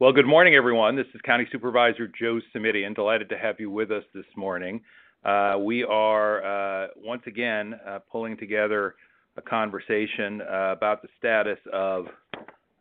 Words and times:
Well, 0.00 0.12
good 0.12 0.26
morning, 0.26 0.56
everyone. 0.56 0.96
This 0.96 1.06
is 1.14 1.20
County 1.20 1.46
Supervisor 1.52 2.08
Joe 2.08 2.40
Simitian. 2.52 2.96
Delighted 2.96 3.28
to 3.28 3.38
have 3.38 3.60
you 3.60 3.70
with 3.70 3.92
us 3.92 4.02
this 4.12 4.24
morning. 4.36 4.80
Uh, 5.24 5.58
we 5.60 5.84
are 5.84 6.42
uh, 6.42 6.88
once 6.96 7.22
again 7.28 7.78
uh, 7.86 8.00
pulling 8.10 8.36
together 8.36 8.96
a 9.36 9.40
conversation 9.40 10.42
uh, 10.42 10.72
about 10.72 11.00
the 11.00 11.08
status 11.16 11.60
of 11.72 12.06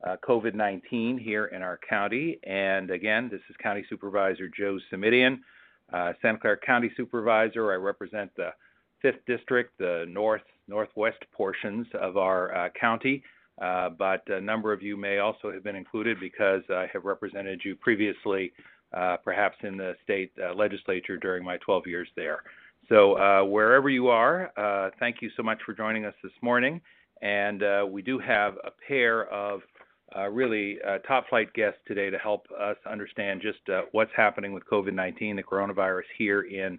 uh, 0.04 0.16
COVID 0.28 0.56
19 0.56 1.20
here 1.20 1.46
in 1.46 1.62
our 1.62 1.80
county. 1.88 2.40
And 2.46 2.90
again, 2.90 3.30
this 3.32 3.42
is 3.48 3.56
County 3.62 3.86
Supervisor 3.92 4.50
Joe 4.50 4.80
Simitian, 4.92 5.38
uh, 5.94 6.14
Santa 6.20 6.40
Clara 6.40 6.58
County 6.58 6.92
Supervisor. 6.98 7.72
I 7.72 7.76
represent 7.76 8.32
the 8.36 8.50
5th 9.06 9.24
District, 9.28 9.72
the 9.78 10.06
north 10.10 10.42
northwest 10.68 11.20
portions 11.32 11.86
of 11.94 12.18
our 12.18 12.72
county. 12.72 13.22
Uh, 13.64 13.90
but 13.90 14.24
a 14.28 14.42
number 14.42 14.74
of 14.74 14.82
you 14.82 14.98
may 14.98 15.20
also 15.20 15.50
have 15.50 15.64
been 15.64 15.76
included 15.76 16.20
because 16.20 16.64
I 16.70 16.88
have 16.92 17.06
represented 17.06 17.62
you 17.64 17.78
previously, 17.78 18.52
uh, 18.94 19.16
perhaps 19.24 19.56
in 19.64 19.78
the 19.78 19.94
state 20.04 20.34
uh, 20.44 20.54
legislature 20.54 21.16
during 21.16 21.46
my 21.46 21.58
12 21.58 21.88
years 21.88 22.10
there. 22.18 22.44
So, 22.90 23.18
uh, 23.18 23.46
wherever 23.46 23.90
you 23.90 24.10
are, 24.10 24.52
uh, 24.58 24.90
thank 25.00 25.22
you 25.22 25.30
so 25.38 25.44
much 25.44 25.60
for 25.66 25.74
joining 25.74 26.04
us 26.04 26.14
this 26.22 26.34
morning. 26.42 26.82
And 27.22 27.64
we 27.90 28.02
do 28.02 28.20
have 28.20 28.56
a 28.66 28.72
pair 28.86 29.28
of 29.32 29.62
really 30.30 30.80
top 31.08 31.30
flight 31.30 31.54
guests 31.54 31.80
today 31.88 32.10
to 32.10 32.18
help 32.18 32.48
us 32.60 32.76
understand 32.86 33.42
just 33.42 33.60
what's 33.94 34.12
happening 34.14 34.52
with 34.52 34.64
COVID 34.70 34.94
19, 34.94 35.38
the 35.38 35.44
coronavirus 35.44 36.04
here 36.18 36.42
in 36.42 36.78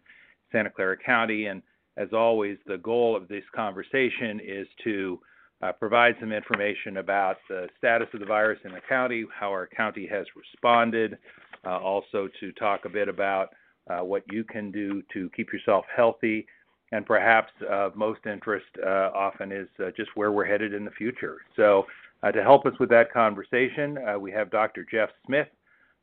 Santa 0.53 0.69
Clara 0.69 0.99
County. 0.99 1.47
And 1.47 1.63
as 1.97 2.09
always, 2.13 2.59
the 2.67 2.77
goal 2.77 3.17
of 3.17 3.27
this 3.27 3.45
conversation 3.57 4.39
is 4.47 4.67
to 4.85 5.19
uh, 5.65 5.73
provide 5.73 6.15
some 6.21 6.33
information 6.33 6.99
about 6.99 7.39
the 7.49 7.69
status 7.79 8.09
of 8.13 8.21
the 8.21 8.27
virus 8.27 8.59
in 8.65 8.73
the 8.73 8.81
county, 8.87 9.25
how 9.35 9.49
our 9.49 9.67
county 9.67 10.07
has 10.07 10.27
responded, 10.37 11.17
uh, 11.65 11.79
also 11.79 12.29
to 12.39 12.53
talk 12.53 12.85
a 12.85 12.89
bit 12.89 13.09
about 13.09 13.49
uh, 13.89 14.05
what 14.05 14.23
you 14.31 14.45
can 14.45 14.71
do 14.71 15.03
to 15.13 15.31
keep 15.35 15.53
yourself 15.53 15.87
healthy, 15.95 16.47
and 16.93 17.07
perhaps 17.07 17.53
of 17.71 17.97
most 17.97 18.21
interest 18.27 18.67
uh, 18.85 19.11
often 19.15 19.53
is 19.53 19.69
uh, 19.81 19.91
just 19.97 20.11
where 20.15 20.33
we're 20.33 20.45
headed 20.45 20.75
in 20.75 20.85
the 20.85 20.91
future. 20.91 21.39
So, 21.57 21.87
uh, 22.23 22.33
to 22.33 22.43
help 22.43 22.65
us 22.65 22.73
with 22.81 22.89
that 22.89 23.13
conversation, 23.13 23.99
we 24.19 24.33
have 24.33 24.51
Dr. 24.51 24.87
Jeff 24.91 25.11
Smith, 25.27 25.49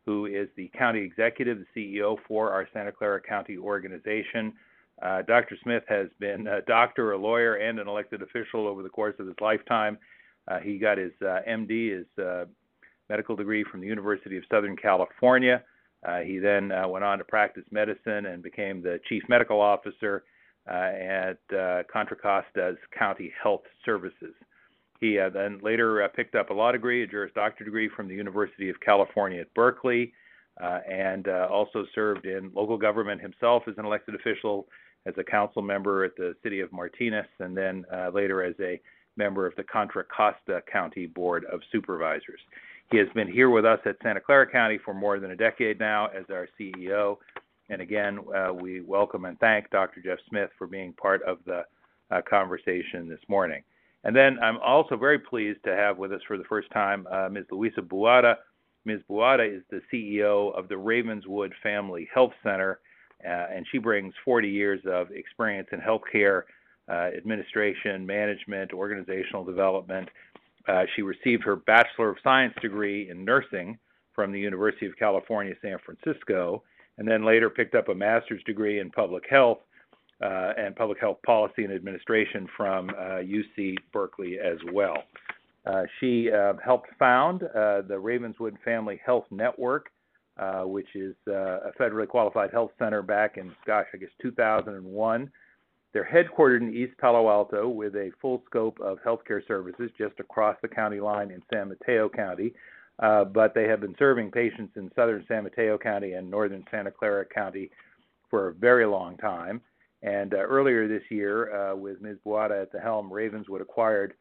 who 0.05 0.27
is 0.27 0.47
the 0.55 0.69
county 0.77 1.02
executive, 1.02 1.58
the 1.75 1.97
CEO 1.99 2.17
for 2.27 2.52
our 2.52 2.67
Santa 2.73 2.91
Clara 2.91 3.19
County 3.19 3.58
organization. 3.58 4.53
Uh, 5.02 5.23
Dr. 5.23 5.57
Smith 5.63 5.83
has 5.88 6.07
been 6.19 6.45
a 6.47 6.61
doctor, 6.61 7.13
a 7.13 7.17
lawyer, 7.17 7.55
and 7.55 7.80
an 7.80 7.88
elected 7.88 8.21
official 8.21 8.67
over 8.67 8.83
the 8.83 8.89
course 8.89 9.16
of 9.19 9.25
his 9.25 9.35
lifetime. 9.41 9.97
Uh, 10.47 10.59
he 10.59 10.77
got 10.77 10.97
his 10.97 11.11
uh, 11.21 11.39
MD, 11.47 11.97
his 11.97 12.23
uh, 12.23 12.45
medical 13.09 13.35
degree 13.35 13.63
from 13.63 13.81
the 13.81 13.88
University 13.88 14.38
of 14.38 14.43
Southern 14.52 14.75
California. 14.75 15.63
Uh, 16.08 16.19
he 16.19 16.38
then 16.38 16.71
uh, 16.71 16.88
went 16.88 17.03
on 17.03 17.17
to 17.17 17.23
practice 17.23 17.63
medicine 17.71 18.27
and 18.27 18.43
became 18.43 18.81
the 18.81 18.99
chief 19.08 19.23
medical 19.27 19.59
officer 19.59 20.23
at 20.67 21.38
Contra 21.91 22.15
Costa's 22.17 22.77
County 22.97 23.31
Health 23.41 23.63
Services. 23.83 24.36
He 24.99 25.17
then 25.33 25.59
later 25.63 26.08
picked 26.15 26.36
up 26.36 26.52
a 26.52 26.53
law 26.53 26.71
degree, 26.71 27.03
a 27.03 27.08
Juris 27.08 27.31
Doctor 27.33 27.63
degree 27.63 27.89
from 27.95 28.08
the 28.08 28.13
University 28.13 28.69
of 28.69 28.80
California 28.80 29.41
at 29.41 29.53
Berkeley, 29.55 30.13
and 30.59 31.27
also 31.27 31.86
served 31.93 32.25
in 32.25 32.52
local 32.53 32.77
government 32.77 33.21
himself 33.21 33.63
as 33.67 33.75
an 33.77 33.86
elected 33.86 34.13
official 34.13 34.67
as 35.05 35.13
a 35.17 35.23
council 35.23 35.61
member 35.61 36.03
at 36.03 36.16
the 36.16 36.35
city 36.44 36.59
of 36.59 36.71
Martinez, 36.71 37.25
and 37.39 37.55
then 37.57 37.85
uh, 37.94 38.09
later 38.13 38.44
as 38.44 38.55
a 38.59 38.80
member 39.17 39.45
of 39.45 39.55
the 39.55 39.63
Contra 39.63 40.03
Costa 40.05 40.61
County 40.71 41.08
Board 41.08 41.45
of 41.45 41.61
Supervisors. 41.71 42.39
He 42.91 42.97
has 42.97 43.08
been 43.16 43.31
here 43.31 43.49
with 43.49 43.66
us 43.66 43.80
at 43.85 43.95
Santa 44.03 44.19
Clara 44.19 44.49
County 44.49 44.77
for 44.83 44.93
more 44.93 45.19
than 45.19 45.31
a 45.31 45.35
decade 45.35 45.80
now 45.80 46.08
as 46.08 46.25
our 46.30 46.47
CEO. 46.59 47.17
And 47.69 47.81
again, 47.81 48.19
uh, 48.35 48.53
we 48.53 48.81
welcome 48.81 49.26
and 49.26 49.39
thank 49.39 49.70
Dr. 49.70 50.02
Jeff 50.02 50.20
Smith 50.30 50.49
for 50.58 50.67
being 50.67 50.93
part 50.93 51.23
of 51.23 51.37
the 51.45 51.64
uh, 52.11 52.21
conversation 52.30 53.08
this 53.08 53.21
morning. 53.30 53.64
And 54.03 54.15
then 54.15 54.39
I'm 54.42 54.58
also 54.58 54.97
very 54.97 55.20
pleased 55.20 55.64
to 55.64 55.76
have 55.76 55.97
with 55.97 56.11
us 56.11 56.21
for 56.27 56.37
the 56.37 56.43
first 56.45 56.70
time 56.71 57.08
uh, 57.09 57.30
Ms. 57.30 57.45
Luisa 57.52 57.81
Buada. 57.81 58.36
Ms. 58.83 58.99
Buada 59.09 59.47
is 59.47 59.64
the 59.70 59.81
CEO 59.93 60.53
of 60.58 60.67
the 60.67 60.77
Ravenswood 60.77 61.53
Family 61.61 62.09
Health 62.14 62.33
Center 62.43 62.80
and 63.23 63.65
she 63.71 63.77
brings 63.77 64.14
40 64.23 64.49
years 64.49 64.82
of 64.86 65.11
experience 65.11 65.67
in 65.71 65.80
healthcare 65.80 66.43
uh, 66.89 67.09
administration, 67.15 68.05
management, 68.05 68.73
organizational 68.73 69.45
development. 69.45 70.09
Uh, 70.67 70.83
she 70.95 71.02
received 71.02 71.43
her 71.43 71.55
Bachelor 71.55 72.09
of 72.09 72.17
Science 72.23 72.54
degree 72.61 73.09
in 73.09 73.23
nursing 73.23 73.77
from 74.14 74.32
the 74.32 74.39
University 74.39 74.86
of 74.87 74.98
California, 74.98 75.54
San 75.61 75.77
Francisco, 75.86 76.64
and 76.98 77.08
then 77.08 77.23
later 77.26 77.49
picked 77.49 77.76
up 77.76 77.89
a 77.89 77.95
master's 77.95 78.43
degree 78.43 78.80
in 78.80 78.92
public 78.92 79.23
health 79.30 79.59
uh, 80.21 80.53
and 80.58 80.76
public 80.76 80.99
health 80.99 81.17
policy 81.26 81.64
and 81.64 81.73
administration 81.73 82.48
from 82.55 82.89
uh, 82.89 83.21
UC 83.23 83.76
Berkeley 83.93 84.38
as 84.39 84.58
well. 84.73 85.03
Uh, 85.65 85.83
she 85.99 86.30
helped 86.64 86.89
found 86.98 87.42
the 87.42 87.98
Ravenswood 87.99 88.58
Family 88.65 88.99
Health 89.05 89.26
Network, 89.32 89.90
uh, 90.41 90.63
which 90.63 90.95
is 90.95 91.15
uh, 91.27 91.59
a 91.59 91.71
federally 91.79 92.07
qualified 92.07 92.52
health 92.52 92.71
center 92.79 93.03
back 93.03 93.37
in, 93.37 93.52
gosh, 93.65 93.85
I 93.93 93.97
guess 93.97 94.09
2001. 94.21 95.31
They're 95.93 96.09
headquartered 96.11 96.61
in 96.61 96.73
East 96.73 96.97
Palo 96.99 97.29
Alto 97.29 97.69
with 97.69 97.95
a 97.95 98.11
full 98.19 98.41
scope 98.47 98.79
of 98.79 98.97
healthcare 99.05 99.45
services 99.47 99.91
just 99.97 100.19
across 100.19 100.55
the 100.61 100.67
county 100.67 100.99
line 100.99 101.29
in 101.31 101.43
San 101.53 101.69
Mateo 101.69 102.09
County. 102.09 102.53
Uh, 102.99 103.23
but 103.23 103.53
they 103.53 103.67
have 103.67 103.81
been 103.81 103.95
serving 103.99 104.31
patients 104.31 104.73
in 104.77 104.89
southern 104.95 105.23
San 105.27 105.43
Mateo 105.43 105.77
County 105.77 106.13
and 106.13 106.29
northern 106.29 106.63
Santa 106.71 106.91
Clara 106.91 107.25
County 107.25 107.69
for 108.29 108.47
a 108.47 108.53
very 108.53 108.85
long 108.85 109.17
time. 109.17 109.61
And 110.02 110.33
uh, 110.33 110.37
earlier 110.37 110.87
this 110.87 111.03
year, 111.11 111.53
uh, 111.71 111.75
with 111.75 112.02
Ms. 112.02 112.17
Buada 112.25 112.61
at 112.61 112.71
the 112.71 112.79
helm, 112.79 113.11
Ravenswood 113.11 113.61
acquired 113.61 114.13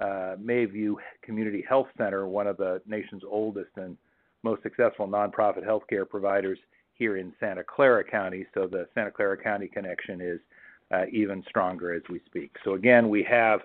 uh, 0.00 0.36
Mayview 0.42 0.94
Community 1.22 1.64
Health 1.68 1.88
Center, 1.98 2.26
one 2.26 2.46
of 2.46 2.56
the 2.56 2.80
nation's 2.86 3.22
oldest 3.28 3.70
and 3.76 3.98
most 4.42 4.62
successful 4.62 5.06
nonprofit 5.06 5.66
healthcare 5.66 6.08
providers 6.08 6.58
here 6.94 7.16
in 7.16 7.32
Santa 7.40 7.62
Clara 7.64 8.04
County. 8.04 8.46
So 8.54 8.66
the 8.66 8.88
Santa 8.94 9.10
Clara 9.10 9.36
County 9.36 9.68
connection 9.68 10.20
is 10.20 10.40
uh, 10.92 11.04
even 11.12 11.44
stronger 11.48 11.92
as 11.92 12.02
we 12.10 12.20
speak. 12.26 12.54
So 12.64 12.74
again, 12.74 13.08
we 13.08 13.22
have 13.24 13.60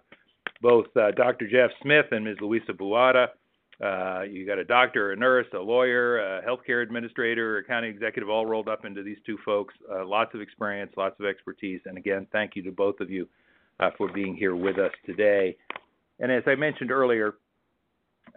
both 0.61 0.85
uh, 0.95 1.11
Dr. 1.11 1.47
Jeff 1.47 1.71
Smith 1.81 2.05
and 2.11 2.23
Ms. 2.23 2.37
Luisa 2.41 2.73
Buada. 2.73 3.27
Uh, 3.83 4.21
you 4.21 4.45
got 4.45 4.59
a 4.59 4.63
doctor, 4.63 5.11
a 5.11 5.15
nurse, 5.15 5.47
a 5.53 5.57
lawyer, 5.57 6.19
a 6.19 6.41
healthcare 6.43 6.83
administrator, 6.83 7.57
a 7.57 7.63
county 7.63 7.87
executive, 7.87 8.29
all 8.29 8.45
rolled 8.45 8.69
up 8.69 8.85
into 8.85 9.03
these 9.03 9.17
two 9.25 9.37
folks. 9.43 9.73
Uh, 9.91 10.05
lots 10.05 10.33
of 10.33 10.41
experience, 10.41 10.91
lots 10.95 11.19
of 11.19 11.25
expertise, 11.25 11.81
and 11.85 11.97
again, 11.97 12.27
thank 12.31 12.55
you 12.55 12.61
to 12.61 12.71
both 12.71 12.99
of 12.99 13.09
you 13.09 13.27
uh, 13.79 13.89
for 13.97 14.11
being 14.11 14.35
here 14.35 14.55
with 14.55 14.77
us 14.77 14.91
today. 15.05 15.57
And 16.19 16.31
as 16.31 16.43
I 16.45 16.55
mentioned 16.55 16.91
earlier, 16.91 17.35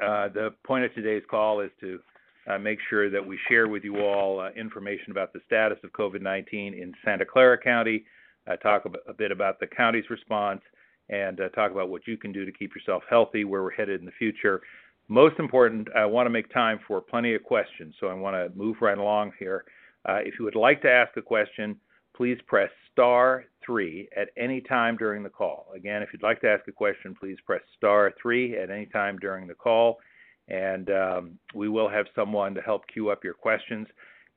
uh, 0.03 0.29
the 0.29 0.55
point 0.65 0.85
of 0.85 0.95
today's 0.95 1.23
call 1.31 1.61
is 1.61 1.71
to 1.81 2.01
uh, 2.49 2.59
make 2.59 2.79
sure 2.89 3.11
that 3.11 3.25
we 3.25 3.39
share 3.49 3.69
with 3.69 3.84
you 3.84 4.01
all 4.01 4.41
uh, 4.41 4.51
information 4.51 5.11
about 5.11 5.33
the 5.33 5.41
status 5.47 5.79
of 5.83 5.93
COVID 5.93 6.23
19 6.23 6.75
in 6.75 6.93
Santa 7.05 7.25
Clara 7.25 7.59
County, 7.59 8.05
uh, 8.47 8.57
talk 8.57 8.84
a 9.09 9.12
bit 9.12 9.33
about 9.33 9.59
the 9.59 9.67
county's 9.67 10.09
response, 10.11 10.61
and 11.09 11.41
uh, 11.41 11.49
talk 11.51 11.73
about 11.73 11.89
what 11.89 12.07
you 12.07 12.17
can 12.17 12.33
do 12.33 12.45
to 12.45 12.53
keep 12.53 12.75
yourself 12.75 13.03
healthy, 13.09 13.45
where 13.45 13.62
we're 13.62 13.71
headed 13.73 14.01
in 14.01 14.07
the 14.07 14.12
future. 14.12 14.61
Most 15.09 15.39
important, 15.39 15.89
I 15.97 16.05
want 16.07 16.27
to 16.27 16.31
make 16.31 16.53
time 16.53 16.81
for 16.87 17.01
plenty 17.01 17.34
of 17.34 17.43
questions, 17.43 17.95
so 18.01 18.09
I 18.09 18.15
want 18.15 18.34
to 18.34 18.57
move 18.59 18.77
right 18.81 18.99
along 18.99 19.33
here. 19.39 19.65
Uh, 20.09 20.19
if 20.25 20.34
you 20.39 20.45
would 20.45 20.57
like 20.57 20.83
to 20.83 20.91
ask 20.91 21.17
a 21.17 21.23
question, 21.23 21.77
please 22.17 22.39
press 22.47 22.71
star 22.93 23.45
three 23.65 24.09
at 24.17 24.28
any 24.37 24.61
time 24.61 24.97
during 24.97 25.23
the 25.23 25.28
call. 25.28 25.67
Again, 25.75 26.03
if 26.03 26.09
you'd 26.13 26.23
like 26.23 26.41
to 26.41 26.49
ask 26.49 26.67
a 26.69 26.73
question, 26.73 27.15
please 27.19 27.37
press 27.45 27.61
star 27.77 28.13
three 28.21 28.57
at 28.57 28.71
any 28.71 28.87
time 28.87 29.19
during 29.19 29.47
the 29.47 29.55
call 29.55 29.98
and 30.48 30.91
um, 30.91 31.39
we 31.54 31.69
will 31.69 31.89
have 31.89 32.07
someone 32.15 32.54
to 32.54 32.60
help 32.60 32.83
queue 32.93 33.10
up 33.10 33.25
your 33.25 33.34
questions. 33.34 33.87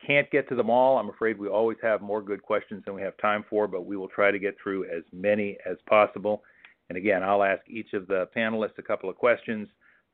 Can't 0.06 0.30
get 0.32 0.48
to 0.50 0.56
them 0.56 0.70
all. 0.70 0.98
I'm 0.98 1.10
afraid 1.10 1.38
we 1.38 1.50
always 1.50 1.78
have 1.82 2.02
more 2.02 2.22
good 2.22 2.42
questions 2.42 2.84
than 2.86 2.96
we 2.96 3.02
have 3.02 3.18
time 3.18 3.44
for, 3.50 3.68
but 3.68 3.86
we 3.86 3.98
will 3.98 4.08
try 4.08 4.32
to 4.32 4.40
get 4.40 4.56
through 4.62 4.86
as 4.86 5.04
many 5.12 5.58
as 5.70 5.78
possible. 5.88 6.44
And 6.88 6.98
again, 6.98 7.22
I'll 7.22 7.44
ask 7.44 7.62
each 7.68 7.94
of 7.94 8.08
the 8.08 8.30
panelists 8.36 8.78
a 8.78 8.82
couple 8.82 9.10
of 9.10 9.18
questions 9.18 9.68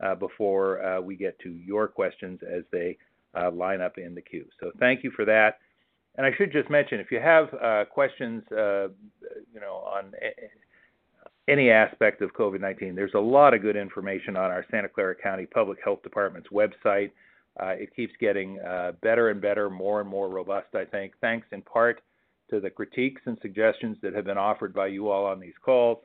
uh, 0.03 0.15
before 0.15 0.83
uh, 0.83 1.01
we 1.01 1.15
get 1.15 1.39
to 1.39 1.49
your 1.49 1.87
questions 1.87 2.39
as 2.43 2.63
they 2.71 2.97
uh, 3.39 3.51
line 3.51 3.79
up 3.79 3.97
in 3.97 4.15
the 4.15 4.21
queue. 4.21 4.45
So 4.59 4.71
thank 4.79 5.03
you 5.03 5.11
for 5.11 5.23
that. 5.25 5.59
And 6.17 6.25
I 6.25 6.31
should 6.37 6.51
just 6.51 6.69
mention, 6.69 6.99
if 6.99 7.11
you 7.11 7.19
have 7.19 7.53
uh, 7.53 7.85
questions, 7.85 8.43
uh, 8.51 8.87
you 9.53 9.59
know, 9.59 9.83
on 9.85 10.13
any 11.47 11.69
aspect 11.69 12.21
of 12.21 12.33
COVID 12.33 12.61
19. 12.61 12.95
There's 12.95 13.13
a 13.13 13.19
lot 13.19 13.53
of 13.53 13.61
good 13.61 13.75
information 13.75 14.35
on 14.35 14.49
our 14.51 14.65
Santa 14.71 14.89
Clara 14.89 15.15
County 15.15 15.45
Public 15.45 15.77
Health 15.83 16.01
Department's 16.03 16.49
website. 16.49 17.11
Uh, 17.59 17.67
it 17.67 17.95
keeps 17.95 18.13
getting 18.19 18.59
uh, 18.59 18.93
better 19.01 19.29
and 19.29 19.41
better, 19.41 19.69
more 19.69 20.01
and 20.01 20.09
more 20.09 20.27
robust, 20.27 20.75
I 20.75 20.83
think, 20.85 21.13
thanks 21.21 21.47
in 21.51 21.61
part 21.61 22.01
to 22.49 22.59
the 22.59 22.69
critiques 22.69 23.21
and 23.25 23.37
suggestions 23.41 23.97
that 24.01 24.13
have 24.13 24.25
been 24.25 24.37
offered 24.37 24.73
by 24.73 24.87
you 24.87 25.09
all 25.09 25.25
on 25.25 25.39
these 25.39 25.53
calls. 25.63 25.99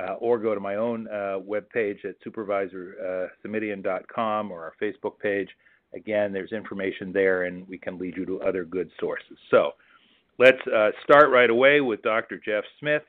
Uh, 0.00 0.12
or 0.20 0.38
go 0.38 0.54
to 0.54 0.60
my 0.60 0.76
own 0.76 1.08
uh, 1.08 1.40
webpage 1.40 2.04
at 2.04 2.14
supervisorsimitian.com 2.24 4.52
or 4.52 4.62
our 4.62 4.72
Facebook 4.80 5.18
page, 5.18 5.48
again, 5.94 6.32
there's 6.32 6.52
information 6.52 7.12
there, 7.12 7.42
and 7.42 7.66
we 7.66 7.76
can 7.76 7.98
lead 7.98 8.16
you 8.16 8.24
to 8.24 8.40
other 8.42 8.64
good 8.64 8.88
sources. 9.00 9.36
So 9.50 9.72
let's 10.38 10.64
uh, 10.68 10.90
start 11.02 11.30
right 11.30 11.50
away 11.50 11.80
with 11.80 12.02
Dr. 12.02 12.38
Jeff 12.38 12.62
Smith. 12.78 13.02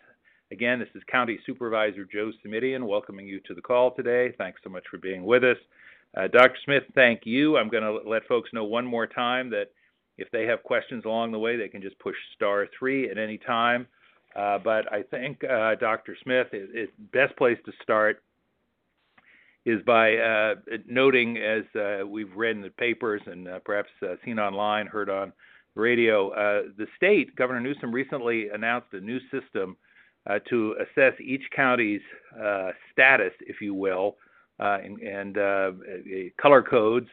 Again, 0.51 0.79
this 0.79 0.89
is 0.95 1.01
County 1.09 1.39
Supervisor 1.45 2.03
Joe 2.03 2.29
Simitian 2.45 2.83
welcoming 2.83 3.25
you 3.25 3.39
to 3.47 3.53
the 3.53 3.61
call 3.61 3.91
today. 3.91 4.33
Thanks 4.37 4.59
so 4.63 4.69
much 4.69 4.83
for 4.91 4.97
being 4.97 5.23
with 5.23 5.45
us. 5.45 5.55
Uh, 6.15 6.27
Dr. 6.27 6.57
Smith, 6.65 6.83
thank 6.93 7.21
you. 7.23 7.57
I'm 7.57 7.69
going 7.69 7.83
to 7.83 8.09
let 8.09 8.27
folks 8.27 8.49
know 8.51 8.65
one 8.65 8.85
more 8.85 9.07
time 9.07 9.49
that 9.51 9.67
if 10.17 10.29
they 10.31 10.45
have 10.47 10.61
questions 10.63 11.05
along 11.05 11.31
the 11.31 11.39
way, 11.39 11.55
they 11.55 11.69
can 11.69 11.81
just 11.81 11.97
push 11.99 12.17
star 12.35 12.67
three 12.77 13.09
at 13.09 13.17
any 13.17 13.37
time. 13.37 13.87
Uh, 14.35 14.57
but 14.57 14.91
I 14.91 15.03
think 15.03 15.41
uh, 15.45 15.75
Dr. 15.75 16.17
Smith 16.21 16.47
is 16.51 16.89
best 17.13 17.35
place 17.37 17.57
to 17.65 17.71
start 17.81 18.21
is 19.63 19.81
by 19.85 20.17
uh, 20.17 20.55
noting, 20.85 21.37
as 21.37 21.63
uh, 21.79 22.05
we've 22.05 22.35
read 22.35 22.57
in 22.57 22.61
the 22.61 22.71
papers 22.71 23.21
and 23.25 23.47
uh, 23.47 23.59
perhaps 23.63 23.89
uh, 24.03 24.15
seen 24.25 24.37
online, 24.37 24.87
heard 24.87 25.09
on 25.09 25.31
radio, 25.75 26.29
the 26.77 26.87
state, 26.97 27.33
Governor 27.37 27.61
Newsom 27.61 27.93
recently 27.93 28.49
announced 28.49 28.87
a 28.91 28.99
new 28.99 29.19
system 29.31 29.77
to 30.49 30.75
assess 30.79 31.13
each 31.19 31.43
county's 31.55 32.01
status, 32.91 33.33
if 33.41 33.61
you 33.61 33.73
will, 33.73 34.15
and, 34.59 34.99
and 34.99 35.35
color 36.41 36.61
codes 36.61 37.09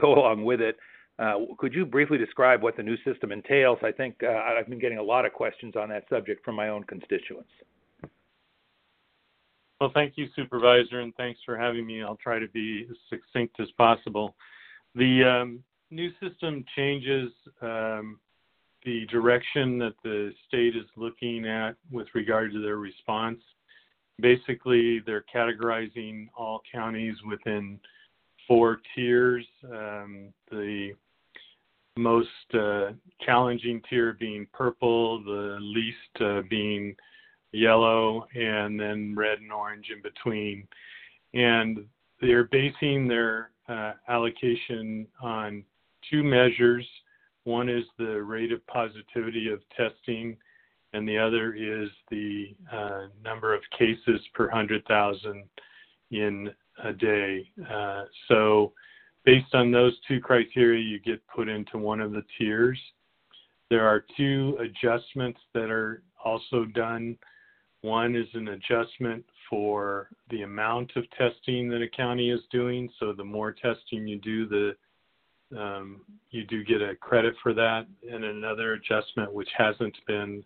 go 0.00 0.14
along 0.14 0.44
with 0.44 0.60
it. 0.60 0.76
Uh, 1.18 1.34
could 1.58 1.74
you 1.74 1.84
briefly 1.84 2.16
describe 2.16 2.62
what 2.62 2.76
the 2.78 2.82
new 2.82 2.96
system 3.04 3.30
entails? 3.30 3.78
I 3.82 3.92
think 3.92 4.16
uh, 4.22 4.28
I've 4.28 4.68
been 4.68 4.78
getting 4.78 4.96
a 4.96 5.02
lot 5.02 5.26
of 5.26 5.34
questions 5.34 5.76
on 5.76 5.90
that 5.90 6.04
subject 6.08 6.42
from 6.42 6.54
my 6.54 6.70
own 6.70 6.82
constituents. 6.84 7.50
Well, 9.80 9.90
thank 9.92 10.14
you, 10.16 10.28
Supervisor, 10.34 11.00
and 11.00 11.14
thanks 11.16 11.40
for 11.44 11.58
having 11.58 11.86
me. 11.86 12.02
I'll 12.02 12.16
try 12.16 12.38
to 12.38 12.48
be 12.48 12.86
as 12.90 12.96
succinct 13.10 13.60
as 13.60 13.70
possible. 13.76 14.34
The 14.94 15.24
um, 15.24 15.62
new 15.90 16.10
system 16.22 16.64
changes 16.74 17.30
um, 17.60 18.18
the 18.84 19.06
direction 19.06 19.78
that 19.78 19.94
the 20.02 20.32
state 20.48 20.76
is 20.76 20.86
looking 20.96 21.46
at 21.46 21.76
with 21.90 22.08
regard 22.14 22.52
to 22.52 22.62
their 22.62 22.76
response. 22.76 23.40
Basically, 24.20 25.00
they're 25.00 25.24
categorizing 25.34 26.28
all 26.36 26.62
counties 26.70 27.16
within 27.28 27.78
four 28.46 28.80
tiers. 28.94 29.46
Um, 29.64 30.32
the 30.50 30.92
most 31.96 32.28
uh, 32.54 32.92
challenging 33.24 33.82
tier 33.88 34.16
being 34.18 34.46
purple, 34.52 35.22
the 35.22 35.58
least 35.60 36.20
uh, 36.20 36.42
being 36.48 36.96
yellow, 37.52 38.26
and 38.34 38.78
then 38.78 39.14
red 39.16 39.40
and 39.40 39.52
orange 39.52 39.86
in 39.94 40.02
between. 40.02 40.66
And 41.34 41.84
they're 42.20 42.44
basing 42.44 43.08
their 43.08 43.50
uh, 43.68 43.92
allocation 44.08 45.06
on 45.22 45.64
two 46.10 46.22
measures. 46.22 46.86
One 47.44 47.68
is 47.68 47.84
the 47.98 48.22
rate 48.22 48.52
of 48.52 48.66
positivity 48.66 49.50
of 49.50 49.60
testing, 49.76 50.36
and 50.92 51.08
the 51.08 51.18
other 51.18 51.54
is 51.54 51.88
the 52.10 52.54
uh, 52.72 53.06
number 53.24 53.54
of 53.54 53.62
cases 53.78 54.20
per 54.34 54.46
100,000 54.46 55.44
in 56.10 56.50
a 56.84 56.92
day. 56.92 57.48
Uh, 57.70 58.04
so 58.28 58.72
Based 59.24 59.54
on 59.54 59.70
those 59.70 59.98
two 60.08 60.20
criteria, 60.20 60.82
you 60.82 60.98
get 60.98 61.26
put 61.28 61.48
into 61.48 61.76
one 61.76 62.00
of 62.00 62.12
the 62.12 62.24
tiers. 62.38 62.78
There 63.68 63.86
are 63.86 64.04
two 64.16 64.56
adjustments 64.58 65.38
that 65.52 65.70
are 65.70 66.02
also 66.24 66.64
done. 66.64 67.18
One 67.82 68.16
is 68.16 68.26
an 68.34 68.48
adjustment 68.48 69.24
for 69.48 70.08
the 70.30 70.42
amount 70.42 70.92
of 70.96 71.04
testing 71.10 71.68
that 71.68 71.82
a 71.82 71.88
county 71.88 72.30
is 72.30 72.40
doing. 72.50 72.88
So 72.98 73.12
the 73.12 73.24
more 73.24 73.52
testing 73.52 74.06
you 74.06 74.18
do, 74.18 74.48
the 74.48 74.74
um, 75.56 76.00
you 76.30 76.44
do 76.44 76.64
get 76.64 76.80
a 76.80 76.94
credit 76.96 77.34
for 77.42 77.52
that. 77.54 77.86
And 78.10 78.24
another 78.24 78.74
adjustment, 78.74 79.32
which 79.32 79.48
hasn't 79.56 79.96
been 80.06 80.44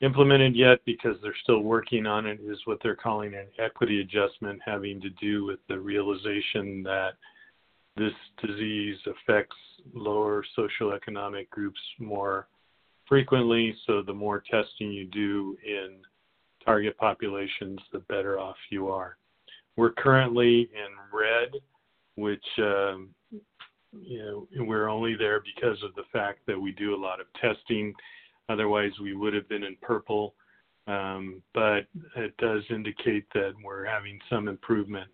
implemented 0.00 0.56
yet 0.56 0.80
because 0.84 1.16
they're 1.22 1.34
still 1.42 1.60
working 1.60 2.06
on 2.06 2.26
it, 2.26 2.40
is 2.44 2.58
what 2.64 2.78
they're 2.82 2.96
calling 2.96 3.34
an 3.34 3.46
equity 3.58 4.00
adjustment, 4.00 4.60
having 4.64 5.00
to 5.00 5.10
do 5.10 5.44
with 5.44 5.60
the 5.68 5.78
realization 5.78 6.82
that 6.82 7.12
this 7.96 8.12
disease 8.44 8.96
affects 9.06 9.56
lower 9.94 10.44
socioeconomic 10.58 11.48
groups 11.50 11.80
more 11.98 12.48
frequently. 13.06 13.74
So 13.86 14.02
the 14.02 14.14
more 14.14 14.42
testing 14.50 14.90
you 14.90 15.06
do 15.06 15.56
in 15.64 15.98
target 16.64 16.96
populations, 16.96 17.78
the 17.92 17.98
better 18.00 18.38
off 18.38 18.56
you 18.70 18.88
are. 18.88 19.16
We're 19.76 19.92
currently 19.92 20.70
in 20.72 20.90
red, 21.12 21.60
which 22.16 22.44
um, 22.58 23.10
you 23.92 24.46
know 24.54 24.64
we're 24.64 24.88
only 24.88 25.14
there 25.16 25.40
because 25.40 25.82
of 25.82 25.94
the 25.94 26.04
fact 26.12 26.40
that 26.46 26.60
we 26.60 26.72
do 26.72 26.94
a 26.94 27.00
lot 27.00 27.20
of 27.20 27.26
testing. 27.40 27.92
Otherwise, 28.48 28.92
we 29.00 29.14
would 29.14 29.34
have 29.34 29.48
been 29.48 29.64
in 29.64 29.76
purple. 29.82 30.34
Um, 30.88 31.42
but 31.54 31.86
it 32.16 32.36
does 32.38 32.62
indicate 32.68 33.24
that 33.34 33.52
we're 33.64 33.84
having 33.84 34.18
some 34.28 34.48
improvement 34.48 35.08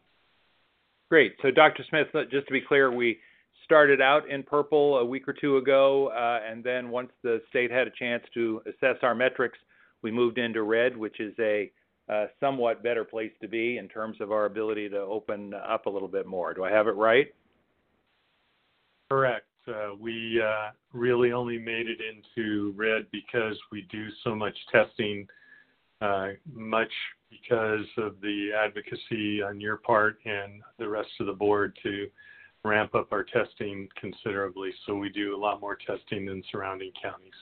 Great. 1.09 1.37
So, 1.41 1.51
Dr. 1.51 1.85
Smith, 1.89 2.09
just 2.31 2.47
to 2.49 2.53
be 2.53 2.61
clear, 2.61 2.93
we 2.93 3.19
started 3.65 4.01
out 4.01 4.29
in 4.29 4.43
purple 4.43 4.99
a 4.99 5.05
week 5.05 5.27
or 5.27 5.33
two 5.33 5.57
ago, 5.57 6.09
uh, 6.09 6.41
and 6.47 6.63
then 6.63 6.91
once 6.91 7.11
the 7.23 7.41
state 7.49 7.71
had 7.71 7.87
a 7.87 7.91
chance 7.91 8.23
to 8.35 8.61
assess 8.67 8.97
our 9.03 9.15
metrics, 9.15 9.59
we 10.03 10.11
moved 10.11 10.37
into 10.37 10.63
red, 10.63 10.95
which 10.95 11.19
is 11.19 11.33
a 11.39 11.71
uh, 12.13 12.27
somewhat 12.41 12.83
better 12.83 13.05
place 13.05 13.33
to 13.41 13.49
be 13.49 13.79
in 13.79 13.89
terms 13.89 14.19
of 14.21 14.33
our 14.33 14.45
ability 14.45 14.91
to 14.91 14.99
open 14.99 15.55
up 15.55 15.87
a 15.87 15.91
little 15.91 16.09
bit 16.09 16.27
more. 16.27 16.53
Do 16.53 16.65
I 16.65 16.71
have 16.71 16.87
it 16.89 16.97
right? 16.97 17.29
Correct. 19.11 19.47
Uh, 19.67 19.91
we 19.99 20.41
uh, 20.41 20.71
really 20.93 21.33
only 21.33 21.59
made 21.59 21.87
it 21.89 21.99
into 22.01 22.73
red 22.77 23.07
because 23.13 23.57
we 23.71 23.87
do 23.91 24.09
so 24.25 24.35
much 24.35 24.57
testing, 24.73 25.27
uh, 26.01 26.29
much 26.53 26.91
because 27.31 27.87
of 27.99 28.21
the 28.23 28.51
advocacy 28.53 29.43
on 29.43 29.61
your 29.61 29.77
part 29.77 30.19
and 30.25 30.63
the 30.79 30.89
rest 30.89 31.11
of 31.21 31.27
the 31.27 31.33
board 31.33 31.77
to 31.83 32.07
ramp 32.65 32.95
up 32.95 33.13
our 33.13 33.25
testing 33.25 33.89
considerably. 34.01 34.71
So 34.87 34.95
we 34.95 35.11
do 35.11 35.37
a 35.37 35.39
lot 35.39 35.61
more 35.61 35.77
testing 35.77 36.27
than 36.27 36.43
surrounding 36.51 36.93
counties. 37.01 37.33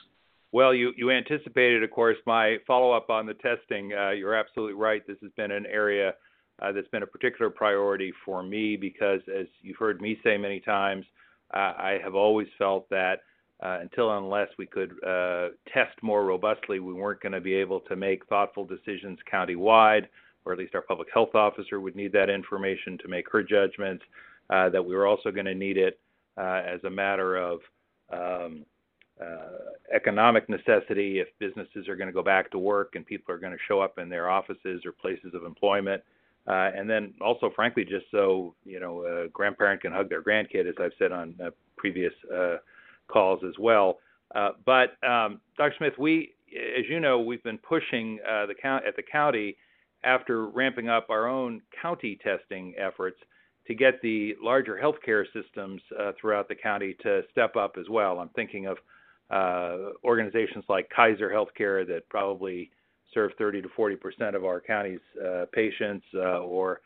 Well, 0.52 0.74
you, 0.74 0.92
you 0.96 1.10
anticipated, 1.10 1.82
of 1.82 1.90
course, 1.90 2.16
my 2.26 2.56
follow 2.66 2.92
up 2.92 3.10
on 3.10 3.26
the 3.26 3.34
testing. 3.34 3.92
Uh, 3.92 4.10
you're 4.10 4.34
absolutely 4.34 4.74
right. 4.74 5.06
This 5.06 5.18
has 5.22 5.30
been 5.36 5.50
an 5.50 5.66
area 5.66 6.14
uh, 6.60 6.72
that's 6.72 6.88
been 6.88 7.02
a 7.02 7.06
particular 7.06 7.50
priority 7.50 8.12
for 8.24 8.42
me 8.42 8.76
because, 8.76 9.20
as 9.38 9.46
you've 9.62 9.76
heard 9.76 10.00
me 10.00 10.18
say 10.24 10.36
many 10.36 10.60
times, 10.60 11.04
I 11.52 11.98
have 12.02 12.14
always 12.14 12.48
felt 12.58 12.88
that 12.90 13.20
uh, 13.62 13.78
until 13.80 14.16
unless 14.18 14.48
we 14.58 14.66
could 14.66 14.92
uh, 15.04 15.48
test 15.72 15.96
more 16.02 16.24
robustly, 16.24 16.78
we 16.80 16.92
weren't 16.92 17.20
going 17.20 17.32
to 17.32 17.40
be 17.40 17.54
able 17.54 17.80
to 17.80 17.96
make 17.96 18.26
thoughtful 18.26 18.64
decisions 18.66 19.18
countywide, 19.32 20.06
or 20.44 20.52
at 20.52 20.58
least 20.58 20.74
our 20.74 20.82
public 20.82 21.08
health 21.12 21.34
officer 21.34 21.80
would 21.80 21.96
need 21.96 22.12
that 22.12 22.28
information 22.28 22.98
to 22.98 23.08
make 23.08 23.30
her 23.30 23.42
judgments. 23.42 24.04
Uh, 24.48 24.68
that 24.68 24.84
we 24.84 24.94
were 24.94 25.06
also 25.06 25.32
going 25.32 25.46
to 25.46 25.54
need 25.54 25.76
it 25.76 25.98
uh, 26.36 26.62
as 26.64 26.78
a 26.84 26.90
matter 26.90 27.36
of 27.36 27.58
um, 28.12 28.64
uh, 29.20 29.72
economic 29.92 30.48
necessity 30.48 31.18
if 31.18 31.26
businesses 31.40 31.88
are 31.88 31.96
going 31.96 32.06
to 32.06 32.12
go 32.12 32.22
back 32.22 32.48
to 32.50 32.58
work 32.58 32.94
and 32.94 33.04
people 33.04 33.34
are 33.34 33.38
going 33.38 33.52
to 33.52 33.58
show 33.66 33.80
up 33.80 33.98
in 33.98 34.08
their 34.08 34.30
offices 34.30 34.82
or 34.84 34.92
places 34.92 35.34
of 35.34 35.42
employment. 35.44 36.00
Uh, 36.48 36.70
and 36.76 36.88
then 36.88 37.12
also, 37.20 37.50
frankly, 37.54 37.84
just 37.84 38.06
so 38.10 38.54
you 38.64 38.78
know, 38.78 39.04
a 39.04 39.28
grandparent 39.28 39.82
can 39.82 39.92
hug 39.92 40.08
their 40.08 40.22
grandkid, 40.22 40.68
as 40.68 40.74
I've 40.80 40.92
said 40.98 41.12
on 41.12 41.34
previous 41.76 42.12
calls 43.08 43.40
as 43.46 43.54
well. 43.58 43.98
Uh, 44.34 44.50
but 44.64 44.96
um, 45.06 45.40
Dr. 45.56 45.74
Smith, 45.78 45.94
we, 45.98 46.32
as 46.78 46.84
you 46.88 47.00
know, 47.00 47.20
we've 47.20 47.42
been 47.42 47.58
pushing 47.58 48.18
uh, 48.28 48.46
the 48.46 48.54
count 48.54 48.84
at 48.86 48.96
the 48.96 49.02
county 49.02 49.56
after 50.04 50.48
ramping 50.48 50.88
up 50.88 51.06
our 51.10 51.26
own 51.26 51.60
county 51.80 52.18
testing 52.22 52.74
efforts 52.78 53.18
to 53.66 53.74
get 53.74 54.00
the 54.02 54.34
larger 54.40 54.78
healthcare 54.80 55.24
systems 55.32 55.80
uh, 55.98 56.12
throughout 56.20 56.48
the 56.48 56.54
county 56.54 56.94
to 57.02 57.22
step 57.32 57.56
up 57.56 57.74
as 57.78 57.88
well. 57.88 58.18
I'm 58.18 58.28
thinking 58.30 58.66
of 58.66 58.76
uh, 59.30 59.92
organizations 60.04 60.64
like 60.68 60.88
Kaiser 60.94 61.30
Healthcare 61.30 61.86
that 61.88 62.08
probably 62.08 62.70
serve 63.14 63.32
30 63.38 63.62
to 63.62 63.68
40 63.74 63.96
percent 63.96 64.36
of 64.36 64.44
our 64.44 64.60
county's 64.60 65.00
uh, 65.24 65.46
patients, 65.52 66.04
uh, 66.14 66.38
or 66.40 66.80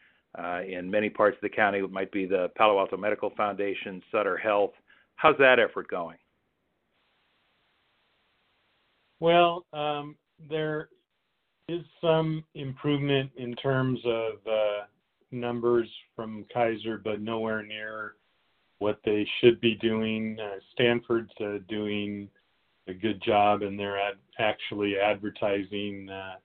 in 0.67 0.91
many 0.91 1.11
parts 1.11 1.37
of 1.37 1.43
the 1.43 1.49
county, 1.49 1.79
it 1.79 1.91
might 1.91 2.12
be 2.12 2.25
the 2.25 2.50
Palo 2.57 2.79
Alto 2.79 2.97
Medical 2.97 3.31
Foundation, 3.37 4.00
Sutter 4.12 4.37
Health, 4.37 4.73
How's 5.21 5.37
that 5.37 5.59
effort 5.59 5.87
going? 5.89 6.17
Well, 9.21 9.67
um, 9.75 10.17
there 10.49 10.89
is 11.69 11.83
some 12.00 12.43
improvement 12.55 13.31
in 13.37 13.55
terms 13.57 14.00
of 14.07 14.33
uh, 14.47 14.85
numbers 15.31 15.91
from 16.17 16.47
Kaiser, 16.50 17.03
but 17.05 17.21
nowhere 17.21 17.62
near 17.62 18.15
what 18.79 18.99
they 19.05 19.29
should 19.41 19.61
be 19.61 19.75
doing. 19.75 20.39
Uh, 20.43 20.57
Stanford's 20.73 21.35
uh, 21.39 21.59
doing 21.69 22.27
a 22.89 22.95
good 22.95 23.23
job, 23.23 23.61
and 23.61 23.79
they're 23.79 24.00
ad- 24.00 24.15
actually 24.40 24.97
advertising 24.99 26.09
uh, 26.11 26.37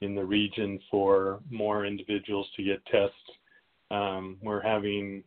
in 0.00 0.14
the 0.14 0.24
region 0.24 0.78
for 0.90 1.40
more 1.50 1.84
individuals 1.84 2.48
to 2.56 2.64
get 2.64 2.84
tests. 2.86 3.16
Um, 3.90 4.38
we're 4.42 4.62
having 4.62 5.22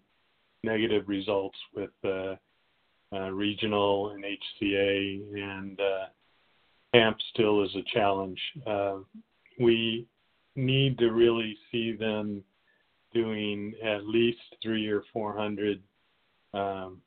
negative 0.63 1.07
results 1.07 1.57
with 1.75 1.91
uh, 2.03 2.35
uh, 3.13 3.29
regional 3.29 4.09
and 4.09 4.23
HCA, 4.23 5.33
and 5.35 5.79
uh, 5.79 6.97
AMP 6.97 7.17
still 7.33 7.63
is 7.63 7.75
a 7.75 7.83
challenge. 7.93 8.39
Uh, 8.65 8.97
we 9.59 10.07
need 10.55 10.97
to 10.97 11.11
really 11.11 11.55
see 11.71 11.93
them 11.93 12.43
doing 13.13 13.73
at 13.83 14.05
least 14.05 14.39
three 14.61 14.87
or 14.87 15.03
400 15.13 15.81
um, 16.53 17.01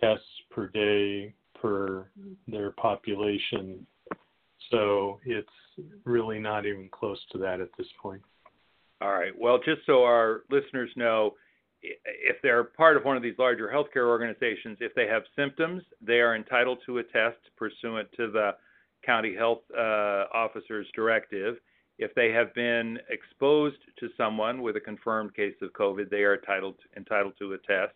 tests 0.00 0.24
per 0.50 0.68
day 0.68 1.34
per 1.60 2.06
their 2.46 2.70
population. 2.72 3.86
So 4.70 5.20
it's 5.24 5.48
really 6.04 6.38
not 6.38 6.66
even 6.66 6.88
close 6.90 7.18
to 7.32 7.38
that 7.38 7.60
at 7.60 7.68
this 7.76 7.86
point. 8.00 8.22
All 9.00 9.12
right. 9.12 9.32
Well, 9.38 9.58
just 9.58 9.82
so 9.86 10.04
our 10.04 10.42
listeners 10.50 10.90
know, 10.96 11.34
if 11.82 12.36
they're 12.42 12.64
part 12.64 12.96
of 12.96 13.04
one 13.04 13.16
of 13.16 13.22
these 13.22 13.34
larger 13.38 13.68
healthcare 13.68 14.08
organizations, 14.08 14.78
if 14.80 14.94
they 14.94 15.06
have 15.06 15.22
symptoms, 15.36 15.82
they 16.00 16.20
are 16.20 16.34
entitled 16.34 16.78
to 16.86 16.98
a 16.98 17.02
test 17.02 17.36
pursuant 17.56 18.08
to 18.16 18.30
the 18.30 18.52
county 19.04 19.34
health 19.34 19.60
uh, 19.76 20.24
officer's 20.32 20.86
directive. 20.94 21.56
If 21.98 22.14
they 22.14 22.32
have 22.32 22.54
been 22.54 22.98
exposed 23.10 23.76
to 24.00 24.08
someone 24.16 24.62
with 24.62 24.76
a 24.76 24.80
confirmed 24.80 25.34
case 25.34 25.54
of 25.60 25.72
COVID, 25.74 26.08
they 26.08 26.22
are 26.22 26.36
entitled 26.36 26.76
entitled 26.96 27.34
to 27.38 27.52
a 27.52 27.58
test. 27.58 27.94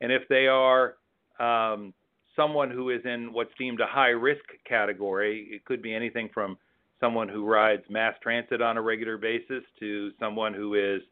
And 0.00 0.12
if 0.12 0.22
they 0.28 0.46
are 0.46 0.94
um, 1.40 1.92
someone 2.36 2.70
who 2.70 2.90
is 2.90 3.00
in 3.04 3.32
what's 3.32 3.52
deemed 3.58 3.80
a 3.80 3.86
high 3.86 4.10
risk 4.10 4.44
category, 4.68 5.48
it 5.50 5.64
could 5.64 5.82
be 5.82 5.94
anything 5.94 6.28
from 6.32 6.56
someone 7.00 7.28
who 7.28 7.44
rides 7.44 7.82
mass 7.88 8.14
transit 8.22 8.62
on 8.62 8.76
a 8.76 8.82
regular 8.82 9.18
basis 9.18 9.62
to 9.80 10.10
someone 10.20 10.54
who 10.54 10.74
is 10.74 11.02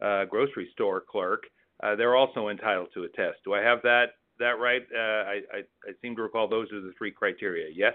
a 0.00 0.24
grocery 0.28 0.68
store 0.72 1.00
clerk, 1.00 1.44
uh, 1.82 1.94
they're 1.96 2.16
also 2.16 2.48
entitled 2.48 2.88
to 2.94 3.04
a 3.04 3.08
test. 3.08 3.38
Do 3.44 3.54
I 3.54 3.60
have 3.60 3.80
that 3.82 4.14
that 4.38 4.58
right? 4.58 4.82
Uh, 4.94 4.98
I, 4.98 5.40
I, 5.52 5.58
I 5.86 5.92
seem 6.00 6.16
to 6.16 6.22
recall 6.22 6.48
those 6.48 6.72
are 6.72 6.80
the 6.80 6.92
three 6.96 7.10
criteria. 7.10 7.68
Yes. 7.74 7.94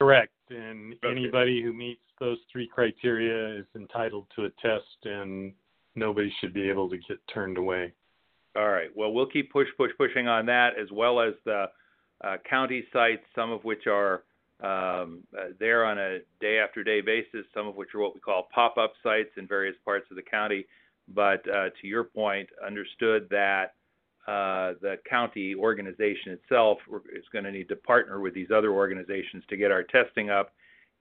Correct. 0.00 0.32
And 0.50 0.94
okay. 0.94 1.10
anybody 1.10 1.62
who 1.62 1.72
meets 1.72 2.00
those 2.18 2.38
three 2.50 2.66
criteria 2.66 3.60
is 3.60 3.66
entitled 3.74 4.26
to 4.36 4.46
a 4.46 4.50
test, 4.62 5.04
and 5.04 5.52
nobody 5.96 6.32
should 6.40 6.54
be 6.54 6.68
able 6.68 6.88
to 6.88 6.96
get 6.96 7.18
turned 7.32 7.58
away. 7.58 7.92
All 8.58 8.70
right. 8.70 8.90
Well, 8.92 9.12
we'll 9.12 9.26
keep 9.26 9.52
push, 9.52 9.68
push, 9.76 9.92
pushing 9.96 10.26
on 10.26 10.44
that, 10.46 10.70
as 10.76 10.90
well 10.90 11.20
as 11.20 11.34
the 11.44 11.66
uh, 12.24 12.38
county 12.48 12.84
sites, 12.92 13.22
some 13.32 13.52
of 13.52 13.62
which 13.62 13.86
are 13.86 14.24
um, 14.60 15.20
uh, 15.38 15.50
there 15.60 15.84
on 15.84 15.96
a 15.96 16.18
day 16.40 16.58
after 16.58 16.82
day 16.82 17.00
basis, 17.00 17.46
some 17.54 17.68
of 17.68 17.76
which 17.76 17.94
are 17.94 18.00
what 18.00 18.14
we 18.14 18.20
call 18.20 18.48
pop 18.52 18.76
up 18.76 18.94
sites 19.00 19.30
in 19.36 19.46
various 19.46 19.76
parts 19.84 20.06
of 20.10 20.16
the 20.16 20.22
county. 20.22 20.66
But 21.14 21.48
uh, 21.48 21.68
to 21.80 21.86
your 21.86 22.02
point, 22.02 22.48
understood 22.66 23.28
that 23.30 23.74
uh, 24.26 24.74
the 24.82 24.96
county 25.08 25.54
organization 25.54 26.32
itself 26.32 26.78
is 27.14 27.24
going 27.32 27.44
to 27.44 27.52
need 27.52 27.68
to 27.68 27.76
partner 27.76 28.18
with 28.18 28.34
these 28.34 28.50
other 28.52 28.72
organizations 28.72 29.44
to 29.50 29.56
get 29.56 29.70
our 29.70 29.84
testing 29.84 30.30
up. 30.30 30.52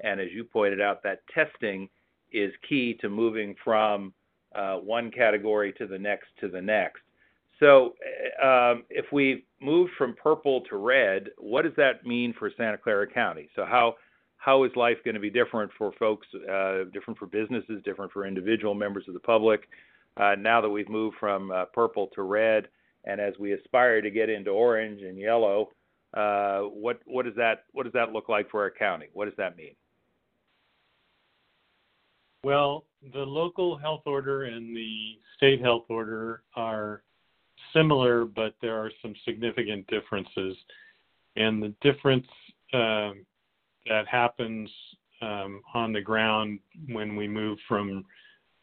And 0.02 0.22
as 0.22 0.28
you 0.32 0.44
pointed 0.44 0.80
out, 0.80 1.02
that 1.02 1.24
testing 1.34 1.90
is 2.32 2.54
key 2.70 2.94
to 3.02 3.10
moving 3.10 3.56
from 3.64 4.14
uh, 4.54 4.76
one 4.76 5.10
category 5.10 5.74
to 5.74 5.88
the 5.88 5.98
next 5.98 6.28
to 6.42 6.50
the 6.50 6.62
next. 6.62 7.02
So, 7.60 7.96
um, 8.44 8.84
if 8.90 9.06
we 9.12 9.46
move 9.62 9.90
from 9.98 10.16
purple 10.22 10.62
to 10.70 10.78
red, 10.78 11.30
what 11.38 11.64
does 11.64 11.74
that 11.78 12.06
mean 12.06 12.34
for 12.38 12.52
Santa 12.56 12.78
Clara 12.78 13.08
County? 13.08 13.50
So, 13.56 13.66
how 13.66 13.96
how 14.38 14.64
is 14.64 14.72
life 14.76 14.98
going 15.04 15.16
to 15.16 15.22
be 15.22 15.32
different 15.32 15.72
for 15.78 15.92
folks, 15.98 16.28
uh, 16.36 16.84
different 16.94 17.18
for 17.18 17.26
businesses, 17.26 17.82
different 17.84 18.12
for 18.12 18.26
individual 18.26 18.76
members 18.76 19.06
of 19.08 19.14
the 19.14 19.20
public? 19.20 19.62
Uh, 20.18 20.36
now 20.36 20.62
that 20.62 20.70
we've 20.70 20.90
moved 20.90 21.18
from 21.20 21.52
uh, 21.52 21.66
purple 21.66 22.08
to 22.14 22.22
red, 22.22 22.68
and 23.06 23.20
as 23.20 23.34
we 23.40 23.54
aspire 23.54 24.02
to 24.02 24.12
get 24.12 24.30
into 24.30 24.52
orange 24.52 25.02
and 25.02 25.18
yellow, 25.18 25.70
uh, 26.14 26.60
what 26.62 27.00
what 27.06 27.26
does 27.26 27.36
that 27.36 27.66
what 27.72 27.84
does 27.84 27.94
that 27.94 28.14
look 28.14 28.30
like 28.30 28.50
for 28.52 28.62
our 28.62 28.72
county? 28.72 29.08
What 29.14 29.26
does 29.26 29.38
that 29.38 29.58
mean? 29.58 29.76
Well, 32.44 32.86
the 33.14 33.20
local 33.20 33.78
health 33.78 34.04
order 34.06 34.44
and 34.44 34.76
the 34.76 35.18
state 35.36 35.62
health 35.62 35.86
order 35.90 36.44
are 36.56 37.04
similar, 37.78 38.26
but 38.26 38.56
there 38.62 38.78
are 38.78 38.92
some 39.02 39.14
significant 39.26 39.88
differences. 39.88 40.58
And 41.36 41.62
the 41.62 41.74
difference 41.82 42.28
um, 42.74 43.26
that 43.88 44.08
happens 44.10 44.70
um, 45.22 45.62
on 45.74 45.94
the 45.94 46.02
ground 46.02 46.60
when 46.90 47.16
we 47.16 47.28
move 47.28 47.58
from 47.68 48.04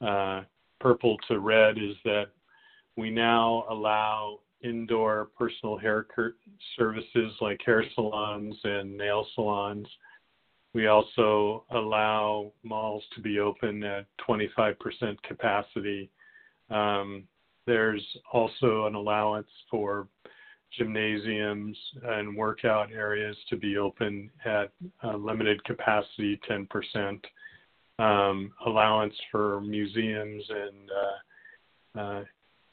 uh, 0.01 0.43
purple 0.81 1.17
to 1.29 1.39
red 1.39 1.79
is 1.79 1.97
that 2.05 2.27
we 2.97 3.11
now 3.11 3.65
allow 3.71 4.41
indoor 4.63 5.29
personal 5.39 5.77
hair 5.77 6.07
services 6.77 7.33
like 7.41 7.61
hair 7.65 7.85
salons 7.95 8.57
and 8.65 8.97
nail 8.97 9.27
salons. 9.35 9.87
We 10.73 10.89
also 10.89 11.65
allow 11.71 12.53
malls 12.65 13.05
to 13.15 13.21
be 13.21 13.39
open 13.39 13.85
at 13.85 14.07
25% 14.29 14.75
capacity. 15.23 16.11
Um, 16.71 17.25
there's 17.67 18.05
also 18.33 18.87
an 18.87 18.95
allowance 18.95 19.49
for 19.71 20.09
gymnasiums 20.77 21.77
and 22.05 22.37
workout 22.37 22.91
areas 22.93 23.37
to 23.49 23.57
be 23.57 23.77
open 23.77 24.31
at 24.45 24.73
limited 25.17 25.63
capacity, 25.65 26.41
10%. 26.51 27.21
Um, 28.01 28.53
allowance 28.67 29.15
for 29.31 29.61
museums 29.61 30.43
and 30.51 30.91
uh, 30.91 32.01
uh, 32.01 32.25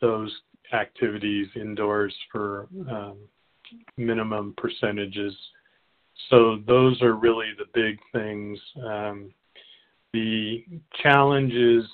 those 0.01 0.35
activities 0.73 1.47
indoors 1.55 2.13
for 2.31 2.67
um, 2.89 3.17
minimum 3.97 4.55
percentages. 4.57 5.35
So 6.29 6.57
those 6.65 6.99
are 7.03 7.13
really 7.13 7.51
the 7.57 7.65
big 7.73 7.99
things. 8.13 8.59
Um, 8.83 9.31
the 10.13 10.65
challenges 11.01 11.85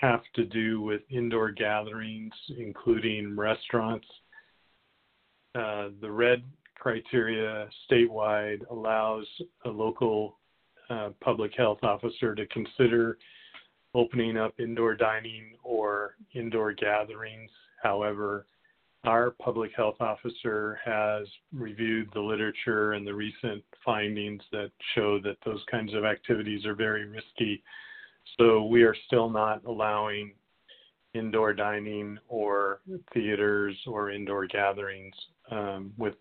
have 0.00 0.22
to 0.34 0.44
do 0.44 0.80
with 0.80 1.00
indoor 1.10 1.50
gatherings, 1.50 2.32
including 2.58 3.36
restaurants. 3.36 4.06
Uh, 5.54 5.88
the 6.00 6.10
red 6.10 6.42
criteria 6.76 7.68
statewide 7.90 8.60
allows 8.70 9.26
a 9.64 9.68
local 9.68 10.38
uh, 10.90 11.10
public 11.20 11.52
health 11.56 11.78
officer 11.82 12.34
to 12.34 12.46
consider 12.46 13.16
opening 13.94 14.36
up 14.36 14.58
indoor 14.58 14.94
dining 14.94 15.52
or 15.62 16.16
indoor 16.34 16.72
gatherings. 16.72 17.50
However, 17.82 18.46
our 19.04 19.30
public 19.30 19.72
health 19.76 19.96
officer 20.00 20.78
has 20.84 21.26
reviewed 21.52 22.08
the 22.14 22.20
literature 22.20 22.92
and 22.92 23.06
the 23.06 23.14
recent 23.14 23.62
findings 23.84 24.42
that 24.52 24.70
show 24.94 25.18
that 25.20 25.36
those 25.44 25.62
kinds 25.70 25.92
of 25.94 26.04
activities 26.04 26.64
are 26.64 26.74
very 26.74 27.04
risky. 27.06 27.62
So 28.38 28.64
we 28.64 28.84
are 28.84 28.94
still 29.06 29.28
not 29.28 29.64
allowing 29.64 30.34
indoor 31.14 31.52
dining 31.52 32.16
or 32.28 32.80
theaters 33.12 33.76
or 33.86 34.10
indoor 34.10 34.46
gatherings 34.46 35.14
um, 35.50 35.92
with 35.98 36.14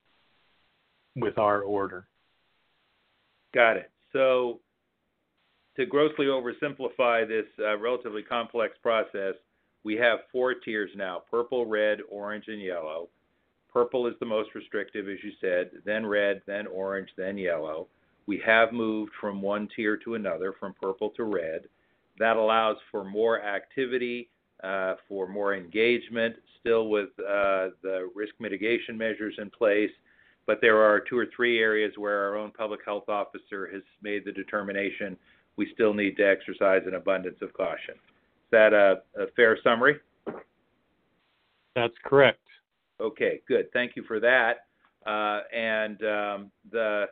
with 1.15 1.38
our 1.38 1.61
order. 1.61 2.07
Got 3.53 3.77
it. 3.77 3.91
So 4.13 4.59
to 5.75 5.85
grossly 5.85 6.25
oversimplify 6.25 7.27
this 7.27 7.45
uh, 7.59 7.77
relatively 7.77 8.23
complex 8.23 8.77
process, 8.81 9.35
we 9.83 9.95
have 9.95 10.19
four 10.31 10.53
tiers 10.53 10.91
now 10.95 11.23
purple, 11.29 11.65
red, 11.65 12.00
orange, 12.09 12.45
and 12.47 12.61
yellow. 12.61 13.09
Purple 13.71 14.07
is 14.07 14.13
the 14.19 14.25
most 14.25 14.53
restrictive, 14.53 15.07
as 15.07 15.17
you 15.23 15.31
said, 15.39 15.71
then 15.85 16.05
red, 16.05 16.41
then 16.45 16.67
orange, 16.67 17.09
then 17.17 17.38
yellow. 17.38 17.88
We 18.27 18.41
have 18.45 18.73
moved 18.73 19.11
from 19.19 19.41
one 19.41 19.67
tier 19.75 19.97
to 19.97 20.15
another, 20.15 20.53
from 20.59 20.75
purple 20.79 21.09
to 21.11 21.23
red. 21.23 21.63
That 22.19 22.38
allows 22.38 22.77
for 22.91 23.03
more 23.03 23.41
activity, 23.41 24.29
uh, 24.63 24.95
for 25.07 25.27
more 25.27 25.55
engagement, 25.55 26.35
still 26.59 26.89
with 26.89 27.09
uh, 27.19 27.69
the 27.81 28.09
risk 28.13 28.33
mitigation 28.39 28.97
measures 28.97 29.35
in 29.39 29.50
place. 29.50 29.89
But 30.45 30.59
there 30.61 30.77
are 30.77 31.00
two 31.00 31.17
or 31.17 31.27
three 31.35 31.59
areas 31.59 31.93
where 31.97 32.25
our 32.25 32.35
own 32.35 32.51
public 32.51 32.81
health 32.85 33.07
officer 33.07 33.67
has 33.71 33.83
made 34.01 34.25
the 34.25 34.31
determination 34.31 35.17
we 35.57 35.71
still 35.73 35.93
need 35.93 36.17
to 36.17 36.23
exercise 36.27 36.81
an 36.85 36.95
abundance 36.95 37.38
of 37.41 37.53
caution 37.53 37.95
that 38.51 38.74
a, 38.74 39.01
a 39.22 39.27
fair 39.36 39.58
summary? 39.63 39.98
That's 41.75 41.93
correct. 42.03 42.39
Okay, 43.00 43.41
good. 43.48 43.72
Thank 43.74 43.96
you 43.96 44.03
for 44.03 44.20
that. 44.20 44.65
Uh, 45.05 45.41
and 45.55 46.01
um, 46.03 46.51
the 46.72 47.05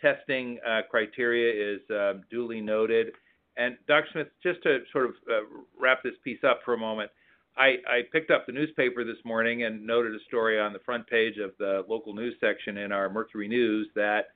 testing 0.00 0.58
uh, 0.66 0.80
criteria 0.90 1.74
is 1.74 1.90
uh, 1.90 2.14
duly 2.30 2.60
noted. 2.60 3.08
And 3.56 3.76
Dr. 3.86 4.06
Smith, 4.12 4.28
just 4.42 4.62
to 4.62 4.80
sort 4.92 5.06
of 5.06 5.12
uh, 5.28 5.40
wrap 5.78 6.02
this 6.02 6.14
piece 6.22 6.40
up 6.42 6.60
for 6.64 6.74
a 6.74 6.78
moment, 6.78 7.10
I, 7.56 7.76
I, 7.86 8.00
picked 8.10 8.32
up 8.32 8.46
the 8.46 8.52
newspaper 8.52 9.04
this 9.04 9.22
morning 9.24 9.62
and 9.62 9.86
noted 9.86 10.12
a 10.12 10.18
story 10.26 10.58
on 10.58 10.72
the 10.72 10.80
front 10.80 11.06
page 11.06 11.38
of 11.38 11.52
the 11.60 11.84
local 11.88 12.12
news 12.12 12.34
section 12.40 12.78
in 12.78 12.90
our 12.90 13.08
Mercury 13.08 13.46
News 13.46 13.88
that 13.94 14.30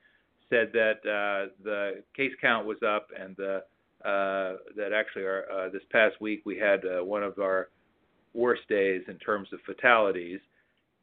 said 0.49 0.71
that 0.73 0.99
uh, 1.03 1.51
the 1.61 2.03
case 2.15 2.31
count 2.39 2.65
was 2.65 2.77
up 2.81 3.07
and 3.19 3.35
the 3.35 3.63
uh, 4.05 4.55
that 4.75 4.93
actually 4.93 5.25
uh, 5.25 5.69
this 5.71 5.81
past 5.91 6.19
week 6.21 6.41
we 6.45 6.57
had 6.57 6.83
uh, 6.85 7.03
one 7.03 7.23
of 7.23 7.37
our 7.39 7.69
worst 8.33 8.61
days 8.69 9.01
in 9.07 9.17
terms 9.17 9.49
of 9.51 9.59
fatalities. 9.65 10.39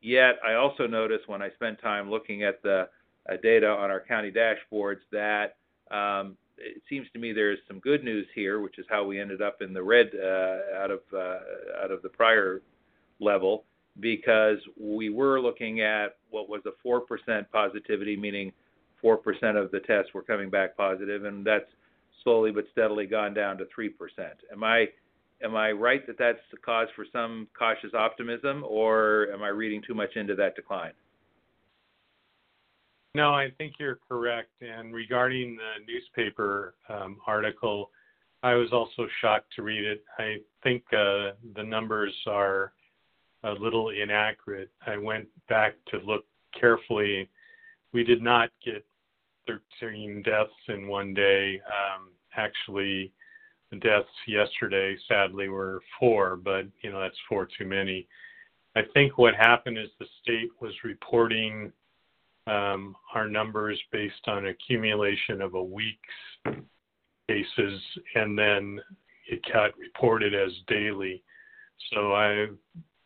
Yet, 0.01 0.37
I 0.47 0.55
also 0.55 0.87
noticed 0.87 1.29
when 1.29 1.43
I 1.43 1.51
spent 1.51 1.81
time 1.81 2.11
looking 2.11 2.43
at 2.45 2.63
the 2.63 2.89
uh, 3.29 3.37
data 3.43 3.69
on 3.69 3.91
our 3.91 4.01
county 4.01 4.31
dashboards 4.31 5.01
that 5.11 5.57
um, 5.91 6.37
it 6.59 6.81
seems 6.89 7.07
to 7.13 7.19
me 7.19 7.33
there's 7.33 7.59
some 7.69 7.81
good 7.81 8.05
news 8.05 8.27
here, 8.35 8.61
which 8.61 8.79
is 8.79 8.87
how 8.89 9.05
we 9.05 9.21
ended 9.21 9.43
up 9.43 9.61
in 9.61 9.73
the 9.73 9.83
red 9.83 10.11
uh, 10.15 10.83
out 10.83 10.91
of 10.91 11.01
out 11.83 11.91
of 11.91 12.03
the 12.03 12.09
prior 12.09 12.63
level, 13.21 13.65
because 14.01 14.59
we 14.81 15.11
were 15.11 15.41
looking 15.41 15.81
at 15.81 16.17
what 16.31 16.49
was 16.49 16.63
a 16.67 16.87
4% 16.87 17.47
positivity, 17.51 18.17
meaning 18.17 18.53
4% 19.03 19.17
of 19.63 19.71
the 19.71 19.81
tests 19.81 20.13
were 20.15 20.23
coming 20.23 20.51
back 20.51 20.77
positive, 20.77 21.25
and 21.25 21.45
that's 21.47 21.69
slowly 22.27 22.51
but 22.51 22.65
steadily 22.73 23.07
gone 23.07 23.33
down 23.33 23.57
to 23.57 23.65
3%. 23.67 23.91
Am 24.53 24.65
I 24.65 24.87
am 25.45 25.55
I 25.55 25.71
right 25.71 26.05
that 26.07 26.19
that's 26.19 26.41
the 26.51 26.57
cause 26.57 26.89
for 26.97 27.07
some 27.13 27.47
cautious 27.57 27.95
optimism, 27.95 28.65
or 28.67 29.29
am 29.33 29.43
I 29.43 29.49
reading 29.49 29.81
too 29.87 29.95
much 29.95 30.17
into 30.17 30.35
that 30.35 30.57
decline? 30.57 30.93
No, 33.15 33.31
I 33.33 33.49
think 33.57 33.75
you're 33.79 34.01
correct. 34.09 34.51
And 34.61 34.93
regarding 34.93 35.57
the 35.57 35.85
newspaper 35.87 36.75
um, 36.89 37.19
article, 37.27 37.91
I 38.43 38.55
was 38.55 38.73
also 38.73 39.07
shocked 39.21 39.53
to 39.57 39.63
read 39.63 39.85
it. 39.85 40.05
I 40.19 40.39
think 40.63 40.83
uh, 40.93 41.33
the 41.55 41.65
numbers 41.65 42.15
are 42.27 42.73
a 43.45 43.53
little 43.53 43.91
inaccurate. 43.91 44.71
I 44.87 44.97
went 44.97 45.29
back 45.49 45.75
to 45.93 45.99
look 45.99 46.25
carefully. 46.59 47.29
We 47.93 48.05
did 48.05 48.21
not 48.21 48.51
get 48.65 48.85
13 49.47 50.23
deaths 50.23 50.51
in 50.69 50.89
one 50.89 51.15
day. 51.15 51.61
Um, 51.67 52.09
actually, 52.37 53.13
the 53.71 53.79
deaths 53.79 54.09
yesterday, 54.27 54.97
sadly, 55.09 55.49
were 55.49 55.81
four, 55.99 56.37
but 56.37 56.67
you 56.83 56.91
know 56.91 57.01
that's 57.01 57.19
four 57.29 57.49
too 57.59 57.67
many. 57.67 58.07
I 58.77 58.83
think 58.95 59.17
what 59.17 59.35
happened 59.35 59.79
is 59.79 59.89
the 59.99 60.07
state 60.23 60.51
was 60.61 60.73
reporting 60.85 61.73
um, 62.47 62.95
our 63.15 63.29
numbers 63.29 63.81
based 63.91 64.29
on 64.29 64.47
accumulation 64.47 65.41
of 65.41 65.55
a 65.55 65.63
week's 65.63 66.61
cases, 67.29 67.81
and 68.15 68.39
then 68.39 68.81
it 69.29 69.41
got 69.53 69.77
reported 69.79 70.35
as 70.35 70.53
daily. 70.69 71.23
So 71.93 72.15
I've 72.15 72.57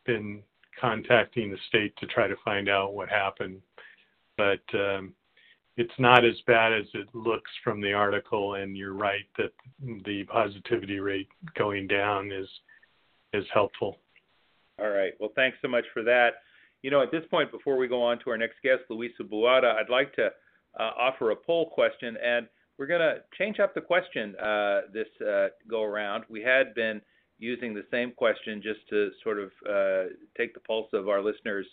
been 0.05 0.43
contacting 0.81 1.51
the 1.51 1.59
state 1.69 1.97
to 1.99 2.07
try 2.07 2.27
to 2.27 2.37
find 2.45 2.69
out 2.69 2.95
what 2.95 3.09
happened, 3.09 3.61
but 4.37 4.61
um, 4.75 5.15
it's 5.81 5.99
not 5.99 6.27
as 6.27 6.35
bad 6.47 6.75
as 6.75 6.85
it 6.93 7.09
looks 7.15 7.51
from 7.65 7.81
the 7.81 7.95
article. 7.95 8.57
And 8.57 8.77
you're 8.77 8.93
right 8.93 9.25
that 9.39 9.53
the 10.05 10.25
positivity 10.25 11.01
rate 11.01 11.29
going 11.57 11.87
down 11.87 12.31
is 12.31 12.49
is 13.33 13.45
helpful. 13.55 13.97
All 14.79 14.91
right. 14.91 15.13
Well, 15.19 15.33
thanks 15.35 15.57
so 15.63 15.69
much 15.69 15.85
for 15.95 16.03
that. 16.03 16.31
You 16.83 16.91
know, 16.91 17.03
at 17.03 17.11
this 17.11 17.25
point, 17.31 17.51
before 17.51 17.77
we 17.77 17.89
go 17.89 18.03
on 18.03 18.19
to 18.21 18.31
our 18.31 18.37
next 18.37 18.57
guest, 18.63 18.83
Luisa 18.91 19.23
Buada, 19.23 19.75
I'd 19.75 19.91
like 19.91 20.15
to 20.17 20.27
uh, 20.79 20.91
offer 20.99 21.31
a 21.31 21.37
poll 21.37 21.71
question, 21.71 22.17
and 22.23 22.47
we're 22.77 22.87
going 22.87 23.01
to 23.01 23.19
change 23.39 23.61
up 23.61 23.75
the 23.75 23.81
question 23.81 24.35
uh, 24.37 24.81
this 24.93 25.09
uh, 25.27 25.49
go 25.69 25.83
around. 25.83 26.25
We 26.29 26.43
had 26.43 26.75
been 26.75 27.01
using 27.39 27.75
the 27.75 27.85
same 27.91 28.13
question 28.13 28.63
just 28.63 28.81
to 28.89 29.11
sort 29.23 29.39
of 29.39 29.51
uh, 29.69 30.13
take 30.37 30.55
the 30.55 30.61
pulse 30.61 30.89
of 30.93 31.09
our 31.09 31.23
listeners 31.23 31.67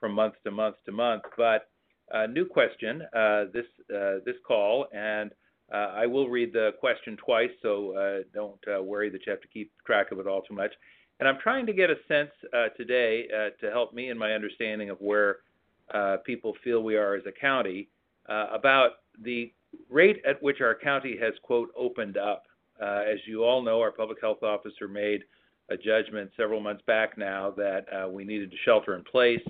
from 0.00 0.12
month 0.12 0.34
to 0.44 0.50
month 0.50 0.76
to 0.86 0.92
month, 0.92 1.22
but 1.36 1.68
a 2.10 2.26
new 2.26 2.44
question 2.44 3.02
uh, 3.14 3.44
this 3.52 3.66
uh, 3.94 4.18
this 4.24 4.36
call, 4.46 4.86
and 4.92 5.30
I 5.72 6.06
will 6.06 6.28
read 6.28 6.52
the 6.52 6.70
question 6.78 7.16
twice, 7.16 7.50
so 7.60 8.22
don't 8.32 8.60
worry 8.84 9.10
that 9.10 9.26
you 9.26 9.32
have 9.32 9.40
to 9.40 9.48
keep 9.48 9.72
track 9.84 10.12
of 10.12 10.18
it 10.20 10.26
all 10.26 10.42
too 10.42 10.54
much. 10.54 10.72
And 11.18 11.28
I'm 11.28 11.38
trying 11.42 11.66
to 11.66 11.72
get 11.72 11.90
a 11.90 11.96
sense 12.08 12.30
uh, 12.52 12.68
today 12.76 13.26
uh, 13.34 13.50
to 13.64 13.70
help 13.70 13.94
me 13.94 14.10
in 14.10 14.18
my 14.18 14.32
understanding 14.32 14.90
of 14.90 14.98
where 15.00 15.38
uh, 15.94 16.18
people 16.24 16.54
feel 16.62 16.82
we 16.82 16.96
are 16.96 17.14
as 17.14 17.22
a 17.26 17.32
county 17.32 17.88
uh, 18.28 18.48
about 18.52 18.90
the 19.22 19.52
rate 19.88 20.20
at 20.26 20.42
which 20.42 20.60
our 20.60 20.74
county 20.74 21.16
has, 21.20 21.32
quote, 21.42 21.70
opened 21.76 22.16
up. 22.16 22.44
Uh, 22.80 23.02
as 23.10 23.18
you 23.26 23.44
all 23.44 23.62
know, 23.62 23.80
our 23.80 23.92
public 23.92 24.20
health 24.20 24.42
officer 24.42 24.88
made 24.88 25.22
a 25.70 25.76
judgment 25.76 26.30
several 26.36 26.60
months 26.60 26.82
back 26.86 27.16
now 27.16 27.50
that 27.50 27.86
uh, 27.92 28.08
we 28.08 28.24
needed 28.24 28.50
to 28.50 28.56
shelter 28.64 28.94
in 28.94 29.02
place. 29.02 29.40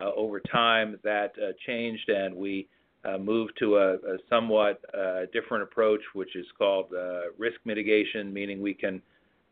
Over 0.00 0.40
time, 0.40 0.98
that 1.04 1.34
changed, 1.66 2.08
and 2.08 2.34
we 2.34 2.68
moved 3.20 3.52
to 3.58 3.76
a, 3.76 3.98
somewhat 4.28 4.82
different 5.32 5.62
approach, 5.62 6.00
which 6.14 6.36
is 6.36 6.46
called 6.58 6.86
risk 7.38 7.56
mitigation, 7.64 8.32
meaning 8.32 8.60
we 8.60 8.74
can 8.74 9.00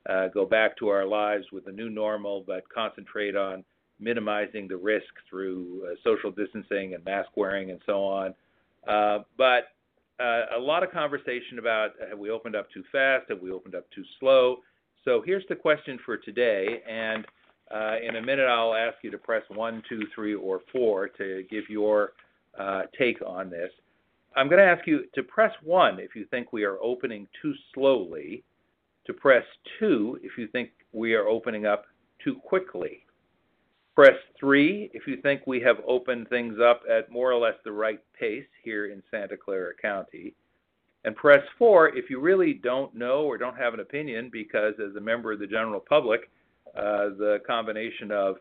uh, 0.08 0.28
go 0.28 0.44
back 0.44 0.76
to 0.78 0.88
our 0.88 1.06
lives 1.06 1.46
with 1.52 1.66
a 1.68 1.72
new 1.72 1.88
normal, 1.88 2.42
but 2.46 2.68
concentrate 2.68 3.36
on 3.36 3.64
minimizing 4.00 4.66
the 4.66 4.76
risk 4.76 5.06
through 5.30 5.86
uh, 5.86 5.94
social 6.02 6.30
distancing 6.30 6.94
and 6.94 7.04
mask 7.04 7.28
wearing 7.36 7.70
and 7.70 7.80
so 7.86 8.02
on. 8.02 8.34
Uh, 8.88 9.20
but 9.38 9.68
uh, 10.18 10.56
a 10.56 10.58
lot 10.58 10.82
of 10.82 10.90
conversation 10.90 11.58
about 11.60 11.90
have 12.08 12.18
we 12.18 12.30
opened 12.30 12.56
up 12.56 12.68
too 12.72 12.82
fast? 12.90 13.26
Have 13.28 13.40
we 13.40 13.52
opened 13.52 13.76
up 13.76 13.88
too 13.94 14.02
slow? 14.18 14.56
So 15.04 15.22
here's 15.24 15.44
the 15.48 15.56
question 15.56 15.98
for 16.04 16.16
today, 16.16 16.82
and 16.88 17.24
uh, 17.74 17.96
in 18.06 18.16
a 18.16 18.22
minute 18.22 18.46
I'll 18.46 18.74
ask 18.74 18.96
you 19.02 19.10
to 19.10 19.18
press 19.18 19.42
one, 19.48 19.82
two, 19.88 20.02
three, 20.14 20.34
or 20.34 20.60
four 20.72 21.08
to 21.08 21.44
give 21.50 21.64
your 21.68 22.12
uh, 22.58 22.82
take 22.98 23.18
on 23.26 23.50
this. 23.50 23.70
I'm 24.36 24.48
going 24.48 24.58
to 24.60 24.64
ask 24.64 24.86
you 24.86 25.04
to 25.14 25.22
press 25.22 25.52
one 25.62 25.98
if 25.98 26.14
you 26.14 26.24
think 26.30 26.52
we 26.52 26.64
are 26.64 26.78
opening 26.82 27.26
too 27.40 27.52
slowly 27.74 28.44
to 29.06 29.12
press 29.12 29.44
2 29.78 30.20
if 30.22 30.38
you 30.38 30.46
think 30.48 30.70
we 30.92 31.14
are 31.14 31.26
opening 31.26 31.66
up 31.66 31.86
too 32.22 32.36
quickly. 32.36 33.04
Press 33.94 34.14
3 34.38 34.90
if 34.94 35.06
you 35.06 35.20
think 35.20 35.42
we 35.46 35.60
have 35.60 35.76
opened 35.86 36.28
things 36.28 36.58
up 36.62 36.82
at 36.90 37.10
more 37.10 37.32
or 37.32 37.38
less 37.38 37.54
the 37.64 37.72
right 37.72 38.00
pace 38.18 38.46
here 38.62 38.86
in 38.86 39.02
Santa 39.10 39.36
Clara 39.36 39.72
County. 39.80 40.34
And 41.04 41.16
press 41.16 41.42
4 41.58 41.96
if 41.96 42.08
you 42.08 42.20
really 42.20 42.54
don't 42.54 42.94
know 42.94 43.24
or 43.24 43.36
don't 43.36 43.56
have 43.56 43.74
an 43.74 43.80
opinion 43.80 44.30
because, 44.32 44.74
as 44.78 44.94
a 44.96 45.00
member 45.00 45.32
of 45.32 45.40
the 45.40 45.46
general 45.46 45.80
public, 45.80 46.30
the 46.74 47.38
combination 47.46 48.10
of 48.10 48.36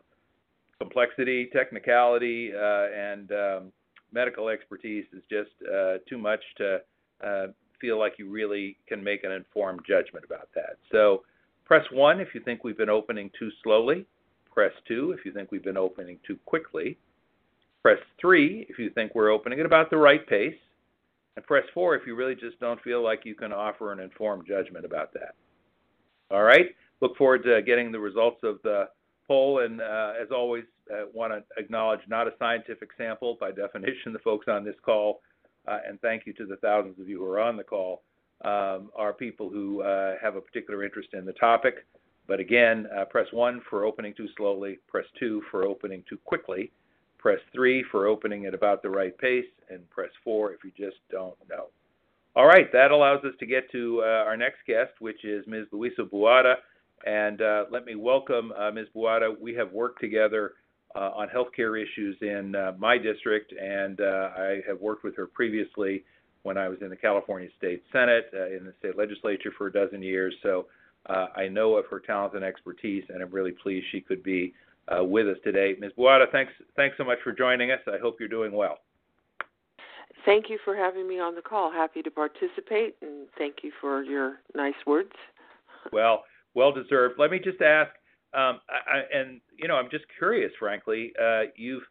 complexity, 0.78 1.48
technicality, 1.52 2.52
uh, 2.54 2.86
and 2.94 3.30
um, 3.32 3.72
medical 4.12 4.48
expertise 4.48 5.04
is 5.12 5.22
just 5.30 5.50
uh, 5.72 5.98
too 6.08 6.18
much 6.18 6.40
to 6.56 6.78
uh, 7.24 7.46
feel 7.80 7.98
like 7.98 8.14
you 8.18 8.28
really 8.28 8.76
can 8.88 9.02
make 9.02 9.24
an 9.24 9.32
informed 9.32 9.80
judgment 9.86 10.24
about 10.24 10.48
that. 10.54 10.76
So 10.90 11.22
press 11.64 11.84
1 11.92 12.20
if 12.20 12.28
you 12.34 12.40
think 12.40 12.64
we've 12.64 12.76
been 12.76 12.90
opening 12.90 13.30
too 13.38 13.50
slowly. 13.62 14.06
Press 14.52 14.72
2 14.88 15.14
if 15.18 15.24
you 15.24 15.32
think 15.32 15.50
we've 15.50 15.64
been 15.64 15.76
opening 15.76 16.18
too 16.26 16.38
quickly. 16.44 16.98
Press 17.82 17.98
3 18.20 18.66
if 18.68 18.78
you 18.78 18.90
think 18.90 19.14
we're 19.14 19.30
opening 19.30 19.60
at 19.60 19.66
about 19.66 19.90
the 19.90 19.96
right 19.96 20.26
pace. 20.26 20.54
And 21.36 21.44
press 21.46 21.64
4 21.74 21.96
if 21.96 22.06
you 22.06 22.14
really 22.14 22.34
just 22.34 22.60
don't 22.60 22.80
feel 22.82 23.02
like 23.02 23.24
you 23.24 23.34
can 23.34 23.52
offer 23.52 23.92
an 23.92 24.00
informed 24.00 24.46
judgment 24.46 24.84
about 24.84 25.12
that. 25.14 25.34
All 26.30 26.42
right? 26.42 26.66
Look 27.02 27.16
forward 27.18 27.44
to 27.44 27.60
getting 27.60 27.92
the 27.92 28.00
results 28.00 28.40
of 28.42 28.58
the 28.62 28.88
poll. 29.28 29.58
And 29.58 29.82
uh, 29.82 30.14
as 30.20 30.28
always, 30.30 30.64
uh, 30.90 31.04
want 31.12 31.32
to 31.34 31.62
acknowledge 31.62 32.00
not 32.08 32.26
a 32.26 32.32
scientific 32.38 32.88
sample. 32.96 33.36
By 33.38 33.50
definition, 33.64 34.14
the 34.14 34.18
folks 34.20 34.48
on 34.48 34.64
this 34.64 34.76
call 34.82 35.20
uh, 35.66 35.78
and 35.86 36.00
thank 36.00 36.26
you 36.26 36.32
to 36.34 36.46
the 36.46 36.56
thousands 36.56 36.98
of 36.98 37.08
you 37.08 37.18
who 37.18 37.24
are 37.24 37.40
on 37.40 37.56
the 37.56 37.64
call, 37.64 38.02
um, 38.44 38.90
are 38.96 39.12
people 39.12 39.48
who 39.48 39.82
uh, 39.82 40.14
have 40.20 40.36
a 40.36 40.40
particular 40.40 40.84
interest 40.84 41.10
in 41.12 41.24
the 41.24 41.32
topic. 41.34 41.86
But 42.26 42.40
again, 42.40 42.86
uh, 42.96 43.04
press 43.04 43.26
1 43.32 43.62
for 43.68 43.84
opening 43.84 44.14
too 44.14 44.28
slowly, 44.36 44.78
press 44.88 45.04
2 45.18 45.42
for 45.50 45.64
opening 45.64 46.02
too 46.08 46.18
quickly, 46.24 46.72
press 47.18 47.38
3 47.52 47.84
for 47.90 48.06
opening 48.06 48.46
at 48.46 48.54
about 48.54 48.82
the 48.82 48.90
right 48.90 49.16
pace, 49.18 49.46
and 49.70 49.88
press 49.90 50.10
4 50.24 50.52
if 50.52 50.64
you 50.64 50.72
just 50.76 50.98
don't 51.10 51.36
know. 51.48 51.66
All 52.34 52.46
right, 52.46 52.72
that 52.72 52.90
allows 52.90 53.24
us 53.24 53.34
to 53.40 53.46
get 53.46 53.70
to 53.72 54.02
uh, 54.02 54.24
our 54.24 54.36
next 54.36 54.58
guest, 54.66 54.92
which 55.00 55.24
is 55.24 55.44
Ms. 55.46 55.66
Luisa 55.70 56.02
Buada. 56.02 56.54
And 57.04 57.42
uh, 57.42 57.64
let 57.70 57.84
me 57.84 57.94
welcome 57.94 58.52
uh, 58.56 58.70
Ms. 58.70 58.86
Buada. 58.94 59.38
We 59.38 59.54
have 59.54 59.72
worked 59.72 60.00
together 60.00 60.54
uh, 60.94 61.10
on 61.14 61.28
healthcare 61.28 61.82
issues 61.82 62.16
in 62.20 62.54
uh, 62.54 62.72
my 62.78 62.98
district, 62.98 63.52
and 63.52 64.00
uh, 64.00 64.30
I 64.36 64.60
have 64.66 64.80
worked 64.80 65.04
with 65.04 65.16
her 65.16 65.26
previously 65.26 66.04
when 66.42 66.58
I 66.58 66.68
was 66.68 66.78
in 66.80 66.90
the 66.90 66.96
California 66.96 67.48
State 67.56 67.82
Senate, 67.92 68.30
in 68.32 68.64
the 68.64 68.74
state 68.78 68.96
legislature 68.98 69.52
for 69.56 69.68
a 69.68 69.72
dozen 69.72 70.02
years. 70.02 70.34
So 70.42 70.66
I 71.06 71.48
know 71.48 71.76
of 71.76 71.86
her 71.86 72.00
talent 72.00 72.34
and 72.34 72.44
expertise, 72.44 73.04
and 73.08 73.22
I'm 73.22 73.30
really 73.30 73.52
pleased 73.52 73.86
she 73.90 74.00
could 74.00 74.22
be 74.22 74.52
with 75.00 75.28
us 75.28 75.36
today. 75.44 75.76
Ms. 75.78 75.92
Buada, 75.96 76.30
thanks, 76.30 76.52
thanks 76.76 76.96
so 76.98 77.04
much 77.04 77.18
for 77.22 77.32
joining 77.32 77.70
us. 77.70 77.78
I 77.86 77.98
hope 78.02 78.16
you're 78.18 78.28
doing 78.28 78.52
well. 78.52 78.78
Thank 80.24 80.50
you 80.50 80.58
for 80.64 80.76
having 80.76 81.08
me 81.08 81.18
on 81.20 81.34
the 81.34 81.42
call. 81.42 81.70
Happy 81.72 82.02
to 82.02 82.10
participate, 82.10 82.96
and 83.02 83.28
thank 83.38 83.56
you 83.62 83.72
for 83.80 84.02
your 84.02 84.38
nice 84.54 84.74
words. 84.86 85.12
Well, 85.92 86.24
well 86.54 86.72
deserved. 86.72 87.14
Let 87.18 87.30
me 87.30 87.38
just 87.38 87.60
ask 87.60 87.92
um, 88.34 88.60
I, 88.68 89.02
and 89.14 89.40
you 89.58 89.68
know, 89.68 89.76
I'm 89.76 89.90
just 89.90 90.04
curious, 90.18 90.52
frankly. 90.58 91.12
Uh, 91.20 91.42
you've 91.56 91.82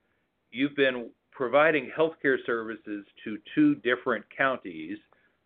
you've 0.52 0.76
been 0.76 1.10
providing 1.32 1.92
healthcare 1.98 2.38
services 2.46 3.06
to 3.24 3.38
two 3.54 3.76
different 3.76 4.26
counties, 4.36 4.98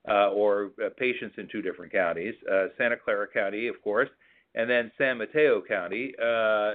uh, 0.09 0.29
or 0.29 0.71
uh, 0.83 0.89
patients 0.97 1.35
in 1.37 1.47
two 1.51 1.61
different 1.61 1.91
counties, 1.91 2.33
uh, 2.51 2.67
Santa 2.77 2.95
Clara 2.95 3.27
County, 3.27 3.67
of 3.67 3.81
course, 3.83 4.09
and 4.55 4.69
then 4.69 4.91
San 4.97 5.17
Mateo 5.17 5.61
County, 5.61 6.13
uh, 6.21 6.73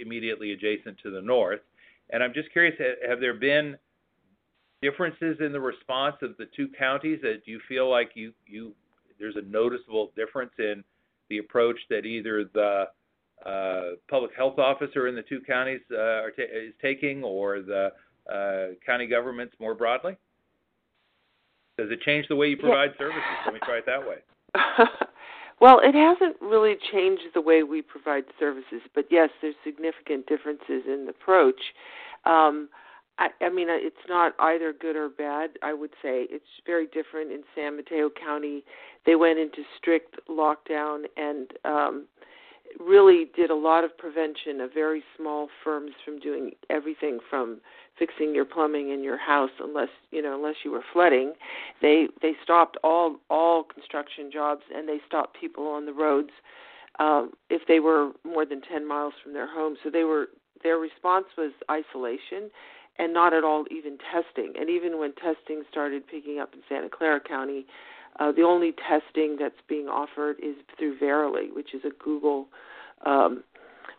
immediately 0.00 0.52
adjacent 0.52 0.98
to 1.02 1.10
the 1.10 1.22
north. 1.22 1.60
And 2.10 2.22
I'm 2.22 2.32
just 2.34 2.52
curious, 2.52 2.74
have 3.08 3.20
there 3.20 3.34
been 3.34 3.76
differences 4.82 5.38
in 5.40 5.50
the 5.50 5.60
response 5.60 6.16
of 6.22 6.36
the 6.36 6.46
two 6.54 6.68
counties? 6.78 7.20
Do 7.22 7.40
you 7.50 7.60
feel 7.68 7.90
like 7.90 8.10
you 8.14 8.32
you 8.46 8.72
there's 9.18 9.36
a 9.36 9.42
noticeable 9.42 10.12
difference 10.14 10.52
in 10.58 10.84
the 11.28 11.38
approach 11.38 11.78
that 11.90 12.06
either 12.06 12.44
the 12.52 12.84
uh, 13.44 13.96
public 14.08 14.32
health 14.36 14.58
officer 14.58 15.08
in 15.08 15.14
the 15.14 15.22
two 15.22 15.40
counties 15.46 15.80
uh, 15.92 16.30
ta- 16.36 16.50
is 16.52 16.72
taking, 16.80 17.22
or 17.22 17.60
the 17.60 17.92
uh, 18.32 18.74
county 18.84 19.06
governments 19.06 19.54
more 19.60 19.74
broadly? 19.74 20.16
Does 21.78 21.90
it 21.90 22.00
change 22.02 22.26
the 22.28 22.36
way 22.36 22.48
you 22.48 22.56
provide 22.56 22.90
yeah. 22.92 22.98
services? 22.98 23.22
Let 23.44 23.54
me 23.54 23.60
try 23.64 23.78
it 23.78 23.86
that 23.86 24.00
way. 24.00 24.16
well, 25.60 25.80
it 25.82 25.94
hasn't 25.94 26.40
really 26.40 26.76
changed 26.92 27.22
the 27.34 27.40
way 27.40 27.62
we 27.62 27.82
provide 27.82 28.24
services, 28.38 28.80
but 28.94 29.06
yes, 29.10 29.28
there's 29.42 29.54
significant 29.62 30.26
differences 30.26 30.84
in 30.86 31.04
the 31.04 31.10
approach. 31.10 31.60
Um, 32.24 32.68
I, 33.18 33.28
I 33.40 33.48
mean, 33.48 33.68
it's 33.70 33.96
not 34.08 34.34
either 34.38 34.72
good 34.72 34.96
or 34.96 35.08
bad. 35.08 35.50
I 35.62 35.72
would 35.72 35.92
say 36.02 36.26
it's 36.28 36.44
very 36.66 36.86
different 36.86 37.32
in 37.32 37.42
San 37.54 37.76
Mateo 37.76 38.10
County. 38.10 38.62
They 39.06 39.16
went 39.16 39.38
into 39.38 39.62
strict 39.78 40.16
lockdown 40.28 41.04
and 41.16 41.50
um, 41.64 42.06
really 42.78 43.26
did 43.34 43.50
a 43.50 43.54
lot 43.54 43.84
of 43.84 43.96
prevention 43.96 44.60
of 44.60 44.72
very 44.72 45.02
small 45.16 45.48
firms 45.64 45.92
from 46.04 46.18
doing 46.18 46.52
everything 46.70 47.18
from 47.30 47.60
fixing 47.98 48.34
your 48.34 48.44
plumbing 48.44 48.90
in 48.90 49.02
your 49.02 49.16
house 49.16 49.50
unless 49.60 49.88
you 50.10 50.20
know 50.20 50.34
unless 50.34 50.56
you 50.64 50.70
were 50.70 50.82
flooding 50.92 51.32
they 51.80 52.08
they 52.20 52.32
stopped 52.42 52.76
all 52.84 53.16
all 53.30 53.64
construction 53.64 54.30
jobs 54.30 54.62
and 54.74 54.88
they 54.88 54.98
stopped 55.06 55.38
people 55.40 55.66
on 55.66 55.86
the 55.86 55.92
roads 55.92 56.30
um 56.98 57.30
if 57.48 57.62
they 57.66 57.80
were 57.80 58.10
more 58.24 58.44
than 58.44 58.60
10 58.60 58.86
miles 58.86 59.14
from 59.22 59.32
their 59.32 59.50
home 59.50 59.76
so 59.82 59.90
they 59.90 60.04
were 60.04 60.26
their 60.62 60.76
response 60.78 61.26
was 61.38 61.52
isolation 61.70 62.50
and 62.98 63.12
not 63.12 63.32
at 63.32 63.44
all 63.44 63.64
even 63.70 63.98
testing 64.12 64.52
and 64.58 64.68
even 64.70 64.98
when 64.98 65.12
testing 65.14 65.62
started 65.70 66.06
picking 66.06 66.38
up 66.38 66.54
in 66.54 66.60
Santa 66.68 66.88
Clara 66.88 67.20
County 67.20 67.66
uh, 68.18 68.32
the 68.32 68.42
only 68.42 68.72
testing 68.72 69.36
that's 69.38 69.60
being 69.68 69.88
offered 69.88 70.36
is 70.42 70.56
through 70.78 70.98
Verily, 70.98 71.50
which 71.52 71.74
is 71.74 71.82
a 71.84 71.90
Google 72.02 72.48
um, 73.04 73.44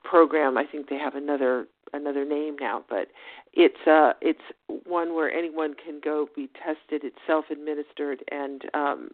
program. 0.04 0.58
I 0.58 0.66
think 0.66 0.90
they 0.90 0.98
have 0.98 1.16
another 1.16 1.68
another 1.94 2.26
name 2.26 2.58
now, 2.60 2.84
but 2.90 3.08
it's 3.54 3.88
uh 3.88 4.12
it's 4.22 4.42
one 4.86 5.14
where 5.16 5.32
anyone 5.32 5.74
can 5.74 6.02
go 6.04 6.28
be 6.36 6.50
tested. 6.54 7.04
It's 7.04 7.16
self 7.26 7.46
administered 7.50 8.24
and 8.30 8.64
um 8.74 9.10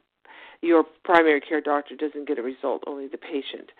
your 0.62 0.86
primary 1.04 1.41
care 1.41 1.62
doctor 1.62 1.96
doesn't 1.96 2.26
get 2.28 2.39
a 2.39 2.41
result, 2.41 2.84
only 2.88 3.08
the 3.08 3.17
patient. 3.17 3.72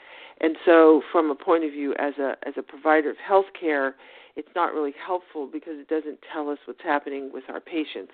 And 0.42 0.58
so 0.66 1.02
from 1.12 1.32
a 1.32 1.36
point 1.36 1.64
of 1.64 1.72
view 1.72 1.96
as 1.98 2.14
a 2.20 2.36
as 2.46 2.54
a 2.58 2.62
provider 2.62 3.10
of 3.10 3.18
health 3.18 3.48
care, 3.60 3.96
it's 4.36 4.50
not 4.56 4.74
really 4.74 4.94
helpful 5.06 5.48
because 5.52 5.74
it 5.76 5.88
doesn't 5.88 6.20
tell 6.32 6.50
us 6.50 6.58
what's 6.66 6.82
happening 6.84 7.32
with 7.34 7.44
our 7.50 7.60
patients. 7.60 8.14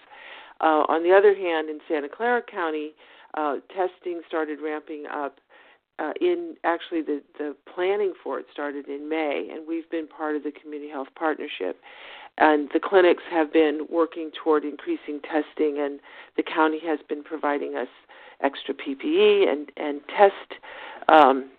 Uh, 0.62 0.84
on 0.90 1.04
the 1.04 1.14
other 1.16 1.34
hand, 1.36 1.70
in 1.70 1.80
Santa 1.88 2.10
Clara 2.10 2.42
County, 2.42 2.92
uh, 3.36 3.58
testing 3.70 4.22
started 4.28 4.60
ramping 4.62 5.06
up 5.06 5.38
uh, 6.00 6.14
in 6.20 6.56
actually 6.64 7.02
the, 7.02 7.22
the 7.38 7.56
planning 7.74 8.14
for 8.24 8.40
it 8.40 8.46
started 8.52 8.88
in 8.88 9.10
May, 9.10 9.50
and 9.52 9.68
we've 9.68 9.90
been 9.90 10.08
part 10.08 10.36
of 10.36 10.44
the 10.44 10.52
Community 10.52 10.90
Health 10.90 11.10
Partnership. 11.16 11.80
And 12.38 12.70
the 12.74 12.80
clinics 12.80 13.24
have 13.30 13.52
been 13.52 13.86
working 13.90 14.32
toward 14.42 14.64
increasing 14.64 15.20
testing, 15.22 15.78
and 15.80 16.00
the 16.38 16.44
county 16.44 16.80
has 16.86 17.00
been 17.10 17.22
providing 17.22 17.76
us 17.76 17.90
extra 18.42 18.74
PPE 18.74 19.50
and, 19.52 19.72
and 19.76 20.00
test 20.08 20.62
um, 21.10 21.50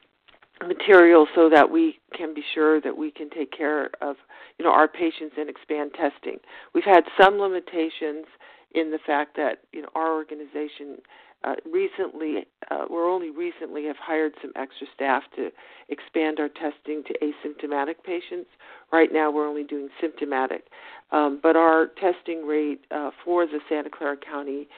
material 0.67 1.27
so 1.35 1.49
that 1.49 1.71
we 1.71 1.99
can 2.17 2.35
be 2.35 2.43
sure 2.55 2.81
that 2.81 2.97
we 2.97 3.11
can 3.11 3.31
take 3.31 3.51
care 3.57 3.91
of 4.01 4.17
you 4.59 4.65
know 4.65 4.73
our 4.73 4.89
patients 4.89 5.35
and 5.39 5.49
expand 5.49 5.93
testing. 5.95 6.39
We've 6.75 6.85
had 6.85 7.05
some 7.21 7.39
limitations 7.39 8.27
in 8.73 8.91
the 8.91 8.99
fact 9.05 9.37
that 9.37 9.61
you 9.73 9.83
know 9.83 9.89
our 9.95 10.13
organization 10.13 10.99
uh, 11.43 11.55
recently, 11.71 12.47
uh, 12.71 12.85
we're 12.91 13.11
only 13.11 13.31
recently 13.31 13.87
have 13.87 13.97
hired 13.97 14.33
some 14.43 14.53
extra 14.57 14.87
staff 14.95 15.23
to 15.37 15.51
expand 15.89 16.39
our 16.39 16.49
testing 16.49 17.03
to 17.05 17.15
asymptomatic 17.21 17.95
patients. 18.05 18.51
Right 18.93 19.11
now, 19.13 19.31
we're 19.31 19.49
only 19.49 19.65
doing 19.65 19.89
symptomatic, 20.01 20.67
um, 21.13 21.41
but 21.43 21.57
our 21.57 21.89
testing 21.99 22.47
rate 22.47 22.85
uh, 22.91 23.11
for 23.25 23.47
the 23.47 23.61
Santa 23.69 23.89
Clara 23.89 24.17
County 24.17 24.69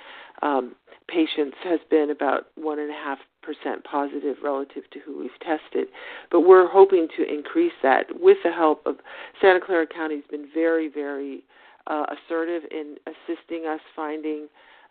um, 0.42 0.74
patients 1.08 1.56
has 1.64 1.80
been 1.90 2.10
about 2.10 2.46
one 2.54 2.78
and 2.78 2.90
a 2.90 2.94
half 2.94 3.18
percent 3.42 3.82
positive 3.84 4.36
relative 4.42 4.84
to 4.92 5.00
who 5.00 5.18
we've 5.18 5.30
tested. 5.40 5.88
But 6.30 6.42
we're 6.42 6.68
hoping 6.68 7.08
to 7.16 7.24
increase 7.28 7.72
that 7.82 8.06
with 8.20 8.38
the 8.44 8.52
help 8.52 8.86
of 8.86 8.96
Santa 9.40 9.60
Clara 9.60 9.86
County 9.86 10.16
has 10.16 10.24
been 10.30 10.46
very, 10.54 10.88
very 10.88 11.42
uh, 11.88 12.06
assertive 12.12 12.62
in 12.70 12.96
assisting 13.06 13.66
us 13.66 13.80
finding 13.96 14.46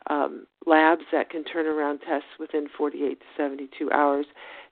um, 0.10 0.46
labs 0.66 1.04
that 1.12 1.30
can 1.30 1.44
turn 1.44 1.66
around 1.66 2.00
tests 2.00 2.30
within 2.40 2.68
48 2.78 3.20
to 3.20 3.26
72 3.38 3.92
hours, 3.92 4.26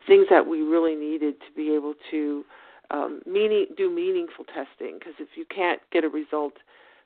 things 0.07 0.25
that 0.29 0.47
we 0.47 0.61
really 0.61 0.95
needed 0.95 1.35
to 1.41 1.53
be 1.55 1.73
able 1.73 1.93
to 2.11 2.43
um, 2.91 3.21
meaning, 3.25 3.67
do 3.77 3.89
meaningful 3.93 4.45
testing. 4.45 4.97
Because 4.97 5.13
if 5.19 5.29
you 5.35 5.45
can't 5.53 5.79
get 5.91 6.03
a 6.03 6.09
result 6.09 6.53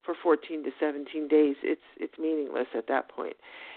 for 0.05 0.15
14 0.21 0.63
to 0.63 0.71
17 0.79 1.27
days, 1.27 1.55
it's 1.63 1.81
it's 1.97 2.13
meaningless 2.17 2.67
at 2.75 2.87
that 2.87 3.09
point. 3.09 3.35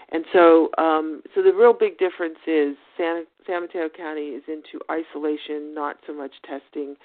And 0.09 0.23
so, 0.31 0.69
um, 0.77 1.21
so 1.35 1.41
the 1.41 1.53
real 1.53 1.73
big 1.73 1.97
difference 1.97 2.37
is 2.47 2.75
San, 2.97 3.25
San 3.45 3.61
Mateo 3.61 3.89
County 3.89 4.29
is 4.29 4.43
into 4.47 4.79
isolation, 4.89 5.73
not 5.73 5.97
so 6.07 6.13
much 6.13 6.31
testing, 6.45 6.95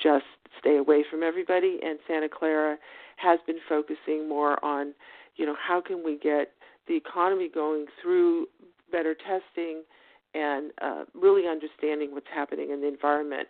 just 0.00 0.24
stay 0.60 0.76
away 0.76 1.04
from 1.10 1.24
everybody. 1.24 1.80
And 1.82 1.98
Santa 2.06 2.28
Clara 2.28 2.76
has 3.16 3.40
been 3.46 3.58
focusing 3.68 4.28
more 4.28 4.64
on, 4.64 4.94
you 5.36 5.44
know, 5.44 5.56
how 5.60 5.80
can 5.80 6.04
we 6.04 6.18
get 6.18 6.52
the 6.88 6.96
economy 6.96 7.48
going 7.52 7.86
through 8.00 8.46
better 8.90 9.14
testing 9.14 9.82
and 10.34 10.70
uh, 10.80 11.04
really 11.14 11.46
understanding 11.46 12.12
what's 12.12 12.26
happening 12.32 12.70
in 12.70 12.80
the 12.80 12.88
environment. 12.88 13.48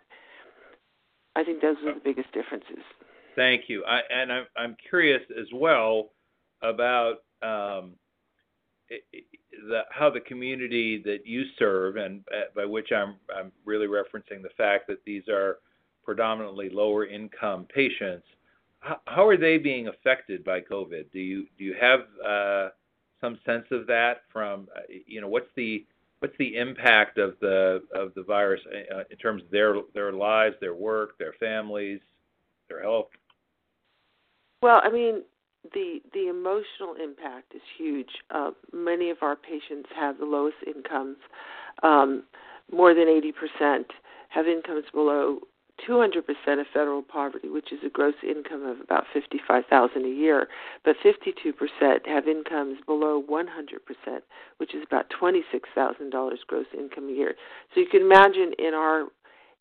I 1.35 1.45
think 1.45 1.63
those 1.63 1.77
are 1.87 1.95
the 1.95 2.01
biggest 2.03 2.33
differences. 2.33 2.85
Thank 3.37 3.69
you. 3.69 3.85
I, 3.85 4.01
and 4.11 4.33
I'm, 4.33 4.47
I'm 4.57 4.77
curious 4.89 5.23
as 5.41 5.47
well 5.55 6.11
about 6.63 7.23
um, 7.43 7.93
the, 8.89 9.81
how 9.91 10.11
the 10.11 10.21
community 10.21 11.03
that 11.05 11.27
you 11.27 11.45
serve, 11.59 11.97
and 11.97 12.23
uh, 12.33 12.43
by 12.55 12.65
which 12.65 12.93
I'm, 12.93 13.17
I'm 13.35 13.51
really 13.65 13.87
referencing 13.87 14.43
the 14.43 14.51
fact 14.57 14.87
that 14.89 14.99
these 15.07 15.29
are 15.29 15.59
predominantly 16.05 16.69
lower 16.69 17.07
income 17.07 17.67
patients, 17.75 18.27
how, 18.81 19.01
how 19.07 19.27
are 19.27 19.37
they 19.37 19.59
being 19.59 19.89
affected 19.89 20.45
by 20.45 20.61
COVID? 20.61 21.11
Do 21.13 21.21
you 21.21 21.47
do 21.57 21.65
you 21.65 21.75
have 21.81 22.01
uh, 22.25 22.69
some 23.23 23.39
sense 23.47 23.65
of 23.71 23.87
that 23.87 24.23
from 24.31 24.69
uh, 24.77 24.81
you 25.07 25.23
know 25.23 25.29
what's 25.29 25.49
the 25.57 25.87
what's 26.19 26.37
the 26.39 26.57
impact 26.57 27.17
of 27.17 27.35
the 27.41 27.83
of 27.95 28.13
the 28.15 28.23
virus 28.23 28.61
uh, 28.95 29.05
in 29.11 29.17
terms 29.17 29.43
of 29.43 29.51
their 29.51 29.77
their 29.95 30.13
lives, 30.13 30.55
their 30.61 30.75
work, 30.75 31.17
their 31.19 31.33
families, 31.41 32.01
their 32.69 32.83
health? 32.83 33.09
Well, 34.61 34.83
I 34.85 34.91
mean, 34.91 35.23
the 35.73 36.01
the 36.13 36.29
emotional 36.29 36.95
impact 37.03 37.55
is 37.55 37.63
huge. 37.79 38.11
Uh, 38.31 38.51
many 38.73 39.09
of 39.09 39.19
our 39.23 39.37
patients 39.37 39.89
have 39.97 40.19
the 40.19 40.27
lowest 40.27 40.57
incomes. 40.67 41.17
Um, 41.83 42.25
more 42.71 42.95
than 42.95 43.07
80% 43.07 43.85
have 44.29 44.47
incomes 44.47 44.85
below 44.93 45.41
200% 45.89 46.21
of 46.61 46.67
federal 46.73 47.03
poverty, 47.03 47.49
which 47.49 47.73
is 47.73 47.79
a 47.85 47.89
gross 47.89 48.15
income 48.23 48.65
of 48.65 48.81
about 48.81 49.05
55,000 49.13 50.05
a 50.05 50.09
year, 50.09 50.49
but 50.85 50.97
52% 51.05 52.07
have 52.07 52.29
incomes 52.29 52.79
below 52.87 53.23
100%, 53.23 53.47
which 54.59 54.75
is 54.75 54.83
about 54.87 55.07
$26,000 55.21 56.33
gross 56.47 56.67
income 56.77 57.09
a 57.09 57.13
year. 57.13 57.35
So 57.75 57.81
you 57.81 57.87
can 57.87 58.03
imagine 58.03 58.53
in 58.59 58.75
our 58.75 59.07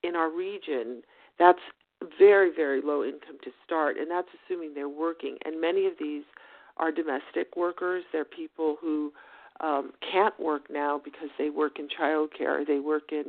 in 0.03 0.15
our 0.15 0.31
region, 0.31 1.03
that's 1.37 1.59
very 2.17 2.51
very 2.53 2.81
low 2.81 3.03
income 3.03 3.37
to 3.43 3.51
start, 3.65 3.97
and 3.97 4.09
that's 4.09 4.27
assuming 4.43 4.73
they're 4.73 4.89
working. 4.89 5.37
And 5.45 5.61
many 5.61 5.85
of 5.85 5.93
these 5.99 6.23
are 6.77 6.91
domestic 6.91 7.55
workers. 7.55 8.03
They're 8.11 8.25
people 8.25 8.77
who 8.81 9.13
um, 9.59 9.91
can't 10.11 10.37
work 10.39 10.63
now 10.71 10.99
because 11.03 11.29
they 11.37 11.49
work 11.49 11.77
in 11.77 11.87
childcare, 11.87 12.65
they 12.65 12.79
work 12.79 13.11
in 13.11 13.25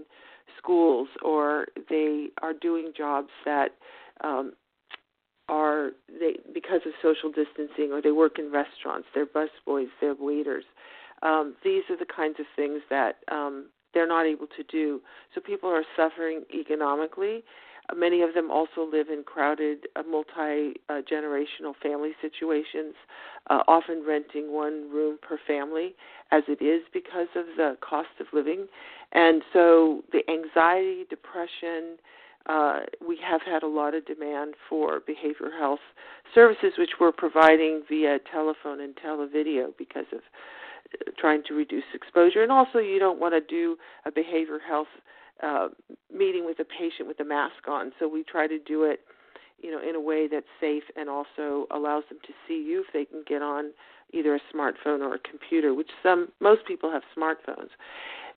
schools 0.59 1.09
or 1.22 1.66
they 1.88 2.28
are 2.42 2.52
doing 2.52 2.92
jobs 2.96 3.31
that 3.44 3.70
um, 4.22 4.52
are 5.48 5.90
they 6.09 6.37
because 6.55 6.81
of 6.87 6.92
social 7.02 7.31
distancing 7.31 7.92
or 7.92 8.00
they 8.00 8.12
work 8.12 8.38
in 8.38 8.50
restaurants 8.52 9.09
they're 9.14 9.26
busboys 9.26 9.88
they're 10.00 10.14
waiters. 10.14 10.64
Um, 11.22 11.55
these 11.62 11.83
are 11.88 11.96
the 11.96 12.07
kinds 12.07 12.40
of 12.40 12.46
things 12.57 12.81
that 12.90 13.16
um, 13.31 13.68
they're 13.94 14.09
not 14.09 14.26
able 14.26 14.46
to 14.57 14.62
do. 14.64 15.00
So 15.35 15.40
people 15.40 15.68
are 15.68 15.85
suffering 15.96 16.42
economically 16.52 17.44
many 17.97 18.23
of 18.23 18.35
them 18.35 18.51
also 18.51 18.88
live 18.90 19.09
in 19.09 19.25
crowded, 19.25 19.88
uh, 19.97 20.03
multi 20.03 20.81
generational 20.90 21.75
family 21.83 22.12
situations, 22.21 22.95
uh, 23.51 23.62
often 23.68 24.05
renting 24.07 24.53
one 24.53 24.90
room 24.90 25.18
per 25.21 25.38
family, 25.47 25.95
as 26.31 26.42
it 26.49 26.62
is 26.62 26.83
because 26.92 27.29
of 27.35 27.45
the 27.57 27.77
cost 27.81 28.09
of 28.21 28.27
living. 28.33 28.66
And 29.12 29.42
so 29.53 30.03
the 30.12 30.23
anxiety, 30.31 31.05
depression, 31.09 31.99
uh, 32.47 32.81
we 33.07 33.18
have 33.23 33.40
had 33.42 33.62
a 33.62 33.68
lot 33.68 33.95
of 33.95 34.05
demand 34.07 34.55
for 34.68 35.01
behavioral 35.01 35.57
health 35.57 35.81
services, 36.35 36.73
which 36.79 36.92
we're 37.01 37.12
providing 37.12 37.83
via 37.88 38.18
telephone 38.31 38.81
and 38.81 38.95
televideo 38.97 39.77
because 39.79 40.07
of 40.12 40.18
uh, 40.18 41.11
trying 41.18 41.42
to 41.47 41.55
reduce 41.55 41.85
exposure. 41.95 42.42
And 42.42 42.51
also, 42.51 42.79
you 42.79 42.99
don't 42.99 43.21
want 43.21 43.35
to 43.35 43.40
do 43.40 43.77
a 44.07 44.11
behavioral 44.11 44.61
health 44.66 44.88
uh, 45.42 45.68
meeting 46.14 46.44
with 46.44 46.59
a 46.61 46.64
patient 46.64 47.09
with 47.09 47.20
a 47.20 47.24
mask 47.24 47.68
on, 47.68 47.92
so 47.98 48.09
we 48.09 48.22
try 48.24 48.46
to 48.46 48.59
do 48.59 48.85
it, 48.85 49.00
you 49.61 49.70
know, 49.70 49.81
in 49.87 49.94
a 49.94 50.00
way 50.00 50.28
that's 50.28 50.46
safe 50.61 50.85
and 50.96 51.09
also 51.09 51.66
allows 51.70 52.05
them 52.09 52.18
to 52.26 52.33
see 52.46 52.62
you 52.62 52.85
if 52.87 52.92
they 52.92 53.05
can 53.05 53.22
get 53.26 53.42
on 53.42 53.72
either 54.12 54.35
a 54.35 54.40
smartphone 54.55 55.00
or 55.00 55.14
a 55.14 55.18
computer, 55.18 55.74
which 55.74 55.90
some 56.02 56.28
most 56.40 56.66
people 56.66 56.90
have 56.90 57.02
smartphones. 57.16 57.70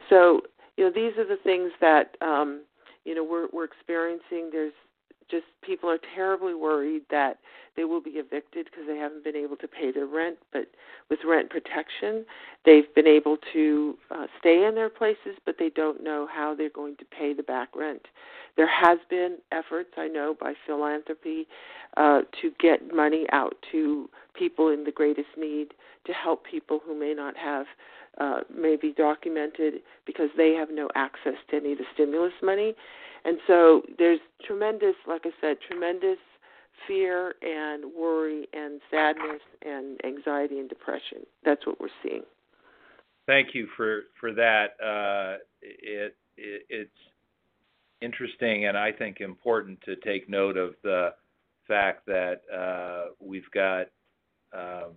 So, 0.09 0.41
you 0.77 0.85
know, 0.85 0.91
these 0.93 1.17
are 1.17 1.27
the 1.27 1.41
things 1.43 1.71
that 1.81 2.15
um, 2.21 2.61
you 3.05 3.15
know 3.15 3.23
we're 3.23 3.47
we're 3.53 3.65
experiencing 3.65 4.49
there's 4.51 4.73
just 5.29 5.45
people 5.63 5.89
are 5.89 5.99
terribly 6.13 6.53
worried 6.53 7.01
that 7.09 7.39
they 7.75 7.83
will 7.83 8.01
be 8.01 8.11
evicted 8.11 8.65
because 8.65 8.85
they 8.87 8.97
haven't 8.97 9.23
been 9.23 9.35
able 9.35 9.55
to 9.57 9.67
pay 9.67 9.91
their 9.91 10.05
rent 10.05 10.37
but 10.53 10.67
with 11.09 11.19
rent 11.25 11.49
protection 11.49 12.25
they've 12.63 12.93
been 12.93 13.07
able 13.07 13.37
to 13.51 13.97
uh, 14.11 14.27
stay 14.39 14.65
in 14.65 14.75
their 14.75 14.89
places 14.89 15.35
but 15.45 15.55
they 15.57 15.69
don't 15.69 16.03
know 16.03 16.27
how 16.31 16.53
they're 16.53 16.69
going 16.69 16.95
to 16.97 17.05
pay 17.05 17.33
the 17.33 17.43
back 17.43 17.69
rent. 17.75 18.03
There 18.55 18.69
has 18.69 18.99
been 19.09 19.37
efforts 19.51 19.91
i 19.97 20.07
know 20.07 20.35
by 20.39 20.53
philanthropy 20.65 21.47
uh, 21.97 22.21
to 22.41 22.51
get 22.59 22.93
money 22.93 23.25
out 23.31 23.55
to 23.71 24.09
people 24.33 24.69
in 24.69 24.83
the 24.83 24.91
greatest 24.91 25.29
need 25.37 25.73
to 26.05 26.13
help 26.13 26.45
people 26.45 26.79
who 26.85 26.97
may 26.97 27.13
not 27.13 27.35
have 27.35 27.65
uh, 28.19 28.41
may 28.55 28.75
be 28.75 28.93
documented 28.93 29.75
because 30.05 30.29
they 30.37 30.53
have 30.53 30.69
no 30.71 30.89
access 30.95 31.35
to 31.49 31.57
any 31.57 31.73
of 31.73 31.77
the 31.77 31.85
stimulus 31.93 32.33
money. 32.41 32.73
And 33.23 33.39
so 33.47 33.81
there's 33.97 34.19
tremendous, 34.45 34.95
like 35.07 35.23
I 35.25 35.31
said, 35.41 35.57
tremendous 35.67 36.19
fear 36.87 37.35
and 37.41 37.85
worry 37.97 38.47
and 38.53 38.81
sadness 38.91 39.41
and 39.63 39.99
anxiety 40.05 40.59
and 40.59 40.69
depression. 40.69 41.25
That's 41.43 41.65
what 41.65 41.79
we're 41.79 41.87
seeing. 42.03 42.23
Thank 43.25 43.55
you 43.55 43.67
for 43.75 44.03
for 44.19 44.33
that. 44.33 44.75
Uh, 44.79 45.37
it, 45.61 46.15
it 46.37 46.65
it's 46.69 46.91
interesting 48.01 48.65
and 48.65 48.77
I 48.77 48.91
think 48.91 49.21
important 49.21 49.79
to 49.85 49.95
take 49.95 50.29
note 50.29 50.57
of 50.57 50.75
the 50.83 51.13
fact 51.67 52.05
that 52.05 52.41
uh, 52.53 53.13
we've 53.19 53.49
got 53.51 53.87
um, 54.53 54.93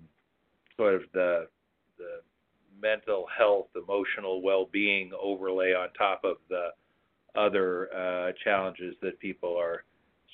sort 0.76 0.94
of 0.94 1.02
the 1.14 1.48
the 1.96 2.20
mental 2.80 3.26
health, 3.36 3.66
emotional 3.76 4.42
well-being 4.42 5.10
overlay 5.20 5.72
on 5.72 5.88
top 5.92 6.22
of 6.24 6.36
the 6.48 6.68
other 7.36 7.88
uh, 7.94 8.32
challenges 8.42 8.94
that 9.02 9.18
people 9.20 9.56
are 9.56 9.84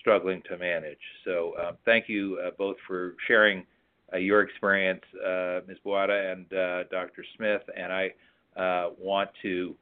struggling 0.00 0.42
to 0.48 0.59
manage. 0.59 0.98
So 1.24 1.54
um, 1.62 1.76
thank 1.85 2.09
you 2.09 2.38
uh, 2.44 2.50
both 2.59 2.76
for 2.87 3.14
sharing 3.26 3.64
uh, 4.12 4.18
your 4.18 4.42
experience, 4.42 5.02
uh, 5.24 5.61
Ms. 5.66 5.78
Buada 5.85 6.33
and 6.33 6.52
uh, 6.52 6.85
Dr. 6.90 7.24
Smith. 7.37 7.62
And 7.76 7.92
I 7.92 8.11
uh, 8.57 8.90
want 8.98 9.30
to 9.42 9.74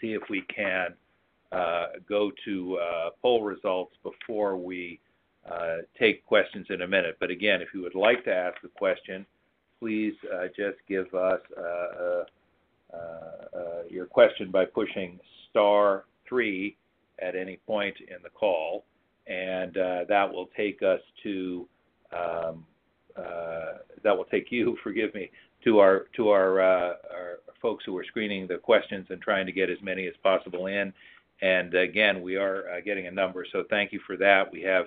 see 0.00 0.12
if 0.12 0.22
we 0.28 0.42
can 0.54 0.94
go 2.08 2.30
to 2.44 2.78
poll 3.22 3.42
results 3.42 3.94
before 4.02 4.56
we 4.56 5.00
take 5.98 6.24
questions 6.26 6.66
in 6.68 6.82
a 6.82 6.86
minute. 6.86 7.16
But 7.20 7.30
again, 7.30 7.62
if 7.62 7.68
you 7.72 7.82
would 7.82 7.94
like 7.94 8.24
to 8.24 8.34
ask 8.34 8.56
a 8.64 8.68
question, 8.68 9.24
please 9.78 10.14
uh, 10.34 10.46
just 10.48 10.78
give 10.88 11.12
us 11.14 11.40
uh, 11.56 12.24
uh, 12.94 13.82
your 13.88 14.06
question 14.06 14.50
by 14.50 14.64
pushing 14.64 15.18
star 15.50 16.04
three 16.28 16.76
at 17.20 17.34
any 17.34 17.58
point 17.66 17.96
in 18.00 18.22
the 18.22 18.30
call, 18.30 18.84
and 19.26 19.74
that 20.08 20.30
will 20.32 20.48
take 20.56 20.82
us 20.82 21.00
to 21.22 21.68
um, 22.16 22.64
that 24.02 24.16
will 24.16 24.24
take 24.24 24.50
you, 24.50 24.76
forgive 24.82 25.14
me, 25.14 25.30
to 25.64 25.78
our 25.80 26.06
to 26.16 26.30
our, 26.30 26.60
our 26.60 27.40
folks 27.60 27.84
who 27.84 27.96
are 27.96 28.04
screening 28.04 28.46
the 28.46 28.56
questions 28.56 29.06
and 29.10 29.20
trying 29.20 29.46
to 29.46 29.52
get 29.52 29.70
as 29.70 29.78
many 29.82 30.06
as 30.06 30.14
possible 30.22 30.66
in. 30.66 30.92
And 31.40 31.74
again, 31.74 32.22
we 32.22 32.36
are 32.36 32.68
uh, 32.68 32.80
getting 32.80 33.06
a 33.06 33.10
number, 33.10 33.46
so 33.52 33.64
thank 33.70 33.92
you 33.92 34.00
for 34.06 34.16
that. 34.16 34.50
We 34.50 34.62
have 34.62 34.86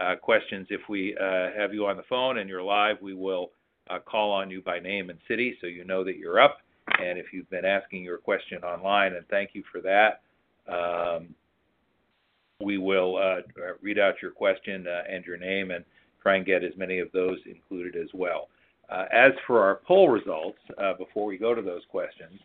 uh, 0.00 0.14
questions. 0.16 0.68
If 0.70 0.82
we 0.88 1.16
uh, 1.16 1.50
have 1.56 1.74
you 1.74 1.86
on 1.86 1.96
the 1.96 2.04
phone 2.08 2.38
and 2.38 2.48
you're 2.48 2.62
live, 2.62 2.98
we 3.00 3.14
will 3.14 3.50
uh, 3.90 3.98
call 3.98 4.32
on 4.32 4.50
you 4.50 4.60
by 4.60 4.78
name 4.78 5.10
and 5.10 5.18
city 5.28 5.56
so 5.60 5.66
you 5.66 5.84
know 5.84 6.04
that 6.04 6.16
you're 6.16 6.40
up. 6.40 6.58
And 6.98 7.18
if 7.18 7.26
you've 7.32 7.48
been 7.50 7.64
asking 7.64 8.02
your 8.02 8.18
question 8.18 8.62
online, 8.64 9.14
and 9.14 9.26
thank 9.28 9.50
you 9.52 9.62
for 9.70 9.80
that, 9.82 10.22
um, 10.72 11.34
we 12.60 12.78
will 12.78 13.16
uh, 13.16 13.42
read 13.82 13.98
out 13.98 14.14
your 14.20 14.30
question 14.30 14.86
uh, 14.86 15.02
and 15.10 15.24
your 15.24 15.36
name 15.36 15.70
and 15.70 15.84
try 16.22 16.36
and 16.36 16.46
get 16.46 16.64
as 16.64 16.72
many 16.76 16.98
of 16.98 17.10
those 17.12 17.38
included 17.46 17.94
as 17.94 18.08
well. 18.14 18.48
Uh, 18.90 19.04
as 19.12 19.32
for 19.46 19.62
our 19.62 19.80
poll 19.86 20.08
results, 20.08 20.58
uh, 20.78 20.94
before 20.94 21.26
we 21.26 21.36
go 21.36 21.54
to 21.54 21.62
those 21.62 21.82
questions, 21.90 22.40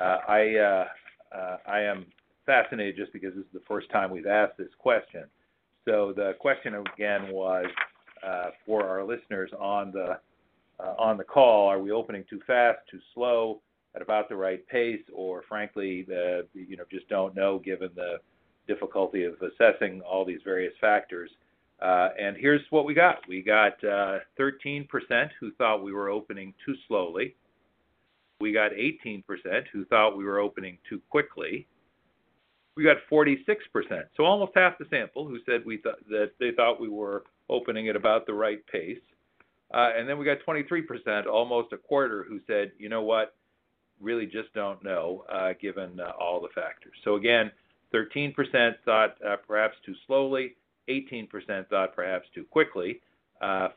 uh, 0.00 0.18
I, 0.28 0.86
I 1.66 1.80
am 1.80 2.06
fascinated 2.46 2.96
just 2.96 3.12
because 3.12 3.34
this 3.34 3.44
is 3.44 3.52
the 3.52 3.62
first 3.68 3.90
time 3.90 4.10
we've 4.10 4.26
asked 4.26 4.56
this 4.56 4.68
question. 4.78 5.24
So 5.84 6.12
the 6.14 6.34
question 6.38 6.74
again 6.74 7.32
was 7.32 7.66
for 8.64 8.86
our 8.86 9.04
listeners 9.04 9.50
on 9.58 9.90
the 9.90 10.18
uh, 10.82 10.94
on 10.98 11.16
the 11.16 11.24
call, 11.24 11.68
are 11.68 11.80
we 11.80 11.90
opening 11.90 12.24
too 12.28 12.40
fast, 12.46 12.78
too 12.90 13.00
slow, 13.14 13.60
at 13.94 14.02
about 14.02 14.28
the 14.28 14.36
right 14.36 14.66
pace, 14.68 15.02
or 15.14 15.42
frankly, 15.48 16.02
the, 16.08 16.46
you 16.54 16.76
know, 16.76 16.84
just 16.90 17.08
don't 17.08 17.34
know 17.34 17.58
given 17.58 17.90
the 17.94 18.16
difficulty 18.66 19.24
of 19.24 19.34
assessing 19.42 20.00
all 20.00 20.24
these 20.24 20.40
various 20.44 20.72
factors. 20.80 21.30
Uh, 21.80 22.10
and 22.18 22.36
here's 22.36 22.62
what 22.70 22.84
we 22.84 22.94
got. 22.94 23.18
We 23.28 23.42
got 23.42 23.72
uh, 23.84 24.20
13% 24.38 24.86
who 25.40 25.52
thought 25.52 25.82
we 25.82 25.92
were 25.92 26.08
opening 26.08 26.54
too 26.64 26.74
slowly. 26.86 27.34
We 28.40 28.52
got 28.52 28.70
18% 28.72 29.22
who 29.72 29.84
thought 29.86 30.16
we 30.16 30.24
were 30.24 30.38
opening 30.38 30.78
too 30.88 31.00
quickly. 31.10 31.66
We 32.76 32.84
got 32.84 32.96
46%, 33.10 33.36
so 34.16 34.24
almost 34.24 34.52
half 34.54 34.78
the 34.78 34.86
sample, 34.88 35.28
who 35.28 35.38
said 35.44 35.64
we 35.66 35.76
th- 35.76 35.94
that 36.08 36.30
they 36.40 36.52
thought 36.52 36.80
we 36.80 36.88
were 36.88 37.24
opening 37.50 37.88
at 37.90 37.96
about 37.96 38.26
the 38.26 38.32
right 38.32 38.66
pace. 38.66 38.98
Uh, 39.72 39.90
and 39.96 40.08
then 40.08 40.18
we 40.18 40.24
got 40.24 40.38
23%, 40.46 41.26
almost 41.26 41.72
a 41.72 41.76
quarter, 41.76 42.24
who 42.28 42.40
said, 42.46 42.72
you 42.78 42.88
know 42.88 43.02
what, 43.02 43.34
really 44.00 44.26
just 44.26 44.52
don't 44.54 44.82
know, 44.84 45.24
uh, 45.32 45.52
given 45.60 45.98
uh, 45.98 46.12
all 46.20 46.40
the 46.40 46.48
factors. 46.54 46.92
So 47.04 47.14
again, 47.16 47.50
13% 47.94 48.34
thought 48.84 49.16
uh, 49.26 49.36
perhaps 49.46 49.76
too 49.84 49.94
slowly, 50.06 50.56
18% 50.88 51.68
thought 51.68 51.94
perhaps 51.94 52.26
too 52.34 52.44
quickly, 52.44 53.00
46% 53.42 53.68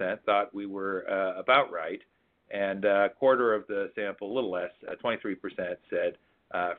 uh, 0.00 0.16
thought 0.24 0.54
we 0.54 0.66
were 0.66 1.04
uh, 1.10 1.38
about 1.38 1.72
right, 1.72 2.00
and 2.50 2.84
a 2.84 3.08
quarter 3.18 3.54
of 3.54 3.66
the 3.66 3.90
sample, 3.94 4.32
a 4.32 4.34
little 4.34 4.50
less, 4.50 4.70
23% 5.04 5.36
said, 5.90 6.16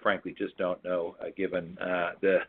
frankly, 0.02 0.34
just 0.38 0.58
don't 0.58 0.82
know, 0.84 1.16
given 1.36 1.78
the 2.22 2.40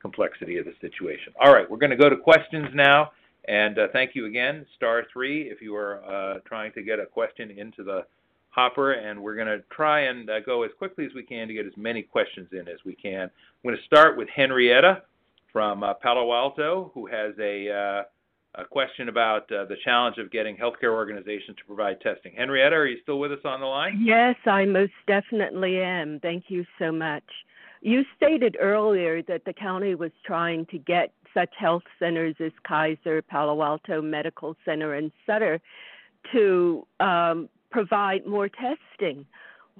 complexity 0.00 0.58
of 0.58 0.66
the 0.66 0.74
situation. 0.80 1.32
All 1.40 1.52
right, 1.52 1.68
we're 1.68 1.78
going 1.78 1.90
to 1.90 1.96
go 1.96 2.08
to 2.08 2.16
questions 2.16 2.68
now. 2.74 3.12
And 3.48 3.78
uh, 3.78 3.88
thank 3.92 4.14
you 4.14 4.26
again, 4.26 4.66
star 4.76 5.04
three, 5.12 5.42
if 5.42 5.62
you 5.62 5.74
are 5.76 6.04
uh, 6.04 6.38
trying 6.46 6.72
to 6.72 6.82
get 6.82 6.98
a 6.98 7.06
question 7.06 7.50
into 7.52 7.84
the 7.84 8.04
hopper. 8.50 8.92
And 8.92 9.22
we're 9.22 9.36
going 9.36 9.46
to 9.46 9.62
try 9.70 10.00
and 10.00 10.28
uh, 10.28 10.40
go 10.40 10.64
as 10.64 10.70
quickly 10.78 11.04
as 11.04 11.12
we 11.14 11.22
can 11.22 11.46
to 11.48 11.54
get 11.54 11.66
as 11.66 11.76
many 11.76 12.02
questions 12.02 12.48
in 12.52 12.66
as 12.68 12.78
we 12.84 12.94
can. 12.94 13.22
I'm 13.22 13.30
going 13.62 13.76
to 13.76 13.82
start 13.84 14.16
with 14.16 14.28
Henrietta 14.34 15.02
from 15.52 15.82
uh, 15.82 15.94
Palo 15.94 16.32
Alto, 16.34 16.90
who 16.92 17.06
has 17.06 17.34
a, 17.38 17.70
uh, 17.70 18.60
a 18.60 18.64
question 18.64 19.08
about 19.08 19.50
uh, 19.52 19.64
the 19.66 19.76
challenge 19.84 20.18
of 20.18 20.30
getting 20.30 20.56
healthcare 20.56 20.92
organizations 20.92 21.56
to 21.58 21.64
provide 21.66 22.00
testing. 22.00 22.32
Henrietta, 22.36 22.74
are 22.74 22.86
you 22.86 22.98
still 23.02 23.18
with 23.20 23.30
us 23.30 23.38
on 23.44 23.60
the 23.60 23.66
line? 23.66 24.02
Yes, 24.02 24.36
I 24.46 24.64
most 24.64 24.92
definitely 25.06 25.80
am. 25.80 26.18
Thank 26.20 26.44
you 26.48 26.64
so 26.78 26.90
much. 26.90 27.24
You 27.82 28.04
stated 28.16 28.56
earlier 28.58 29.22
that 29.24 29.44
the 29.44 29.52
county 29.52 29.94
was 29.94 30.10
trying 30.24 30.66
to 30.66 30.78
get 30.78 31.12
such 31.36 31.50
health 31.58 31.82
centers 31.98 32.34
as 32.40 32.52
Kaiser, 32.66 33.22
Palo 33.22 33.62
Alto 33.62 34.00
Medical 34.00 34.56
Center, 34.64 34.94
and 34.94 35.12
Sutter 35.26 35.60
to 36.32 36.86
um, 37.00 37.48
provide 37.70 38.26
more 38.26 38.48
testing. 38.48 39.26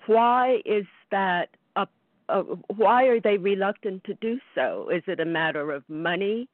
Why 0.07 0.59
is 0.65 0.85
that? 1.11 1.49
A, 1.77 1.87
a, 2.29 2.43
why 2.75 3.05
are 3.05 3.21
they 3.21 3.39
reluctant 3.39 4.05
to 4.05 4.15
do 4.15 4.39
so? 4.55 4.91
Is 4.91 5.03
it 5.07 5.21
a 5.21 5.25
matter 5.25 5.73
of 5.73 5.83
money? 5.89 6.49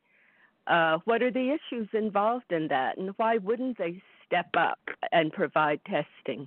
Uh, 0.68 0.98
what 1.04 1.22
are 1.22 1.32
the 1.32 1.56
issues 1.56 1.88
involved 1.92 2.52
in 2.52 2.68
that, 2.68 2.96
and 2.96 3.10
why 3.16 3.38
wouldn't 3.38 3.78
they 3.78 4.00
step 4.24 4.50
up 4.56 4.78
and 5.10 5.32
provide 5.32 5.80
testing? 5.84 6.46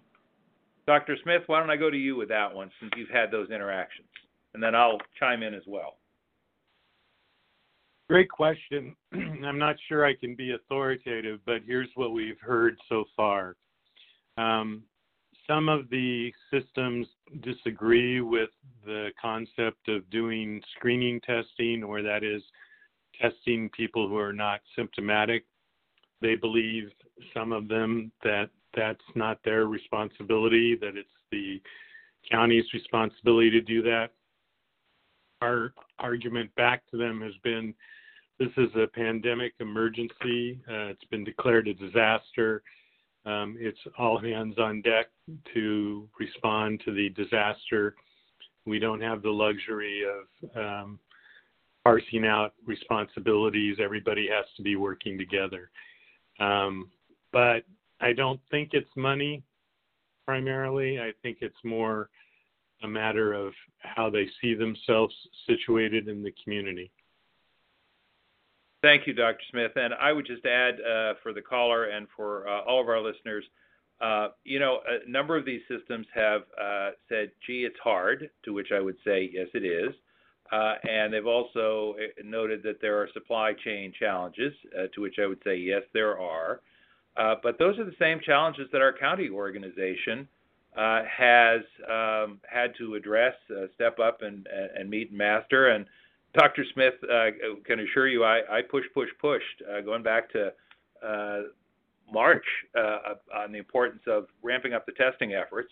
Dr. 0.87 1.17
Smith, 1.23 1.41
why 1.47 1.59
don't 1.59 1.69
I 1.69 1.75
go 1.75 1.89
to 1.89 1.97
you 1.97 2.15
with 2.15 2.29
that 2.29 2.53
one 2.53 2.71
since 2.79 2.91
you've 2.95 3.09
had 3.09 3.31
those 3.31 3.49
interactions, 3.49 4.07
and 4.53 4.63
then 4.63 4.73
I'll 4.73 4.99
chime 5.19 5.43
in 5.43 5.53
as 5.53 5.63
well. 5.67 5.95
Great 8.07 8.29
question. 8.29 8.95
I'm 9.13 9.57
not 9.57 9.75
sure 9.87 10.05
I 10.05 10.15
can 10.15 10.35
be 10.35 10.51
authoritative, 10.51 11.39
but 11.45 11.61
here's 11.65 11.89
what 11.95 12.13
we've 12.13 12.39
heard 12.39 12.77
so 12.87 13.05
far. 13.15 13.55
Um, 14.37 14.83
some 15.47 15.69
of 15.69 15.89
the 15.89 16.31
systems 16.51 17.07
disagree 17.41 18.21
with 18.21 18.49
the 18.85 19.09
concept 19.19 19.87
of 19.87 20.09
doing 20.09 20.61
screening 20.75 21.21
testing, 21.21 21.83
or 21.83 22.01
that 22.01 22.23
is, 22.23 22.41
testing 23.19 23.69
people 23.69 24.09
who 24.09 24.17
are 24.17 24.33
not 24.33 24.59
symptomatic. 24.75 25.45
They 26.21 26.35
believe, 26.35 26.89
some 27.33 27.51
of 27.51 27.67
them, 27.67 28.11
that 28.23 28.49
that's 28.75 28.99
not 29.15 29.39
their 29.45 29.67
responsibility, 29.67 30.75
that 30.81 30.97
it's 30.97 31.09
the 31.31 31.61
county's 32.29 32.65
responsibility 32.73 33.49
to 33.51 33.61
do 33.61 33.81
that. 33.83 34.11
Our 35.41 35.73
argument 35.99 36.53
back 36.55 36.83
to 36.91 36.97
them 36.97 37.21
has 37.21 37.33
been 37.43 37.73
this 38.37 38.51
is 38.57 38.69
a 38.75 38.87
pandemic 38.87 39.53
emergency. 39.59 40.59
Uh, 40.69 40.91
it's 40.91 41.03
been 41.05 41.23
declared 41.23 41.67
a 41.67 41.73
disaster. 41.73 42.63
Um, 43.25 43.55
it's 43.59 43.79
all 43.97 44.19
hands 44.19 44.55
on 44.59 44.81
deck 44.81 45.07
to 45.53 46.07
respond 46.19 46.81
to 46.85 46.93
the 46.93 47.09
disaster. 47.09 47.95
We 48.65 48.77
don't 48.77 49.01
have 49.01 49.21
the 49.21 49.29
luxury 49.29 50.03
of 50.03 50.57
um, 50.57 50.99
parsing 51.83 52.25
out 52.25 52.53
responsibilities. 52.65 53.77
Everybody 53.81 54.27
has 54.27 54.45
to 54.57 54.63
be 54.63 54.75
working 54.75 55.17
together. 55.17 55.69
Um, 56.39 56.89
but 57.31 57.63
I 58.01 58.13
don't 58.13 58.39
think 58.51 58.71
it's 58.73 58.89
money 58.95 59.43
primarily. 60.25 60.99
I 60.99 61.11
think 61.21 61.37
it's 61.41 61.55
more 61.63 62.09
a 62.83 62.87
matter 62.87 63.33
of 63.33 63.53
how 63.79 64.09
they 64.09 64.27
see 64.41 64.53
themselves 64.53 65.13
situated 65.47 66.07
in 66.07 66.23
the 66.23 66.33
community. 66.43 66.91
Thank 68.81 69.07
you, 69.07 69.13
Dr. 69.13 69.41
Smith. 69.49 69.71
And 69.75 69.93
I 69.95 70.11
would 70.11 70.27
just 70.27 70.45
add 70.45 70.75
uh, 70.75 71.13
for 71.23 71.33
the 71.33 71.41
caller 71.41 71.85
and 71.85 72.07
for 72.15 72.47
uh, 72.47 72.61
all 72.61 72.81
of 72.81 72.87
our 72.87 73.01
listeners, 73.01 73.43
uh, 73.99 74.27
you 74.43 74.59
know, 74.59 74.81
a 74.87 75.09
number 75.09 75.35
of 75.35 75.45
these 75.45 75.61
systems 75.67 76.05
have 76.13 76.41
uh, 76.61 76.91
said, 77.09 77.31
gee, 77.47 77.65
it's 77.65 77.79
hard, 77.83 78.29
to 78.43 78.53
which 78.53 78.67
I 78.71 78.79
would 78.79 78.97
say, 79.03 79.29
yes, 79.33 79.47
it 79.53 79.65
is. 79.65 79.95
Uh, 80.51 80.75
and 80.87 81.11
they've 81.11 81.25
also 81.25 81.95
uh, 81.97 82.21
noted 82.23 82.61
that 82.61 82.79
there 82.79 83.01
are 83.01 83.09
supply 83.13 83.53
chain 83.53 83.91
challenges, 83.97 84.53
to 84.93 85.01
which 85.01 85.15
I 85.19 85.25
would 85.25 85.41
say, 85.43 85.55
yes, 85.55 85.81
there 85.93 86.19
are. 86.19 86.61
but 87.15 87.57
those 87.57 87.79
are 87.79 87.85
the 87.85 87.95
same 87.97 88.19
challenges 88.23 88.67
that 88.71 88.81
our 88.81 88.93
county 88.93 89.29
organization 89.29 90.27
has 90.75 91.61
um, 91.89 92.39
had 92.47 92.73
to 92.77 92.95
address, 92.95 93.33
step 93.75 93.99
up 93.99 94.21
and, 94.21 94.47
and 94.77 94.89
meet 94.89 95.09
and 95.09 95.17
master. 95.17 95.69
And 95.69 95.85
Dr. 96.37 96.65
Smith 96.73 96.95
uh, 97.03 97.31
can 97.65 97.79
assure 97.79 98.07
you 98.07 98.23
I, 98.23 98.41
I 98.49 98.61
push, 98.61 98.83
push, 98.93 99.09
pushed, 99.21 99.63
uh, 99.71 99.81
going 99.81 100.03
back 100.03 100.29
to 100.31 100.51
uh, 101.05 101.41
March 102.11 102.45
uh, 102.77 103.15
on 103.35 103.51
the 103.51 103.57
importance 103.57 104.01
of 104.07 104.27
ramping 104.43 104.73
up 104.73 104.85
the 104.85 104.91
testing 104.91 105.33
efforts. 105.33 105.71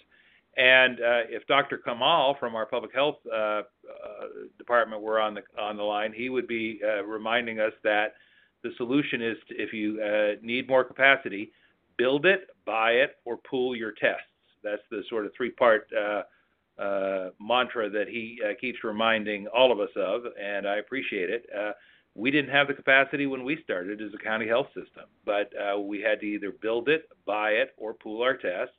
And 0.56 1.00
uh, 1.00 1.26
if 1.30 1.46
Dr. 1.48 1.80
Kamal 1.80 2.38
from 2.40 2.56
our 2.56 2.66
public 2.66 2.94
health 2.94 3.18
uh, 3.34 3.64
department 4.58 5.02
were 5.02 5.20
on 5.20 5.34
the 5.34 5.42
on 5.60 5.78
the 5.78 5.84
line, 5.84 6.14
he 6.16 6.30
would 6.30 6.48
be 6.48 6.80
reminding 7.06 7.60
us 7.60 7.74
that 7.84 8.14
the 8.64 8.70
solution 8.78 9.22
is 9.22 9.36
to, 9.50 9.56
if 9.56 9.74
you 9.74 10.00
need 10.44 10.68
more 10.68 10.84
capacity, 10.84 11.52
build 11.98 12.26
it, 12.26 12.50
buy 12.66 12.92
it, 12.92 13.18
or 13.26 13.38
pool 13.38 13.76
your 13.76 13.92
tests. 13.92 14.28
That's 14.64 14.82
the 14.90 15.04
sort 15.10 15.26
of 15.26 15.32
three-part 15.36 15.88
uh, 16.80 17.30
mantra 17.40 17.90
that 17.90 18.08
he 18.08 18.40
uh, 18.44 18.54
keeps 18.60 18.84
reminding 18.84 19.48
all 19.48 19.72
of 19.72 19.80
us 19.80 19.90
of, 19.96 20.24
and 20.42 20.68
I 20.68 20.78
appreciate 20.78 21.30
it. 21.30 21.46
Uh, 21.56 21.72
we 22.16 22.30
didn't 22.32 22.52
have 22.52 22.68
the 22.68 22.74
capacity 22.74 23.26
when 23.26 23.44
we 23.44 23.60
started 23.64 24.02
as 24.02 24.12
a 24.14 24.24
county 24.24 24.48
health 24.48 24.68
system, 24.68 25.06
but 25.26 25.52
uh, 25.58 25.80
we 25.80 26.02
had 26.02 26.20
to 26.20 26.26
either 26.26 26.52
build 26.52 26.90
it, 26.90 27.10
buy 27.26 27.52
it, 27.52 27.74
or 27.78 27.94
pool 27.94 28.22
our 28.22 28.38
tests, 28.38 28.76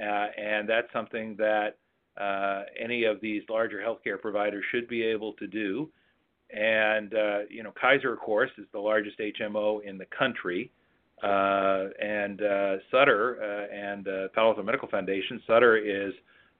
uh, 0.00 0.26
and 0.36 0.68
that's 0.68 0.92
something 0.92 1.34
that 1.36 1.78
uh, 2.20 2.64
any 2.78 3.04
of 3.04 3.20
these 3.20 3.42
larger 3.48 3.78
healthcare 3.78 4.20
providers 4.20 4.64
should 4.70 4.88
be 4.88 5.02
able 5.02 5.32
to 5.34 5.46
do. 5.46 5.90
And 6.50 7.14
uh, 7.14 7.40
you 7.48 7.62
know, 7.62 7.72
Kaiser, 7.78 8.12
of 8.12 8.20
course, 8.20 8.50
is 8.58 8.66
the 8.72 8.80
largest 8.80 9.18
HMO 9.18 9.82
in 9.82 9.98
the 9.98 10.06
country, 10.06 10.70
uh, 10.70 10.77
and 11.22 12.42
uh, 12.42 12.76
Sutter 12.90 13.38
uh, 13.42 13.74
and 13.74 14.08
uh, 14.08 14.28
Palo 14.34 14.50
Alto 14.50 14.62
Medical 14.62 14.88
Foundation. 14.88 15.42
Sutter 15.46 15.76
is 15.76 16.12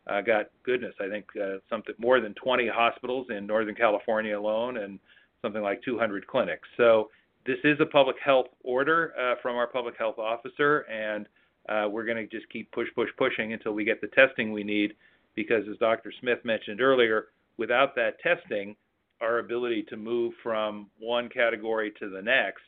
uh, 0.08 0.20
got 0.20 0.46
goodness, 0.64 0.94
I 1.00 1.08
think 1.08 1.26
uh, 1.36 1.58
something 1.68 1.94
more 1.98 2.20
than 2.20 2.34
20 2.34 2.68
hospitals 2.68 3.26
in 3.30 3.46
Northern 3.46 3.74
California 3.74 4.38
alone, 4.38 4.78
and 4.78 4.98
something 5.42 5.62
like 5.62 5.82
200 5.82 6.26
clinics. 6.26 6.66
So 6.76 7.10
this 7.46 7.58
is 7.64 7.78
a 7.80 7.86
public 7.86 8.16
health 8.24 8.46
order 8.64 9.12
uh, 9.18 9.34
from 9.42 9.56
our 9.56 9.66
public 9.66 9.96
health 9.98 10.18
officer, 10.18 10.80
and 10.90 11.26
uh, 11.68 11.88
we're 11.90 12.04
going 12.04 12.16
to 12.16 12.26
just 12.26 12.50
keep 12.50 12.70
push, 12.72 12.88
push, 12.94 13.10
pushing 13.18 13.52
until 13.52 13.72
we 13.72 13.84
get 13.84 14.00
the 14.00 14.08
testing 14.08 14.52
we 14.52 14.64
need. 14.64 14.94
Because 15.34 15.64
as 15.70 15.78
Dr. 15.78 16.12
Smith 16.20 16.38
mentioned 16.44 16.80
earlier, 16.80 17.26
without 17.58 17.94
that 17.94 18.18
testing, 18.20 18.74
our 19.20 19.38
ability 19.38 19.84
to 19.88 19.96
move 19.96 20.32
from 20.42 20.88
one 20.98 21.28
category 21.28 21.92
to 22.00 22.08
the 22.08 22.22
next 22.22 22.62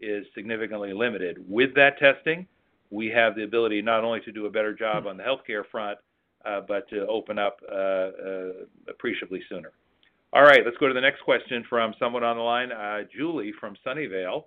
is 0.00 0.26
significantly 0.34 0.92
limited. 0.92 1.44
With 1.48 1.74
that 1.74 1.98
testing, 1.98 2.46
we 2.90 3.08
have 3.08 3.34
the 3.34 3.44
ability 3.44 3.82
not 3.82 4.04
only 4.04 4.20
to 4.20 4.32
do 4.32 4.46
a 4.46 4.50
better 4.50 4.74
job 4.74 5.06
on 5.06 5.16
the 5.16 5.22
healthcare 5.22 5.64
front, 5.70 5.98
uh, 6.44 6.60
but 6.66 6.88
to 6.88 7.06
open 7.06 7.38
up 7.38 7.60
uh, 7.70 7.74
uh, 7.74 8.52
appreciably 8.88 9.40
sooner. 9.48 9.72
All 10.32 10.42
right, 10.42 10.60
let's 10.64 10.76
go 10.78 10.88
to 10.88 10.94
the 10.94 11.00
next 11.00 11.22
question 11.22 11.64
from 11.68 11.94
someone 11.98 12.22
on 12.22 12.36
the 12.36 12.42
line, 12.42 12.70
Julie 13.16 13.52
from 13.58 13.74
Sunnyvale, 13.86 14.44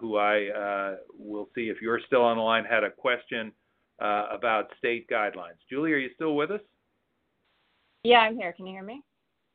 who 0.00 0.16
I 0.16 0.96
will 1.18 1.48
see 1.54 1.68
if 1.68 1.82
you're 1.82 2.00
still 2.06 2.22
on 2.22 2.36
the 2.36 2.42
line, 2.42 2.64
had 2.64 2.84
a 2.84 2.90
question 2.90 3.52
about 3.98 4.68
state 4.78 5.08
guidelines. 5.10 5.58
Julie, 5.68 5.92
are 5.92 5.98
you 5.98 6.10
still 6.14 6.36
with 6.36 6.50
us? 6.50 6.60
Yeah, 8.04 8.20
I'm 8.20 8.36
here. 8.36 8.52
Can 8.52 8.66
you 8.66 8.72
hear 8.72 8.84
me? 8.84 9.02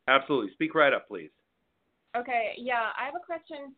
Absolutely. 0.07 0.51
Speak 0.53 0.75
right 0.75 0.93
up, 0.93 1.07
please. 1.07 1.31
Okay. 2.15 2.53
Yeah, 2.57 2.89
I 2.99 3.05
have 3.05 3.15
a 3.15 3.25
question. 3.25 3.73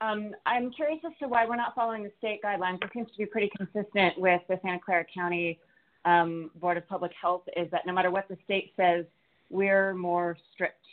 Um, 0.00 0.32
I'm 0.46 0.70
curious 0.70 1.00
as 1.04 1.12
to 1.20 1.28
why 1.28 1.44
we're 1.46 1.56
not 1.56 1.74
following 1.74 2.04
the 2.04 2.12
state 2.18 2.40
guidelines. 2.42 2.82
It 2.84 2.90
seems 2.94 3.10
to 3.10 3.18
be 3.18 3.26
pretty 3.26 3.50
consistent 3.56 4.18
with 4.18 4.40
the 4.48 4.58
Santa 4.62 4.78
Clara 4.84 5.04
County 5.12 5.58
um, 6.04 6.50
Board 6.56 6.76
of 6.76 6.86
Public 6.88 7.12
Health 7.20 7.42
is 7.56 7.68
that 7.72 7.86
no 7.86 7.92
matter 7.92 8.10
what 8.10 8.28
the 8.28 8.36
state 8.44 8.72
says, 8.76 9.04
we're 9.50 9.94
more 9.94 10.36
strict. 10.54 10.84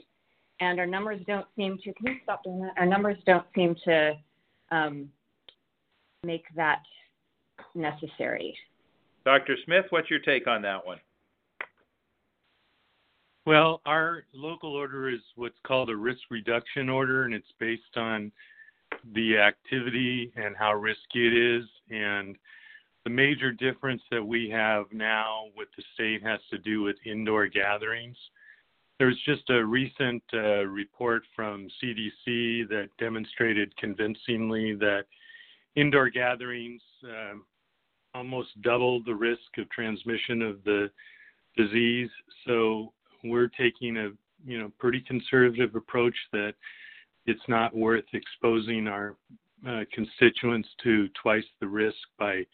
And 0.60 0.80
our 0.80 0.88
numbers 0.88 1.22
don't 1.28 1.46
seem 1.56 1.78
to, 1.84 1.94
can 1.94 2.08
you 2.08 2.16
stop 2.24 2.44
doing 2.44 2.62
that? 2.62 2.74
Our 2.78 2.86
numbers 2.86 3.18
don't 3.26 3.46
seem 3.54 3.76
to 3.86 4.14
um, 4.72 5.10
make 6.24 6.46
that 6.56 6.82
necessary. 7.76 8.58
Dr. 9.26 9.56
Smith, 9.66 9.86
what's 9.90 10.10
your 10.10 10.20
take 10.20 10.48
on 10.48 10.62
that 10.64 10.86
one? 10.86 11.00
Well, 13.46 13.82
our 13.86 14.24
local 14.34 14.74
order 14.74 15.10
is 15.10 15.20
what's 15.36 15.60
called 15.68 15.92
a 15.92 15.96
risk 15.96 16.22
reduction 16.32 16.90
order, 16.90 17.26
and 17.26 17.34
it's 17.34 17.46
based 17.60 17.96
on 17.96 18.32
the 19.14 19.38
activity 19.38 20.32
and 20.36 20.56
how 20.56 20.74
risky 20.74 21.28
it 21.28 21.34
is. 21.34 21.66
And 21.90 22.38
the 23.04 23.10
major 23.10 23.52
difference 23.52 24.02
that 24.12 24.24
we 24.24 24.50
have 24.50 24.86
now 24.92 25.46
with 25.56 25.68
the 25.78 25.84
state 25.94 26.24
has 26.24 26.40
to 26.52 26.58
do 26.58 26.82
with 26.82 26.96
indoor 27.06 27.48
gatherings. 27.48 28.18
There's 28.98 29.20
just 29.26 29.50
a 29.50 29.64
recent 29.64 30.24
uh, 30.34 30.66
report 30.66 31.24
from 31.36 31.68
CDC 31.84 32.68
that 32.70 32.90
demonstrated 32.98 33.76
convincingly 33.78 34.74
that 34.76 35.06
indoor 35.76 36.10
gatherings 36.10 36.82
uh, 37.04 37.36
almost 38.16 38.60
double 38.62 39.04
the 39.04 39.14
risk 39.14 39.58
of 39.58 39.70
transmission 39.70 40.42
of 40.42 40.64
the 40.64 40.90
disease. 41.58 42.10
So 42.48 42.94
we're 43.24 43.50
taking 43.50 43.98
a 43.98 44.10
you 44.46 44.60
know 44.60 44.72
pretty 44.80 45.02
conservative 45.02 45.76
approach 45.76 46.16
that 46.32 46.54
it's 47.26 47.48
not 47.48 47.76
worth 47.76 48.06
exposing 48.14 48.88
our 48.88 49.16
uh, 49.68 49.84
constituents 49.94 50.70
to 50.84 51.08
twice 51.22 51.46
the 51.60 51.68
risk 51.68 51.98
by 52.20 52.46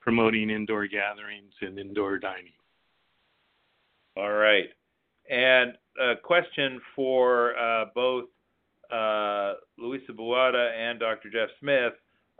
promoting 0.00 0.50
indoor 0.50 0.86
gatherings 0.86 1.52
and 1.62 1.78
indoor 1.78 2.18
dining. 2.18 2.52
All 4.16 4.32
right. 4.32 4.68
And 5.28 5.72
a 6.00 6.14
question 6.22 6.80
for 6.94 7.56
uh, 7.58 7.86
both 7.94 8.26
uh, 8.92 9.54
Luisa 9.78 10.12
Buada 10.12 10.72
and 10.72 11.00
Dr. 11.00 11.30
Jeff 11.30 11.48
Smith. 11.58 11.94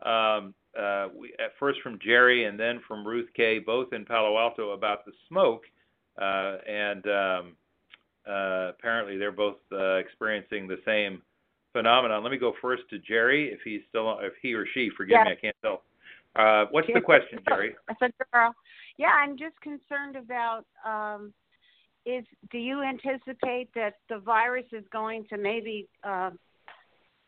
Um, 0.05 0.55
uh, 0.79 1.09
we, 1.17 1.33
at 1.39 1.53
first 1.59 1.81
from 1.83 1.99
Jerry 2.05 2.45
and 2.45 2.59
then 2.59 2.81
from 2.87 3.07
Ruth 3.07 3.29
K, 3.35 3.59
both 3.59 3.93
in 3.93 4.05
Palo 4.05 4.39
Alto, 4.39 4.71
about 4.71 5.05
the 5.05 5.13
smoke. 5.29 5.63
Uh, 6.21 6.59
and 6.69 7.07
um, 7.07 7.57
uh, 8.29 8.71
apparently 8.71 9.17
they're 9.17 9.33
both 9.33 9.57
uh, 9.73 9.95
experiencing 9.95 10.69
the 10.69 10.79
same 10.85 11.23
phenomenon. 11.75 12.23
Let 12.23 12.33
me 12.33 12.39
go 12.39 12.55
first 12.63 12.85
to 12.91 12.99
Jerry, 12.99 13.53
if 13.53 13.61
he's 13.63 13.83
still, 13.91 14.19
if 14.21 14.33
he 14.41 14.55
or 14.55 14.65
she, 14.73 14.91
forgive 14.97 15.21
me, 15.25 15.33
I 15.33 15.35
can't 15.35 15.57
tell. 15.61 15.83
Uh, 16.37 16.65
what's 16.71 16.89
the 16.93 17.01
question, 17.01 17.39
Jerry? 17.47 17.77
That's 17.87 18.01
a 18.01 18.25
girl. 18.33 18.55
Yeah, 18.97 19.13
I'm 19.13 19.37
just 19.37 19.61
concerned 19.61 20.17
about 20.17 20.65
um, 20.87 21.35
is 22.07 22.25
do 22.51 22.59
you 22.59 22.83
anticipate 22.83 23.73
that 23.75 23.95
the 24.09 24.19
virus 24.19 24.67
is 24.73 24.85
going 24.93 25.27
to 25.31 25.37
maybe 25.37 25.89
uh, 26.03 26.31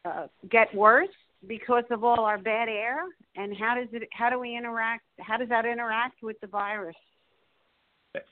uh, 0.05 0.27
get 0.51 0.75
worse 0.75 1.09
because 1.47 1.85
of 1.91 2.05
all 2.05 2.21
our 2.21 2.39
bad 2.39 2.69
air? 2.69 2.99
And 3.37 3.57
how 3.57 3.75
does 3.75 3.89
it? 3.93 4.09
How 4.13 4.31
do 4.31 4.39
we 4.39 4.57
interact? 4.57 5.05
How 5.21 5.37
does 5.37 5.49
that 5.49 5.67
interact 5.67 6.23
with 6.23 6.39
the 6.41 6.47
virus? 6.47 6.97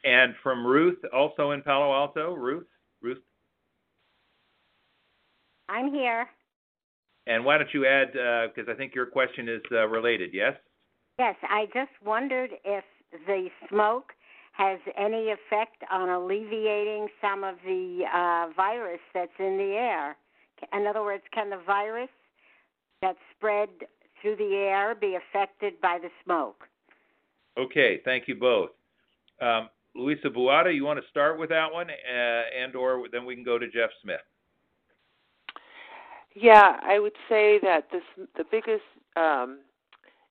And 0.04 0.34
from 0.42 0.66
Ruth, 0.66 0.98
also 1.12 1.50
in 1.50 1.62
Palo 1.62 1.92
Alto. 1.92 2.34
Ruth, 2.34 2.66
Ruth, 3.02 3.18
I'm 5.68 5.92
here. 5.92 6.26
and 7.26 7.44
why 7.44 7.58
don't 7.58 7.72
you 7.72 7.86
add 7.86 8.12
because 8.54 8.68
I 8.68 8.74
think 8.76 8.94
your 8.94 9.06
question 9.06 9.48
is 9.48 9.62
uh, 9.72 9.86
related. 9.88 10.30
Yes. 10.32 10.54
Yes, 11.18 11.36
I 11.42 11.66
just 11.72 11.92
wondered 12.04 12.50
if 12.64 12.84
the 13.26 13.48
smoke 13.68 14.12
has 14.52 14.78
any 14.96 15.30
effect 15.30 15.82
on 15.90 16.08
alleviating 16.08 17.08
some 17.20 17.44
of 17.44 17.56
the 17.64 18.02
uh, 18.12 18.52
virus 18.54 19.00
that's 19.12 19.32
in 19.38 19.56
the 19.56 19.74
air. 19.74 20.16
In 20.72 20.86
other 20.86 21.02
words, 21.02 21.22
can 21.32 21.50
the 21.50 21.60
virus 21.64 22.08
that's 23.00 23.18
spread 23.36 23.68
through 24.20 24.36
the 24.36 24.54
air 24.54 24.94
be 24.94 25.16
affected 25.16 25.80
by 25.80 25.98
the 26.00 26.08
smoke? 26.24 26.64
Okay. 27.58 28.00
Thank 28.04 28.28
you 28.28 28.34
both. 28.36 28.70
Um, 29.40 29.68
Luisa 29.94 30.28
Buada, 30.28 30.74
you 30.74 30.84
want 30.84 31.00
to 31.00 31.08
start 31.10 31.38
with 31.38 31.50
that 31.50 31.72
one, 31.72 31.88
uh, 31.90 32.42
and 32.60 32.74
or 32.74 33.06
then 33.12 33.24
we 33.24 33.34
can 33.34 33.44
go 33.44 33.58
to 33.58 33.66
Jeff 33.66 33.90
Smith. 34.02 34.20
Yeah, 36.34 36.78
I 36.82 36.98
would 36.98 37.16
say 37.28 37.58
that 37.62 37.88
this 37.92 38.02
the 38.36 38.44
biggest 38.50 38.82
um, 39.16 39.60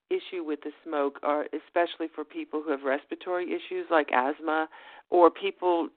issue 0.09 0.43
with 0.43 0.59
the 0.63 0.71
smoke 0.85 1.19
are 1.23 1.45
especially 1.53 2.07
for 2.13 2.23
people 2.23 2.61
who 2.63 2.71
have 2.71 2.83
respiratory 2.83 3.47
issues 3.47 3.87
like 3.89 4.09
asthma 4.13 4.67
or 5.09 5.29
people 5.31 5.87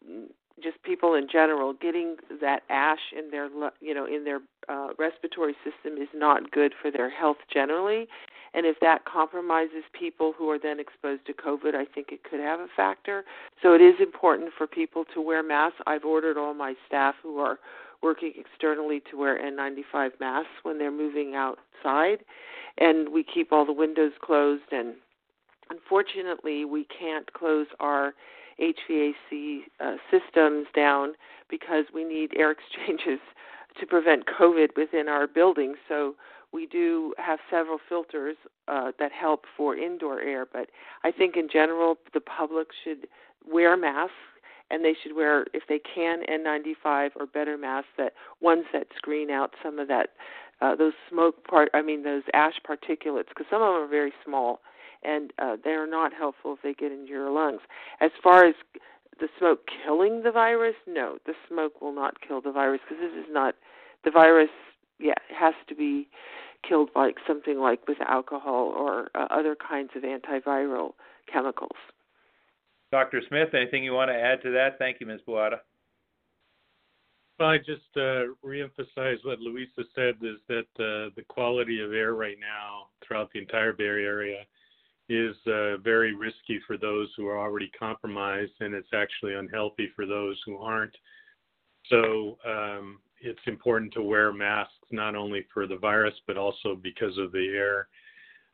just 0.62 0.82
people 0.84 1.14
in 1.14 1.28
general 1.30 1.74
getting 1.74 2.16
that 2.40 2.62
ash 2.70 3.12
in 3.16 3.30
their 3.30 3.48
you 3.80 3.92
know 3.94 4.06
in 4.06 4.24
their 4.24 4.40
uh, 4.68 4.88
respiratory 4.98 5.54
system 5.64 6.00
is 6.00 6.08
not 6.14 6.50
good 6.50 6.72
for 6.80 6.90
their 6.90 7.10
health 7.10 7.38
generally. 7.52 8.06
And 8.54 8.64
if 8.64 8.76
that 8.80 9.04
compromises 9.04 9.84
people 9.92 10.32
who 10.38 10.48
are 10.50 10.58
then 10.58 10.80
exposed 10.80 11.26
to 11.26 11.34
covid 11.34 11.74
i 11.74 11.84
think 11.84 12.08
it 12.12 12.24
could 12.24 12.40
have 12.40 12.60
a 12.60 12.68
factor. 12.74 13.24
So 13.62 13.74
it 13.74 13.82
is 13.82 13.96
important 14.00 14.50
for 14.56 14.66
people 14.66 15.04
to 15.14 15.20
wear 15.20 15.42
masks. 15.42 15.78
I've 15.86 16.04
ordered 16.04 16.38
all 16.38 16.54
my 16.54 16.74
staff 16.86 17.16
who 17.22 17.38
are 17.38 17.58
working 18.02 18.32
externally 18.36 19.02
to 19.10 19.18
wear 19.18 19.38
N95 19.38 20.10
masks 20.20 20.50
when 20.62 20.78
they're 20.78 20.90
moving 20.90 21.34
outside, 21.34 22.24
and 22.78 23.08
we 23.08 23.24
keep 23.24 23.52
all 23.52 23.64
the 23.64 23.72
windows 23.72 24.12
closed. 24.22 24.72
And 24.72 24.94
unfortunately, 25.70 26.64
we 26.64 26.86
can't 26.98 27.32
close 27.32 27.66
our 27.80 28.14
HVAC 28.60 29.60
uh, 29.80 29.96
systems 30.10 30.66
down 30.74 31.12
because 31.48 31.84
we 31.92 32.04
need 32.04 32.32
air 32.36 32.50
exchanges 32.76 33.20
to 33.80 33.86
prevent 33.86 34.24
COVID 34.26 34.68
within 34.76 35.08
our 35.08 35.26
buildings. 35.26 35.76
So 35.88 36.14
we 36.52 36.66
do 36.66 37.12
have 37.18 37.38
several 37.50 37.78
filters 37.88 38.36
uh, 38.68 38.92
that 38.98 39.12
help 39.12 39.44
for 39.56 39.76
indoor 39.76 40.20
air, 40.20 40.46
but 40.50 40.70
I 41.04 41.10
think 41.10 41.36
in 41.36 41.48
general 41.52 41.96
the 42.14 42.20
public 42.20 42.68
should 42.82 43.06
wear 43.46 43.76
masks 43.76 44.14
and 44.70 44.84
they 44.84 44.94
should 45.02 45.14
wear, 45.14 45.46
if 45.54 45.62
they 45.68 45.78
can, 45.78 46.22
N95 46.28 47.10
or 47.16 47.26
better 47.26 47.56
masks 47.56 47.90
that 47.98 48.12
ones 48.40 48.64
that 48.72 48.86
screen 48.96 49.30
out 49.30 49.52
some 49.62 49.78
of 49.78 49.88
that 49.88 50.10
uh, 50.60 50.74
those 50.74 50.94
smoke 51.10 51.46
part. 51.46 51.68
I 51.74 51.82
mean 51.82 52.02
those 52.02 52.22
ash 52.34 52.54
particulates 52.68 53.28
because 53.28 53.46
some 53.50 53.62
of 53.62 53.74
them 53.74 53.82
are 53.82 53.88
very 53.88 54.12
small 54.24 54.60
and 55.02 55.32
uh, 55.38 55.56
they 55.62 55.70
are 55.70 55.86
not 55.86 56.12
helpful 56.12 56.54
if 56.54 56.62
they 56.62 56.74
get 56.74 56.92
into 56.92 57.08
your 57.08 57.30
lungs. 57.30 57.60
As 58.00 58.10
far 58.22 58.44
as 58.44 58.54
the 59.20 59.28
smoke 59.38 59.60
killing 59.84 60.22
the 60.22 60.30
virus, 60.30 60.74
no, 60.86 61.18
the 61.26 61.34
smoke 61.48 61.80
will 61.80 61.94
not 61.94 62.20
kill 62.26 62.40
the 62.40 62.52
virus 62.52 62.80
because 62.88 63.02
this 63.02 63.24
is 63.24 63.30
not 63.30 63.54
the 64.04 64.10
virus. 64.10 64.50
Yeah, 64.98 65.14
has 65.38 65.54
to 65.68 65.74
be 65.74 66.08
killed 66.66 66.88
like 66.96 67.16
something 67.26 67.58
like 67.58 67.86
with 67.86 67.98
alcohol 68.00 68.72
or 68.74 69.10
uh, 69.14 69.26
other 69.30 69.54
kinds 69.54 69.90
of 69.94 70.02
antiviral 70.04 70.92
chemicals. 71.30 71.76
Dr. 72.90 73.20
Smith, 73.28 73.48
anything 73.54 73.84
you 73.84 73.92
want 73.92 74.10
to 74.10 74.14
add 74.14 74.42
to 74.42 74.50
that? 74.52 74.78
Thank 74.78 75.00
you, 75.00 75.06
Ms. 75.06 75.20
Buada. 75.26 75.58
Well, 77.38 77.50
I 77.50 77.58
just 77.58 77.82
uh, 77.96 78.32
reemphasize 78.44 79.24
what 79.24 79.40
Luisa 79.40 79.82
said 79.94 80.14
is 80.22 80.38
that 80.48 80.66
uh, 80.78 81.12
the 81.16 81.24
quality 81.28 81.80
of 81.80 81.92
air 81.92 82.14
right 82.14 82.38
now 82.40 82.86
throughout 83.06 83.30
the 83.32 83.40
entire 83.40 83.72
Bay 83.74 83.84
Area 83.84 84.42
is 85.08 85.36
uh, 85.46 85.76
very 85.78 86.14
risky 86.14 86.60
for 86.66 86.76
those 86.78 87.08
who 87.16 87.26
are 87.28 87.38
already 87.38 87.70
compromised, 87.78 88.52
and 88.60 88.74
it's 88.74 88.88
actually 88.94 89.34
unhealthy 89.34 89.90
for 89.94 90.06
those 90.06 90.40
who 90.46 90.56
aren't. 90.56 90.96
So 91.90 92.38
um, 92.46 93.00
it's 93.20 93.38
important 93.46 93.92
to 93.94 94.02
wear 94.02 94.32
masks 94.32 94.72
not 94.90 95.14
only 95.14 95.44
for 95.52 95.66
the 95.66 95.76
virus 95.76 96.14
but 96.26 96.36
also 96.36 96.74
because 96.74 97.16
of 97.18 97.32
the 97.32 97.48
air. 97.54 97.88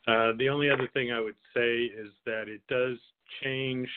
Uh, 0.06 0.32
the 0.38 0.48
only 0.48 0.68
other 0.70 0.88
thing 0.92 1.12
I 1.12 1.20
would 1.20 1.36
say 1.54 1.84
is 1.84 2.10
that 2.26 2.48
it 2.48 2.60
does 2.68 2.98
change 3.42 3.88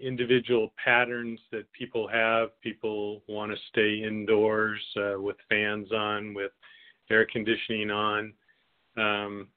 individual 0.00 0.72
patterns 0.82 1.40
that 1.52 1.70
people 1.72 2.08
have. 2.08 2.48
People 2.60 3.22
want 3.28 3.52
to 3.52 3.58
stay 3.70 4.02
indoors 4.06 4.80
uh, 4.96 5.20
with 5.20 5.36
fans 5.48 5.92
on, 5.92 6.34
with 6.34 6.52
air 7.10 7.26
conditioning 7.30 7.90
on. 7.90 8.32
Um, 8.96 9.48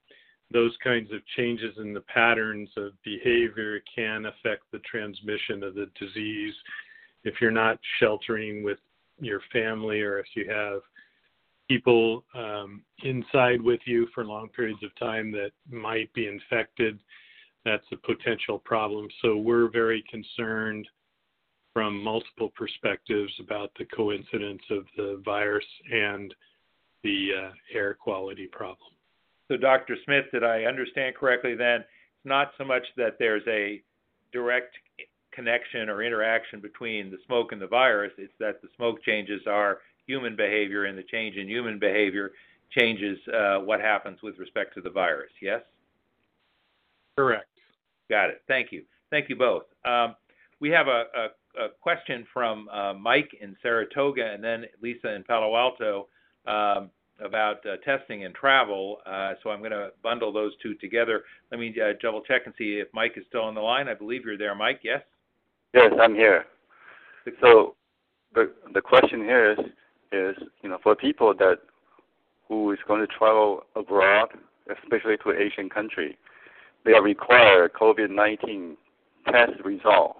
those 0.51 0.75
kinds 0.83 1.11
of 1.11 1.25
changes 1.37 1.75
in 1.77 1.93
the 1.93 2.01
patterns 2.01 2.69
of 2.77 2.91
behavior 3.03 3.81
can 3.93 4.25
affect 4.25 4.63
the 4.71 4.79
transmission 4.79 5.63
of 5.63 5.75
the 5.75 5.89
disease. 5.99 6.53
If 7.23 7.35
you're 7.39 7.51
not 7.51 7.79
sheltering 7.99 8.63
with 8.63 8.79
your 9.19 9.41
family 9.53 10.01
or 10.01 10.19
if 10.19 10.25
you 10.35 10.49
have 10.49 10.81
people 11.69 12.25
um, 12.35 12.83
inside 13.03 13.61
with 13.61 13.79
you 13.85 14.07
for 14.13 14.25
long 14.25 14.49
periods 14.49 14.83
of 14.83 14.93
time 14.97 15.31
that 15.31 15.51
might 15.69 16.11
be 16.13 16.27
infected, 16.27 16.99
that's 17.65 17.85
a 17.91 17.97
potential 17.97 18.59
problem. 18.59 19.07
So 19.21 19.37
we're 19.37 19.69
very 19.69 20.03
concerned 20.09 20.87
from 21.73 22.03
multiple 22.03 22.51
perspectives 22.55 23.31
about 23.39 23.71
the 23.77 23.85
coincidence 23.85 24.61
of 24.69 24.85
the 24.97 25.21
virus 25.23 25.65
and 25.91 26.33
the 27.03 27.29
uh, 27.45 27.51
air 27.73 27.93
quality 27.93 28.47
problem. 28.51 28.89
So, 29.47 29.57
Dr. 29.57 29.95
Smith, 30.05 30.25
did 30.31 30.43
I 30.43 30.63
understand 30.63 31.15
correctly 31.15 31.55
then? 31.55 31.81
It's 31.81 32.25
not 32.25 32.51
so 32.57 32.63
much 32.63 32.83
that 32.97 33.17
there's 33.19 33.43
a 33.47 33.81
direct 34.31 34.75
connection 35.31 35.89
or 35.89 36.03
interaction 36.03 36.59
between 36.59 37.09
the 37.09 37.17
smoke 37.25 37.51
and 37.51 37.61
the 37.61 37.67
virus, 37.67 38.11
it's 38.17 38.33
that 38.39 38.61
the 38.61 38.67
smoke 38.75 39.01
changes 39.03 39.41
our 39.47 39.79
human 40.07 40.35
behavior, 40.35 40.85
and 40.85 40.97
the 40.97 41.03
change 41.03 41.37
in 41.37 41.47
human 41.47 41.79
behavior 41.79 42.31
changes 42.77 43.17
uh, 43.33 43.57
what 43.59 43.79
happens 43.79 44.19
with 44.21 44.37
respect 44.37 44.73
to 44.73 44.81
the 44.81 44.89
virus. 44.89 45.31
Yes? 45.41 45.61
Correct. 47.17 47.50
Got 48.11 48.29
it. 48.29 48.41
Thank 48.45 48.73
you. 48.73 48.83
Thank 49.09 49.29
you 49.29 49.37
both. 49.37 49.63
Um, 49.85 50.15
we 50.59 50.69
have 50.69 50.87
a, 50.87 51.05
a, 51.15 51.63
a 51.63 51.69
question 51.79 52.27
from 52.33 52.67
uh, 52.67 52.93
Mike 52.93 53.29
in 53.39 53.55
Saratoga 53.61 54.33
and 54.33 54.43
then 54.43 54.65
Lisa 54.81 55.15
in 55.15 55.23
Palo 55.23 55.55
Alto 55.55 56.09
um, 56.45 56.89
about 57.23 57.65
uh, 57.65 57.77
testing 57.85 58.25
and 58.25 58.35
travel. 58.35 58.97
Uh, 59.05 59.35
so 59.41 59.49
I'm 59.49 59.59
going 59.59 59.71
to 59.71 59.91
bundle 60.03 60.33
those 60.33 60.51
two 60.61 60.73
together. 60.75 61.21
Let 61.51 61.61
me 61.61 61.73
uh, 61.81 61.93
double 62.01 62.21
check 62.21 62.41
and 62.47 62.53
see 62.57 62.79
if 62.79 62.89
Mike 62.93 63.13
is 63.15 63.23
still 63.29 63.43
on 63.43 63.55
the 63.55 63.61
line. 63.61 63.87
I 63.87 63.93
believe 63.93 64.25
you're 64.25 64.37
there, 64.37 64.55
Mike. 64.55 64.81
Yes. 64.83 65.01
Yes, 65.73 65.93
I'm 65.97 66.13
here. 66.13 66.43
So 67.39 67.75
the 68.33 68.51
the 68.73 68.81
question 68.81 69.21
here 69.21 69.53
is 69.53 69.59
is 70.11 70.35
you 70.63 70.69
know 70.69 70.79
for 70.83 70.95
people 70.95 71.33
that 71.37 71.59
who 72.49 72.71
is 72.73 72.79
going 72.85 72.99
to 72.99 73.07
travel 73.07 73.61
abroad, 73.77 74.29
especially 74.69 75.15
to 75.23 75.31
Asian 75.31 75.69
country, 75.69 76.17
they 76.85 76.93
are 76.93 77.03
required 77.03 77.73
COVID-19 77.73 78.75
test 79.31 79.63
result 79.63 80.17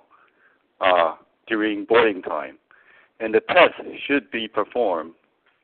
uh, 0.79 1.15
during 1.47 1.85
boarding 1.85 2.21
time, 2.21 2.57
and 3.19 3.33
the 3.33 3.41
test 3.49 3.73
should 4.07 4.29
be 4.31 4.47
performed 4.47 5.13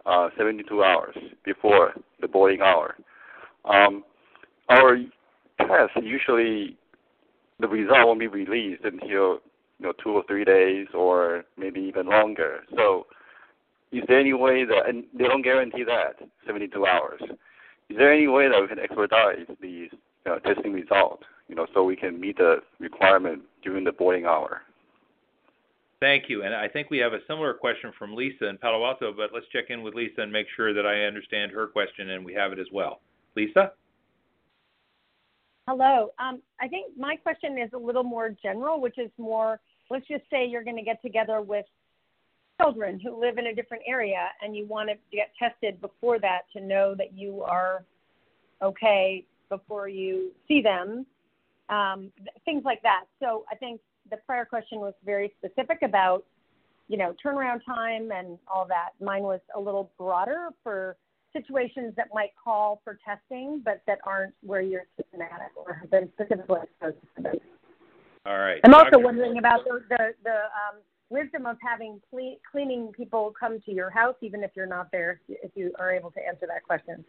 uh, 0.05 0.29
72 0.37 0.83
hours 0.83 1.15
before 1.43 1.93
the 2.21 2.27
boarding 2.27 2.61
hour. 2.61 2.95
Um, 3.65 4.03
our 4.69 4.97
test 5.59 5.91
usually 6.01 6.77
the 7.59 7.67
result 7.67 8.05
won't 8.05 8.19
be 8.19 8.27
released 8.27 8.83
until 8.83 9.39
you 9.79 9.85
know 9.85 9.93
two 10.03 10.11
or 10.11 10.23
three 10.27 10.45
days 10.45 10.87
or 10.93 11.43
maybe 11.57 11.81
even 11.81 12.07
longer. 12.07 12.61
So 12.75 13.07
is 13.91 14.03
there 14.07 14.19
any 14.19 14.33
way 14.33 14.65
that 14.65 14.87
and 14.87 15.05
they 15.13 15.25
don't 15.25 15.41
guarantee 15.41 15.83
that 15.83 16.15
72 16.45 16.85
hours. 16.85 17.21
Is 17.89 17.97
there 17.97 18.13
any 18.13 18.27
way 18.27 18.49
that 18.49 18.61
we 18.61 18.67
can 18.67 18.79
expedite 18.79 19.61
these 19.61 19.89
uh, 20.27 20.39
testing 20.39 20.73
result, 20.73 21.23
you 21.47 21.55
know, 21.55 21.67
so 21.73 21.83
we 21.83 21.95
can 21.95 22.19
meet 22.19 22.37
the 22.37 22.57
requirement 22.79 23.41
during 23.63 23.83
the 23.83 23.91
boarding 23.91 24.25
hour? 24.25 24.61
Thank 25.99 26.25
you. 26.29 26.43
And 26.43 26.53
I 26.53 26.67
think 26.67 26.91
we 26.91 26.99
have 26.99 27.13
a 27.13 27.19
similar 27.27 27.53
question 27.53 27.91
from 27.97 28.15
Lisa 28.15 28.47
in 28.47 28.57
Palo 28.57 28.85
Alto, 28.85 29.11
but 29.11 29.31
let's 29.33 29.47
check 29.51 29.65
in 29.69 29.81
with 29.81 29.95
Lisa 29.95 30.21
and 30.21 30.31
make 30.31 30.45
sure 30.55 30.73
that 30.73 30.85
I 30.85 31.05
understand 31.05 31.51
her 31.53 31.65
question 31.65 32.11
and 32.11 32.23
we 32.23 32.33
have 32.33 32.51
it 32.51 32.59
as 32.59 32.67
well. 32.71 33.01
Lisa? 33.35 33.71
Hello. 35.67 36.11
Um, 36.19 36.41
I 36.61 36.67
think 36.67 36.95
my 36.97 37.15
question 37.15 37.57
is 37.57 37.69
a 37.73 37.77
little 37.77 38.03
more 38.03 38.29
general, 38.41 38.79
which 38.79 38.97
is 38.97 39.09
more 39.17 39.59
let's 39.89 40.07
just 40.07 40.23
say 40.29 40.45
you're 40.45 40.63
going 40.63 40.75
to 40.75 40.83
get 40.83 41.01
together 41.01 41.41
with 41.41 41.65
children 42.61 42.99
who 42.99 43.19
live 43.19 43.37
in 43.37 43.47
a 43.47 43.55
different 43.55 43.83
area 43.87 44.29
and 44.41 44.55
you 44.55 44.65
want 44.65 44.89
to 44.89 44.95
get 45.15 45.31
tested 45.37 45.79
before 45.79 46.19
that 46.19 46.41
to 46.53 46.61
know 46.61 46.95
that 46.95 47.13
you 47.13 47.41
are 47.43 47.83
okay 48.61 49.23
before 49.49 49.87
you 49.87 50.31
see 50.47 50.61
them, 50.61 51.05
um, 51.69 52.11
things 52.45 52.63
like 52.63 52.81
that. 52.83 53.05
So 53.19 53.45
I 53.51 53.55
think 53.55 53.81
the 54.09 54.17
prior 54.25 54.45
question 54.45 54.79
was 54.79 54.93
very 55.05 55.33
specific 55.37 55.79
about, 55.81 56.23
you 56.87 56.97
know, 56.97 57.13
turnaround 57.23 57.65
time 57.65 58.11
and 58.11 58.37
all 58.47 58.65
that. 58.67 58.89
Mine 59.01 59.23
was 59.23 59.41
a 59.55 59.59
little 59.59 59.91
broader 59.97 60.49
for 60.63 60.95
situations 61.33 61.93
that 61.97 62.07
might 62.13 62.31
call 62.41 62.81
for 62.83 62.97
testing, 63.05 63.61
but 63.63 63.81
that 63.87 63.99
aren't 64.05 64.33
where 64.41 64.61
you're 64.61 64.85
symptomatic 64.95 65.51
or 65.55 65.73
have 65.73 65.91
been 65.91 66.09
specifically 66.13 66.59
exposed 66.63 66.97
to. 67.17 67.39
All 68.25 68.37
right. 68.37 68.59
I'm 68.63 68.73
also 68.73 68.91
Dr. 68.91 69.03
wondering 69.03 69.37
about 69.37 69.63
the 69.63 69.83
the, 69.89 70.13
the 70.23 70.35
um, 70.35 70.81
wisdom 71.09 71.45
of 71.45 71.57
having 71.61 72.01
cle- 72.09 72.37
cleaning 72.51 72.91
people 72.95 73.33
come 73.39 73.61
to 73.61 73.71
your 73.71 73.89
house, 73.89 74.15
even 74.21 74.43
if 74.43 74.51
you're 74.55 74.65
not 74.65 74.91
there, 74.91 75.21
if 75.29 75.51
you 75.55 75.71
are 75.79 75.93
able 75.93 76.11
to 76.11 76.19
answer 76.25 76.45
that 76.47 76.63
question. 76.63 77.03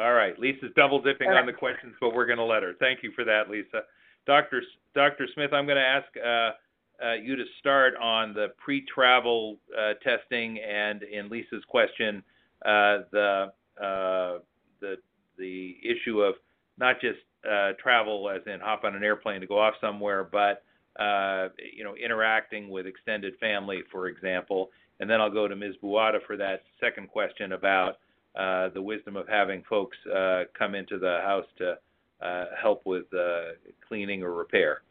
All 0.00 0.14
right. 0.14 0.38
Lisa's 0.38 0.70
double 0.76 1.02
dipping 1.02 1.28
All 1.28 1.36
on 1.36 1.46
the 1.46 1.52
questions, 1.52 1.94
but 2.00 2.14
we're 2.14 2.24
going 2.24 2.38
to 2.38 2.44
let 2.44 2.62
her. 2.62 2.72
Thank 2.80 3.02
you 3.02 3.12
for 3.14 3.22
that, 3.24 3.50
Lisa. 3.50 3.82
Dr. 4.26 4.58
S- 4.58 4.64
Dr. 4.94 5.26
Smith, 5.34 5.52
I'm 5.52 5.66
going 5.66 5.76
to 5.76 5.82
ask 5.82 6.06
uh, 6.16 7.04
uh, 7.04 7.14
you 7.14 7.36
to 7.36 7.44
start 7.58 7.94
on 8.00 8.32
the 8.32 8.48
pre-travel 8.56 9.58
uh, 9.78 9.94
testing 10.02 10.58
and 10.58 11.02
in 11.02 11.28
Lisa's 11.28 11.64
question, 11.68 12.22
uh, 12.64 13.04
the 13.12 13.52
uh, 13.80 14.38
the 14.80 14.96
the 15.38 15.76
issue 15.82 16.20
of 16.20 16.34
not 16.78 17.00
just 17.00 17.18
uh, 17.50 17.72
travel 17.82 18.30
as 18.30 18.42
in 18.46 18.60
hop 18.60 18.84
on 18.84 18.94
an 18.94 19.02
airplane 19.02 19.40
to 19.40 19.46
go 19.46 19.58
off 19.58 19.74
somewhere, 19.80 20.24
but 20.24 20.62
uh, 21.02 21.48
you 21.74 21.84
know 21.84 21.94
interacting 21.96 22.70
with 22.70 22.86
extended 22.86 23.34
family, 23.38 23.80
for 23.92 24.08
example. 24.08 24.70
And 24.98 25.08
then 25.08 25.20
I'll 25.20 25.30
go 25.30 25.48
to 25.48 25.56
Ms. 25.56 25.76
Buada 25.82 26.18
for 26.26 26.36
that 26.36 26.62
second 26.78 27.08
question 27.08 27.52
about 27.52 27.96
uh, 28.36 28.68
the 28.70 28.82
wisdom 28.82 29.16
of 29.16 29.28
having 29.28 29.62
folks 29.68 29.96
uh, 30.14 30.44
come 30.56 30.74
into 30.74 30.98
the 30.98 31.20
house 31.24 31.46
to 31.58 31.76
uh, 32.24 32.44
help 32.60 32.82
with 32.84 33.06
uh, 33.14 33.52
cleaning 33.86 34.22
or 34.22 34.34
repair. 34.34 34.82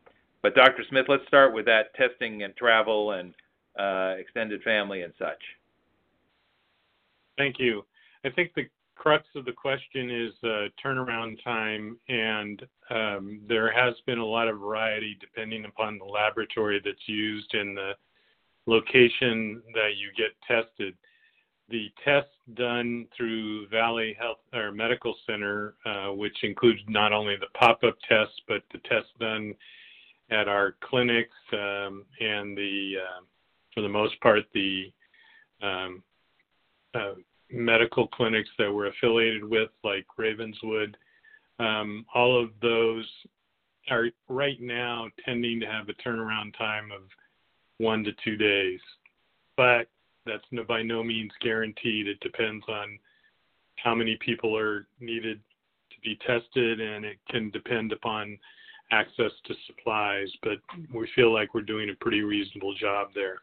But 0.41 0.55
Dr. 0.55 0.83
Smith, 0.89 1.05
let's 1.07 1.25
start 1.27 1.53
with 1.53 1.65
that 1.65 1.93
testing 1.95 2.43
and 2.43 2.55
travel 2.55 3.11
and 3.11 3.33
uh, 3.77 4.15
extended 4.19 4.61
family 4.63 5.03
and 5.03 5.13
such. 5.17 5.41
Thank 7.37 7.59
you. 7.59 7.85
I 8.25 8.29
think 8.29 8.53
the 8.55 8.67
crux 8.95 9.25
of 9.35 9.45
the 9.45 9.53
question 9.53 10.09
is 10.09 10.33
turnaround 10.83 11.41
time, 11.43 11.97
and 12.09 12.61
um, 12.89 13.41
there 13.47 13.71
has 13.71 13.93
been 14.05 14.19
a 14.19 14.25
lot 14.25 14.49
of 14.49 14.59
variety 14.59 15.17
depending 15.21 15.65
upon 15.65 15.97
the 15.97 16.05
laboratory 16.05 16.81
that's 16.83 17.07
used 17.07 17.53
and 17.53 17.77
the 17.77 17.93
location 18.65 19.61
that 19.73 19.91
you 19.97 20.09
get 20.17 20.31
tested. 20.47 20.95
The 21.69 21.91
tests 22.03 22.31
done 22.55 23.07
through 23.15 23.67
Valley 23.67 24.15
Health 24.19 24.39
or 24.53 24.71
Medical 24.71 25.15
Center, 25.27 25.75
uh, 25.85 26.07
which 26.13 26.35
includes 26.43 26.79
not 26.87 27.13
only 27.13 27.35
the 27.35 27.47
pop-up 27.53 27.95
tests 28.07 28.35
but 28.47 28.63
the 28.71 28.79
tests 28.89 29.11
done 29.19 29.53
at 30.31 30.47
our 30.47 30.75
clinics 30.81 31.35
um, 31.53 32.05
and 32.19 32.57
the, 32.57 32.93
uh, 32.97 33.21
for 33.73 33.81
the 33.81 33.89
most 33.89 34.19
part, 34.21 34.45
the 34.53 34.91
um, 35.61 36.03
uh, 36.95 37.13
medical 37.51 38.07
clinics 38.07 38.49
that 38.57 38.71
we're 38.71 38.87
affiliated 38.87 39.43
with, 39.43 39.69
like 39.83 40.05
Ravenswood. 40.17 40.97
Um, 41.59 42.05
all 42.13 42.41
of 42.41 42.51
those 42.61 43.07
are 43.89 44.05
right 44.27 44.59
now 44.61 45.07
tending 45.25 45.59
to 45.59 45.65
have 45.65 45.89
a 45.89 45.93
turnaround 45.93 46.57
time 46.57 46.91
of 46.91 47.03
one 47.77 48.03
to 48.03 48.11
two 48.23 48.37
days. 48.37 48.79
But 49.57 49.87
that's 50.29 50.45
no, 50.51 50.63
by 50.63 50.81
no 50.81 51.03
means 51.03 51.31
guaranteed. 51.41 52.07
It 52.07 52.19
depends 52.19 52.63
on 52.67 52.99
how 53.77 53.95
many 53.95 54.17
people 54.23 54.57
are 54.57 54.87
needed 54.99 55.39
to 55.91 55.95
be 56.01 56.17
tested, 56.25 56.79
and 56.79 57.05
it 57.05 57.17
can 57.29 57.49
depend 57.49 57.91
upon 57.91 58.37
access 58.91 59.31
to 59.45 59.53
supplies. 59.67 60.29
But 60.43 60.57
we 60.93 61.07
feel 61.15 61.33
like 61.33 61.53
we're 61.53 61.61
doing 61.61 61.89
a 61.89 62.03
pretty 62.03 62.21
reasonable 62.21 62.75
job 62.75 63.09
there. 63.15 63.39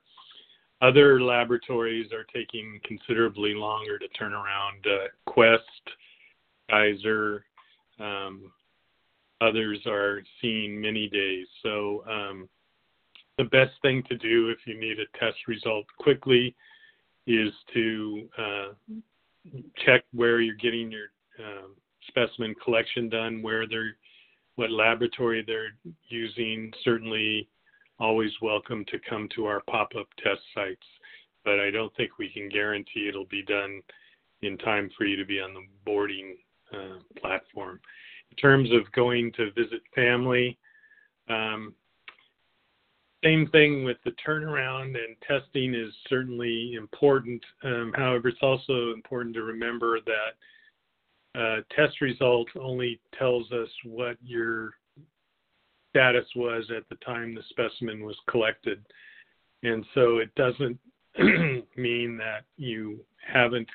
Other 0.83 1.23
laboratories 1.23 2.13
are 2.13 2.25
taking 2.25 2.81
considerably 2.85 3.55
longer 3.55 3.99
to 3.99 4.09
turn 4.09 4.35
around. 4.35 4.87
Uh, 4.87 5.09
Quest, 5.25 5.63
Kaiser, 6.71 7.45
um, 7.99 8.53
others 9.41 9.79
are 9.87 10.23
seeing 10.41 10.79
many 10.81 11.09
days. 11.09 11.47
So 11.63 12.05
um, 12.09 12.49
the 13.39 13.45
best 13.45 13.73
thing 13.81 14.03
to 14.09 14.17
do 14.17 14.51
if 14.51 14.59
you 14.67 14.79
need 14.79 14.99
a 14.99 15.19
test 15.19 15.39
result 15.49 15.87
quickly 15.99 16.55
is 17.27 17.53
to 17.75 18.29
uh, 18.39 18.93
check 19.85 20.05
where 20.13 20.41
you're 20.41 20.55
getting 20.55 20.91
your 20.91 21.07
um, 21.39 21.75
specimen 22.09 22.55
collection 22.63 23.09
done, 23.09 23.43
where 23.43 23.67
they're, 23.67 23.97
what 24.55 24.71
laboratory 24.71 25.45
they're 25.47 25.77
using. 26.09 26.73
Certainly, 26.85 27.49
always 27.99 28.31
welcome 28.43 28.85
to 28.87 28.99
come 29.09 29.29
to 29.35 29.47
our 29.47 29.63
pop-up 29.69 30.09
test 30.23 30.41
sites, 30.55 30.87
but 31.45 31.61
I 31.61 31.71
don't 31.71 31.95
think 31.97 32.19
we 32.19 32.29
can 32.29 32.49
guarantee 32.49 33.09
it'll 33.09 33.27
be 33.27 33.43
done 33.43 33.83
in 34.43 34.59
time 34.59 34.91
for 34.97 35.05
you 35.05 35.17
to 35.17 35.25
be 35.25 35.41
on 35.41 35.55
the 35.55 35.63
boarding 35.85 36.37
uh, 36.73 36.99
platform. 37.21 37.81
In 38.31 38.37
terms 38.37 38.71
of 38.73 38.91
going 38.93 39.33
to 39.33 39.53
visit 39.53 39.81
family, 39.95 40.59
um, 41.29 41.75
same 43.27 43.49
thing 43.49 43.83
with 43.85 43.97
the 44.05 44.13
turnaround 44.25 44.95
and 44.95 45.17
testing 45.27 45.75
is 45.75 45.93
certainly 46.09 46.75
important. 46.75 47.43
Um, 47.65 47.93
however, 47.97 48.29
it's 48.29 48.39
also 48.43 48.93
important 48.93 49.35
to 49.35 49.43
remember 49.43 49.99
that 50.07 51.41
uh, 51.41 51.61
test 51.75 52.01
result 52.01 52.47
only 52.59 53.01
tells 53.19 53.51
us 53.51 53.69
what 53.85 54.17
your 54.23 54.75
status 55.91 56.27
was 56.37 56.71
at 56.75 56.89
the 56.89 57.05
time 57.05 57.35
the 57.35 57.43
specimen 57.51 58.05
was 58.05 58.17
collected. 58.29 58.85
And 59.63 59.85
so 59.95 60.19
it 60.19 60.33
doesn't 60.37 60.79
mean 61.77 62.19
that 62.19 62.45
you 62.57 63.01
haven't 63.27 63.69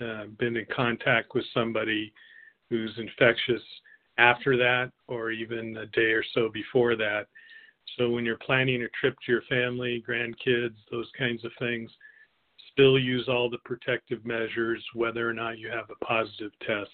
uh, 0.00 0.24
been 0.38 0.56
in 0.56 0.66
contact 0.74 1.34
with 1.34 1.44
somebody 1.52 2.12
who's 2.70 2.92
infectious 2.96 3.62
after 4.16 4.56
that 4.56 4.92
or 5.08 5.30
even 5.30 5.76
a 5.76 5.86
day 5.86 6.12
or 6.12 6.24
so 6.32 6.48
before 6.48 6.96
that. 6.96 7.26
So 7.96 8.10
when 8.10 8.24
you're 8.24 8.38
planning 8.38 8.82
a 8.82 8.88
trip 9.00 9.14
to 9.24 9.32
your 9.32 9.42
family, 9.42 10.02
grandkids, 10.06 10.74
those 10.90 11.10
kinds 11.16 11.44
of 11.44 11.52
things, 11.58 11.90
still 12.72 12.98
use 12.98 13.28
all 13.28 13.48
the 13.48 13.58
protective 13.64 14.24
measures 14.24 14.84
whether 14.94 15.28
or 15.28 15.32
not 15.32 15.58
you 15.58 15.70
have 15.70 15.90
a 15.90 16.04
positive 16.04 16.50
test. 16.66 16.90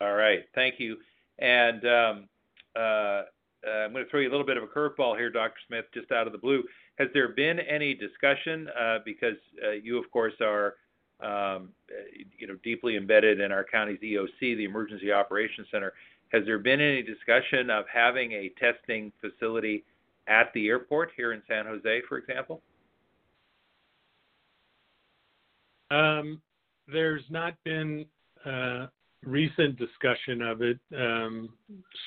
All 0.00 0.14
right, 0.14 0.40
thank 0.54 0.78
you. 0.78 0.96
And 1.38 1.84
um, 1.84 2.28
uh, 2.76 3.22
uh, 3.66 3.70
I'm 3.84 3.92
going 3.92 4.04
to 4.04 4.10
throw 4.10 4.20
you 4.20 4.28
a 4.28 4.30
little 4.30 4.46
bit 4.46 4.56
of 4.56 4.62
a 4.62 4.66
curveball 4.66 5.16
here, 5.16 5.30
Dr. 5.30 5.58
Smith, 5.66 5.84
just 5.92 6.10
out 6.12 6.26
of 6.26 6.32
the 6.32 6.38
blue. 6.38 6.62
Has 6.98 7.08
there 7.12 7.28
been 7.28 7.60
any 7.60 7.94
discussion, 7.94 8.68
uh, 8.78 8.98
because 9.04 9.36
uh, 9.66 9.72
you, 9.72 9.98
of 9.98 10.10
course, 10.10 10.34
are 10.40 10.74
um, 11.20 11.70
uh, 11.90 12.02
you 12.38 12.46
know 12.46 12.56
deeply 12.64 12.96
embedded 12.96 13.40
in 13.40 13.52
our 13.52 13.64
county's 13.64 13.98
EOC, 14.00 14.56
the 14.56 14.64
Emergency 14.64 15.12
Operations 15.12 15.66
Center? 15.70 15.92
Has 16.32 16.44
there 16.46 16.58
been 16.58 16.80
any 16.80 17.02
discussion 17.02 17.70
of 17.70 17.84
having 17.92 18.32
a 18.32 18.52
testing 18.60 19.12
facility 19.20 19.84
at 20.28 20.52
the 20.54 20.68
airport 20.68 21.10
here 21.16 21.32
in 21.32 21.42
San 21.48 21.66
Jose, 21.66 22.02
for 22.08 22.18
example? 22.18 22.62
Um, 25.90 26.40
there's 26.86 27.24
not 27.30 27.54
been 27.64 28.06
uh, 28.46 28.86
recent 29.24 29.76
discussion 29.76 30.40
of 30.42 30.62
it. 30.62 30.78
Um, 30.96 31.50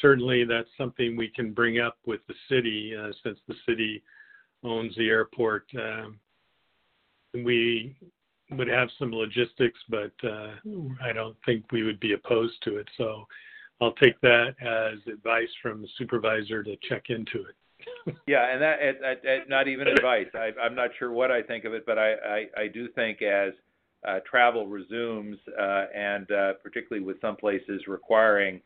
certainly, 0.02 0.46
that's 0.46 0.70
something 0.78 1.18
we 1.18 1.30
can 1.30 1.52
bring 1.52 1.80
up 1.80 1.98
with 2.06 2.22
the 2.28 2.36
city 2.50 2.94
uh, 2.98 3.12
since 3.24 3.40
the 3.48 3.56
city 3.68 4.02
owns 4.64 4.96
the 4.96 5.10
airport. 5.10 5.66
Um, 5.78 6.18
we 7.34 7.96
would 8.52 8.68
have 8.68 8.90
some 9.00 9.12
logistics, 9.12 9.80
but 9.90 10.12
uh, 10.24 10.52
I 11.04 11.12
don't 11.14 11.36
think 11.46 11.66
we 11.72 11.84
would 11.84 12.00
be 12.00 12.14
opposed 12.14 12.62
to 12.64 12.78
it. 12.78 12.88
So 12.98 13.26
I'll 13.84 13.94
take 13.94 14.20
that 14.22 14.56
as 14.62 15.00
advice 15.12 15.50
from 15.62 15.82
the 15.82 15.88
supervisor 15.98 16.64
to 16.64 16.76
check 16.88 17.06
into 17.10 17.40
it. 17.40 18.16
yeah, 18.28 18.54
and 18.54 18.62
that 18.62 18.82
it, 18.82 18.98
it, 19.02 19.22
it, 19.24 19.50
not 19.50 19.68
even 19.68 19.88
advice. 19.88 20.28
I, 20.34 20.52
I'm 20.62 20.76
not 20.76 20.92
sure 20.98 21.12
what 21.12 21.32
I 21.32 21.42
think 21.42 21.66
of 21.66 21.74
it, 21.74 21.86
but 21.86 21.98
I, 21.98 22.14
I, 22.14 22.46
I 22.58 22.68
do 22.74 22.88
think 22.90 23.22
as 23.22 23.54
uh, 24.08 24.20
travel 24.30 24.68
resumes, 24.68 25.38
uh, 25.60 25.86
and 25.94 26.32
uh, 26.32 26.54
particularly 26.64 27.06
with 27.06 27.20
some 27.22 27.36
places 27.36 27.82
requiring 27.88 28.62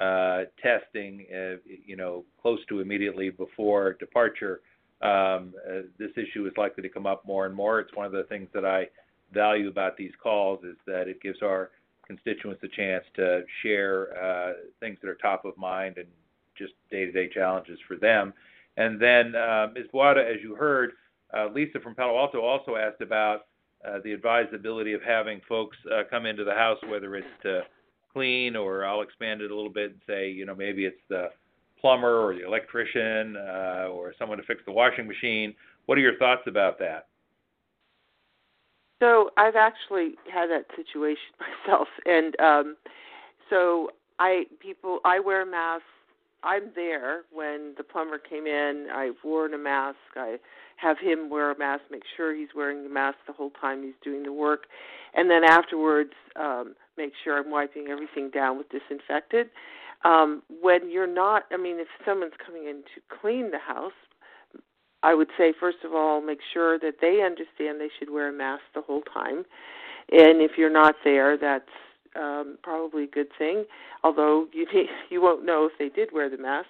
uh, 0.00 0.44
testing, 0.62 1.26
uh, 1.34 1.56
you 1.84 1.96
know, 1.96 2.24
close 2.40 2.60
to 2.68 2.80
immediately 2.80 3.30
before 3.30 3.94
departure, 3.94 4.60
um, 5.02 5.52
uh, 5.68 5.82
this 5.98 6.10
issue 6.16 6.46
is 6.46 6.52
likely 6.56 6.82
to 6.82 6.88
come 6.88 7.06
up 7.06 7.26
more 7.26 7.44
and 7.46 7.54
more. 7.54 7.80
It's 7.80 7.94
one 7.94 8.06
of 8.06 8.12
the 8.12 8.24
things 8.24 8.48
that 8.54 8.64
I 8.64 8.86
value 9.34 9.68
about 9.68 9.96
these 9.96 10.12
calls 10.22 10.64
is 10.64 10.76
that 10.86 11.08
it 11.08 11.20
gives 11.20 11.42
our 11.42 11.70
constituents 12.12 12.62
a 12.62 12.68
chance 12.68 13.04
to 13.16 13.42
share 13.62 13.96
uh, 14.22 14.52
things 14.80 14.98
that 15.00 15.08
are 15.08 15.14
top 15.16 15.44
of 15.44 15.56
mind 15.56 15.98
and 15.98 16.08
just 16.56 16.72
day-to-day 16.90 17.28
challenges 17.28 17.78
for 17.88 17.96
them. 17.96 18.32
And 18.76 19.00
then, 19.00 19.34
uh, 19.34 19.68
Ms. 19.74 19.86
Buada, 19.92 20.22
as 20.24 20.40
you 20.42 20.54
heard, 20.54 20.92
uh, 21.36 21.48
Lisa 21.54 21.80
from 21.80 21.94
Palo 21.94 22.18
Alto 22.18 22.40
also 22.40 22.76
asked 22.76 23.00
about 23.00 23.46
uh, 23.86 23.98
the 24.04 24.12
advisability 24.12 24.92
of 24.92 25.02
having 25.02 25.40
folks 25.48 25.76
uh, 25.92 26.02
come 26.10 26.26
into 26.26 26.44
the 26.44 26.54
house, 26.54 26.78
whether 26.88 27.16
it's 27.16 27.26
to 27.42 27.62
clean 28.12 28.56
or 28.56 28.84
I'll 28.84 29.02
expand 29.02 29.40
it 29.40 29.50
a 29.50 29.54
little 29.54 29.72
bit 29.72 29.92
and 29.92 30.00
say, 30.06 30.30
you 30.30 30.44
know, 30.46 30.54
maybe 30.54 30.84
it's 30.84 31.00
the 31.08 31.30
plumber 31.80 32.20
or 32.24 32.34
the 32.34 32.46
electrician 32.46 33.36
uh, 33.36 33.88
or 33.90 34.14
someone 34.18 34.38
to 34.38 34.44
fix 34.44 34.60
the 34.66 34.72
washing 34.72 35.08
machine. 35.08 35.54
What 35.86 35.98
are 35.98 36.02
your 36.02 36.16
thoughts 36.16 36.42
about 36.46 36.78
that? 36.78 37.08
So 39.02 39.30
I've 39.36 39.56
actually 39.56 40.14
had 40.32 40.46
that 40.50 40.66
situation 40.76 41.34
myself, 41.66 41.88
and 42.06 42.38
um, 42.40 42.76
so 43.50 43.90
I 44.20 44.44
people 44.60 45.00
I 45.04 45.18
wear 45.18 45.42
a 45.42 45.46
mask. 45.46 45.82
I'm 46.44 46.70
there 46.76 47.22
when 47.32 47.74
the 47.76 47.82
plumber 47.82 48.18
came 48.18 48.46
in. 48.46 48.86
I've 48.94 49.16
worn 49.24 49.54
a 49.54 49.58
mask. 49.58 49.96
I 50.14 50.36
have 50.76 50.98
him 50.98 51.30
wear 51.30 51.50
a 51.50 51.58
mask, 51.58 51.82
make 51.90 52.02
sure 52.16 52.34
he's 52.34 52.48
wearing 52.54 52.84
the 52.84 52.88
mask 52.88 53.18
the 53.26 53.32
whole 53.32 53.50
time 53.60 53.82
he's 53.82 53.94
doing 54.04 54.22
the 54.22 54.32
work, 54.32 54.66
and 55.14 55.28
then 55.28 55.42
afterwards 55.42 56.12
um, 56.36 56.74
make 56.96 57.12
sure 57.24 57.38
I'm 57.38 57.50
wiping 57.50 57.88
everything 57.90 58.30
down 58.30 58.56
with 58.56 58.68
disinfectant. 58.70 59.48
Um, 60.04 60.42
when 60.60 60.90
you're 60.90 61.12
not, 61.12 61.44
I 61.52 61.56
mean, 61.56 61.78
if 61.78 61.88
someone's 62.04 62.32
coming 62.44 62.64
in 62.64 62.82
to 62.94 63.16
clean 63.20 63.50
the 63.50 63.58
house, 63.58 63.92
I 65.02 65.14
would 65.14 65.28
say 65.36 65.52
first 65.58 65.78
of 65.84 65.92
all 65.94 66.20
make 66.20 66.40
sure 66.52 66.78
that 66.78 66.96
they 67.00 67.22
understand 67.22 67.80
they 67.80 67.90
should 67.98 68.10
wear 68.10 68.28
a 68.28 68.32
mask 68.32 68.62
the 68.74 68.82
whole 68.82 69.02
time, 69.02 69.44
and 70.10 70.40
if 70.40 70.52
you're 70.56 70.70
not 70.72 70.96
there, 71.04 71.36
that's 71.36 71.64
um, 72.16 72.58
probably 72.62 73.04
a 73.04 73.08
good 73.08 73.28
thing. 73.38 73.64
Although 74.04 74.46
you 74.52 74.66
you 75.10 75.22
won't 75.22 75.44
know 75.44 75.66
if 75.66 75.72
they 75.78 75.88
did 75.88 76.12
wear 76.12 76.28
the 76.30 76.38
mask, 76.38 76.68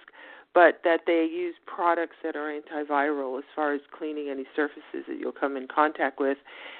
but 0.53 0.81
that 0.83 1.01
they 1.05 1.27
use 1.31 1.55
products 1.65 2.15
that 2.23 2.35
are 2.35 2.51
antiviral 2.51 3.37
as 3.37 3.45
far 3.55 3.73
as 3.73 3.81
cleaning 3.97 4.29
any 4.29 4.45
surfaces 4.55 5.05
that 5.07 5.17
you'll 5.19 5.31
come 5.31 5.57
in 5.57 5.67
contact 5.67 6.19
with, 6.19 6.37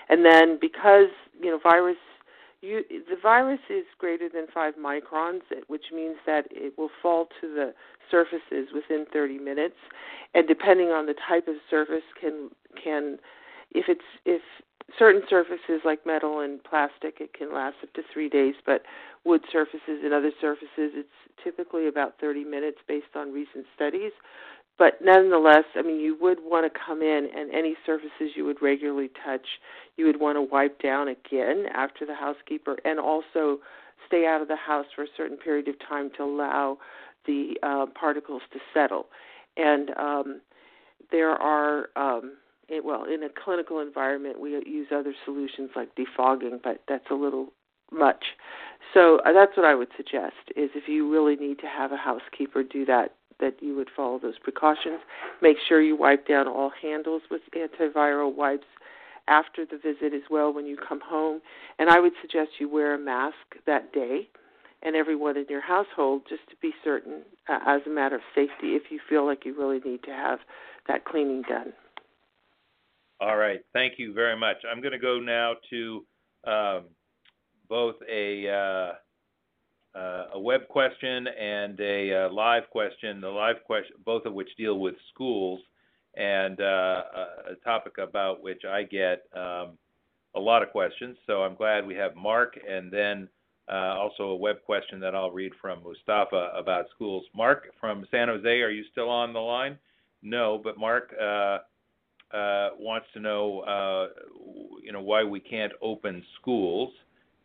and 0.10 0.26
then 0.26 0.58
because 0.60 1.10
you 1.42 1.50
know 1.50 1.60
virus 1.62 1.98
you, 2.64 2.84
the 2.90 3.18
virus 3.22 3.60
is 3.70 3.84
greater 3.98 4.30
than 4.30 4.48
five 4.54 4.76
microns, 4.76 5.42
which 5.68 5.86
means 5.94 6.16
that 6.26 6.46
it 6.50 6.78
will 6.78 6.90
fall 7.02 7.28
to 7.42 7.54
the 7.54 7.74
surfaces 8.10 8.70
within 8.74 9.06
30 9.12 9.38
minutes, 9.40 9.76
and 10.34 10.48
depending 10.48 10.88
on 10.88 11.06
the 11.06 11.16
type 11.28 11.48
of 11.48 11.56
surface, 11.70 12.04
can 12.20 12.50
can 12.82 13.18
if 13.72 13.86
it's 13.90 14.02
if 14.26 14.42
certain 14.98 15.24
surfaces 15.30 15.82
like 15.84 16.06
metal 16.06 16.40
and 16.40 16.64
plastic, 16.64 17.20
it 17.20 17.34
can 17.34 17.54
last 17.54 17.76
up 17.84 17.94
to 17.94 18.02
three 18.14 18.30
days, 18.30 18.56
but 18.66 18.84
wood 19.26 19.42
surfaces 19.52 20.02
and 20.04 20.14
other 20.14 20.32
surfaces, 20.40 20.92
it's 20.94 21.10
typically 21.44 21.88
about 21.88 22.16
30 22.20 22.44
minutes 22.44 22.78
based 22.88 23.16
on 23.16 23.32
recent 23.32 23.66
studies. 23.76 24.12
But 24.84 25.00
nonetheless, 25.02 25.64
I 25.78 25.82
mean, 25.82 26.02
you 26.02 26.18
would 26.20 26.40
want 26.42 26.70
to 26.70 26.80
come 26.86 27.02
in, 27.02 27.30
and 27.34 27.50
any 27.54 27.78
surfaces 27.86 28.36
you 28.36 28.44
would 28.44 28.62
regularly 28.62 29.10
touch, 29.26 29.48
you 29.96 30.06
would 30.06 30.20
want 30.20 30.36
to 30.36 30.42
wipe 30.42 30.82
down 30.82 31.08
again 31.08 31.68
after 31.74 32.06
the 32.06 32.14
housekeeper, 32.14 32.76
and 32.84 33.00
also 33.00 33.60
stay 34.06 34.26
out 34.26 34.42
of 34.42 34.50
the 34.50 34.58
house 34.58 34.88
for 34.94 35.04
a 35.04 35.08
certain 35.16 35.38
period 35.38 35.70
of 35.70 35.76
time 35.88 36.10
to 36.18 36.24
allow 36.24 36.78
the 37.26 37.54
uh, 37.64 37.86
particles 37.98 38.42
to 38.52 38.60
settle. 38.74 39.06
And 39.56 39.92
um, 39.92 40.42
there 41.14 41.32
are, 41.32 41.88
um, 41.96 42.34
it, 42.68 42.84
well, 42.84 43.06
in 43.06 43.24
a 43.24 43.30
clinical 43.30 43.80
environment, 43.80 44.42
we 44.42 44.50
use 44.50 44.88
other 44.94 45.14
solutions 45.24 45.70
like 45.78 45.96
defogging, 45.96 46.62
but 46.62 46.82
that's 46.90 47.10
a 47.10 47.16
little 47.16 47.54
much. 47.90 48.26
So 48.94 49.20
uh, 49.26 49.32
that's 49.32 49.56
what 49.56 49.66
I 49.66 49.76
would 49.76 49.90
suggest: 49.96 50.52
is 50.58 50.72
if 50.76 50.90
you 50.90 51.10
really 51.10 51.38
need 51.38 51.60
to 51.60 51.68
have 51.68 51.94
a 51.94 51.98
housekeeper 51.98 52.64
do 52.64 52.84
that 52.86 53.14
that 53.40 53.56
you 53.62 53.76
would 53.76 53.90
follow 53.96 54.20
those 54.20 54.38
precautions. 54.40 55.00
Make 55.42 55.58
sure 55.68 55.82
you 55.82 55.96
wipe 55.96 56.28
down 56.28 56.48
all 56.48 56.72
handles 56.82 57.22
with 57.30 57.42
antiviral 57.56 58.34
wipes 58.34 58.68
after 59.28 59.66
the 59.66 59.78
visit 59.78 60.14
as 60.14 60.24
well 60.30 60.54
when 60.54 60.66
you 60.66 60.78
come 60.78 61.02
home. 61.02 61.42
And 61.80 61.90
I 61.90 62.00
would 62.00 62.14
suggest 62.22 62.52
you 62.60 62.70
wear 62.70 62.96
a 62.96 63.00
mask 63.00 63.36
that 63.66 63.94
day 63.94 64.28
and 64.82 64.96
everyone 64.96 65.38
in 65.38 65.46
your 65.50 65.62
household 65.62 66.24
just 66.28 66.42
to 66.50 66.56
be 66.62 66.74
certain, 66.84 67.22
uh, 67.48 67.60
as 67.66 67.82
a 67.86 67.90
matter 67.90 68.16
of 68.16 68.22
safety, 68.36 68.76
if 68.76 68.84
you 68.90 69.00
feel 69.10 69.26
like 69.26 69.46
you 69.46 69.58
really 69.58 69.80
need 69.80 70.04
to 70.04 70.12
have 70.12 70.40
that 70.88 71.06
cleaning 71.06 71.42
done. 71.44 71.72
All 73.22 73.38
right. 73.38 73.62
Thank 73.72 73.94
you 73.98 74.14
very 74.14 74.38
much. 74.38 74.58
I'm 74.70 74.82
going 74.82 74.92
to 74.92 75.00
go 75.00 75.20
now 75.20 75.54
to 75.70 76.06
um, 76.46 76.84
both 77.70 77.96
a. 78.12 78.50
Uh, 78.50 78.94
a 79.96 80.40
web 80.40 80.68
question 80.68 81.28
and 81.28 81.80
a 81.80 82.26
uh, 82.26 82.30
live 82.32 82.70
question. 82.70 83.22
The 83.22 83.30
live 83.30 83.64
question, 83.66 83.96
both 84.06 84.26
of 84.26 84.34
which 84.34 84.50
deal 84.58 84.80
with 84.80 84.96
schools, 85.14 85.60
and 86.16 86.60
uh, 86.60 87.04
a 87.52 87.56
topic 87.64 87.98
about 87.98 88.42
which 88.42 88.64
I 88.66 88.84
get 88.84 89.24
um, 89.36 89.78
a 90.36 90.40
lot 90.40 90.64
of 90.64 90.70
questions. 90.70 91.18
So 91.28 91.44
I'm 91.44 91.56
glad 91.56 91.86
we 91.86 91.96
have 91.96 92.16
Mark, 92.16 92.58
and 92.68 92.92
then 92.92 93.28
uh, 93.72 93.96
also 93.98 94.24
a 94.24 94.36
web 94.36 94.58
question 94.66 95.00
that 95.00 95.16
I'll 95.16 95.32
read 95.32 95.54
from 95.62 95.84
Mustafa 95.84 96.52
about 96.56 96.86
schools. 96.94 97.24
Mark 97.36 97.68
from 97.80 98.06
San 98.12 98.28
Jose, 98.28 98.48
are 98.48 98.70
you 98.70 98.84
still 98.92 99.10
on 99.10 99.34
the 99.34 99.40
line? 99.40 99.78
No, 100.22 100.60
but 100.64 100.78
Mark 100.78 101.14
uh, 101.20 101.60
uh, 102.36 102.70
wants 102.80 103.08
to 103.14 103.20
know, 103.20 104.10
you 104.84 104.92
know, 104.92 105.02
why 105.02 105.24
we 105.24 105.40
can't 105.40 105.74
open 105.82 106.24
schools. 106.40 106.92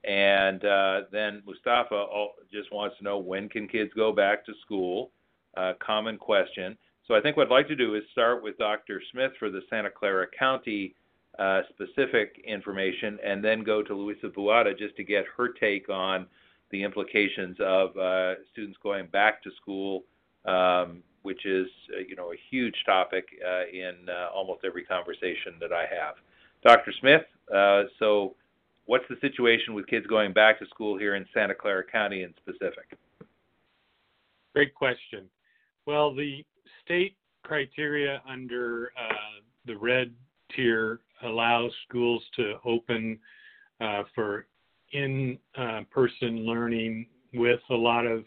And 0.05 0.65
uh, 0.65 1.01
then 1.11 1.43
Mustafa 1.45 2.07
just 2.53 2.73
wants 2.73 2.97
to 2.99 3.05
know 3.05 3.19
when 3.19 3.49
can 3.49 3.69
kids 3.69 3.91
go 3.95 4.13
back 4.13 4.45
to 4.47 4.53
school? 4.65 5.11
Uh, 5.57 5.73
common 5.85 6.17
question. 6.19 6.77
So 7.07 7.15
I 7.15 7.21
think 7.21 7.37
what 7.37 7.47
I'd 7.47 7.53
like 7.53 7.69
to 7.69 7.77
do 7.77 7.95
is 7.95 8.03
start 8.13 8.43
with 8.43 8.59
Dr. 8.59 9.03
Smith 9.13 9.33
for 9.39 9.51
the 9.51 9.61
Santa 9.71 9.91
Clara 9.91 10.27
County 10.39 10.95
uh, 11.39 11.63
specific 11.71 12.43
information, 12.47 13.19
and 13.25 13.45
then 13.45 13.63
go 13.63 13.83
to 13.83 13.95
Luisa 13.95 14.27
Buada 14.27 14.77
just 14.77 14.97
to 14.97 15.05
get 15.05 15.25
her 15.37 15.49
take 15.53 15.89
on 15.89 16.27
the 16.71 16.83
implications 16.83 17.57
of 17.61 17.97
uh, 17.97 18.35
students 18.53 18.79
going 18.83 19.07
back 19.07 19.43
to 19.43 19.51
school, 19.61 20.05
um, 20.45 21.03
which 21.23 21.47
is 21.47 21.67
uh, 21.97 22.01
you 22.07 22.15
know 22.15 22.33
a 22.33 22.37
huge 22.51 22.75
topic 22.85 23.29
uh, 23.47 23.67
in 23.73 23.95
almost 24.35 24.61
every 24.65 24.85
conversation 24.85 25.55
that 25.61 25.73
I 25.73 25.83
have. 25.83 26.17
Dr. 26.65 26.93
Smith, 27.01 27.23
so 27.99 28.35
what's 28.89 29.05
the 29.11 29.17
situation 29.21 29.75
with 29.75 29.87
kids 29.87 30.07
going 30.07 30.33
back 30.33 30.59
to 30.59 30.67
school 30.67 30.99
here 30.99 31.15
in 31.15 31.27
Santa 31.35 31.55
Clara 31.55 31.85
County 31.85 32.23
in 32.23 32.33
specific? 32.39 32.97
Great 34.55 34.75
question. 34.75 35.29
Well, 35.87 36.15
the 36.15 36.43
state 36.85 37.15
criteria 37.45 38.23
under 38.29 38.91
uh, 38.99 39.43
the 39.67 39.77
red 39.77 40.11
tier 40.57 41.01
allows 41.23 41.71
schools 41.87 42.23
to 42.37 42.55
open 42.65 43.19
uh, 43.81 44.05
for 44.15 44.47
in 44.93 45.39
uh, 45.59 45.81
person 45.91 46.47
learning 46.47 47.07
with 47.35 47.61
a 47.69 47.75
lot 47.75 48.07
of 48.07 48.25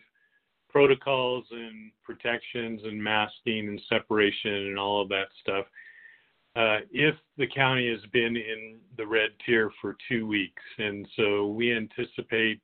protocols 0.69 1.43
and 1.49 1.91
protections 2.03 2.81
and 2.83 3.03
masking 3.03 3.67
and 3.67 3.81
separation 3.89 4.67
and 4.67 4.77
all 4.77 5.01
of 5.01 5.09
that 5.09 5.25
stuff 5.41 5.65
uh, 6.55 6.79
if 6.91 7.15
the 7.37 7.47
county 7.47 7.89
has 7.89 8.01
been 8.11 8.35
in 8.35 8.77
the 8.97 9.05
red 9.05 9.29
tier 9.45 9.71
for 9.79 9.95
two 10.09 10.27
weeks. 10.27 10.61
And 10.77 11.07
so 11.15 11.47
we 11.47 11.73
anticipate 11.73 12.59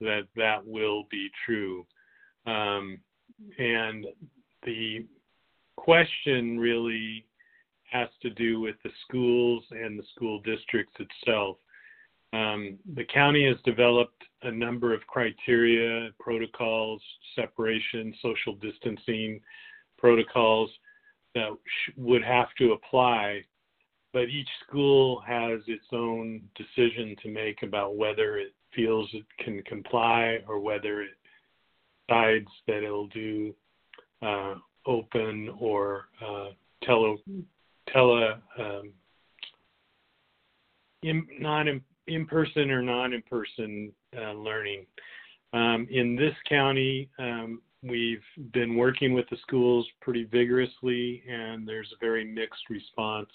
that 0.00 0.22
that 0.36 0.66
will 0.66 1.04
be 1.10 1.28
true. 1.44 1.86
Um, 2.46 2.98
and 3.58 4.06
the 4.64 5.06
question 5.76 6.58
really 6.58 7.26
has 7.90 8.08
to 8.22 8.30
do 8.30 8.60
with 8.60 8.76
the 8.84 8.90
schools 9.06 9.64
and 9.70 9.98
the 9.98 10.04
school 10.14 10.40
districts 10.40 10.94
itself. 10.98 11.56
Um, 12.32 12.78
the 12.94 13.04
county 13.04 13.46
has 13.46 13.56
developed 13.64 14.22
a 14.42 14.50
number 14.50 14.94
of 14.94 15.06
criteria, 15.06 16.10
protocols, 16.18 17.02
separation, 17.34 18.14
social 18.22 18.54
distancing 18.54 19.40
protocols 19.98 20.70
that 21.34 21.50
would 21.96 22.24
have 22.24 22.48
to 22.58 22.72
apply, 22.72 23.42
but 24.12 24.28
each 24.28 24.48
school 24.66 25.22
has 25.26 25.60
its 25.66 25.86
own 25.92 26.42
decision 26.56 27.16
to 27.22 27.30
make 27.30 27.62
about 27.62 27.96
whether 27.96 28.38
it 28.38 28.54
feels 28.74 29.08
it 29.12 29.24
can 29.44 29.62
comply 29.62 30.38
or 30.48 30.60
whether 30.60 31.02
it 31.02 31.10
decides 32.08 32.48
that 32.66 32.82
it'll 32.82 33.08
do 33.08 33.54
uh, 34.22 34.54
open 34.86 35.50
or 35.58 36.08
uh, 36.24 36.48
tele 36.84 37.16
tele 37.92 38.40
um, 38.58 38.92
in, 41.02 41.26
non 41.38 41.80
in 42.06 42.26
person 42.26 42.70
or 42.70 42.82
non 42.82 43.12
in 43.12 43.22
person 43.22 43.92
uh, 44.16 44.32
learning. 44.32 44.86
Um, 45.52 45.88
in 45.90 46.14
this 46.14 46.34
county, 46.48 47.08
um, 47.18 47.60
We've 47.82 48.22
been 48.52 48.76
working 48.76 49.14
with 49.14 49.28
the 49.30 49.38
schools 49.42 49.86
pretty 50.02 50.24
vigorously, 50.24 51.22
and 51.28 51.66
there's 51.66 51.90
a 51.92 52.04
very 52.04 52.24
mixed 52.24 52.68
response. 52.68 53.30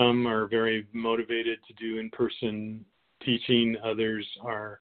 Some 0.00 0.26
are 0.26 0.46
very 0.46 0.86
motivated 0.92 1.58
to 1.68 1.74
do 1.74 1.98
in 1.98 2.10
person 2.10 2.84
teaching, 3.22 3.76
others 3.84 4.26
are 4.42 4.80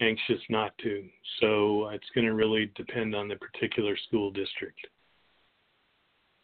anxious 0.00 0.40
not 0.48 0.76
to. 0.78 1.04
So 1.40 1.88
it's 1.88 2.08
going 2.14 2.26
to 2.26 2.34
really 2.34 2.70
depend 2.74 3.14
on 3.14 3.28
the 3.28 3.36
particular 3.36 3.96
school 4.08 4.30
district. 4.30 4.80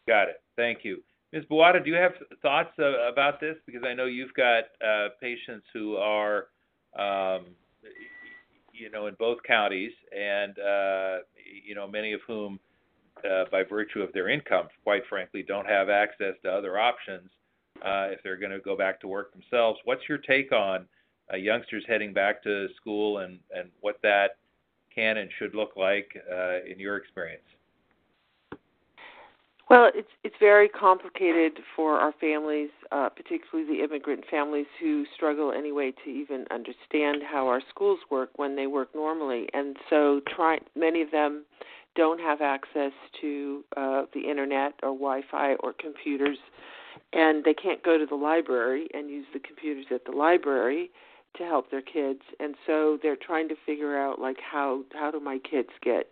Got 0.07 0.29
it. 0.29 0.41
Thank 0.55 0.79
you. 0.83 1.03
Ms. 1.33 1.43
Buada, 1.51 1.83
do 1.83 1.91
you 1.91 1.95
have 1.95 2.13
thoughts 2.41 2.71
uh, 2.79 3.11
about 3.11 3.39
this? 3.39 3.55
Because 3.65 3.83
I 3.85 3.93
know 3.93 4.05
you've 4.05 4.33
got 4.33 4.63
uh, 4.83 5.09
patients 5.21 5.65
who 5.73 5.95
are, 5.97 6.47
um, 6.97 7.45
you 8.79 8.89
know, 8.89 9.07
in 9.07 9.15
both 9.19 9.37
counties, 9.43 9.91
and 10.15 10.57
uh, 10.59 11.17
you 11.65 11.75
know, 11.75 11.87
many 11.87 12.13
of 12.13 12.21
whom, 12.25 12.59
uh, 13.29 13.45
by 13.51 13.63
virtue 13.63 14.01
of 14.01 14.13
their 14.13 14.29
income, 14.29 14.67
quite 14.83 15.03
frankly, 15.09 15.43
don't 15.43 15.67
have 15.67 15.89
access 15.89 16.35
to 16.43 16.49
other 16.49 16.79
options 16.79 17.29
uh, 17.83 18.07
if 18.11 18.19
they're 18.23 18.37
going 18.37 18.51
to 18.51 18.59
go 18.59 18.77
back 18.77 18.99
to 19.01 19.07
work 19.07 19.33
themselves. 19.33 19.79
What's 19.83 20.07
your 20.07 20.17
take 20.17 20.51
on 20.51 20.85
uh, 21.31 21.37
youngsters 21.37 21.83
heading 21.87 22.13
back 22.13 22.41
to 22.43 22.67
school 22.77 23.19
and 23.19 23.39
and 23.53 23.69
what 23.81 23.99
that 24.03 24.37
can 24.93 25.17
and 25.17 25.29
should 25.37 25.53
look 25.53 25.73
like 25.75 26.11
uh, 26.31 26.63
in 26.69 26.79
your 26.79 26.97
experience? 26.97 27.43
Well, 29.69 29.91
it's 29.93 30.09
it's 30.23 30.35
very 30.39 30.67
complicated 30.67 31.59
for 31.75 31.99
our 31.99 32.11
families, 32.19 32.71
uh, 32.91 33.09
particularly 33.09 33.71
the 33.77 33.83
immigrant 33.83 34.23
families 34.29 34.65
who 34.79 35.05
struggle 35.15 35.51
anyway 35.51 35.93
to 36.03 36.09
even 36.09 36.45
understand 36.49 37.21
how 37.29 37.47
our 37.47 37.61
schools 37.69 37.99
work 38.09 38.31
when 38.37 38.55
they 38.55 38.65
work 38.65 38.89
normally, 38.95 39.47
and 39.53 39.77
so 39.89 40.21
try 40.35 40.57
many 40.75 41.03
of 41.03 41.11
them 41.11 41.45
don't 41.95 42.19
have 42.19 42.41
access 42.41 42.91
to 43.21 43.63
uh, 43.77 44.03
the 44.15 44.21
internet 44.21 44.73
or 44.81 44.89
Wi-Fi 44.89 45.53
or 45.59 45.73
computers, 45.73 46.37
and 47.13 47.43
they 47.43 47.53
can't 47.53 47.83
go 47.83 47.95
to 47.97 48.07
the 48.07 48.15
library 48.15 48.87
and 48.95 49.07
use 49.09 49.25
the 49.33 49.39
computers 49.39 49.85
at 49.91 50.03
the 50.05 50.11
library 50.11 50.89
to 51.37 51.43
help 51.43 51.69
their 51.69 51.83
kids, 51.83 52.21
and 52.39 52.55
so 52.65 52.97
they're 53.03 53.15
trying 53.15 53.47
to 53.47 53.55
figure 53.67 53.95
out 53.99 54.17
like 54.19 54.37
how 54.39 54.81
how 54.93 55.11
do 55.11 55.19
my 55.19 55.37
kids 55.47 55.69
get 55.83 56.07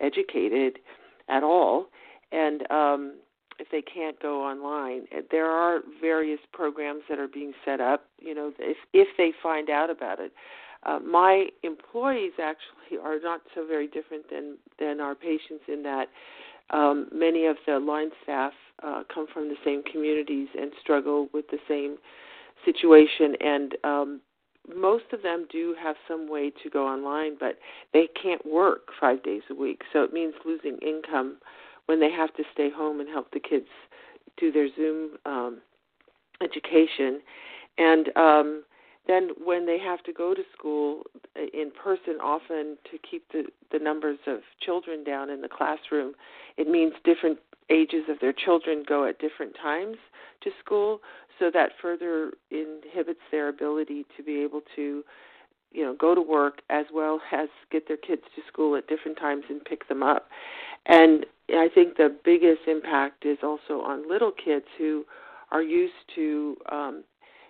educated 0.00 0.80
at 1.28 1.44
all 1.44 1.86
and 2.32 2.70
um, 2.70 3.14
if 3.58 3.68
they 3.70 3.82
can't 3.82 4.20
go 4.20 4.42
online, 4.42 5.04
eh, 5.12 5.22
there 5.30 5.50
are 5.50 5.80
various 6.00 6.40
programs 6.52 7.02
that 7.08 7.18
are 7.18 7.28
being 7.28 7.52
set 7.64 7.80
up. 7.80 8.04
You 8.18 8.34
know, 8.34 8.52
if 8.58 8.76
if 8.92 9.08
they 9.16 9.32
find 9.42 9.70
out 9.70 9.90
about 9.90 10.20
it. 10.20 10.32
Uh, 10.82 11.00
my 11.00 11.46
employees 11.64 12.32
actually 12.40 12.98
are 13.02 13.18
not 13.20 13.40
so 13.54 13.66
very 13.66 13.88
different 13.88 14.28
than 14.30 14.56
than 14.78 15.00
our 15.00 15.14
patients 15.14 15.64
in 15.68 15.82
that 15.82 16.06
um, 16.70 17.08
many 17.12 17.46
of 17.46 17.56
the 17.66 17.78
line 17.78 18.10
staff 18.22 18.52
uh, 18.82 19.02
come 19.12 19.26
from 19.32 19.48
the 19.48 19.56
same 19.64 19.82
communities 19.84 20.48
and 20.58 20.72
struggle 20.80 21.28
with 21.32 21.46
the 21.50 21.58
same 21.68 21.96
situation 22.64 23.36
and 23.40 23.76
um, 23.84 24.20
most 24.74 25.04
of 25.12 25.22
them 25.22 25.46
do 25.50 25.74
have 25.80 25.94
some 26.08 26.28
way 26.28 26.50
to 26.62 26.68
go 26.68 26.86
online 26.86 27.36
but 27.38 27.58
they 27.92 28.08
can't 28.20 28.44
work 28.44 28.88
five 29.00 29.22
days 29.22 29.42
a 29.50 29.54
week 29.54 29.82
so 29.92 30.02
it 30.02 30.12
means 30.12 30.34
losing 30.44 30.76
income 30.78 31.36
when 31.86 32.00
they 32.00 32.10
have 32.10 32.34
to 32.34 32.42
stay 32.52 32.70
home 32.70 33.00
and 33.00 33.08
help 33.08 33.30
the 33.32 33.40
kids 33.40 33.68
do 34.36 34.52
their 34.52 34.68
Zoom 34.74 35.12
um, 35.24 35.58
education, 36.42 37.20
and 37.78 38.16
um, 38.16 38.64
then 39.06 39.30
when 39.42 39.66
they 39.66 39.78
have 39.78 40.02
to 40.04 40.12
go 40.12 40.34
to 40.34 40.42
school 40.56 41.02
uh, 41.36 41.42
in 41.54 41.70
person, 41.70 42.14
often 42.22 42.76
to 42.90 42.98
keep 43.08 43.24
the 43.32 43.44
the 43.72 43.78
numbers 43.78 44.18
of 44.26 44.40
children 44.60 45.04
down 45.04 45.30
in 45.30 45.40
the 45.40 45.48
classroom, 45.48 46.14
it 46.56 46.68
means 46.68 46.92
different 47.04 47.38
ages 47.70 48.04
of 48.08 48.18
their 48.20 48.32
children 48.32 48.84
go 48.86 49.04
at 49.06 49.18
different 49.18 49.54
times 49.60 49.96
to 50.42 50.50
school, 50.64 51.00
so 51.38 51.50
that 51.52 51.70
further 51.80 52.32
inhibits 52.50 53.20
their 53.30 53.48
ability 53.48 54.04
to 54.16 54.22
be 54.22 54.42
able 54.42 54.60
to 54.74 55.02
you 55.72 55.84
know 55.84 55.94
go 55.98 56.14
to 56.14 56.22
work 56.22 56.60
as 56.70 56.86
well 56.92 57.20
as 57.32 57.48
get 57.70 57.86
their 57.88 57.96
kids 57.96 58.22
to 58.34 58.42
school 58.48 58.76
at 58.76 58.86
different 58.88 59.18
times 59.18 59.44
and 59.48 59.64
pick 59.64 59.88
them 59.88 60.02
up. 60.02 60.28
And 60.86 61.26
I 61.50 61.68
think 61.72 61.96
the 61.96 62.16
biggest 62.24 62.62
impact 62.66 63.24
is 63.24 63.38
also 63.42 63.80
on 63.80 64.08
little 64.08 64.32
kids 64.32 64.64
who 64.78 65.04
are 65.52 65.62
used 65.62 65.94
to 66.16 66.56
um, 66.70 67.04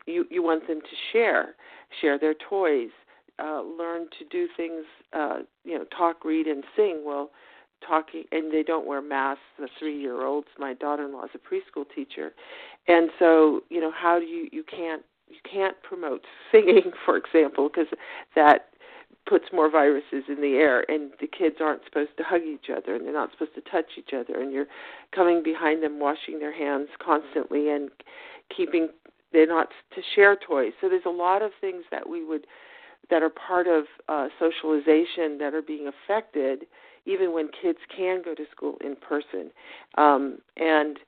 you 0.06 0.26
you 0.30 0.42
want 0.42 0.66
them 0.66 0.80
to 0.80 0.96
share 1.12 1.54
share 2.00 2.18
their 2.18 2.34
toys, 2.34 2.90
uh, 3.38 3.62
learn 3.62 4.06
to 4.18 4.24
do 4.30 4.48
things, 4.56 4.84
uh, 5.12 5.38
you 5.64 5.78
know, 5.78 5.84
talk, 5.96 6.24
read, 6.24 6.46
and 6.46 6.64
sing. 6.76 7.02
Well, 7.04 7.30
talking 7.86 8.24
and 8.32 8.52
they 8.52 8.62
don't 8.62 8.86
wear 8.86 9.02
masks. 9.02 9.42
The 9.58 9.68
three 9.78 9.98
year 9.98 10.24
olds. 10.24 10.48
My 10.58 10.74
daughter 10.74 11.04
in 11.04 11.12
law 11.12 11.24
is 11.24 11.30
a 11.34 11.38
preschool 11.38 11.84
teacher, 11.94 12.32
and 12.88 13.10
so 13.18 13.60
you 13.70 13.80
know 13.80 13.92
how 13.92 14.18
do 14.18 14.26
you 14.26 14.48
you 14.52 14.64
can't 14.64 15.02
you 15.28 15.38
can't 15.50 15.76
promote 15.82 16.22
singing, 16.52 16.92
for 17.04 17.16
example, 17.16 17.68
because 17.68 17.88
that 18.34 18.68
puts 19.26 19.46
more 19.52 19.70
viruses 19.70 20.24
in 20.28 20.40
the 20.40 20.54
air 20.54 20.88
and 20.90 21.10
the 21.20 21.26
kids 21.26 21.56
aren't 21.60 21.84
supposed 21.84 22.10
to 22.16 22.22
hug 22.22 22.42
each 22.42 22.70
other 22.74 22.94
and 22.94 23.04
they're 23.04 23.12
not 23.12 23.30
supposed 23.32 23.54
to 23.54 23.60
touch 23.62 23.86
each 23.98 24.10
other 24.14 24.40
and 24.40 24.52
you're 24.52 24.66
coming 25.14 25.42
behind 25.42 25.82
them 25.82 25.98
washing 25.98 26.38
their 26.38 26.56
hands 26.56 26.88
constantly 27.04 27.70
and 27.70 27.90
keeping 28.54 28.88
they're 29.32 29.46
not 29.46 29.68
to 29.94 30.00
share 30.14 30.36
toys. 30.36 30.72
So 30.80 30.88
there's 30.88 31.02
a 31.04 31.10
lot 31.10 31.42
of 31.42 31.50
things 31.60 31.84
that 31.90 32.08
we 32.08 32.24
would 32.24 32.46
that 33.10 33.22
are 33.22 33.30
part 33.30 33.66
of 33.66 33.84
uh, 34.08 34.28
socialization 34.38 35.38
that 35.38 35.52
are 35.54 35.62
being 35.62 35.88
affected 35.88 36.66
even 37.04 37.32
when 37.32 37.48
kids 37.62 37.78
can 37.94 38.20
go 38.24 38.34
to 38.34 38.44
school 38.50 38.76
in 38.84 38.96
person. 38.96 39.50
Um, 39.96 40.38
and 40.56 40.98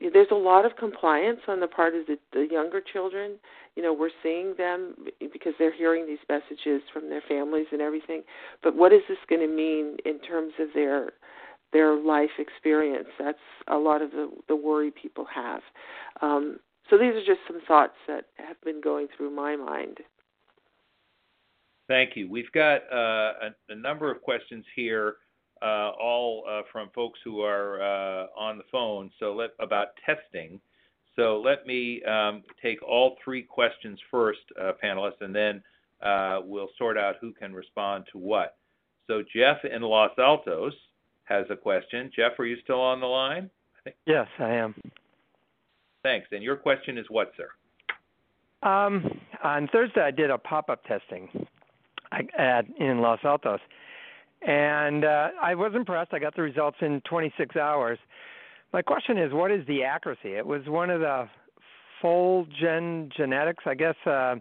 there's 0.00 0.28
a 0.30 0.36
lot 0.36 0.64
of 0.64 0.76
compliance 0.76 1.40
on 1.48 1.60
the 1.60 1.66
part 1.66 1.94
of 1.94 2.06
the, 2.06 2.16
the 2.32 2.46
younger 2.50 2.80
children. 2.80 3.38
You 3.76 3.82
know 3.82 3.92
we're 3.92 4.10
seeing 4.22 4.54
them 4.56 4.94
because 5.20 5.52
they're 5.58 5.74
hearing 5.74 6.06
these 6.06 6.18
messages 6.28 6.82
from 6.92 7.08
their 7.08 7.22
families 7.28 7.66
and 7.72 7.80
everything. 7.80 8.22
But 8.62 8.76
what 8.76 8.92
is 8.92 9.02
this 9.08 9.18
going 9.28 9.40
to 9.40 9.54
mean 9.54 9.96
in 10.04 10.20
terms 10.20 10.52
of 10.58 10.68
their 10.74 11.12
their 11.72 11.94
life 11.94 12.30
experience? 12.38 13.08
That's 13.18 13.38
a 13.68 13.76
lot 13.76 14.02
of 14.02 14.10
the 14.10 14.30
the 14.48 14.56
worry 14.56 14.90
people 14.90 15.26
have. 15.34 15.60
Um, 16.22 16.58
so 16.90 16.98
these 16.98 17.14
are 17.14 17.24
just 17.24 17.40
some 17.46 17.60
thoughts 17.66 17.94
that 18.06 18.26
have 18.36 18.60
been 18.62 18.80
going 18.80 19.08
through 19.16 19.30
my 19.30 19.56
mind. 19.56 19.98
Thank 21.88 22.16
you. 22.16 22.30
We've 22.30 22.50
got 22.52 22.82
uh, 22.92 23.32
a, 23.42 23.72
a, 23.72 23.74
number 23.74 24.10
of 24.10 24.22
questions 24.22 24.64
here 24.74 25.16
uh, 25.62 25.90
all 26.00 26.44
uh, 26.48 26.62
from 26.72 26.90
folks 26.94 27.18
who 27.24 27.40
are 27.40 27.82
uh, 27.82 28.26
on 28.36 28.58
the 28.58 28.64
phone 28.70 29.10
so 29.18 29.34
let 29.34 29.50
about 29.60 29.88
testing 30.04 30.60
so 31.16 31.40
let 31.44 31.66
me 31.66 32.02
um, 32.04 32.42
take 32.60 32.82
all 32.82 33.16
three 33.22 33.42
questions 33.42 33.98
first, 34.10 34.40
uh, 34.60 34.72
panelists, 34.82 35.20
and 35.20 35.34
then 35.34 35.62
uh, 36.02 36.40
we'll 36.44 36.70
sort 36.76 36.98
out 36.98 37.16
who 37.20 37.32
can 37.32 37.52
respond 37.52 38.04
to 38.12 38.18
what. 38.18 38.56
So 39.06 39.22
Jeff 39.34 39.58
in 39.64 39.82
Los 39.82 40.10
Altos 40.18 40.72
has 41.24 41.46
a 41.50 41.56
question. 41.56 42.10
Jeff, 42.14 42.38
are 42.38 42.46
you 42.46 42.56
still 42.64 42.80
on 42.80 43.00
the 43.00 43.06
line? 43.06 43.50
I 43.86 43.92
yes, 44.06 44.26
I 44.38 44.50
am. 44.54 44.74
Thanks. 46.02 46.28
And 46.32 46.42
your 46.42 46.56
question 46.56 46.98
is 46.98 47.06
what, 47.08 47.32
sir? 47.36 47.48
Um, 48.68 49.20
on 49.42 49.68
Thursday, 49.68 50.00
I 50.00 50.10
did 50.10 50.30
a 50.30 50.38
pop-up 50.38 50.84
testing 50.84 51.28
at, 52.38 52.64
in 52.78 53.00
Los 53.00 53.20
Altos, 53.24 53.60
and 54.46 55.04
uh, 55.04 55.28
I 55.42 55.54
was 55.54 55.72
impressed. 55.74 56.12
I 56.12 56.18
got 56.18 56.34
the 56.36 56.42
results 56.42 56.76
in 56.80 57.00
26 57.08 57.56
hours. 57.56 57.98
My 58.72 58.82
question 58.82 59.18
is, 59.18 59.32
what 59.32 59.50
is 59.50 59.66
the 59.66 59.84
accuracy? 59.84 60.34
It 60.34 60.46
was 60.46 60.62
one 60.66 60.90
of 60.90 61.00
the 61.00 61.28
Fulgent 62.02 63.12
Genetics, 63.16 63.64
I 63.66 63.74
guess, 63.74 63.94
uh, 64.04 64.36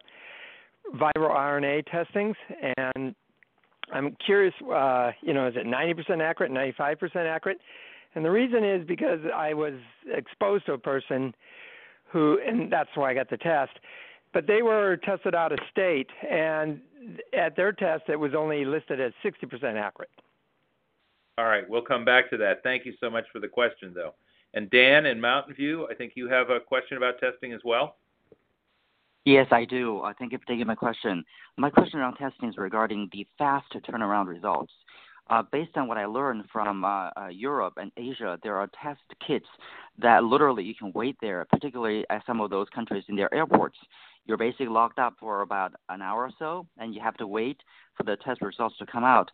viral 0.96 1.32
RNA 1.32 1.86
testings, 1.90 2.36
and 2.78 3.16
I'm 3.92 4.16
curious, 4.26 4.54
uh, 4.74 5.12
you 5.22 5.34
know, 5.34 5.48
is 5.48 5.56
it 5.56 5.66
90% 5.66 6.22
accurate, 6.22 6.52
95% 6.52 7.16
accurate? 7.16 7.60
And 8.16 8.24
the 8.24 8.32
reason 8.32 8.64
is 8.64 8.86
because 8.88 9.20
I 9.34 9.54
was 9.54 9.74
exposed 10.14 10.66
to 10.68 10.74
a 10.74 10.78
person 10.78 11.34
who, 12.12 12.40
and 12.46 12.72
that's 12.72 12.90
why 12.96 13.12
I 13.12 13.14
got 13.14 13.30
the 13.30 13.38
test, 13.38 13.72
but 14.34 14.48
they 14.48 14.62
were 14.62 14.98
tested 14.98 15.36
out 15.36 15.52
of 15.52 15.60
state, 15.72 16.10
and 16.30 16.82
at 17.38 17.56
their 17.56 17.72
test, 17.72 18.04
it 18.08 18.16
was 18.16 18.34
only 18.36 18.66
listed 18.66 19.00
as 19.00 19.14
60% 19.24 19.76
accurate. 19.76 20.10
All 21.38 21.46
right, 21.46 21.68
we'll 21.68 21.82
come 21.82 22.06
back 22.06 22.30
to 22.30 22.38
that. 22.38 22.62
Thank 22.64 22.86
you 22.86 22.94
so 23.00 23.10
much 23.10 23.26
for 23.32 23.40
the 23.40 23.48
question, 23.48 23.92
though. 23.96 24.14
And 24.54 24.70
Dan 24.70 25.06
in 25.06 25.20
Mountain 25.20 25.56
View, 25.56 25.88
I 25.90 25.96
think 25.96 26.14
you 26.16 26.30
have 26.30 26.50
a 26.50 26.60
question 26.60 26.98
about 26.98 27.20
testing 27.20 27.54
as 27.54 27.62
well. 27.64 27.96
Yes, 29.26 29.48
I 29.52 29.66
do. 29.66 30.00
Uh, 30.00 30.14
thank 30.20 30.32
you 30.32 30.38
for 30.38 30.46
taking 30.46 30.68
my 30.68 30.76
question. 30.76 31.24
My 31.58 31.70
question 31.70 32.00
around 32.00 32.18
testing 32.18 32.50
is 32.50 32.58
regarding 32.58 33.10
the 33.14 33.26
fast 33.38 33.66
turnaround 33.90 34.28
results. 34.28 34.74
Uh, 35.30 35.42
based 35.52 35.78
on 35.78 35.88
what 35.88 35.98
I 35.98 36.06
learned 36.06 36.44
from 36.52 36.84
uh, 36.84 37.10
uh, 37.16 37.28
Europe 37.32 37.76
and 37.78 37.92
Asia, 37.96 38.38
there 38.44 38.58
are 38.58 38.70
test 38.82 39.02
kits 39.26 39.46
that 40.00 40.24
literally 40.24 40.64
you 40.64 40.76
can 40.76 40.92
wait 40.94 41.16
there, 41.22 41.46
particularly 41.50 42.06
at 42.10 42.26
some 42.26 42.42
of 42.42 42.50
those 42.50 42.68
countries 42.76 43.06
in 43.08 43.16
their 43.16 43.34
airports. 43.34 43.78
You're 44.26 44.38
basically 44.38 44.68
locked 44.68 45.00
up 45.00 45.16
for 45.20 45.42
about 45.42 45.74
an 45.90 46.02
hour 46.02 46.24
or 46.24 46.32
so, 46.40 46.68
and 46.78 46.94
you 46.94 47.02
have 47.02 47.16
to 47.18 47.28
wait 47.28 47.58
for 47.96 48.04
the 48.04 48.18
test 48.18 48.42
results 48.42 48.78
to 48.80 48.86
come 48.86 49.04
out. 49.04 49.30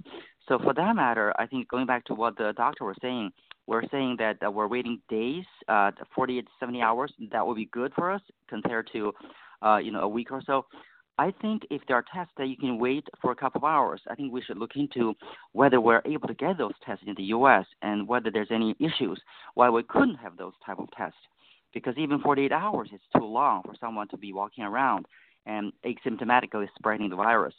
So, 0.48 0.58
for 0.60 0.74
that 0.74 0.96
matter, 0.96 1.34
I 1.38 1.46
think 1.46 1.68
going 1.68 1.86
back 1.86 2.06
to 2.06 2.14
what 2.16 2.38
the 2.38 2.54
doctor 2.58 2.86
was 2.86 2.98
saying, 3.02 3.32
we're 3.68 3.88
saying 3.90 4.16
that 4.18 4.38
uh, 4.44 4.50
we're 4.50 4.68
waiting 4.68 5.00
days, 5.10 5.46
uh, 5.68 5.92
48 6.16 6.42
to 6.42 6.52
70 6.60 6.82
hours. 6.82 7.14
That 7.32 7.46
would 7.46 7.56
be 7.56 7.70
good 7.72 7.94
for 7.94 8.12
us 8.12 8.22
compared 8.48 8.90
to, 8.94 9.14
uh, 9.64 9.78
you 9.78 9.92
know, 9.92 10.02
a 10.02 10.08
week 10.08 10.32
or 10.32 10.42
so. 10.46 10.66
I 11.20 11.34
think 11.42 11.64
if 11.70 11.82
there 11.86 11.98
are 11.98 12.06
tests 12.14 12.32
that 12.38 12.48
you 12.48 12.56
can 12.56 12.80
wait 12.80 13.06
for 13.22 13.32
a 13.32 13.36
couple 13.36 13.60
of 13.60 13.66
hours, 13.66 14.00
I 14.10 14.16
think 14.16 14.32
we 14.32 14.42
should 14.42 14.58
look 14.58 14.78
into 14.78 15.14
whether 15.52 15.82
we're 15.82 16.02
able 16.06 16.30
to 16.30 16.34
get 16.34 16.58
those 16.58 16.72
tests 16.86 17.04
in 17.06 17.14
the 17.16 17.24
U.S. 17.24 17.66
and 17.82 18.08
whether 18.08 18.32
there's 18.32 18.52
any 18.52 18.74
issues 18.80 19.20
why 19.54 19.70
we 19.70 19.84
couldn't 19.84 20.16
have 20.16 20.38
those 20.38 20.54
type 20.66 20.80
of 20.80 20.88
tests. 20.98 21.20
because 21.74 21.96
even 21.98 22.22
48 22.22 22.54
hours 22.54 22.90
is 22.94 23.02
too 23.18 23.26
long 23.26 23.64
for 23.64 23.76
someone 23.82 24.08
to 24.08 24.18
be 24.18 24.32
walking 24.32 24.64
around 24.64 25.08
and 25.46 25.74
asymptomatically 25.86 26.68
spreading 26.78 27.10
the 27.10 27.18
virus. 27.18 27.54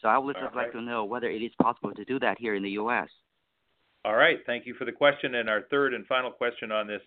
So 0.00 0.08
I 0.08 0.18
would 0.18 0.34
just 0.34 0.54
right. 0.54 0.64
like 0.64 0.72
to 0.72 0.82
know 0.82 1.04
whether 1.04 1.30
it 1.30 1.40
is 1.40 1.52
possible 1.62 1.92
to 1.92 2.04
do 2.04 2.18
that 2.18 2.36
here 2.40 2.56
in 2.56 2.64
the 2.64 2.70
U.S. 2.70 3.08
All 4.04 4.16
right. 4.16 4.38
Thank 4.44 4.66
you 4.66 4.74
for 4.74 4.84
the 4.84 4.92
question. 4.92 5.36
And 5.36 5.48
our 5.48 5.62
third 5.70 5.94
and 5.94 6.04
final 6.06 6.32
question 6.32 6.72
on 6.72 6.88
this 6.88 7.00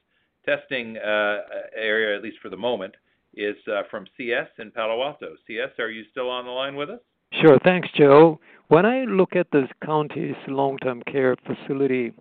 testing 0.45 0.97
uh, 0.97 1.39
area, 1.76 2.16
at 2.16 2.24
least 2.24 2.38
for 2.41 2.49
the 2.49 2.58
moment, 2.58 2.95
is 3.38 3.55
uh, 3.67 3.83
from 3.89 4.05
CS 4.17 4.47
in 4.59 4.71
Palo 4.71 5.03
Alto. 5.03 5.35
CS, 5.45 5.69
are 5.79 5.89
you 5.89 6.03
still 6.11 6.29
on 6.29 6.45
the 6.45 6.51
line 6.51 6.75
with 6.75 6.89
us? 6.89 6.99
Sure. 7.41 7.59
Thanks, 7.63 7.89
Joe. 7.95 8.39
When 8.69 8.85
I 8.85 9.03
look 9.05 9.35
at 9.35 9.51
the 9.51 9.67
county's 9.85 10.35
long-term 10.47 11.03
care 11.03 11.35
facility 11.45 12.13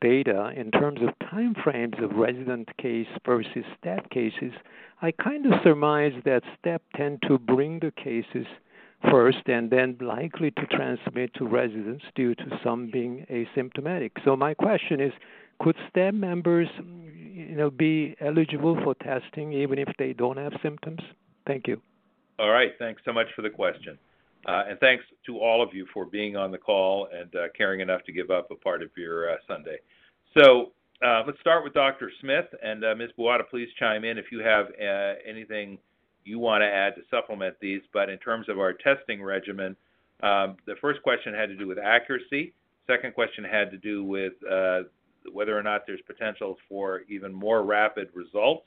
data 0.00 0.52
in 0.56 0.70
terms 0.70 1.00
of 1.02 1.28
time 1.28 1.54
frames 1.62 1.94
of 2.02 2.16
resident 2.16 2.68
case 2.78 3.06
versus 3.24 3.64
step 3.78 4.08
cases, 4.10 4.52
I 5.02 5.12
kind 5.12 5.46
of 5.46 5.52
surmise 5.62 6.12
that 6.24 6.42
step 6.58 6.82
tend 6.96 7.22
to 7.28 7.38
bring 7.38 7.80
the 7.80 7.92
cases 7.92 8.46
first 9.10 9.46
and 9.46 9.70
then 9.70 9.96
likely 10.00 10.50
to 10.52 10.66
transmit 10.66 11.34
to 11.34 11.46
residents 11.46 12.04
due 12.14 12.34
to 12.34 12.58
some 12.62 12.90
being 12.90 13.26
asymptomatic. 13.30 14.12
So 14.24 14.36
my 14.36 14.54
question 14.54 15.00
is, 15.00 15.12
could 15.60 15.76
STEM 15.90 16.18
members, 16.18 16.68
you 17.34 17.56
know, 17.56 17.68
be 17.68 18.14
eligible 18.20 18.78
for 18.84 18.94
testing 18.94 19.52
even 19.52 19.78
if 19.78 19.88
they 19.98 20.12
don't 20.12 20.36
have 20.36 20.52
symptoms? 20.62 21.00
Thank 21.46 21.66
you. 21.66 21.80
All 22.38 22.50
right. 22.50 22.70
Thanks 22.78 23.02
so 23.04 23.12
much 23.12 23.26
for 23.34 23.42
the 23.42 23.50
question. 23.50 23.98
Uh, 24.46 24.64
and 24.68 24.78
thanks 24.78 25.04
to 25.26 25.38
all 25.38 25.62
of 25.62 25.74
you 25.74 25.86
for 25.92 26.04
being 26.04 26.36
on 26.36 26.52
the 26.52 26.58
call 26.58 27.08
and 27.12 27.34
uh, 27.34 27.46
caring 27.56 27.80
enough 27.80 28.04
to 28.04 28.12
give 28.12 28.30
up 28.30 28.50
a 28.50 28.54
part 28.54 28.82
of 28.82 28.90
your 28.96 29.32
uh, 29.32 29.36
Sunday. 29.48 29.78
So 30.38 30.72
uh, 31.04 31.22
let's 31.26 31.40
start 31.40 31.64
with 31.64 31.74
Dr. 31.74 32.10
Smith 32.20 32.46
and 32.62 32.84
uh, 32.84 32.94
Ms. 32.94 33.10
Buada. 33.18 33.40
Please 33.48 33.68
chime 33.80 34.04
in 34.04 34.16
if 34.16 34.26
you 34.30 34.40
have 34.40 34.66
uh, 34.66 35.14
anything 35.28 35.78
you 36.24 36.38
want 36.38 36.62
to 36.62 36.66
add 36.66 36.94
to 36.94 37.02
supplement 37.10 37.56
these. 37.60 37.82
But 37.92 38.10
in 38.10 38.18
terms 38.18 38.48
of 38.48 38.58
our 38.60 38.74
testing 38.74 39.22
regimen, 39.22 39.74
um, 40.22 40.56
the 40.66 40.74
first 40.80 41.02
question 41.02 41.34
had 41.34 41.48
to 41.48 41.56
do 41.56 41.66
with 41.66 41.78
accuracy. 41.78 42.54
Second 42.86 43.14
question 43.14 43.44
had 43.44 43.70
to 43.72 43.78
do 43.78 44.04
with 44.04 44.34
whether 45.32 45.58
or 45.58 45.62
not 45.62 45.82
there's 45.86 46.00
potential 46.06 46.56
for 46.68 47.02
even 47.08 47.32
more 47.32 47.62
rapid 47.62 48.08
results. 48.14 48.66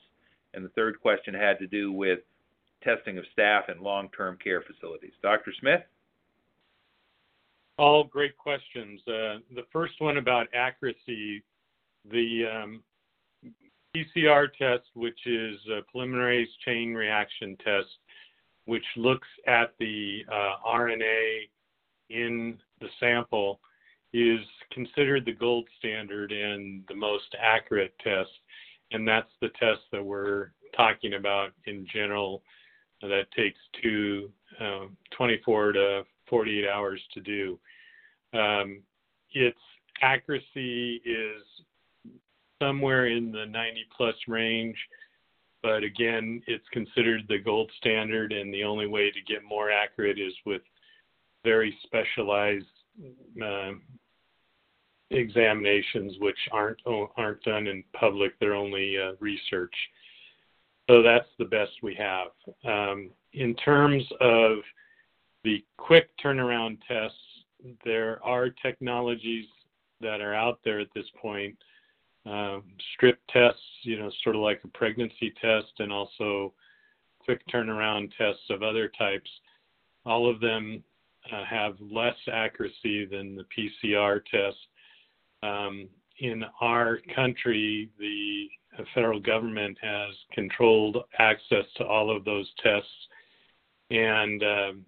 And 0.54 0.64
the 0.64 0.70
third 0.70 1.00
question 1.00 1.34
had 1.34 1.58
to 1.58 1.66
do 1.66 1.92
with 1.92 2.20
testing 2.82 3.18
of 3.18 3.24
staff 3.32 3.64
in 3.68 3.82
long-term 3.82 4.38
care 4.42 4.62
facilities. 4.62 5.12
Dr. 5.22 5.52
Smith? 5.60 5.82
All 7.78 8.04
great 8.04 8.36
questions. 8.36 9.00
Uh, 9.06 9.38
the 9.54 9.66
first 9.72 9.94
one 9.98 10.16
about 10.16 10.48
accuracy, 10.52 11.42
the 12.10 12.44
um, 12.46 12.82
PCR 13.94 14.46
test, 14.58 14.88
which 14.94 15.18
is 15.26 15.56
a 15.70 15.80
polymerase 15.96 16.46
chain 16.64 16.94
reaction 16.94 17.56
test, 17.64 17.88
which 18.64 18.84
looks 18.96 19.28
at 19.46 19.74
the 19.78 20.22
uh, 20.30 20.68
RNA 20.68 21.48
in 22.10 22.58
the 22.80 22.88
sample, 23.00 23.60
is 24.12 24.40
considered 24.72 25.24
the 25.24 25.32
gold 25.32 25.68
standard 25.78 26.32
and 26.32 26.84
the 26.88 26.94
most 26.94 27.34
accurate 27.40 27.94
test. 28.02 28.30
And 28.92 29.06
that's 29.06 29.30
the 29.40 29.48
test 29.60 29.80
that 29.92 30.04
we're 30.04 30.52
talking 30.76 31.14
about 31.14 31.50
in 31.66 31.86
general 31.92 32.42
that 33.02 33.30
takes 33.36 33.58
two, 33.82 34.30
um, 34.60 34.96
24 35.16 35.72
to 35.72 36.02
48 36.28 36.68
hours 36.68 37.00
to 37.14 37.20
do. 37.20 37.58
Um, 38.32 38.82
its 39.32 39.58
accuracy 40.02 41.00
is 41.04 41.42
somewhere 42.60 43.06
in 43.06 43.30
the 43.30 43.46
90 43.46 43.84
plus 43.96 44.14
range, 44.26 44.76
but 45.62 45.82
again, 45.82 46.42
it's 46.46 46.66
considered 46.72 47.22
the 47.28 47.38
gold 47.38 47.70
standard, 47.78 48.32
and 48.32 48.52
the 48.52 48.64
only 48.64 48.86
way 48.86 49.10
to 49.10 49.32
get 49.32 49.44
more 49.44 49.70
accurate 49.70 50.18
is 50.18 50.32
with 50.46 50.62
very 51.44 51.76
specialized 51.84 52.66
uh, 53.42 53.72
examinations, 55.10 56.14
which 56.20 56.38
aren't 56.52 56.78
aren't 56.86 57.42
done 57.42 57.66
in 57.66 57.82
public; 57.92 58.38
they're 58.38 58.54
only 58.54 58.96
uh, 58.98 59.12
research. 59.20 59.74
So 60.88 61.02
that's 61.02 61.28
the 61.38 61.44
best 61.44 61.72
we 61.82 61.94
have. 61.94 62.28
Um, 62.64 63.10
in 63.34 63.54
terms 63.56 64.04
of 64.20 64.58
the 65.44 65.64
quick 65.76 66.08
turnaround 66.22 66.78
tests, 66.88 67.16
there 67.84 68.20
are 68.24 68.48
technologies 68.48 69.46
that 70.00 70.20
are 70.20 70.34
out 70.34 70.60
there 70.64 70.80
at 70.80 70.88
this 70.94 71.06
point. 71.20 71.56
Um, 72.26 72.64
strip 72.94 73.18
tests, 73.30 73.60
you 73.82 73.98
know, 73.98 74.10
sort 74.22 74.36
of 74.36 74.42
like 74.42 74.60
a 74.64 74.68
pregnancy 74.68 75.32
test, 75.40 75.72
and 75.78 75.92
also 75.92 76.52
quick 77.18 77.46
turnaround 77.48 78.10
tests 78.16 78.44
of 78.50 78.62
other 78.62 78.90
types. 78.98 79.30
All 80.04 80.28
of 80.28 80.40
them 80.40 80.82
uh, 81.32 81.44
have 81.44 81.76
less 81.80 82.16
accuracy 82.32 83.04
than 83.04 83.36
the 83.36 83.44
PCR 83.56 84.24
test. 84.24 84.56
Um, 85.42 85.88
in 86.20 86.44
our 86.60 86.98
country, 87.14 87.90
the 87.98 88.48
federal 88.94 89.20
government 89.20 89.76
has 89.80 90.14
controlled 90.32 90.98
access 91.18 91.64
to 91.76 91.84
all 91.84 92.14
of 92.14 92.24
those 92.24 92.50
tests, 92.62 92.88
and 93.90 94.42
um, 94.42 94.84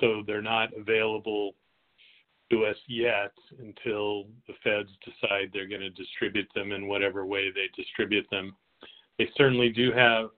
so 0.00 0.22
they're 0.26 0.42
not 0.42 0.70
available 0.76 1.54
to 2.50 2.66
us 2.66 2.76
yet 2.86 3.32
until 3.58 4.24
the 4.46 4.54
feds 4.62 4.90
decide 5.04 5.50
they're 5.52 5.68
going 5.68 5.80
to 5.80 5.90
distribute 5.90 6.48
them 6.54 6.72
in 6.72 6.86
whatever 6.86 7.24
way 7.24 7.50
they 7.50 7.68
distribute 7.76 8.26
them. 8.30 8.54
They 9.18 9.28
certainly 9.36 9.70
do 9.70 9.92
have 9.92 10.30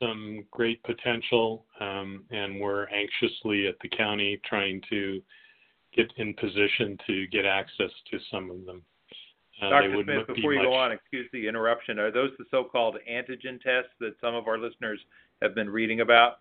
some 0.00 0.44
great 0.50 0.82
potential, 0.84 1.64
um, 1.80 2.24
and 2.30 2.60
we're 2.60 2.86
anxiously 2.88 3.66
at 3.66 3.76
the 3.80 3.88
county 3.88 4.40
trying 4.44 4.82
to 4.90 5.22
get 5.96 6.12
in 6.16 6.34
position 6.34 6.98
to 7.06 7.26
get 7.28 7.44
access 7.44 7.90
to 8.10 8.18
some 8.30 8.50
of 8.50 8.64
them. 8.66 8.82
Uh, 9.62 9.70
Dr. 9.70 10.02
Smith, 10.04 10.26
before 10.26 10.52
you 10.52 10.58
much... 10.58 10.68
go 10.68 10.74
on, 10.74 10.92
excuse 10.92 11.26
the 11.32 11.48
interruption. 11.48 11.98
Are 11.98 12.10
those 12.10 12.30
the 12.38 12.44
so-called 12.50 12.96
antigen 13.10 13.60
tests 13.60 13.90
that 14.00 14.14
some 14.20 14.34
of 14.34 14.46
our 14.48 14.58
listeners 14.58 15.00
have 15.40 15.54
been 15.54 15.70
reading 15.70 16.00
about? 16.00 16.40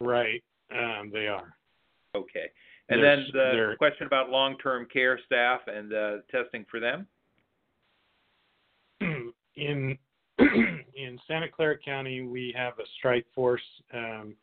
Right, 0.00 0.42
um, 0.72 1.10
they 1.12 1.26
are. 1.26 1.54
Okay. 2.14 2.50
And 2.88 3.04
then 3.04 3.26
the 3.32 3.74
question 3.76 4.06
about 4.06 4.30
long-term 4.30 4.86
care 4.90 5.20
staff 5.26 5.60
and 5.66 5.92
uh, 5.92 6.12
testing 6.30 6.64
for 6.70 6.80
them. 6.80 7.06
In 9.56 9.98
in 10.38 11.18
Santa 11.26 11.48
Clara 11.48 11.76
County, 11.76 12.22
we 12.22 12.54
have 12.56 12.74
a 12.78 12.84
strike 12.96 13.26
force 13.34 13.60
um, 13.92 14.34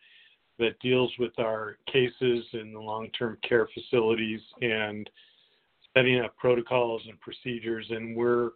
that 0.59 0.79
deals 0.79 1.11
with 1.19 1.37
our 1.39 1.77
cases 1.91 2.45
in 2.53 2.71
the 2.73 2.79
long-term 2.79 3.37
care 3.47 3.67
facilities 3.73 4.41
and 4.61 5.09
setting 5.93 6.19
up 6.19 6.35
protocols 6.37 7.01
and 7.07 7.19
procedures. 7.19 7.85
And 7.89 8.15
we're 8.15 8.51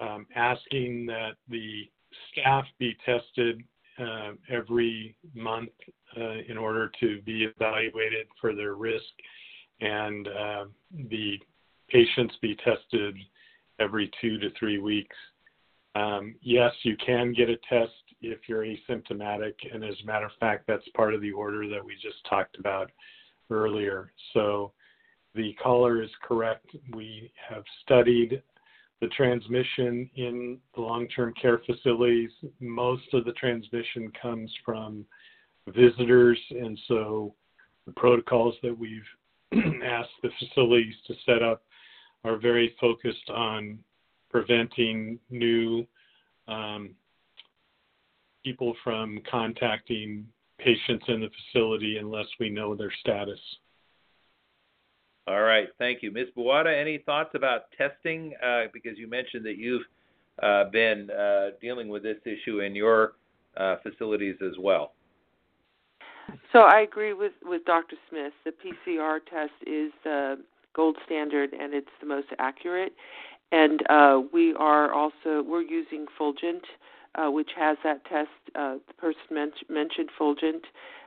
um, 0.00 0.26
asking 0.34 1.06
that 1.06 1.32
the 1.48 1.88
staff 2.30 2.64
be 2.78 2.96
tested 3.04 3.62
uh, 3.98 4.32
every 4.50 5.14
month 5.34 5.70
uh, 6.16 6.38
in 6.48 6.56
order 6.56 6.90
to 7.00 7.20
be 7.22 7.44
evaluated 7.44 8.26
for 8.40 8.54
their 8.54 8.74
risk, 8.74 9.04
and 9.80 10.28
uh, 10.28 10.64
the 11.10 11.38
patients 11.88 12.34
be 12.40 12.56
tested 12.56 13.16
every 13.80 14.10
two 14.20 14.38
to 14.38 14.50
three 14.58 14.78
weeks. 14.78 15.16
Um, 15.94 16.34
yes, 16.40 16.72
you 16.84 16.96
can 17.04 17.34
get 17.34 17.50
a 17.50 17.56
test 17.68 17.92
if 18.22 18.48
you're 18.48 18.64
asymptomatic, 18.64 19.54
and 19.72 19.84
as 19.84 19.94
a 20.02 20.06
matter 20.06 20.26
of 20.26 20.32
fact, 20.40 20.64
that's 20.66 20.86
part 20.96 21.14
of 21.14 21.20
the 21.20 21.32
order 21.32 21.68
that 21.68 21.84
we 21.84 21.94
just 21.94 22.24
talked 22.28 22.58
about 22.58 22.90
earlier. 23.50 24.12
So 24.32 24.72
the 25.34 25.54
caller 25.62 26.02
is 26.02 26.10
correct. 26.22 26.66
We 26.94 27.32
have 27.48 27.64
studied 27.82 28.42
the 29.00 29.08
transmission 29.08 30.08
in 30.14 30.58
the 30.74 30.80
long-term 30.80 31.34
care 31.40 31.60
facilities. 31.66 32.30
Most 32.60 33.12
of 33.12 33.24
the 33.24 33.32
transmission 33.32 34.12
comes 34.20 34.52
from 34.64 35.04
visitors, 35.68 36.38
and 36.50 36.78
so 36.88 37.34
the 37.86 37.92
protocols 37.92 38.54
that 38.62 38.76
we've 38.76 39.02
asked 39.84 40.10
the 40.22 40.30
facilities 40.38 40.94
to 41.06 41.14
set 41.26 41.42
up 41.42 41.62
are 42.24 42.36
very 42.36 42.76
focused 42.80 43.28
on 43.30 43.78
preventing 44.30 45.18
new 45.30 45.84
um, 46.48 46.94
people 48.44 48.74
from 48.82 49.20
contacting 49.30 50.26
patients 50.58 51.04
in 51.08 51.20
the 51.20 51.30
facility 51.52 51.98
unless 51.98 52.26
we 52.38 52.50
know 52.50 52.74
their 52.74 52.92
status. 53.00 53.38
All 55.26 55.42
right, 55.42 55.68
thank 55.78 56.02
you. 56.02 56.10
Ms. 56.10 56.28
Buada, 56.36 56.80
any 56.80 56.98
thoughts 56.98 57.30
about 57.34 57.70
testing? 57.78 58.34
Uh, 58.44 58.64
because 58.72 58.98
you 58.98 59.08
mentioned 59.08 59.46
that 59.46 59.56
you've 59.56 59.82
uh, 60.42 60.64
been 60.70 61.10
uh, 61.10 61.50
dealing 61.60 61.88
with 61.88 62.02
this 62.02 62.18
issue 62.24 62.60
in 62.60 62.74
your 62.74 63.12
uh, 63.56 63.76
facilities 63.82 64.36
as 64.44 64.58
well. 64.58 64.94
So 66.52 66.60
I 66.60 66.80
agree 66.80 67.12
with, 67.12 67.32
with 67.42 67.64
Dr. 67.64 67.96
Smith. 68.08 68.32
The 68.44 68.50
PCR 68.50 69.18
test 69.30 69.52
is 69.66 69.92
the 70.02 70.38
gold 70.74 70.96
standard 71.04 71.52
and 71.52 71.74
it's 71.74 71.90
the 72.00 72.06
most 72.06 72.28
accurate. 72.38 72.92
and 73.52 73.82
uh, 73.90 74.22
we 74.32 74.54
are 74.54 74.92
also 74.92 75.42
we're 75.42 75.62
using 75.62 76.06
Fulgent, 76.18 76.62
uh, 77.14 77.30
which 77.30 77.50
has 77.56 77.76
that 77.84 78.04
test. 78.04 78.30
Uh, 78.54 78.76
the 78.86 78.94
person 78.94 79.20
men- 79.30 79.52
mentioned 79.68 80.10
Fulgent, 80.18 80.64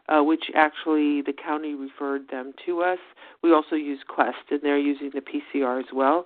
uh, 0.08 0.22
which 0.24 0.46
actually 0.54 1.22
the 1.22 1.34
county 1.34 1.74
referred 1.74 2.28
them 2.30 2.54
to 2.66 2.82
us. 2.82 3.00
We 3.42 3.54
also 3.54 3.76
use 3.76 4.00
Quest, 4.08 4.38
and 4.52 4.62
they're 4.62 4.78
using 4.78 5.12
the 5.14 5.22
PCR 5.22 5.80
as 5.80 5.94
well. 5.94 6.26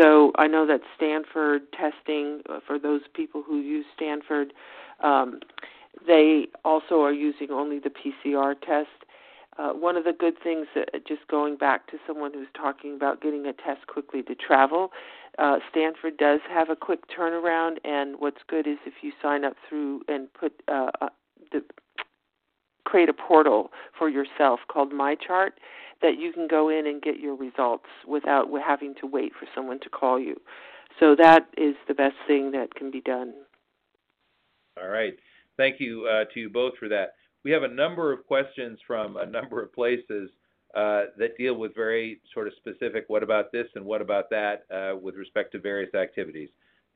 So 0.00 0.32
I 0.36 0.46
know 0.46 0.66
that 0.66 0.80
Stanford 0.96 1.62
testing 1.72 2.42
uh, 2.48 2.60
for 2.66 2.78
those 2.78 3.02
people 3.14 3.42
who 3.42 3.58
use 3.58 3.86
Stanford, 3.96 4.52
um, 5.02 5.40
they 6.06 6.48
also 6.64 7.02
are 7.02 7.12
using 7.12 7.50
only 7.50 7.78
the 7.78 7.90
PCR 7.90 8.54
test. 8.60 8.88
Uh, 9.58 9.70
one 9.72 9.96
of 9.96 10.04
the 10.04 10.12
good 10.12 10.34
things, 10.42 10.66
uh, 10.76 10.82
just 11.08 11.26
going 11.28 11.56
back 11.56 11.86
to 11.90 11.96
someone 12.06 12.32
who's 12.32 12.48
talking 12.54 12.94
about 12.94 13.22
getting 13.22 13.46
a 13.46 13.52
test 13.52 13.86
quickly 13.86 14.22
to 14.22 14.34
travel, 14.34 14.90
uh, 15.38 15.56
Stanford 15.70 16.16
does 16.18 16.40
have 16.48 16.68
a 16.68 16.76
quick 16.76 17.00
turnaround, 17.08 17.76
and 17.84 18.16
what's 18.18 18.40
good 18.48 18.66
is 18.66 18.76
if 18.84 18.94
you 19.02 19.12
sign 19.22 19.44
up 19.44 19.54
through 19.68 20.02
and 20.08 20.32
put 20.34 20.52
uh, 20.68 20.90
uh, 21.00 21.08
the 21.52 21.62
create 22.84 23.08
a 23.08 23.12
portal 23.12 23.72
for 23.98 24.08
yourself 24.08 24.60
called 24.68 24.92
MyChart 24.92 25.50
that 26.02 26.18
you 26.18 26.32
can 26.32 26.46
go 26.46 26.68
in 26.68 26.86
and 26.86 27.02
get 27.02 27.18
your 27.18 27.34
results 27.34 27.86
without 28.06 28.46
having 28.64 28.94
to 29.00 29.06
wait 29.06 29.32
for 29.38 29.46
someone 29.54 29.80
to 29.80 29.88
call 29.88 30.20
you. 30.20 30.36
So 31.00 31.16
that 31.16 31.48
is 31.56 31.74
the 31.88 31.94
best 31.94 32.14
thing 32.26 32.52
that 32.52 32.74
can 32.74 32.90
be 32.90 33.00
done. 33.00 33.34
All 34.80 34.88
right. 34.88 35.14
Thank 35.56 35.80
you 35.80 36.06
uh, 36.06 36.24
to 36.32 36.40
you 36.40 36.48
both 36.48 36.74
for 36.78 36.88
that. 36.88 37.14
We 37.46 37.52
have 37.52 37.62
a 37.62 37.68
number 37.68 38.12
of 38.12 38.26
questions 38.26 38.76
from 38.88 39.18
a 39.18 39.24
number 39.24 39.62
of 39.62 39.72
places 39.72 40.30
uh, 40.74 41.02
that 41.16 41.38
deal 41.38 41.54
with 41.54 41.76
very 41.76 42.20
sort 42.34 42.48
of 42.48 42.54
specific 42.56 43.04
what 43.06 43.22
about 43.22 43.52
this 43.52 43.68
and 43.76 43.84
what 43.84 44.02
about 44.02 44.28
that 44.30 44.64
uh, 44.74 44.96
with 44.96 45.14
respect 45.14 45.52
to 45.52 45.60
various 45.60 45.94
activities. 45.94 46.48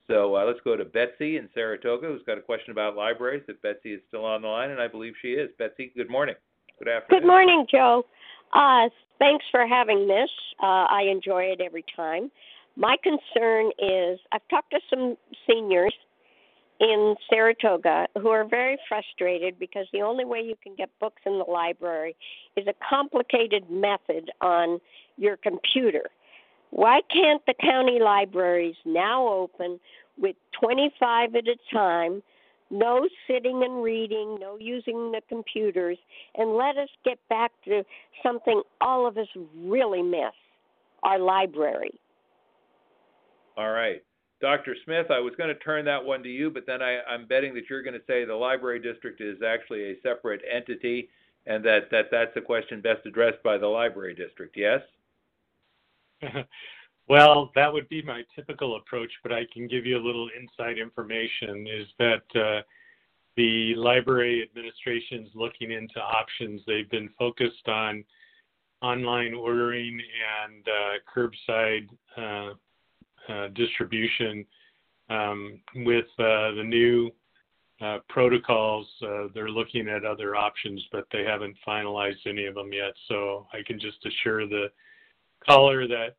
So 0.09 0.35
uh, 0.35 0.45
let's 0.45 0.59
go 0.65 0.75
to 0.75 0.85
Betsy 0.85 1.37
in 1.37 1.49
Saratoga, 1.55 2.09
who's 2.09 2.25
got 2.27 2.37
a 2.37 2.41
question 2.41 2.73
about 2.73 2.97
libraries. 2.97 3.45
If 3.47 3.63
Betsy 3.63 3.93
is 3.93 4.01
still 4.09 4.25
on 4.25 4.43
the 4.43 4.49
line, 4.49 4.71
and 4.71 4.81
I 4.81 4.89
believe 4.89 5.13
she 5.23 5.35
is. 5.35 5.51
Betsy, 5.57 5.93
good 5.97 6.11
morning. 6.11 6.35
Good 6.81 6.89
afternoon. 6.89 7.21
Good 7.21 7.29
morning, 7.29 7.67
Joe. 7.71 8.03
Uh, 8.53 8.89
thanks 9.21 9.45
for 9.53 9.69
having 9.69 10.09
this. 10.09 10.31
Uh, 10.61 10.91
I 10.91 11.03
enjoy 11.09 11.45
it 11.45 11.61
every 11.61 11.85
time. 11.95 12.29
My 12.75 12.97
concern 13.05 13.71
is 13.79 14.19
I've 14.33 14.49
talked 14.51 14.73
to 14.73 14.81
some 14.91 15.17
seniors 15.49 15.95
in 16.81 17.15
Saratoga 17.29 18.07
who 18.21 18.29
are 18.29 18.45
very 18.45 18.79
frustrated 18.89 19.59
because 19.59 19.87
the 19.93 20.01
only 20.01 20.25
way 20.25 20.41
you 20.41 20.57
can 20.63 20.75
get 20.75 20.89
books 20.99 21.21
in 21.27 21.39
the 21.39 21.45
library 21.45 22.17
is 22.57 22.67
a 22.67 22.75
complicated 22.89 23.71
method 23.71 24.31
on 24.41 24.81
your 25.19 25.37
computer. 25.37 26.05
Why 26.71 27.01
can't 27.13 27.45
the 27.47 27.55
county 27.61 27.99
libraries 28.01 28.77
now 28.87 29.29
open 29.29 29.79
with 30.17 30.37
25 30.59 31.35
at 31.35 31.45
a 31.47 31.57
time, 31.73 32.23
no 32.71 33.07
sitting 33.27 33.63
and 33.63 33.83
reading, 33.83 34.39
no 34.41 34.57
using 34.59 35.13
the 35.13 35.21
computers, 35.29 35.99
and 36.37 36.57
let 36.57 36.79
us 36.79 36.89
get 37.05 37.19
back 37.29 37.51
to 37.67 37.85
something 38.23 38.63
all 38.81 39.07
of 39.07 39.19
us 39.19 39.27
really 39.57 40.03
miss 40.03 40.33
our 41.03 41.19
library? 41.19 42.01
All 43.57 43.71
right. 43.71 44.03
Dr. 44.41 44.75
Smith, 44.85 45.11
I 45.11 45.21
was 45.21 45.35
going 45.37 45.49
to 45.49 45.61
turn 45.61 45.85
that 45.85 46.03
one 46.03 46.23
to 46.23 46.29
you, 46.29 46.51
but 46.51 46.65
then 46.67 46.81
I, 46.81 47.01
I'm 47.09 47.27
betting 47.27 47.55
that 47.55 47.69
you're 47.69 47.83
going 47.83 47.95
to 47.95 48.07
say 48.07 48.25
the 48.25 48.35
library 48.35 48.81
district 48.81 49.21
is 49.21 49.43
actually 49.43 49.93
a 49.93 50.01
separate 50.03 50.41
entity 50.51 51.09
and 51.47 51.65
that, 51.65 51.91
that 51.91 52.07
that's 52.11 52.37
a 52.37 52.41
question 52.41 52.81
best 52.81 53.07
addressed 53.07 53.43
by 53.43 53.59
the 53.59 53.67
library 53.67 54.15
district. 54.15 54.57
Yes? 54.57 54.81
well, 57.09 57.51
that 57.55 57.73
would 57.73 57.89
be 57.89 58.03
my 58.03 58.23
typical 58.35 58.77
approach, 58.77 59.11
but 59.23 59.33
I 59.33 59.43
can 59.53 59.67
give 59.67 59.87
you 59.87 59.97
a 59.97 60.05
little 60.05 60.29
inside 60.39 60.79
information 60.79 61.67
is 61.67 61.87
that 61.99 62.41
uh, 62.41 62.63
the 63.37 63.75
library 63.75 64.43
administration 64.43 65.25
is 65.25 65.31
looking 65.35 65.73
into 65.73 66.01
options. 66.01 66.61
They've 66.67 66.91
been 66.91 67.09
focused 67.19 67.69
on 67.69 68.05
online 68.83 69.35
ordering 69.35 70.01
and 70.45 70.67
uh, 70.69 70.99
curbside 71.15 71.89
uh, 72.17 72.55
distribution. 73.55 74.45
Um, 75.09 75.61
with 75.75 76.07
uh, 76.21 76.55
the 76.55 76.63
new 76.65 77.11
uh, 77.81 77.99
protocols, 78.09 78.87
they're 79.35 79.49
looking 79.49 79.89
at 79.89 80.05
other 80.05 80.37
options, 80.37 80.85
but 80.93 81.07
they 81.13 81.25
haven't 81.25 81.57
finalized 81.67 82.27
any 82.27 82.47
of 82.47 82.55
them 82.55 82.73
yet. 82.73 82.93
So 83.09 83.47
I 83.53 83.59
can 83.67 83.81
just 83.81 83.99
assure 84.07 84.47
the 84.47 84.67
caller 85.45 85.89
that 85.89 86.17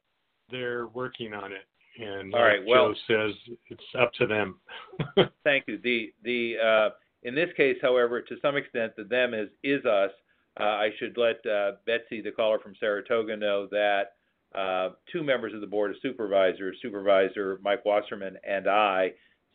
they're 0.50 0.88
working 0.88 1.34
on 1.34 1.52
it. 1.52 1.66
And 2.00 2.34
All 2.34 2.42
right, 2.42 2.60
like 2.60 2.68
well, 2.68 2.94
Joe 3.08 3.30
says, 3.30 3.56
it's 3.70 3.84
up 4.00 4.14
to 4.14 4.28
them. 4.28 4.60
thank 5.44 5.66
you. 5.68 5.78
The 5.84 6.14
the 6.24 6.56
uh, 6.64 6.90
in 7.24 7.36
this 7.36 7.50
case, 7.58 7.78
however, 7.82 8.22
to 8.22 8.36
some 8.42 8.56
extent, 8.56 8.94
the 8.96 9.04
them 9.04 9.34
is 9.34 9.50
is 9.64 9.86
us. 9.86 10.12
Uh, 10.60 10.64
I 10.64 10.90
should 11.00 11.18
let 11.18 11.46
uh, 11.46 11.74
Betsy, 11.86 12.22
the 12.22 12.32
caller 12.32 12.60
from 12.60 12.76
Saratoga, 12.80 13.36
know 13.36 13.68
that 13.72 14.14
uh, 14.56 14.90
two 15.12 15.24
members 15.24 15.54
of 15.54 15.62
the 15.62 15.68
Board 15.68 15.92
of 15.92 15.98
Supervisors, 16.02 16.78
Supervisor 16.82 17.60
Mike 17.64 17.86
Wasserman 17.86 18.38
and 18.48 18.68
I, 18.68 19.14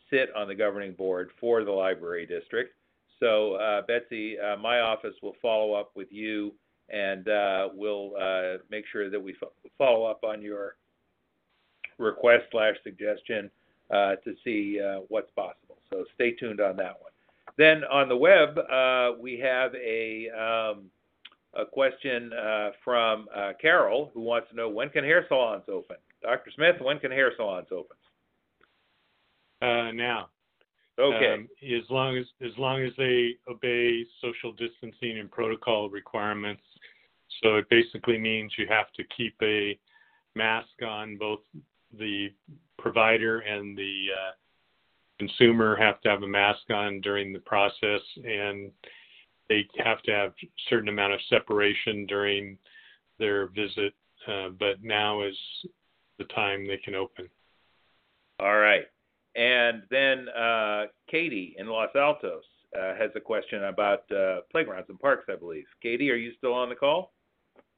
sit 0.09 0.29
on 0.35 0.47
the 0.47 0.55
governing 0.55 0.93
board 0.93 1.29
for 1.39 1.63
the 1.63 1.71
library 1.71 2.25
district. 2.25 2.73
So, 3.19 3.53
uh, 3.53 3.81
Betsy, 3.81 4.37
uh, 4.39 4.57
my 4.57 4.79
office 4.79 5.15
will 5.21 5.35
follow 5.41 5.73
up 5.73 5.91
with 5.95 6.07
you 6.11 6.53
and 6.89 7.27
uh, 7.27 7.69
we'll 7.73 8.13
uh, 8.19 8.57
make 8.71 8.85
sure 8.91 9.09
that 9.09 9.21
we 9.21 9.33
fo- 9.33 9.51
follow 9.77 10.05
up 10.05 10.23
on 10.23 10.41
your 10.41 10.77
request 11.97 12.45
slash 12.51 12.75
suggestion 12.83 13.51
uh, 13.91 14.15
to 14.23 14.35
see 14.43 14.79
what's 15.09 15.31
possible. 15.31 15.77
So 15.89 16.05
stay 16.15 16.31
tuned 16.31 16.61
on 16.61 16.77
that 16.77 17.01
one. 17.01 17.11
Then 17.57 17.83
on 17.85 18.07
the 18.07 18.15
web, 18.15 18.57
we 19.19 19.37
have 19.39 19.73
a 19.75 20.29
um, 20.29 20.85
a 21.57 21.65
question 21.65 22.31
uh, 22.33 22.69
from 22.83 23.27
uh, 23.35 23.53
Carol 23.61 24.11
who 24.13 24.21
wants 24.21 24.49
to 24.49 24.55
know 24.55 24.69
when 24.69 24.89
can 24.89 25.03
hair 25.03 25.25
salons 25.27 25.63
open? 25.69 25.97
Dr. 26.21 26.51
Smith, 26.55 26.75
when 26.81 26.99
can 26.99 27.11
hair 27.11 27.31
salons 27.37 27.67
open? 27.71 27.97
Uh, 29.61 29.91
now. 29.91 30.29
Okay. 30.99 31.33
Um, 31.33 31.47
as 31.63 31.89
long 31.89 32.17
as 32.17 32.25
as 32.41 32.57
long 32.57 32.83
as 32.83 32.91
they 32.97 33.35
obey 33.47 34.03
social 34.21 34.51
distancing 34.51 35.19
and 35.19 35.29
protocol 35.29 35.89
requirements. 35.89 36.63
So 37.43 37.55
it 37.57 37.69
basically 37.69 38.17
means 38.17 38.51
you 38.57 38.65
have 38.67 38.91
to 38.93 39.03
keep 39.15 39.35
a 39.43 39.77
mask 40.35 40.81
on. 40.85 41.17
Both 41.17 41.41
the 41.97 42.29
provider 42.79 43.39
and 43.39 43.77
the 43.77 44.05
uh, 44.13 44.31
consumer 45.19 45.75
have 45.75 46.01
to 46.01 46.09
have 46.09 46.23
a 46.23 46.27
mask 46.27 46.69
on 46.71 47.01
during 47.01 47.31
the 47.31 47.39
process, 47.39 48.01
and 48.23 48.71
they 49.49 49.67
have 49.83 50.01
to 50.03 50.11
have 50.11 50.31
a 50.43 50.47
certain 50.69 50.89
amount 50.89 51.13
of 51.13 51.19
separation 51.29 52.05
during 52.05 52.57
their 53.19 53.47
visit. 53.47 53.93
Uh, 54.27 54.49
but 54.59 54.83
now 54.83 55.23
is 55.23 55.37
the 56.17 56.25
time 56.25 56.67
they 56.67 56.77
can 56.77 56.95
open. 56.95 57.29
All 58.39 58.57
right. 58.57 58.83
And 59.35 59.83
then 59.89 60.27
uh, 60.29 60.85
Katie 61.09 61.55
in 61.57 61.67
Los 61.67 61.89
Altos 61.95 62.43
uh, 62.77 62.95
has 62.95 63.11
a 63.15 63.19
question 63.19 63.65
about 63.65 64.11
uh, 64.11 64.41
playgrounds 64.51 64.89
and 64.89 64.99
parks, 64.99 65.25
I 65.29 65.35
believe. 65.35 65.65
Katie, 65.81 66.11
are 66.11 66.15
you 66.15 66.33
still 66.37 66.53
on 66.53 66.69
the 66.69 66.75
call? 66.75 67.13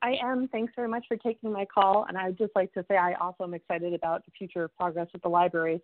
I 0.02 0.16
am. 0.24 0.48
Thanks 0.48 0.72
very 0.76 0.88
much 0.88 1.06
for 1.08 1.18
taking 1.18 1.52
my 1.52 1.66
call. 1.66 2.06
And 2.08 2.18
I'd 2.18 2.38
just 2.38 2.52
like 2.56 2.74
to 2.74 2.86
say 2.88 2.96
I 2.96 3.14
also 3.16 3.44
am 3.44 3.54
excited 3.54 3.94
about 3.94 4.26
the 4.26 4.32
future 4.38 4.70
progress 4.70 5.08
with 5.12 5.22
the 5.22 5.30
libraries. 5.30 5.82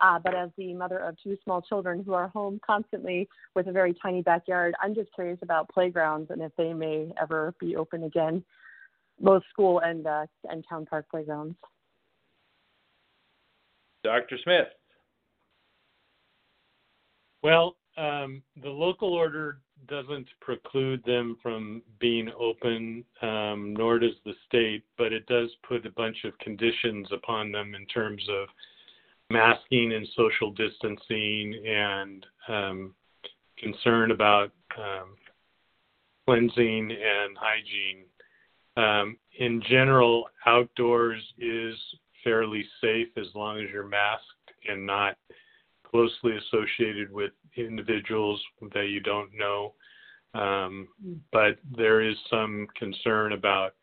Uh, 0.00 0.18
but 0.18 0.34
as 0.34 0.50
the 0.56 0.72
mother 0.72 0.98
of 0.98 1.16
two 1.22 1.36
small 1.44 1.60
children 1.60 2.02
who 2.02 2.14
are 2.14 2.28
home 2.28 2.58
constantly 2.64 3.28
with 3.54 3.66
a 3.66 3.72
very 3.72 3.94
tiny 4.02 4.22
backyard, 4.22 4.74
I'm 4.82 4.94
just 4.94 5.12
curious 5.14 5.38
about 5.42 5.68
playgrounds 5.68 6.30
and 6.30 6.40
if 6.40 6.52
they 6.56 6.72
may 6.72 7.12
ever 7.20 7.54
be 7.60 7.76
open 7.76 8.04
again, 8.04 8.42
both 9.20 9.42
school 9.52 9.80
and 9.80 10.06
uh, 10.06 10.26
and 10.44 10.64
town 10.68 10.86
park 10.86 11.06
playgrounds. 11.10 11.56
Dr. 14.02 14.38
Smith. 14.42 14.68
Well, 17.42 17.76
um, 17.96 18.42
the 18.62 18.68
local 18.70 19.12
order 19.12 19.58
doesn't 19.88 20.28
preclude 20.40 21.02
them 21.04 21.36
from 21.42 21.82
being 21.98 22.30
open, 22.38 23.04
um, 23.22 23.74
nor 23.76 23.98
does 23.98 24.14
the 24.24 24.32
state, 24.46 24.84
but 24.96 25.12
it 25.12 25.26
does 25.26 25.50
put 25.66 25.84
a 25.86 25.90
bunch 25.90 26.18
of 26.24 26.38
conditions 26.38 27.08
upon 27.12 27.50
them 27.50 27.74
in 27.74 27.86
terms 27.86 28.22
of 28.30 28.48
masking 29.30 29.92
and 29.92 30.06
social 30.16 30.50
distancing 30.50 31.62
and 31.66 32.26
um, 32.48 32.94
concern 33.58 34.10
about 34.10 34.50
um, 34.76 35.16
cleansing 36.26 36.90
and 36.90 37.36
hygiene. 37.38 38.04
Um, 38.76 39.16
in 39.38 39.62
general, 39.68 40.24
outdoors 40.46 41.22
is 41.38 41.74
fairly 42.24 42.64
safe 42.80 43.08
as 43.16 43.26
long 43.34 43.58
as 43.58 43.68
you're 43.72 43.86
masked 43.86 44.24
and 44.68 44.84
not 44.84 45.16
closely 45.84 46.32
associated 46.36 47.12
with 47.12 47.32
individuals 47.56 48.40
that 48.74 48.88
you 48.88 49.00
don't 49.00 49.30
know. 49.34 49.74
Um, 50.34 50.88
but 51.32 51.58
there 51.76 52.02
is 52.02 52.16
some 52.28 52.68
concern 52.78 53.32
about 53.32 53.74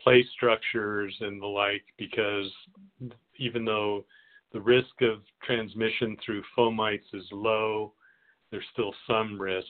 play 0.00 0.26
structures 0.34 1.14
and 1.20 1.40
the 1.40 1.46
like 1.46 1.84
because 1.96 2.50
even 3.38 3.64
though 3.64 4.04
the 4.54 4.60
risk 4.60 5.02
of 5.02 5.20
transmission 5.42 6.16
through 6.24 6.42
fomites 6.56 7.12
is 7.12 7.24
low. 7.32 7.92
There's 8.50 8.64
still 8.72 8.94
some 9.06 9.38
risk. 9.38 9.66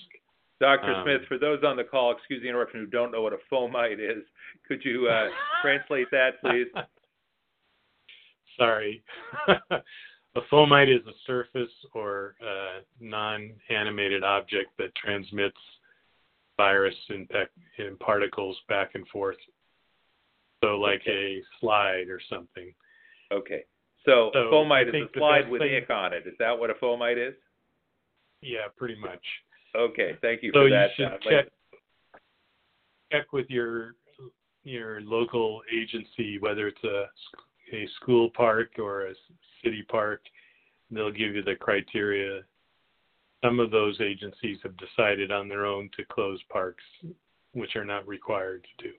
Dr. 0.61 0.93
Um, 0.93 1.03
Smith, 1.05 1.23
for 1.27 1.39
those 1.39 1.65
on 1.65 1.77
the 1.77 1.85
call, 1.85 2.13
excuse 2.13 2.43
the 2.43 2.49
interruption, 2.49 2.81
who 2.81 2.87
don't 2.87 3.11
know 3.11 3.23
what 3.23 3.33
a 3.33 3.39
fomite 3.51 3.99
is, 3.99 4.23
could 4.69 4.85
you 4.85 5.09
uh, 5.09 5.29
translate 5.63 6.07
that, 6.13 6.41
please? 6.43 6.67
Sorry. 8.59 9.03
a 9.49 10.41
fomite 10.53 10.95
is 10.95 11.05
a 11.07 11.13
surface 11.27 11.73
or 11.95 12.37
uh, 12.43 12.83
non-animated 13.01 14.23
object 14.23 14.69
that 14.79 14.95
transmits 14.95 15.57
virus 16.57 16.95
in, 17.09 17.27
in 17.79 17.97
particles 17.97 18.57
back 18.69 18.91
and 18.95 19.09
forth. 19.09 19.37
So, 20.63 20.79
like 20.79 21.01
Okay. 21.01 21.41
a 21.41 21.43
slide 21.61 22.09
or 22.09 22.21
something. 22.31 22.73
Okay. 23.33 23.65
So, 24.05 24.31
So, 24.33 24.49
a 24.49 24.53
fomite 24.53 24.87
is 24.87 24.93
think 24.93 25.11
a 25.17 25.19
slide 25.19 25.49
with 25.49 25.63
thing- 25.63 25.75
ick 25.75 25.91
on 25.91 26.13
it. 26.13 26.27
Is 26.27 26.37
that 26.39 26.59
what 26.59 26.71
a 26.71 26.75
fomite 26.75 27.17
is? 27.17 27.35
Yeah, 28.43 28.69
pretty 28.77 28.97
much. 28.97 29.25
Okay, 29.75 30.17
thank 30.21 30.43
you 30.43 30.53
so 30.53 30.61
for 30.63 30.69
you 30.69 30.89
should 30.95 31.21
check 31.23 31.49
check 33.11 33.33
with 33.33 33.49
your 33.51 33.95
your 34.63 35.01
local 35.03 35.63
agency 35.73 36.39
whether 36.39 36.69
it's 36.69 36.85
a 36.85 37.09
a 37.73 37.87
school 38.01 38.31
park 38.31 38.79
or 38.79 39.07
a 39.07 39.15
city 39.63 39.83
park. 39.89 40.23
They'll 40.91 41.11
give 41.11 41.35
you 41.35 41.43
the 41.43 41.57
criteria. 41.57 42.43
Some 43.43 43.59
of 43.59 43.71
those 43.71 44.01
agencies 44.01 44.59
have 44.63 44.77
decided 44.77 45.33
on 45.33 45.49
their 45.49 45.65
own 45.67 45.91
to 45.97 46.05
close 46.05 46.43
parks, 46.45 46.85
which 47.53 47.75
are 47.75 47.85
not 47.85 48.07
required 48.07 48.65
to 48.79 48.89
do. 48.89 48.95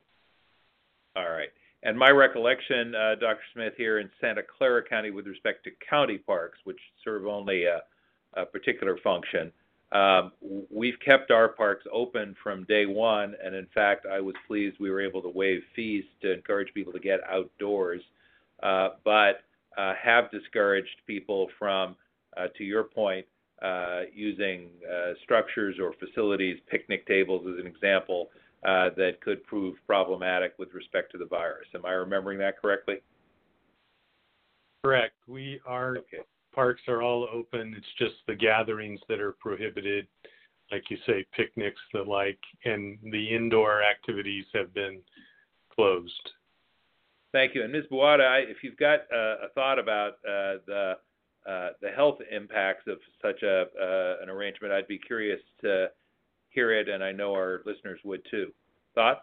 All 1.15 1.29
right. 1.29 1.51
And 1.85 1.95
my 1.95 2.09
recollection, 2.09 2.95
uh, 2.95 3.13
Dr. 3.13 3.43
Smith, 3.53 3.73
here 3.77 3.99
in 3.99 4.09
Santa 4.19 4.41
Clara 4.41 4.83
County 4.83 5.11
with 5.11 5.27
respect 5.27 5.63
to 5.65 5.71
county 5.87 6.17
parks, 6.17 6.57
which 6.63 6.79
serve 7.03 7.27
only 7.27 7.65
a, 7.65 7.81
a 8.33 8.43
particular 8.43 8.97
function, 9.03 9.51
um, 9.91 10.31
we've 10.71 10.99
kept 11.05 11.29
our 11.29 11.47
parks 11.47 11.85
open 11.93 12.35
from 12.41 12.63
day 12.63 12.87
one. 12.87 13.35
And 13.43 13.53
in 13.53 13.67
fact, 13.67 14.07
I 14.11 14.19
was 14.19 14.33
pleased 14.47 14.77
we 14.79 14.89
were 14.89 14.99
able 14.99 15.21
to 15.21 15.29
waive 15.29 15.61
fees 15.75 16.03
to 16.23 16.33
encourage 16.33 16.73
people 16.73 16.91
to 16.91 16.99
get 16.99 17.19
outdoors, 17.29 18.01
uh, 18.63 18.89
but 19.03 19.43
uh, 19.77 19.93
have 20.01 20.31
discouraged 20.31 20.97
people 21.05 21.49
from, 21.59 21.95
uh, 22.35 22.47
to 22.57 22.63
your 22.63 22.83
point, 22.83 23.27
uh, 23.61 24.01
using 24.11 24.69
uh, 24.91 25.13
structures 25.23 25.75
or 25.79 25.93
facilities, 25.99 26.57
picnic 26.67 27.05
tables 27.05 27.45
as 27.47 27.59
an 27.59 27.67
example, 27.67 28.29
uh, 28.65 28.89
that 28.97 29.21
could 29.21 29.43
prove 29.43 29.75
problematic 29.85 30.53
with 30.57 30.73
respect 30.73 31.11
to 31.11 31.17
the 31.17 31.25
virus. 31.25 31.67
Am 31.75 31.85
I 31.85 31.91
remembering 31.91 32.39
that 32.39 32.59
correctly? 32.59 32.97
Correct. 34.83 35.15
We 35.27 35.59
our 35.65 35.97
Okay. 35.97 36.23
parks 36.53 36.81
are 36.87 37.01
all 37.01 37.27
open. 37.31 37.75
It's 37.77 37.93
just 37.97 38.15
the 38.27 38.35
gatherings 38.35 38.99
that 39.07 39.19
are 39.19 39.33
prohibited, 39.33 40.07
like 40.71 40.89
you 40.89 40.97
say, 41.05 41.25
picnics, 41.35 41.81
the 41.93 42.01
like, 42.01 42.39
and 42.63 42.97
the 43.11 43.35
indoor 43.35 43.83
activities 43.83 44.45
have 44.53 44.73
been 44.73 45.01
closed. 45.69 46.31
Thank 47.31 47.53
you. 47.53 47.63
And 47.63 47.71
Ms. 47.71 47.83
Buada, 47.91 48.25
I, 48.25 48.37
if 48.39 48.63
you've 48.63 48.77
got 48.77 49.01
uh, 49.13 49.45
a 49.45 49.49
thought 49.53 49.77
about 49.77 50.13
uh, 50.27 50.57
the 50.65 50.93
uh, 51.45 51.69
the 51.81 51.89
health 51.89 52.17
impacts 52.31 52.87
of 52.87 52.97
such 53.21 53.43
a 53.43 53.65
uh, 53.79 54.23
an 54.23 54.29
arrangement, 54.29 54.73
I'd 54.73 54.87
be 54.87 54.97
curious 54.97 55.41
to 55.61 55.91
hear 56.55 56.71
it, 56.71 56.89
and 56.89 57.03
I 57.03 57.11
know 57.11 57.33
our 57.33 57.61
listeners 57.65 57.99
would 58.03 58.21
too. 58.31 58.51
Thoughts? 58.95 59.21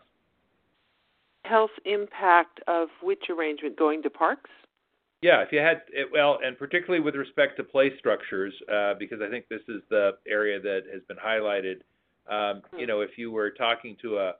Health 1.45 1.71
impact 1.85 2.61
of 2.69 2.89
which 3.03 3.25
arrangement? 3.31 3.77
Going 3.77 4.03
to 4.03 4.11
parks? 4.11 4.51
Yeah, 5.23 5.41
if 5.41 5.53
you 5.53 5.61
had, 5.61 5.83
it, 5.93 6.09
well, 6.13 6.39
and 6.45 6.59
particularly 6.59 7.03
with 7.03 7.15
respect 7.15 7.57
to 7.57 7.65
play 7.65 7.93
structures, 7.99 8.53
uh, 8.73 8.95
because 8.99 9.21
I 9.21 9.31
think 9.31 9.49
this 9.49 9.63
is 9.69 9.81
the 9.89 10.13
area 10.29 10.61
that 10.61 10.83
has 10.93 11.03
been 11.09 11.17
highlighted. 11.17 11.81
Um, 12.29 12.63
you 12.77 12.87
know, 12.87 13.01
if 13.01 13.11
you 13.17 13.31
were 13.31 13.51
talking 13.51 13.97
to 14.03 14.19
a, 14.19 14.33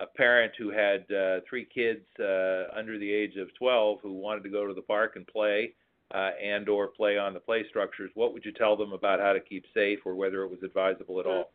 a 0.00 0.06
parent 0.06 0.52
who 0.58 0.70
had 0.70 1.04
uh, 1.12 1.40
three 1.48 1.64
kids 1.64 2.04
uh, 2.20 2.64
under 2.76 2.98
the 2.98 3.10
age 3.10 3.36
of 3.36 3.48
12 3.58 3.98
who 4.02 4.12
wanted 4.12 4.42
to 4.44 4.48
go 4.48 4.66
to 4.66 4.74
the 4.74 4.82
park 4.82 5.16
and 5.16 5.26
play, 5.26 5.74
uh, 6.14 6.30
and 6.42 6.68
or 6.68 6.86
play 6.88 7.18
on 7.18 7.34
the 7.34 7.40
play 7.40 7.64
structures, 7.68 8.10
what 8.14 8.32
would 8.32 8.44
you 8.44 8.52
tell 8.52 8.76
them 8.76 8.92
about 8.92 9.20
how 9.20 9.32
to 9.32 9.40
keep 9.40 9.64
safe, 9.74 9.98
or 10.04 10.14
whether 10.14 10.42
it 10.42 10.50
was 10.50 10.62
advisable 10.62 11.20
at 11.20 11.26
all? 11.26 11.50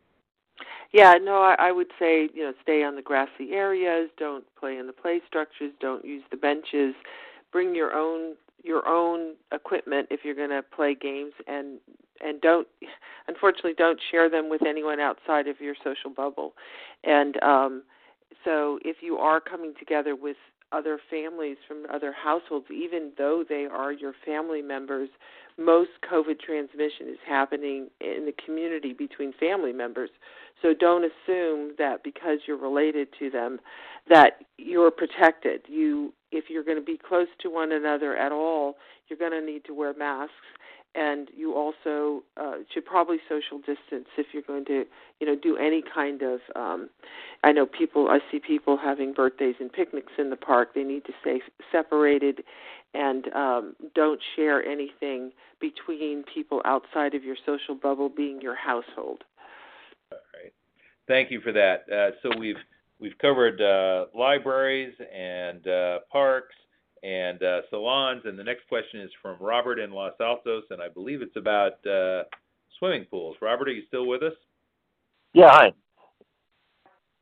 Yeah, 0.94 1.16
no, 1.22 1.38
I, 1.42 1.56
I 1.60 1.72
would 1.72 1.92
say 2.00 2.30
you 2.34 2.44
know 2.44 2.54
stay 2.62 2.84
on 2.84 2.96
the 2.96 3.02
grassy 3.02 3.52
areas. 3.52 4.10
Don't 4.18 4.46
play 4.60 4.78
in 4.78 4.88
the 4.88 4.94
play 4.94 5.22
structures. 5.28 5.72
Don't 5.80 6.06
use 6.06 6.24
the 6.32 6.38
benches. 6.38 6.94
Bring 7.52 7.76
your 7.76 7.94
own 7.94 8.36
your 8.64 8.88
own 8.88 9.34
equipment 9.52 10.08
if 10.12 10.22
you're 10.24 10.36
going 10.36 10.52
to 10.52 10.62
play 10.62 10.96
games, 10.96 11.34
and 11.48 11.80
and 12.22 12.40
don't 12.42 12.68
unfortunately 13.28 13.74
don't 13.76 14.00
share 14.12 14.30
them 14.30 14.50
with 14.50 14.62
anyone 14.66 15.00
outside 15.00 15.48
of 15.48 15.60
your 15.60 15.76
social 15.84 16.12
bubble. 16.16 16.54
And 17.04 17.42
um, 17.44 17.84
so 18.46 18.80
if 18.86 18.98
you 19.02 19.18
are 19.18 19.42
coming 19.42 19.74
together 19.80 20.16
with 20.16 20.38
other 20.72 21.00
families 21.10 21.58
from 21.68 21.86
other 21.94 22.14
households, 22.14 22.66
even 22.72 23.12
though 23.18 23.44
they 23.48 23.66
are 23.66 23.92
your 23.92 24.14
family 24.26 24.62
members, 24.62 25.10
most 25.58 25.92
COVID 26.10 26.40
transmission 26.40 27.08
is 27.10 27.18
happening 27.28 27.90
in 28.02 28.26
the 28.26 28.34
community 28.46 28.94
between 28.94 29.34
family 29.34 29.74
members. 29.74 30.10
So 30.62 30.74
don't 30.74 31.04
assume 31.04 31.74
that 31.78 32.04
because 32.04 32.40
you're 32.48 32.58
related 32.58 33.10
to 33.20 33.30
them 33.30 33.60
that 34.10 34.42
you're 34.58 34.92
protected. 34.92 35.62
You 35.68 36.14
if 36.32 36.46
you're 36.50 36.64
going 36.64 36.78
to 36.78 36.84
be 36.84 36.98
close 36.98 37.28
to 37.42 37.50
one 37.50 37.72
another 37.72 38.18
at 38.18 38.32
all, 38.32 38.76
you're 39.08 39.20
going 39.20 39.40
to 39.40 39.46
need 39.46 39.66
to 39.66 39.74
wear 39.74 39.94
masks 39.94 40.34
and 40.96 41.30
you 41.36 41.56
also 41.56 42.24
uh, 42.38 42.58
should 42.74 42.86
probably 42.86 43.18
social 43.28 43.58
distance 43.58 44.08
if 44.18 44.28
you're 44.32 44.44
going 44.44 44.66
to, 44.66 44.84
you 45.20 45.28
know, 45.28 45.36
do 45.36 45.58
any 45.58 45.84
kind 45.94 46.22
of. 46.22 46.40
Um, 46.56 46.90
I 47.44 47.52
know 47.52 47.66
people. 47.66 48.10
I 48.10 48.20
see 48.32 48.40
people 48.40 48.78
having 48.78 49.14
birthdays 49.14 49.56
and 49.60 49.72
picnics 49.72 50.14
in 50.18 50.30
the 50.30 50.36
park. 50.36 50.70
They 50.76 50.84
need 50.84 51.06
to 51.06 51.14
stay 51.22 51.42
separated, 51.72 52.44
and 52.94 53.34
um, 53.34 53.76
don't 53.96 54.22
share 54.36 54.64
anything 54.66 55.32
between 55.60 56.24
people 56.32 56.62
outside 56.66 57.16
of 57.16 57.24
your 57.24 57.38
social 57.46 57.76
bubble, 57.76 58.10
being 58.10 58.42
your 58.42 58.56
household. 58.56 59.24
All 60.12 60.20
right. 60.36 60.54
Thank 61.08 61.32
you 61.32 61.42
for 61.42 61.52
that. 61.52 61.86
Uh, 61.92 62.12
so 62.22 62.38
we've 62.38 62.58
we've 63.00 63.18
covered 63.20 63.62
uh, 63.62 64.06
libraries 64.18 64.94
and 65.14 65.68
uh, 65.68 66.00
parks 66.12 66.56
and 67.04 67.44
uh, 67.44 67.62
salons, 67.70 68.22
and 68.26 68.40
the 68.40 68.44
next 68.44 68.68
question 68.70 69.02
is 69.02 69.12
from 69.22 69.38
Robert 69.40 69.78
in 69.78 69.92
Los 69.92 70.14
Altos, 70.20 70.64
and 70.70 70.82
I 70.82 70.88
believe 70.88 71.22
it's 71.22 71.36
about 71.36 71.86
uh, 71.86 72.24
swimming 72.80 73.06
pools. 73.06 73.36
Robert, 73.42 73.68
are 73.68 73.74
you 73.74 73.84
still 73.88 74.08
with 74.08 74.24
us? 74.24 74.34
Yeah, 75.34 75.50
hi. 75.52 75.74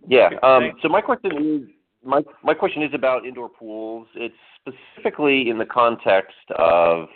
Yeah. 0.07 0.29
Um, 0.43 0.73
so 0.81 0.89
my 0.89 1.01
question 1.01 1.31
is 1.37 1.69
my 2.03 2.21
my 2.43 2.53
question 2.53 2.83
is 2.83 2.91
about 2.93 3.25
indoor 3.25 3.49
pools. 3.49 4.07
It's 4.15 4.35
specifically 4.59 5.49
in 5.49 5.57
the 5.57 5.65
context 5.65 6.35
of 6.57 7.07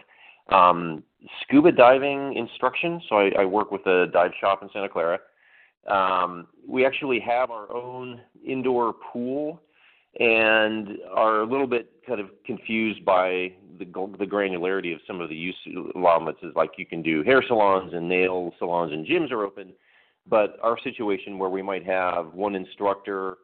um, 0.49 1.03
scuba 1.41 1.71
diving 1.71 2.35
instruction. 2.35 3.01
So 3.09 3.17
I, 3.17 3.31
I 3.39 3.45
work 3.45 3.71
with 3.71 3.85
a 3.85 4.07
dive 4.11 4.31
shop 4.39 4.63
in 4.63 4.69
Santa 4.73 4.89
Clara. 4.89 5.19
Um, 5.87 6.47
we 6.67 6.85
actually 6.85 7.19
have 7.19 7.51
our 7.51 7.71
own 7.71 8.21
indoor 8.45 8.93
pool 8.93 9.61
and 10.19 10.97
are 11.13 11.41
a 11.41 11.45
little 11.45 11.67
bit 11.67 11.91
kind 12.07 12.19
of 12.19 12.27
confused 12.45 13.03
by 13.03 13.51
the 13.77 13.85
the 14.17 14.25
granularity 14.25 14.93
of 14.93 15.01
some 15.05 15.19
of 15.19 15.29
the 15.29 15.35
use 15.35 15.55
allotments. 15.95 16.41
Is 16.43 16.53
like 16.55 16.71
you 16.77 16.85
can 16.85 17.01
do 17.01 17.23
hair 17.23 17.43
salons 17.47 17.93
and 17.93 18.07
nail 18.07 18.53
salons 18.59 18.93
and 18.93 19.05
gyms 19.05 19.31
are 19.31 19.43
open, 19.43 19.73
but 20.27 20.57
our 20.61 20.77
situation 20.83 21.37
where 21.37 21.49
we 21.49 21.61
might 21.61 21.85
have 21.85 22.33
one 22.33 22.55
instructor 22.55 23.37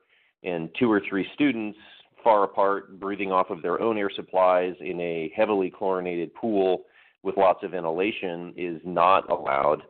and 0.43 0.69
two 0.79 0.91
or 0.91 1.01
three 1.07 1.27
students 1.33 1.77
far 2.23 2.43
apart 2.43 2.99
breathing 2.99 3.31
off 3.31 3.49
of 3.49 3.61
their 3.61 3.81
own 3.81 3.97
air 3.97 4.11
supplies 4.15 4.75
in 4.79 4.99
a 4.99 5.31
heavily 5.35 5.69
chlorinated 5.69 6.33
pool 6.33 6.83
with 7.23 7.37
lots 7.37 7.63
of 7.63 7.71
ventilation 7.71 8.53
is 8.55 8.81
not 8.83 9.29
allowed. 9.29 9.83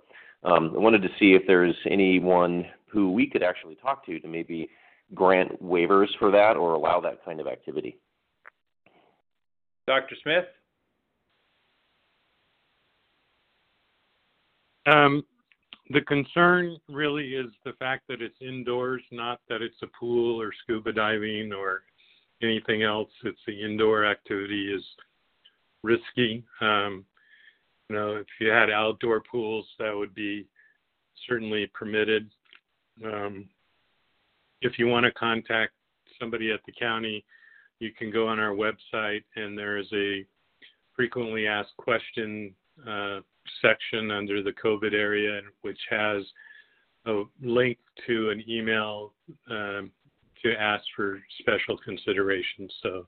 Um, 0.44 0.74
I 0.76 0.80
wanted 0.80 1.02
to 1.04 1.10
see 1.20 1.34
if 1.34 1.44
there's 1.46 1.76
anyone 1.90 2.66
who 2.88 3.12
we 3.12 3.28
could 3.28 3.44
actually 3.44 3.76
talk 3.76 4.06
to 4.06 4.20
to 4.20 4.28
maybe 4.28 4.70
grant 5.14 5.62
waivers 5.64 6.08
for 6.20 6.32
that 6.32 6.56
or 6.58 6.74
allow 6.74 7.00
that 7.02 7.24
kind 7.26 7.40
of 7.40 7.48
activity. 7.48 7.98
Dr. 9.88 10.16
Smith? 10.24 10.46
Um, 14.86 15.24
the 15.90 16.02
concern 16.02 16.78
really 16.88 17.36
is 17.36 17.52
the 17.66 17.74
fact 17.74 18.04
that 18.08 18.22
it's 18.22 18.36
indoors, 18.42 19.02
not 19.12 19.40
that 19.50 19.62
it's 19.62 19.82
a 19.84 19.88
pool 19.88 20.42
or 20.42 20.52
scuba 20.64 20.94
diving 20.94 21.52
or 21.54 21.84
anything 22.42 22.84
else. 22.84 23.10
It's 23.24 23.40
the 23.46 23.64
indoor 23.64 24.06
activity 24.06 24.74
is 24.74 24.84
risky. 25.84 26.44
Um, 26.62 27.06
you 27.90 27.96
know, 27.96 28.16
if 28.16 28.28
you 28.40 28.50
had 28.50 28.70
outdoor 28.70 29.22
pools, 29.22 29.66
that 29.80 29.96
would 29.96 30.16
be 30.16 30.48
certainly 31.28 31.70
permitted. 31.74 32.30
Um, 33.04 33.50
if 34.62 34.78
you 34.78 34.88
want 34.88 35.06
to 35.06 35.12
contact 35.12 35.74
somebody 36.20 36.52
at 36.52 36.60
the 36.66 36.72
county, 36.72 37.26
you 37.80 37.92
can 37.92 38.12
go 38.12 38.28
on 38.28 38.40
our 38.40 38.54
website 38.54 39.24
and 39.36 39.58
there 39.58 39.78
is 39.78 39.88
a 39.94 40.26
frequently 40.96 41.48
asked 41.48 41.76
question 41.78 42.54
uh, 42.88 43.20
section 43.62 44.12
under 44.12 44.44
the 44.44 44.54
COVID 44.64 44.94
area, 44.94 45.42
which 45.62 45.80
has 45.90 46.24
a 47.06 47.24
link 47.42 47.78
to 48.08 48.30
an 48.30 48.44
email 48.48 49.14
um, 49.50 49.92
to 50.44 50.54
ask 50.60 50.84
for 50.96 51.20
special 51.40 51.78
consideration. 51.78 52.70
So 52.84 53.08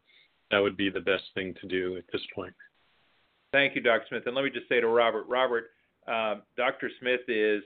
that 0.52 0.60
would 0.60 0.78
be 0.78 0.90
the 0.90 1.00
best 1.00 1.24
thing 1.36 1.54
to 1.62 1.68
do 1.68 1.98
at 1.98 2.04
this 2.12 2.22
point. 2.34 2.54
Thank 3.52 3.76
you, 3.76 3.82
Dr. 3.82 4.06
Smith. 4.10 4.24
And 4.26 4.36
let 4.36 4.44
me 4.44 4.50
just 4.50 4.68
say 4.68 4.82
to 4.82 4.88
Robert, 4.88 5.26
Robert, 5.28 5.66
um, 6.08 6.42
Dr. 6.58 6.90
Smith 7.00 7.22
is 7.28 7.64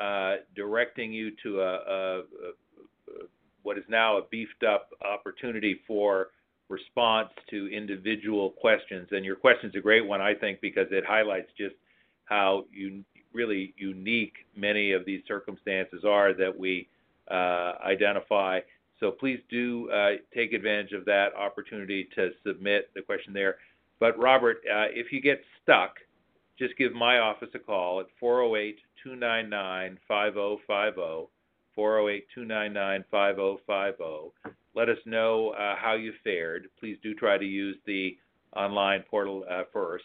uh, 0.00 0.36
directing 0.54 1.12
you 1.12 1.32
to 1.42 1.60
a, 1.60 1.74
a, 1.74 2.18
a, 2.18 2.22
what 3.62 3.78
is 3.78 3.84
now 3.88 4.18
a 4.18 4.22
beefed 4.30 4.62
up 4.62 4.90
opportunity 5.04 5.80
for 5.86 6.28
response 6.68 7.30
to 7.50 7.68
individual 7.68 8.50
questions. 8.50 9.08
And 9.10 9.24
your 9.24 9.36
question 9.36 9.70
is 9.70 9.76
a 9.76 9.80
great 9.80 10.06
one, 10.06 10.20
I 10.20 10.34
think, 10.34 10.60
because 10.60 10.86
it 10.90 11.04
highlights 11.04 11.48
just 11.56 11.74
how 12.24 12.64
really 13.32 13.74
unique 13.76 14.34
many 14.56 14.92
of 14.92 15.04
these 15.04 15.22
circumstances 15.28 16.04
are 16.04 16.32
that 16.34 16.56
we 16.56 16.88
uh, 17.30 17.74
identify. 17.84 18.60
So 18.98 19.10
please 19.10 19.40
do 19.50 19.90
uh, 19.90 20.12
take 20.34 20.52
advantage 20.52 20.92
of 20.92 21.04
that 21.04 21.28
opportunity 21.36 22.08
to 22.14 22.30
submit 22.44 22.90
the 22.94 23.02
question 23.02 23.32
there. 23.32 23.56
But 24.00 24.18
Robert, 24.18 24.58
uh, 24.70 24.88
if 24.90 25.12
you 25.12 25.20
get 25.20 25.42
stuck, 25.62 25.96
just 26.58 26.76
give 26.78 26.92
my 26.92 27.18
office 27.18 27.50
a 27.54 27.58
call 27.58 28.00
at 28.00 28.06
408 28.18 28.78
299 29.02 29.98
5050. 30.08 31.30
408 31.76 32.26
299 32.34 33.04
5050. 33.10 34.56
Let 34.74 34.88
us 34.88 34.98
know 35.06 35.50
uh, 35.50 35.76
how 35.76 35.94
you 35.94 36.12
fared. 36.24 36.68
Please 36.80 36.96
do 37.02 37.14
try 37.14 37.38
to 37.38 37.44
use 37.44 37.76
the 37.86 38.16
online 38.56 39.04
portal 39.08 39.44
uh, 39.48 39.62
first, 39.72 40.04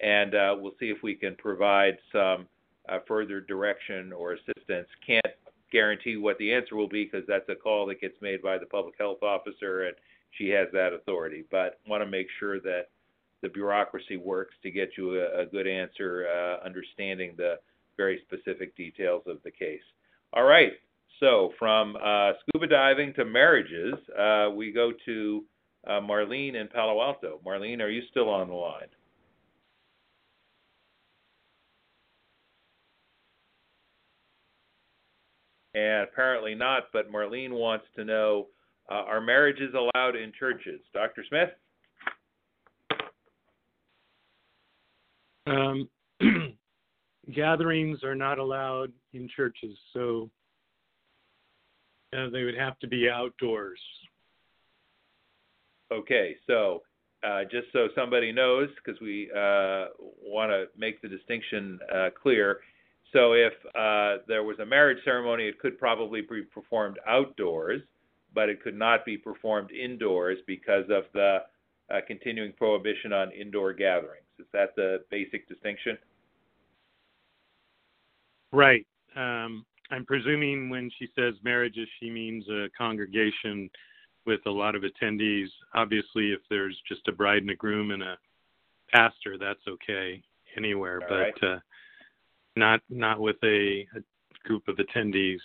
and 0.00 0.34
uh, 0.34 0.56
we'll 0.58 0.74
see 0.80 0.86
if 0.86 1.02
we 1.02 1.14
can 1.14 1.36
provide 1.36 1.98
some 2.10 2.46
uh, 2.88 2.98
further 3.06 3.40
direction 3.40 4.12
or 4.12 4.32
assistance. 4.32 4.88
Can't 5.06 5.24
guarantee 5.70 6.16
what 6.16 6.38
the 6.38 6.52
answer 6.52 6.74
will 6.74 6.88
be 6.88 7.04
because 7.04 7.26
that's 7.28 7.48
a 7.48 7.54
call 7.54 7.86
that 7.86 8.00
gets 8.00 8.20
made 8.20 8.42
by 8.42 8.58
the 8.58 8.66
public 8.66 8.94
health 8.98 9.22
officer, 9.22 9.84
and 9.84 9.94
she 10.32 10.48
has 10.48 10.68
that 10.72 10.92
authority. 10.92 11.44
But 11.50 11.78
want 11.86 12.02
to 12.02 12.10
make 12.10 12.26
sure 12.38 12.60
that 12.60 12.88
the 13.42 13.48
bureaucracy 13.48 14.16
works 14.16 14.54
to 14.62 14.70
get 14.70 14.90
you 14.96 15.20
a, 15.20 15.42
a 15.42 15.46
good 15.46 15.66
answer, 15.66 16.26
uh, 16.28 16.64
understanding 16.64 17.34
the 17.36 17.58
very 17.96 18.20
specific 18.26 18.76
details 18.76 19.22
of 19.26 19.38
the 19.44 19.50
case. 19.50 19.82
All 20.32 20.44
right. 20.44 20.72
So 21.20 21.52
from 21.58 21.96
uh, 21.96 22.32
scuba 22.40 22.66
diving 22.66 23.12
to 23.14 23.26
marriages, 23.26 23.94
uh, 24.18 24.48
we 24.54 24.72
go 24.72 24.90
to 25.04 25.44
uh, 25.86 26.00
Marlene 26.00 26.54
in 26.54 26.66
Palo 26.68 27.00
Alto. 27.02 27.40
Marlene, 27.46 27.80
are 27.80 27.90
you 27.90 28.02
still 28.10 28.30
on 28.30 28.48
the 28.48 28.54
line? 28.54 28.88
And 35.74 36.08
apparently 36.08 36.54
not, 36.54 36.84
but 36.92 37.12
Marlene 37.12 37.52
wants 37.52 37.84
to 37.96 38.04
know 38.04 38.48
uh, 38.90 39.04
are 39.06 39.20
marriages 39.20 39.72
allowed 39.74 40.16
in 40.16 40.32
churches? 40.36 40.80
Dr. 40.92 41.24
Smith? 41.28 41.50
Um, 45.46 45.88
gatherings 47.34 48.02
are 48.02 48.16
not 48.16 48.38
allowed 48.38 48.92
in 49.12 49.28
churches, 49.36 49.78
so 49.92 50.28
uh, 52.16 52.28
they 52.30 52.44
would 52.44 52.56
have 52.56 52.78
to 52.80 52.88
be 52.88 53.08
outdoors. 53.08 53.80
Okay, 55.92 56.36
so 56.46 56.82
uh, 57.22 57.42
just 57.44 57.66
so 57.72 57.88
somebody 57.94 58.32
knows, 58.32 58.68
because 58.76 59.00
we 59.00 59.30
uh, 59.36 59.86
want 60.22 60.50
to 60.50 60.66
make 60.76 61.02
the 61.02 61.08
distinction 61.08 61.78
uh, 61.94 62.08
clear. 62.20 62.60
So, 63.12 63.32
if 63.32 63.52
uh, 63.74 64.22
there 64.28 64.44
was 64.44 64.58
a 64.60 64.66
marriage 64.66 65.02
ceremony, 65.04 65.44
it 65.44 65.58
could 65.58 65.78
probably 65.78 66.20
be 66.20 66.42
performed 66.42 66.98
outdoors, 67.06 67.82
but 68.32 68.48
it 68.48 68.62
could 68.62 68.76
not 68.76 69.04
be 69.04 69.18
performed 69.18 69.70
indoors 69.72 70.38
because 70.46 70.84
of 70.90 71.04
the 71.12 71.38
uh, 71.92 71.98
continuing 72.06 72.52
prohibition 72.52 73.12
on 73.12 73.32
indoor 73.32 73.72
gatherings. 73.72 74.26
Is 74.38 74.46
that 74.52 74.76
the 74.76 75.04
basic 75.10 75.48
distinction? 75.48 75.98
Right. 78.52 78.86
Um, 79.16 79.66
I'm 79.90 80.04
presuming 80.04 80.70
when 80.70 80.90
she 80.98 81.08
says 81.16 81.34
marriages, 81.42 81.88
she 81.98 82.10
means 82.10 82.48
a 82.48 82.68
congregation 82.76 83.68
with 84.26 84.40
a 84.46 84.50
lot 84.50 84.74
of 84.74 84.82
attendees. 84.82 85.48
Obviously, 85.74 86.32
if 86.32 86.40
there's 86.48 86.78
just 86.88 87.08
a 87.08 87.12
bride 87.12 87.42
and 87.42 87.50
a 87.50 87.56
groom 87.56 87.90
and 87.90 88.02
a 88.02 88.16
pastor, 88.92 89.36
that's 89.38 89.60
okay 89.68 90.22
anywhere, 90.56 91.00
All 91.02 91.08
but 91.08 91.42
right. 91.42 91.42
uh, 91.42 91.58
not 92.56 92.80
not 92.88 93.20
with 93.20 93.36
a, 93.42 93.86
a 93.96 94.00
group 94.46 94.68
of 94.68 94.76
attendees. 94.76 95.38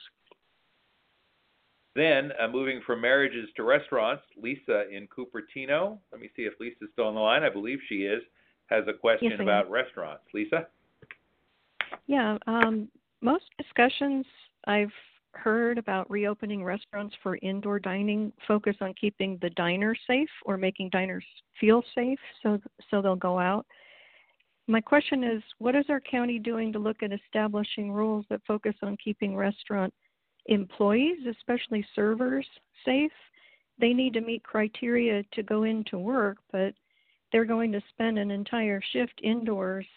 Then, 1.96 2.32
uh, 2.42 2.50
moving 2.50 2.82
from 2.86 3.00
marriages 3.00 3.48
to 3.56 3.64
restaurants, 3.64 4.24
Lisa 4.42 4.84
in 4.92 5.08
Cupertino. 5.08 5.98
Let 6.12 6.20
me 6.20 6.30
see 6.36 6.42
if 6.42 6.54
Lisa's 6.60 6.90
still 6.92 7.08
on 7.08 7.16
the 7.16 7.22
line. 7.22 7.44
I 7.44 7.50
believe 7.50 7.80
she 7.88 8.04
is. 8.04 8.22
Has 8.68 8.84
a 8.88 8.94
question 8.94 9.32
Yes, 9.32 9.40
about 9.40 9.70
restaurants. 9.70 10.24
Lisa? 10.34 10.68
Yeah, 12.08 12.38
um, 12.48 12.90
most 13.26 13.46
discussions 13.58 14.24
I've 14.68 14.94
heard 15.34 15.80
about 15.80 16.10
reopening 16.10 16.64
restaurants 16.64 17.16
for 17.24 17.40
indoor 17.42 17.80
dining 17.80 18.32
focus 18.48 18.76
on 18.82 18.94
keeping 18.94 19.40
the 19.42 19.50
diner 19.50 19.96
safe 20.08 20.30
or 20.46 20.58
making 20.58 20.92
diners 20.92 21.26
feel 21.60 21.84
safe 21.94 22.20
so 22.42 22.60
so 22.90 23.02
they'll 23.02 23.16
go 23.16 23.40
out. 23.40 23.66
My 24.68 24.80
question 24.80 25.24
is 25.24 25.42
what 25.58 25.76
is 25.76 25.86
our 25.90 26.00
county 26.00 26.38
doing 26.38 26.72
to 26.72 26.80
look 26.80 27.02
at 27.02 27.12
establishing 27.12 27.92
rules 27.92 28.26
that 28.30 28.42
focus 28.48 28.76
on 28.84 28.96
keeping 29.04 29.36
restaurant 29.36 29.94
employees, 30.46 31.18
especially 31.28 31.86
servers, 31.96 32.46
safe? 32.86 33.12
They 33.80 33.92
need 33.92 34.14
to 34.14 34.22
meet 34.22 34.44
criteria 34.44 35.24
to 35.34 35.44
go 35.44 35.64
into 35.64 35.98
work, 35.98 36.38
but 36.52 36.76
they're 37.32 37.44
going 37.44 37.72
to 37.72 37.82
spend 37.90 38.20
an 38.20 38.30
entire 38.30 38.82
shift 38.94 39.20
indoors 39.24 39.88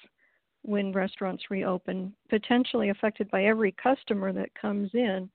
when 0.63 0.93
restaurants 0.93 1.45
reopen, 1.51 2.15
potentially 2.29 2.91
affected 2.91 3.31
by 3.31 3.45
every 3.45 3.73
customer 3.73 4.33
that 4.33 4.55
comes 4.55 4.91
in, 4.95 5.31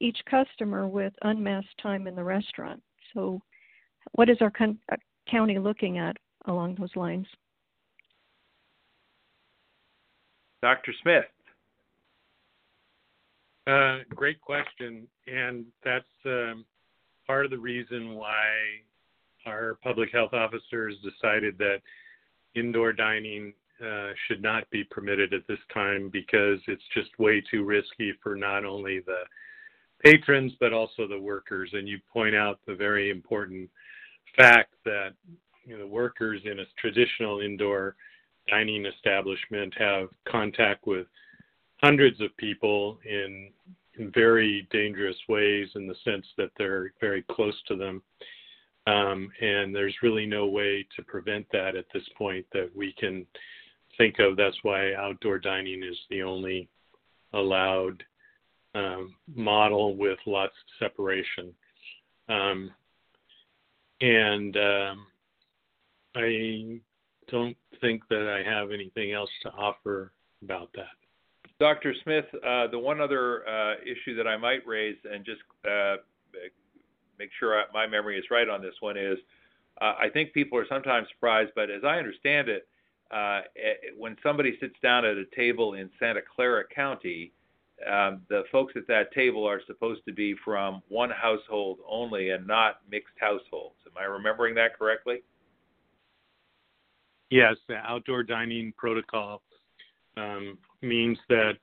each 0.00 0.18
customer 0.28 0.88
with 0.88 1.12
unmasked 1.22 1.78
time 1.82 2.06
in 2.06 2.14
the 2.14 2.24
restaurant. 2.24 2.82
So, 3.12 3.40
what 4.12 4.28
is 4.28 4.38
our 4.40 4.50
con- 4.50 4.78
uh, 4.90 4.96
county 5.30 5.58
looking 5.58 5.98
at 5.98 6.16
along 6.46 6.76
those 6.78 6.94
lines? 6.96 7.26
Dr. 10.62 10.92
Smith? 11.02 11.24
Uh, 13.66 13.98
great 14.14 14.40
question, 14.40 15.06
and 15.26 15.64
that's 15.84 16.04
um, 16.26 16.64
part 17.26 17.44
of 17.44 17.50
the 17.50 17.58
reason 17.58 18.14
why 18.14 18.34
our 19.46 19.78
public 19.82 20.10
health 20.12 20.34
officers 20.34 20.94
decided 21.02 21.56
that 21.58 21.80
indoor 22.54 22.92
dining 22.92 23.52
uh, 23.82 24.10
should 24.26 24.42
not 24.42 24.68
be 24.70 24.84
permitted 24.84 25.34
at 25.34 25.46
this 25.48 25.58
time 25.72 26.08
because 26.12 26.58
it's 26.68 26.82
just 26.94 27.18
way 27.18 27.42
too 27.50 27.64
risky 27.64 28.12
for 28.22 28.36
not 28.36 28.64
only 28.64 29.00
the 29.00 29.22
patrons 30.02 30.52
but 30.60 30.72
also 30.72 31.08
the 31.08 31.18
workers. 31.18 31.70
And 31.72 31.88
you 31.88 31.98
point 32.12 32.34
out 32.34 32.60
the 32.66 32.74
very 32.74 33.10
important 33.10 33.68
fact 34.36 34.74
that 34.84 35.14
you 35.64 35.78
know, 35.78 35.86
workers 35.86 36.42
in 36.44 36.60
a 36.60 36.64
traditional 36.78 37.40
indoor 37.40 37.96
dining 38.48 38.86
establishment 38.86 39.72
have 39.76 40.08
contact 40.28 40.86
with 40.86 41.06
hundreds 41.82 42.20
of 42.20 42.36
people 42.36 42.98
in, 43.04 43.50
in 43.98 44.10
very 44.12 44.66
dangerous 44.70 45.16
ways 45.28 45.68
in 45.74 45.86
the 45.86 45.94
sense 46.04 46.26
that 46.36 46.50
they're 46.56 46.92
very 47.00 47.24
close 47.30 47.60
to 47.66 47.76
them. 47.76 48.02
Um, 48.86 49.30
and 49.40 49.74
there's 49.74 49.96
really 50.02 50.26
no 50.26 50.46
way 50.46 50.86
to 50.96 51.02
prevent 51.02 51.46
that 51.52 51.74
at 51.74 51.86
this 51.94 52.06
point 52.18 52.44
that 52.52 52.70
we 52.76 52.92
can 52.98 53.26
think 53.96 54.18
of. 54.18 54.36
That's 54.36 54.56
why 54.62 54.94
outdoor 54.94 55.38
dining 55.38 55.82
is 55.82 55.96
the 56.10 56.22
only 56.22 56.68
allowed 57.32 58.02
um, 58.74 59.14
model 59.34 59.96
with 59.96 60.18
lots 60.26 60.52
of 60.52 60.86
separation. 60.86 61.52
Um, 62.28 62.70
and 64.00 64.56
um, 64.56 65.06
I 66.14 66.80
don't 67.30 67.56
think 67.80 68.02
that 68.10 68.28
I 68.28 68.48
have 68.48 68.70
anything 68.70 69.12
else 69.12 69.30
to 69.42 69.50
offer 69.50 70.12
about 70.42 70.70
that. 70.74 70.90
Dr. 71.60 71.94
Smith, 72.02 72.24
uh, 72.46 72.66
the 72.66 72.78
one 72.78 73.00
other 73.00 73.48
uh, 73.48 73.74
issue 73.82 74.16
that 74.16 74.26
I 74.26 74.36
might 74.36 74.66
raise, 74.66 74.96
and 75.10 75.24
just 75.24 75.40
uh, 75.68 75.96
make 77.18 77.30
sure 77.38 77.58
I, 77.58 77.64
my 77.72 77.86
memory 77.86 78.18
is 78.18 78.24
right 78.30 78.48
on 78.48 78.60
this 78.60 78.74
one, 78.80 78.96
is 78.96 79.18
uh, 79.80 79.94
I 79.98 80.08
think 80.12 80.32
people 80.32 80.58
are 80.58 80.66
sometimes 80.68 81.08
surprised, 81.14 81.52
but 81.54 81.70
as 81.70 81.82
I 81.84 81.96
understand 81.96 82.48
it, 82.48 82.66
uh, 83.10 83.40
eh, 83.56 83.90
when 83.96 84.16
somebody 84.22 84.56
sits 84.60 84.74
down 84.82 85.04
at 85.04 85.16
a 85.16 85.24
table 85.36 85.74
in 85.74 85.90
Santa 85.98 86.20
Clara 86.34 86.64
County, 86.74 87.32
um, 87.90 88.22
the 88.28 88.44
folks 88.52 88.74
at 88.76 88.86
that 88.88 89.12
table 89.12 89.46
are 89.46 89.60
supposed 89.66 90.02
to 90.06 90.12
be 90.12 90.34
from 90.44 90.82
one 90.88 91.10
household 91.10 91.78
only 91.88 92.30
and 92.30 92.46
not 92.46 92.80
mixed 92.90 93.14
households. 93.18 93.76
Am 93.86 93.92
I 94.00 94.04
remembering 94.04 94.54
that 94.54 94.78
correctly? 94.78 95.22
yes, 97.34 97.56
the 97.68 97.76
outdoor 97.76 98.22
dining 98.22 98.72
protocol 98.76 99.42
um, 100.16 100.56
means 100.82 101.18
that 101.28 101.54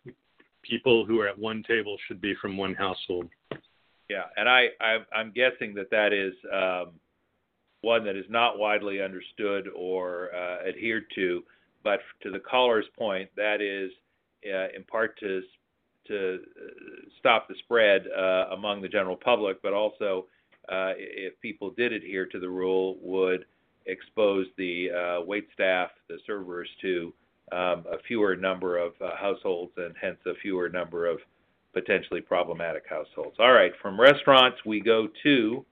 people 0.61 1.05
who 1.05 1.19
are 1.21 1.27
at 1.29 1.39
one 1.39 1.63
table 1.63 1.97
should 2.07 2.21
be 2.21 2.35
from 2.41 2.57
one 2.57 2.73
household. 2.73 3.27
Yeah, 4.09 4.23
and 4.35 4.49
I, 4.49 4.67
I 4.81 4.97
I'm 5.15 5.31
guessing 5.31 5.73
that 5.75 5.89
that 5.91 6.11
is 6.11 6.33
um, 6.53 6.91
one 7.81 8.05
that 8.05 8.15
is 8.15 8.25
not 8.29 8.59
widely 8.59 9.01
understood 9.01 9.67
or 9.75 10.29
uh, 10.33 10.67
adhered 10.67 11.05
to. 11.15 11.43
But 11.83 11.99
to 12.21 12.31
the 12.31 12.39
caller's 12.39 12.85
point, 12.97 13.29
that 13.35 13.59
is 13.61 13.91
uh, 14.45 14.67
in 14.75 14.83
part 14.83 15.19
to 15.19 15.41
to 16.07 16.35
uh, 16.35 16.69
stop 17.19 17.47
the 17.47 17.55
spread 17.59 18.05
uh, 18.07 18.47
among 18.53 18.81
the 18.81 18.87
general 18.87 19.15
public, 19.15 19.61
but 19.61 19.71
also 19.71 20.25
uh, 20.69 20.93
if 20.97 21.39
people 21.41 21.69
did 21.71 21.93
adhere 21.93 22.25
to 22.25 22.39
the 22.39 22.49
rule, 22.49 22.97
would 23.01 23.45
expose 23.85 24.47
the 24.57 24.89
uh, 24.91 25.21
wait 25.23 25.47
staff, 25.53 25.89
the 26.09 26.17
servers, 26.25 26.67
to 26.81 27.13
um, 27.51 27.85
a 27.91 27.97
fewer 28.07 28.35
number 28.35 28.77
of 28.77 28.93
households 29.19 29.71
and 29.77 29.93
hence 29.99 30.17
a 30.25 30.33
fewer 30.41 30.69
number 30.69 31.05
of 31.05 31.19
potentially 31.73 32.21
problematic 32.21 32.83
households. 32.89 33.35
All 33.39 33.53
right, 33.53 33.71
from 33.81 33.99
restaurants 33.99 34.57
we 34.65 34.81
go 34.81 35.07
to 35.23 35.65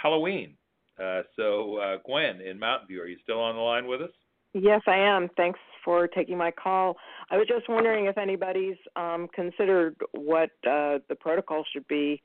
Halloween. 0.00 0.54
Uh, 1.02 1.22
so, 1.36 1.76
uh, 1.76 1.96
Gwen 2.04 2.40
in 2.40 2.58
Mountain 2.58 2.88
View, 2.88 3.00
are 3.02 3.06
you 3.06 3.18
still 3.22 3.40
on 3.40 3.54
the 3.54 3.60
line 3.60 3.86
with 3.86 4.02
us? 4.02 4.10
Yes, 4.54 4.80
I 4.86 4.96
am. 4.96 5.28
Thanks 5.36 5.60
for 5.84 6.08
taking 6.08 6.36
my 6.36 6.50
call. 6.50 6.96
I 7.30 7.36
was 7.36 7.46
just 7.46 7.68
wondering 7.68 8.06
if 8.06 8.18
anybody's 8.18 8.76
um, 8.96 9.28
considered 9.34 9.96
what 10.12 10.50
uh, 10.66 10.98
the 11.08 11.16
protocol 11.18 11.64
should 11.72 11.86
be. 11.86 12.22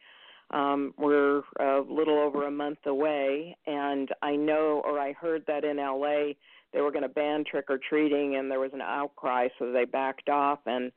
Um, 0.52 0.94
we're 0.98 1.42
a 1.60 1.82
little 1.88 2.18
over 2.20 2.46
a 2.48 2.52
month 2.52 2.80
away, 2.86 3.58
and 3.68 4.10
I 4.22 4.36
know 4.36 4.82
or 4.86 5.00
I 5.00 5.14
heard 5.14 5.44
that 5.48 5.64
in 5.64 5.78
LA 5.78 6.34
they 6.74 6.82
were 6.82 6.92
going 6.92 7.04
to 7.04 7.10
ban 7.10 7.44
trick 7.50 7.66
or 7.70 7.78
treating, 7.78 8.36
and 8.36 8.50
there 8.50 8.60
was 8.60 8.72
an 8.74 8.82
outcry, 8.82 9.48
so 9.60 9.72
they 9.72 9.86
backed 9.86 10.30
off. 10.30 10.60
And 10.66 10.92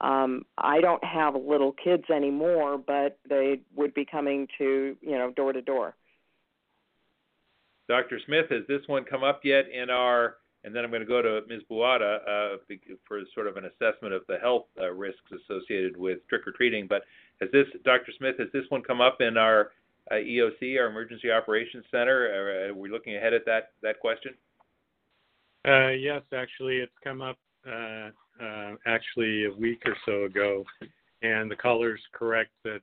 um, 0.00 0.42
I 0.58 0.80
don't 0.80 1.02
have 1.04 1.34
little 1.34 1.72
kids 1.72 2.04
anymore, 2.14 2.76
but 2.76 3.18
they 3.28 3.60
would 3.74 3.94
be 3.94 4.04
coming 4.04 4.48
to 4.58 4.96
you 5.00 5.18
know 5.18 5.30
door 5.30 5.52
to 5.52 5.62
door. 5.62 5.94
Dr. 7.88 8.18
Smith, 8.26 8.46
has 8.50 8.62
this 8.68 8.82
one 8.86 9.04
come 9.04 9.24
up 9.24 9.40
yet 9.44 9.64
in 9.70 9.90
our? 9.90 10.36
And 10.64 10.74
then 10.74 10.84
I'm 10.84 10.90
going 10.90 11.02
to 11.02 11.08
go 11.08 11.20
to 11.20 11.40
Ms. 11.48 11.62
Buada 11.68 12.18
uh, 12.22 12.56
for 13.08 13.20
sort 13.34 13.48
of 13.48 13.56
an 13.56 13.64
assessment 13.64 14.14
of 14.14 14.22
the 14.28 14.38
health 14.38 14.66
uh, 14.80 14.92
risks 14.92 15.18
associated 15.32 15.96
with 15.96 16.18
trick 16.28 16.46
or 16.46 16.52
treating. 16.52 16.86
But 16.86 17.02
has 17.40 17.50
this, 17.50 17.66
Dr. 17.84 18.12
Smith, 18.16 18.36
has 18.38 18.46
this 18.52 18.62
one 18.68 18.80
come 18.82 19.00
up 19.00 19.20
in 19.20 19.36
our 19.36 19.72
uh, 20.12 20.14
EOC, 20.14 20.78
our 20.78 20.86
Emergency 20.86 21.32
Operations 21.32 21.84
Center? 21.90 22.68
Are, 22.68 22.74
we 22.74 22.90
looking 22.90 23.16
ahead 23.16 23.34
at 23.34 23.44
that 23.46 23.72
that 23.82 23.98
question? 23.98 24.34
Uh, 25.66 25.88
yes, 25.88 26.22
actually, 26.32 26.76
it's 26.76 26.92
come 27.02 27.22
up 27.22 27.38
uh, 27.66 28.10
uh, 28.42 28.74
actually 28.86 29.44
a 29.44 29.52
week 29.58 29.82
or 29.86 29.96
so 30.04 30.24
ago, 30.24 30.64
and 31.22 31.50
the 31.50 31.56
caller's 31.56 32.00
correct 32.12 32.50
that 32.64 32.80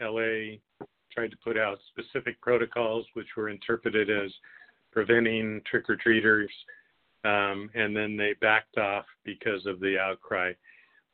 LA 0.00 0.58
tried 1.16 1.30
to 1.30 1.36
put 1.38 1.58
out 1.58 1.78
specific 1.88 2.40
protocols 2.40 3.06
which 3.14 3.28
were 3.36 3.48
interpreted 3.48 4.10
as 4.10 4.30
preventing 4.92 5.60
trick 5.68 5.88
or 5.88 5.96
treaters, 5.96 6.50
um, 7.24 7.70
and 7.74 7.96
then 7.96 8.16
they 8.16 8.34
backed 8.40 8.78
off 8.78 9.04
because 9.24 9.64
of 9.66 9.80
the 9.80 9.98
outcry. 9.98 10.52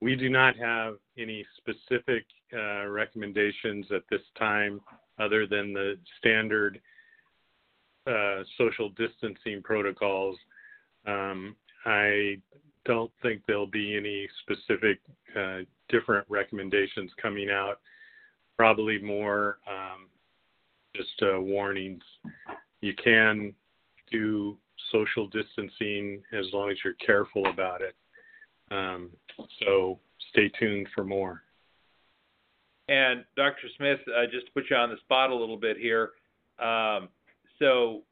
We 0.01 0.17
do 0.17 0.29
not 0.29 0.57
have 0.57 0.95
any 1.17 1.47
specific 1.57 2.25
uh, 2.53 2.87
recommendations 2.87 3.87
at 3.95 4.03
this 4.11 4.23
time 4.39 4.81
other 5.19 5.47
than 5.47 5.73
the 5.73 5.95
standard 6.19 6.81
uh, 8.07 8.43
social 8.59 8.91
distancing 8.91 9.63
protocols 9.63 10.37
um, 11.07 11.57
I 11.85 12.37
don't 12.85 13.11
think 13.23 13.43
there'll 13.47 13.67
be 13.67 13.97
any 13.97 14.29
specific 14.43 15.01
uh, 15.37 15.61
different 15.89 16.27
recommendations 16.29 17.11
coming 17.21 17.51
out. 17.51 17.81
Probably 18.57 19.01
more 19.01 19.59
um, 19.67 20.09
just 20.95 21.23
uh, 21.23 21.41
warnings. 21.41 22.03
You 22.81 22.95
can 22.95 23.55
do 24.11 24.57
social 24.91 25.27
distancing 25.29 26.23
as 26.33 26.47
long 26.53 26.71
as 26.71 26.77
you're 26.85 26.95
careful 26.95 27.47
about 27.49 27.81
it. 27.81 27.95
Um, 28.71 29.11
so 29.65 29.99
stay 30.31 30.51
tuned 30.59 30.89
for 30.95 31.05
more. 31.05 31.43
And 32.89 33.25
Dr. 33.37 33.69
Smith, 33.77 34.01
uh, 34.09 34.27
just 34.31 34.47
to 34.47 34.53
put 34.53 34.65
you 34.69 34.77
on 34.77 34.91
the 34.91 34.97
spot 34.99 35.31
a 35.31 35.35
little 35.35 35.57
bit 35.57 35.77
here, 35.77 36.11
um, 36.59 37.09
so 37.59 38.03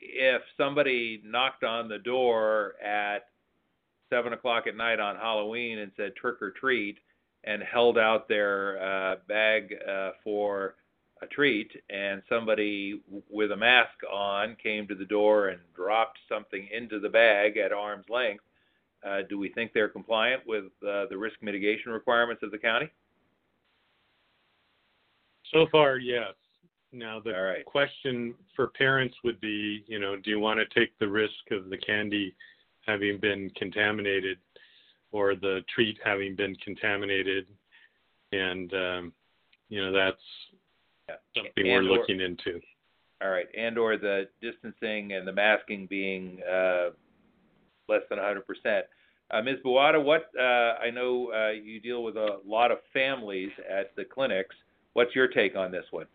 if 0.00 0.42
somebody 0.56 1.20
knocked 1.24 1.64
on 1.64 1.88
the 1.88 1.98
door 1.98 2.74
at 2.82 3.28
seven 4.10 4.32
o'clock 4.32 4.66
at 4.66 4.76
night 4.76 5.00
on 5.00 5.16
Halloween 5.16 5.78
and 5.78 5.90
said 5.96 6.14
trick 6.16 6.40
or 6.40 6.50
treat 6.52 6.98
and 7.46 7.62
held 7.62 7.98
out 7.98 8.28
their 8.28 8.82
uh, 8.82 9.16
bag 9.28 9.74
uh, 9.88 10.10
for 10.22 10.76
a 11.22 11.26
treat, 11.26 11.70
and 11.90 12.22
somebody 12.28 13.00
with 13.30 13.52
a 13.52 13.56
mask 13.56 13.94
on 14.12 14.56
came 14.62 14.86
to 14.88 14.94
the 14.94 15.04
door 15.04 15.48
and 15.48 15.60
dropped 15.74 16.18
something 16.28 16.68
into 16.72 16.98
the 16.98 17.08
bag 17.08 17.56
at 17.56 17.72
arm's 17.72 18.06
length, 18.08 18.44
uh, 19.06 19.20
do 19.28 19.38
we 19.38 19.50
think 19.50 19.72
they're 19.72 19.88
compliant 19.88 20.42
with 20.46 20.64
uh, 20.86 21.04
the 21.10 21.16
risk 21.16 21.36
mitigation 21.42 21.92
requirements 21.92 22.42
of 22.42 22.50
the 22.50 22.58
county? 22.58 22.90
So 25.52 25.66
far, 25.70 25.98
yes. 25.98 26.32
Now, 26.92 27.20
the 27.20 27.32
right. 27.32 27.64
question 27.64 28.34
for 28.54 28.68
parents 28.68 29.16
would 29.24 29.40
be, 29.40 29.84
you 29.86 29.98
know, 29.98 30.16
do 30.16 30.30
you 30.30 30.40
want 30.40 30.60
to 30.60 30.78
take 30.78 30.96
the 30.98 31.08
risk 31.08 31.50
of 31.50 31.68
the 31.68 31.76
candy 31.76 32.34
having 32.86 33.18
been 33.18 33.50
contaminated 33.56 34.38
or 35.14 35.36
the 35.36 35.60
treat 35.72 35.96
having 36.04 36.34
been 36.34 36.56
contaminated? 36.56 37.46
And, 38.32 38.74
um, 38.74 39.12
you 39.68 39.80
know, 39.80 39.92
that's 39.92 40.20
yeah. 41.08 41.14
something 41.36 41.52
and 41.56 41.86
we're 41.86 41.94
or, 41.94 41.98
looking 41.98 42.20
into. 42.20 42.60
All 43.22 43.30
right. 43.30 43.46
And 43.56 43.78
or 43.78 43.96
the 43.96 44.24
distancing 44.42 45.12
and 45.12 45.26
the 45.26 45.32
masking 45.32 45.86
being 45.86 46.40
uh, 46.50 46.90
less 47.88 48.02
than 48.10 48.18
100%. 48.18 48.82
Uh, 49.30 49.42
Ms. 49.42 49.56
Buada, 49.64 50.02
what 50.02 50.30
uh, 50.38 50.42
I 50.82 50.90
know 50.90 51.30
uh, 51.32 51.52
you 51.52 51.80
deal 51.80 52.02
with 52.02 52.16
a 52.16 52.40
lot 52.44 52.72
of 52.72 52.78
families 52.92 53.50
at 53.70 53.94
the 53.96 54.04
clinics. 54.04 54.54
What's 54.94 55.14
your 55.14 55.28
take 55.28 55.56
on 55.56 55.70
this 55.70 55.86
one? 55.92 56.06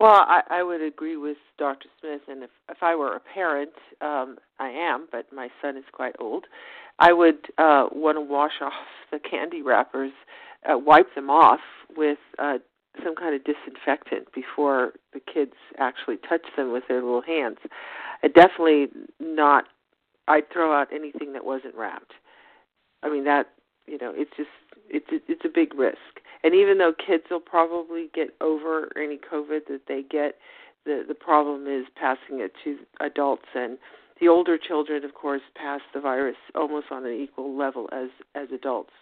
Well, 0.00 0.24
I, 0.26 0.42
I 0.50 0.62
would 0.62 0.82
agree 0.82 1.16
with 1.16 1.36
Dr. 1.56 1.88
Smith, 2.00 2.22
and 2.28 2.42
if 2.42 2.50
if 2.68 2.78
I 2.82 2.96
were 2.96 3.14
a 3.14 3.20
parent, 3.20 3.72
um, 4.00 4.38
I 4.58 4.68
am, 4.68 5.06
but 5.12 5.32
my 5.32 5.48
son 5.62 5.76
is 5.76 5.84
quite 5.92 6.16
old. 6.18 6.44
I 6.98 7.12
would 7.12 7.46
uh, 7.58 7.88
want 7.92 8.16
to 8.16 8.20
wash 8.20 8.60
off 8.60 8.72
the 9.10 9.18
candy 9.18 9.62
wrappers, 9.62 10.12
uh, 10.68 10.78
wipe 10.78 11.14
them 11.14 11.30
off 11.30 11.60
with 11.96 12.18
uh, 12.38 12.58
some 13.04 13.14
kind 13.16 13.34
of 13.34 13.42
disinfectant 13.44 14.32
before 14.32 14.92
the 15.12 15.20
kids 15.20 15.54
actually 15.78 16.16
touch 16.28 16.46
them 16.56 16.72
with 16.72 16.84
their 16.88 17.02
little 17.02 17.22
hands. 17.22 17.58
Uh, 18.22 18.28
definitely 18.28 18.88
not. 19.20 19.64
I'd 20.28 20.50
throw 20.52 20.72
out 20.72 20.88
anything 20.92 21.32
that 21.34 21.44
wasn't 21.44 21.74
wrapped. 21.74 22.12
I 23.02 23.10
mean 23.10 23.24
that 23.24 23.48
you 23.86 23.98
know 23.98 24.12
it's 24.14 24.30
just 24.36 24.48
it's 24.88 25.06
it's 25.10 25.44
a 25.44 25.48
big 25.48 25.74
risk 25.74 25.98
and 26.44 26.54
even 26.54 26.76
though 26.78 26.92
kids 26.92 27.24
will 27.30 27.40
probably 27.40 28.10
get 28.14 28.28
over 28.40 28.90
any 28.96 29.16
COVID 29.18 29.66
that 29.68 29.82
they 29.88 30.02
get, 30.02 30.36
the 30.84 31.02
the 31.08 31.14
problem 31.14 31.66
is 31.66 31.86
passing 31.96 32.40
it 32.40 32.52
to 32.62 32.78
adults 33.00 33.48
and 33.54 33.78
the 34.20 34.28
older 34.28 34.56
children, 34.58 35.04
of 35.04 35.14
course, 35.14 35.42
pass 35.56 35.80
the 35.92 36.00
virus 36.00 36.36
almost 36.54 36.86
on 36.90 37.04
an 37.04 37.12
equal 37.12 37.56
level 37.56 37.88
as 37.92 38.08
as 38.34 38.48
adults. 38.52 38.92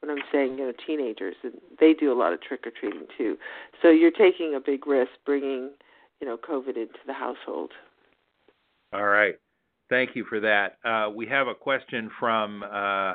When 0.00 0.10
I'm 0.10 0.24
saying 0.32 0.58
you 0.58 0.66
know 0.66 0.72
teenagers, 0.86 1.36
and 1.42 1.54
they 1.78 1.92
do 1.92 2.12
a 2.12 2.18
lot 2.18 2.32
of 2.32 2.40
trick 2.40 2.66
or 2.66 2.70
treating 2.70 3.06
too. 3.18 3.36
So 3.82 3.90
you're 3.90 4.10
taking 4.10 4.54
a 4.54 4.60
big 4.60 4.86
risk 4.86 5.10
bringing 5.26 5.70
you 6.20 6.26
know 6.26 6.36
COVID 6.36 6.76
into 6.76 7.00
the 7.06 7.12
household. 7.12 7.72
All 8.92 9.06
right, 9.06 9.34
thank 9.88 10.16
you 10.16 10.24
for 10.24 10.40
that. 10.40 10.78
Uh, 10.84 11.10
we 11.10 11.26
have 11.26 11.48
a 11.48 11.54
question 11.54 12.10
from. 12.18 12.62
Uh, 12.62 13.14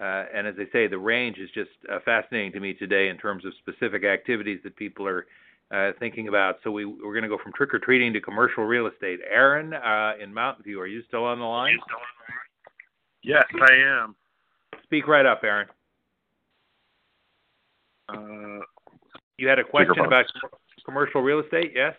uh, 0.00 0.26
and 0.32 0.46
as 0.46 0.54
I 0.60 0.70
say, 0.72 0.86
the 0.86 0.96
range 0.98 1.38
is 1.38 1.50
just 1.52 1.70
uh, 1.92 1.98
fascinating 2.04 2.52
to 2.52 2.60
me 2.60 2.72
today 2.72 3.08
in 3.08 3.16
terms 3.18 3.44
of 3.44 3.52
specific 3.58 4.04
activities 4.04 4.60
that 4.62 4.76
people 4.76 5.04
are 5.08 5.26
uh, 5.70 5.92
thinking 5.98 6.28
about. 6.28 6.56
So 6.64 6.70
we, 6.70 6.84
we're 6.84 7.12
going 7.12 7.22
to 7.22 7.28
go 7.28 7.38
from 7.42 7.52
trick 7.52 7.74
or 7.74 7.78
treating 7.78 8.12
to 8.14 8.20
commercial 8.20 8.64
real 8.64 8.86
estate. 8.86 9.20
Aaron 9.28 9.74
uh, 9.74 10.12
in 10.22 10.32
Mountain 10.32 10.64
View, 10.64 10.80
are 10.80 10.86
you 10.86 11.02
still 11.08 11.24
on 11.24 11.38
the 11.38 11.44
line? 11.44 11.78
Yes, 13.22 13.44
I 13.60 13.74
am. 13.74 14.16
Speak 14.84 15.06
right 15.06 15.26
up, 15.26 15.40
Aaron. 15.44 15.68
Uh, 18.08 18.64
you 19.36 19.48
had 19.48 19.58
a 19.58 19.64
question 19.64 20.04
about 20.04 20.24
commercial 20.84 21.20
real 21.20 21.40
estate, 21.40 21.72
yes? 21.74 21.94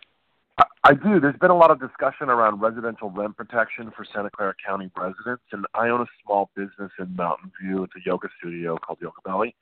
I 0.83 0.93
do. 0.93 1.19
There's 1.19 1.37
been 1.37 1.51
a 1.51 1.57
lot 1.57 1.71
of 1.71 1.79
discussion 1.79 2.29
around 2.29 2.61
residential 2.61 3.09
rent 3.11 3.37
protection 3.37 3.91
for 3.95 4.05
Santa 4.13 4.29
Clara 4.29 4.53
County 4.65 4.89
residents, 4.97 5.43
and 5.51 5.65
I 5.73 5.89
own 5.89 6.01
a 6.01 6.07
small 6.25 6.49
business 6.55 6.91
in 6.99 7.15
Mountain 7.15 7.51
View. 7.61 7.83
It's 7.83 7.93
a 7.95 7.99
yoga 8.05 8.29
studio 8.39 8.77
called 8.77 8.99
Yoga 9.01 9.21
Belly. 9.23 9.55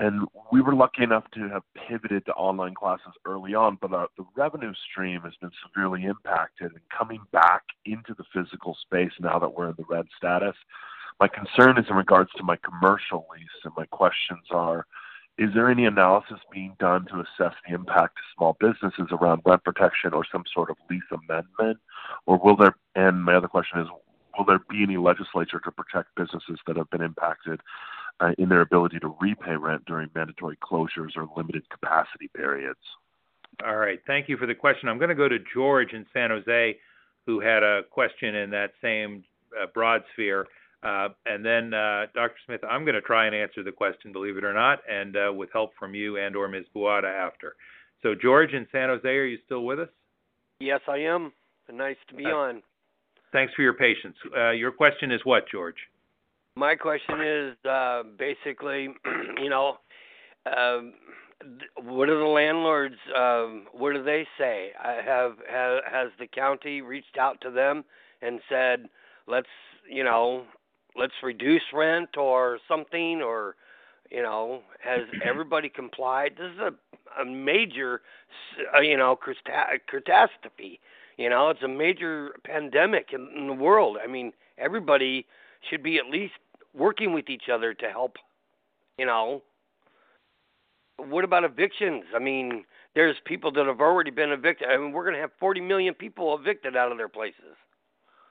And 0.00 0.26
we 0.52 0.60
were 0.60 0.74
lucky 0.74 1.02
enough 1.02 1.24
to 1.34 1.48
have 1.48 1.62
pivoted 1.88 2.24
to 2.26 2.32
online 2.32 2.74
classes 2.74 3.12
early 3.24 3.54
on, 3.54 3.78
but 3.80 3.92
uh, 3.92 4.06
the 4.16 4.24
revenue 4.36 4.72
stream 4.90 5.22
has 5.22 5.34
been 5.40 5.50
severely 5.66 6.04
impacted. 6.04 6.70
And 6.72 6.80
coming 6.96 7.20
back 7.32 7.62
into 7.84 8.14
the 8.14 8.24
physical 8.32 8.76
space 8.80 9.10
now 9.20 9.38
that 9.40 9.56
we're 9.56 9.70
in 9.70 9.74
the 9.76 9.84
red 9.88 10.06
status, 10.16 10.54
my 11.18 11.26
concern 11.26 11.78
is 11.78 11.86
in 11.90 11.96
regards 11.96 12.30
to 12.36 12.44
my 12.44 12.56
commercial 12.56 13.26
lease, 13.32 13.48
and 13.64 13.72
my 13.76 13.86
questions 13.86 14.44
are 14.50 14.86
is 15.36 15.50
there 15.54 15.70
any 15.70 15.84
analysis 15.84 16.38
being 16.52 16.74
done 16.80 17.06
to 17.06 17.20
assess 17.20 17.54
the 17.66 17.72
impact 17.72 18.16
to 18.16 18.22
small 18.36 18.56
businesses 18.58 19.06
around 19.12 19.40
rent 19.46 19.62
protection 19.62 20.12
or 20.12 20.24
some 20.30 20.42
sort 20.52 20.68
of 20.68 20.76
lease 20.90 21.00
amendment? 21.12 21.78
Or 22.26 22.38
will 22.42 22.56
there, 22.56 22.74
and 22.96 23.22
my 23.22 23.34
other 23.34 23.46
question 23.46 23.80
is, 23.80 23.86
will 24.36 24.44
there 24.44 24.58
be 24.68 24.82
any 24.82 24.96
legislature 24.96 25.60
to 25.64 25.70
protect 25.70 26.08
businesses 26.16 26.58
that 26.66 26.76
have 26.76 26.90
been 26.90 27.02
impacted 27.02 27.60
uh, 28.20 28.32
in 28.38 28.48
their 28.48 28.60
ability 28.60 28.98
to 29.00 29.14
repay 29.20 29.56
rent 29.56 29.84
during 29.86 30.10
mandatory 30.14 30.56
closures 30.56 31.16
or 31.16 31.28
limited 31.36 31.68
capacity 31.70 32.28
periods? 32.34 32.78
All 33.64 33.76
right. 33.76 34.00
Thank 34.06 34.28
you 34.28 34.36
for 34.36 34.46
the 34.46 34.54
question. 34.54 34.88
I'm 34.88 34.98
going 34.98 35.08
to 35.08 35.14
go 35.14 35.28
to 35.28 35.38
George 35.52 35.92
in 35.92 36.06
San 36.12 36.30
Jose, 36.30 36.76
who 37.26 37.40
had 37.40 37.62
a 37.62 37.82
question 37.90 38.34
in 38.34 38.50
that 38.50 38.72
same 38.80 39.24
uh, 39.60 39.66
broad 39.74 40.02
sphere. 40.12 40.46
Uh, 40.82 41.08
and 41.26 41.44
then, 41.44 41.74
uh, 41.74 42.06
Dr. 42.14 42.36
Smith, 42.46 42.60
I'm 42.68 42.84
going 42.84 42.94
to 42.94 43.00
try 43.00 43.26
and 43.26 43.34
answer 43.34 43.64
the 43.64 43.72
question, 43.72 44.12
believe 44.12 44.36
it 44.36 44.44
or 44.44 44.54
not, 44.54 44.78
and 44.88 45.16
uh, 45.16 45.32
with 45.32 45.50
help 45.52 45.72
from 45.76 45.94
you 45.94 46.18
and 46.18 46.36
or 46.36 46.46
Ms. 46.46 46.66
Buada 46.74 47.12
after. 47.12 47.56
So, 48.02 48.14
George 48.14 48.52
in 48.52 48.64
San 48.70 48.88
Jose, 48.88 49.08
are 49.08 49.24
you 49.24 49.38
still 49.44 49.64
with 49.64 49.80
us? 49.80 49.88
Yes, 50.60 50.80
I 50.86 50.98
am. 50.98 51.32
Nice 51.72 51.96
to 52.08 52.14
be 52.14 52.24
on. 52.24 52.62
Thanks 53.32 53.52
for 53.54 53.62
your 53.62 53.74
patience. 53.74 54.16
Uh, 54.36 54.50
your 54.50 54.70
question 54.70 55.10
is 55.10 55.20
what, 55.24 55.44
George? 55.50 55.76
My 56.58 56.74
question 56.74 57.20
is 57.20 57.56
uh, 57.64 58.02
basically, 58.18 58.88
you 59.40 59.48
know, 59.48 59.76
um, 60.44 60.92
what 61.84 62.06
do 62.06 62.18
the 62.18 62.24
landlords? 62.24 62.96
Um, 63.16 63.66
what 63.72 63.92
do 63.92 64.02
they 64.02 64.26
say? 64.36 64.70
I 64.82 64.94
have, 64.94 65.34
have 65.48 65.82
has 65.88 66.08
the 66.18 66.26
county 66.26 66.80
reached 66.80 67.16
out 67.16 67.40
to 67.42 67.52
them 67.52 67.84
and 68.22 68.40
said, 68.48 68.86
let's, 69.28 69.46
you 69.88 70.02
know, 70.02 70.46
let's 70.96 71.12
reduce 71.22 71.62
rent 71.72 72.16
or 72.16 72.58
something, 72.66 73.22
or 73.22 73.54
you 74.10 74.24
know, 74.24 74.62
has 74.80 75.02
everybody 75.24 75.68
complied? 75.68 76.32
This 76.36 76.50
is 76.54 76.58
a, 76.58 77.22
a 77.22 77.24
major, 77.24 78.00
uh, 78.76 78.80
you 78.80 78.96
know, 78.96 79.16
catastrophe. 79.88 80.80
You 81.18 81.30
know, 81.30 81.50
it's 81.50 81.62
a 81.62 81.68
major 81.68 82.30
pandemic 82.42 83.10
in, 83.12 83.28
in 83.36 83.46
the 83.46 83.52
world. 83.52 83.96
I 84.02 84.08
mean, 84.08 84.32
everybody 84.58 85.24
should 85.70 85.84
be 85.84 85.98
at 85.98 86.06
least 86.06 86.34
working 86.74 87.12
with 87.12 87.28
each 87.28 87.48
other 87.52 87.74
to 87.74 87.90
help. 87.90 88.16
You 88.98 89.06
know, 89.06 89.42
what 90.96 91.24
about 91.24 91.44
evictions? 91.44 92.04
I 92.14 92.18
mean, 92.18 92.64
there's 92.94 93.16
people 93.24 93.52
that 93.52 93.66
have 93.66 93.80
already 93.80 94.10
been 94.10 94.30
evicted. 94.30 94.68
I 94.68 94.76
mean, 94.76 94.92
we're 94.92 95.04
going 95.04 95.14
to 95.14 95.20
have 95.20 95.30
40 95.38 95.60
million 95.60 95.94
people 95.94 96.36
evicted 96.38 96.76
out 96.76 96.90
of 96.90 96.98
their 96.98 97.08
places. 97.08 97.56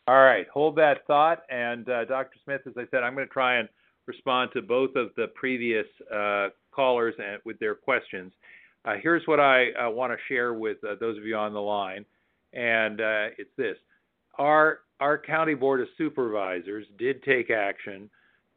All 0.08 0.22
right, 0.22 0.48
hold 0.54 0.76
that 0.78 1.06
thought. 1.06 1.44
And 1.50 1.88
uh, 1.90 2.06
Dr. 2.06 2.38
Smith, 2.44 2.62
as 2.66 2.74
I 2.78 2.86
said, 2.92 3.04
I'm 3.04 3.14
going 3.14 3.28
to 3.28 3.34
try 3.34 3.58
and 3.58 3.68
respond 4.06 4.52
to 4.54 4.62
both 4.62 4.96
of 4.96 5.10
the 5.18 5.28
previous 5.36 5.86
uh, 6.14 6.48
callers 6.72 7.16
and 7.18 7.40
with 7.46 7.60
their 7.60 7.76
questions. 7.76 8.32
Uh, 8.86 8.96
here's 9.02 9.26
what 9.26 9.40
I 9.40 9.72
uh, 9.72 9.90
want 9.90 10.14
to 10.14 10.18
share 10.28 10.54
with 10.54 10.78
uh, 10.84 10.96
those 11.00 11.18
of 11.18 11.26
you 11.26 11.36
on 11.36 11.54
the 11.54 11.60
line 11.60 12.06
and 12.54 13.02
uh, 13.02 13.28
it's 13.38 13.52
this: 13.58 13.78
our 14.38 14.80
our 15.00 15.18
county 15.18 15.54
board 15.54 15.82
of 15.82 15.88
supervisors 15.98 16.86
did 16.98 17.22
take 17.24 17.50
action 17.50 18.10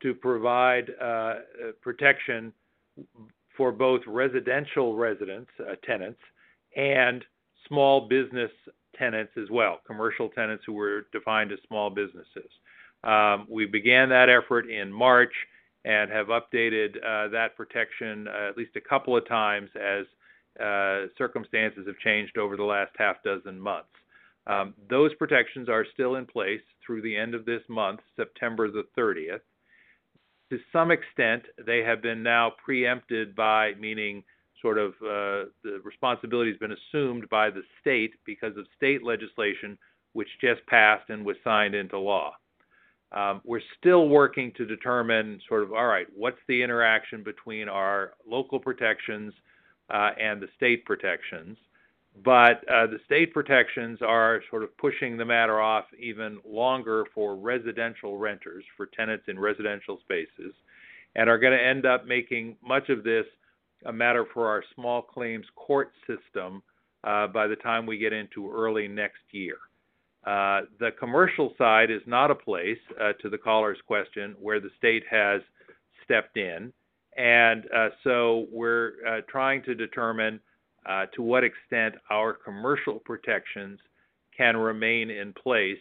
to 0.03 0.15
provide 0.15 0.91
uh, 1.01 1.35
protection 1.81 2.53
for 3.57 3.73
both 3.73 4.01
residential 4.07 4.97
residents, 4.97 5.51
uh, 5.61 5.75
tenants, 5.85 6.21
and 6.77 7.25
small 7.69 8.09
business 8.09 8.51
tenants 8.97 9.33
as 9.37 9.51
well, 9.51 9.81
commercial 9.87 10.29
tenants 10.29 10.65
who 10.67 10.73
were 10.73 11.07
defined 11.13 11.53
as 11.53 11.59
small 11.67 11.91
businesses. 11.91 12.51
Um, 13.05 13.47
we 13.49 13.67
began 13.67 14.09
that 14.11 14.29
effort 14.29 14.69
in 14.69 14.93
March 14.93 15.33
and 15.85 16.11
have 16.11 16.27
updated 16.27 16.97
uh, 16.99 17.29
that 17.29 17.57
protection 17.57 18.29
uh, 18.29 18.49
at 18.51 18.57
least 18.57 18.77
a 18.77 18.81
couple 18.81 19.17
of 19.17 19.27
times 19.27 19.71
as 19.77 20.05
uh, 20.63 21.07
circumstances 21.17 21.87
have 21.87 21.99
changed 21.99 22.37
over 22.37 22.57
the 22.57 22.65
last 22.65 22.93
half 22.99 23.23
dozen 23.25 23.59
months. 23.59 23.89
Um, 24.47 24.75
those 24.89 25.15
protections 25.15 25.69
are 25.69 25.87
still 25.95 26.17
in 26.17 26.27
place 26.27 26.61
through 26.85 27.03
the 27.03 27.17
end 27.17 27.35
of 27.35 27.45
this 27.45 27.63
month, 27.69 28.01
September 28.17 28.71
the 28.71 28.85
30th. 28.99 29.41
To 30.51 30.59
some 30.73 30.91
extent, 30.91 31.45
they 31.65 31.79
have 31.79 32.03
been 32.03 32.23
now 32.23 32.53
preempted 32.65 33.35
by, 33.35 33.75
meaning 33.79 34.25
sort 34.61 34.79
of 34.79 34.91
uh, 35.01 35.49
the 35.65 35.81
responsibility 35.85 36.51
has 36.51 36.59
been 36.59 36.73
assumed 36.73 37.29
by 37.31 37.51
the 37.51 37.63
state 37.81 38.13
because 38.27 38.57
of 38.57 38.67
state 38.77 39.03
legislation 39.03 39.79
which 40.13 40.29
just 40.41 40.65
passed 40.67 41.09
and 41.09 41.25
was 41.25 41.37
signed 41.45 41.75
into 41.75 41.99
law. 41.99 42.33
Um, 43.13 43.41
we're 43.45 43.61
still 43.79 44.09
working 44.09 44.53
to 44.57 44.67
determine 44.67 45.41
sort 45.49 45.63
of 45.63 45.73
all 45.73 45.87
right, 45.87 46.07
what's 46.15 46.39
the 46.49 46.63
interaction 46.63 47.23
between 47.23 47.69
our 47.69 48.13
local 48.29 48.59
protections 48.59 49.33
uh, 49.93 50.11
and 50.21 50.41
the 50.41 50.49
state 50.57 50.85
protections. 50.85 51.57
But 52.25 52.69
uh, 52.69 52.87
the 52.87 52.99
state 53.07 53.33
protections 53.33 54.01
are 54.03 54.43
sort 54.51 54.63
of 54.63 54.77
pushing 54.77 55.17
the 55.17 55.25
matter 55.25 55.61
off 55.61 55.85
even 55.99 56.39
longer 56.45 57.05
for 57.15 57.37
residential 57.37 58.19
renters, 58.19 58.65
for 58.77 58.87
tenants 58.87 59.25
in 59.29 59.39
residential 59.39 59.99
spaces, 60.01 60.53
and 61.15 61.31
are 61.31 61.39
going 61.39 61.57
to 61.57 61.65
end 61.65 61.87
up 61.87 62.07
making 62.07 62.57
much 62.63 62.89
of 62.89 63.05
this 63.05 63.25
a 63.87 63.93
matter 63.93 64.27
for 64.35 64.49
our 64.49 64.63
small 64.75 65.01
claims 65.01 65.47
court 65.57 65.93
system 66.07 66.63
uh, 67.05 67.27
by 67.27 67.47
the 67.47 67.57
time 67.57 67.87
we 67.87 67.97
get 67.97 68.13
into 68.13 68.53
early 68.53 68.87
next 68.89 69.23
year. 69.31 69.57
Uh, 70.27 70.63
the 70.79 70.91
commercial 70.99 71.55
side 71.57 71.91
is 71.91 72.03
not 72.07 72.31
a 72.31 72.35
place, 72.35 72.79
uh, 73.01 73.13
to 73.23 73.31
the 73.31 73.39
caller's 73.39 73.79
question, 73.87 74.37
where 74.39 74.61
the 74.61 74.69
state 74.77 75.05
has 75.11 75.41
stepped 76.05 76.37
in. 76.37 76.73
And 77.17 77.65
uh, 77.75 77.89
so 78.05 78.47
we're 78.53 78.93
uh, 79.09 79.21
trying 79.29 79.63
to 79.63 79.75
determine 79.75 80.41
uh, 80.87 81.07
to 81.15 81.23
what 81.23 81.45
extent 81.45 81.95
our 82.11 82.33
commercial 82.33 82.99
protections 83.01 83.79
can 84.37 84.57
remain 84.57 85.11
in 85.11 85.33
place 85.33 85.79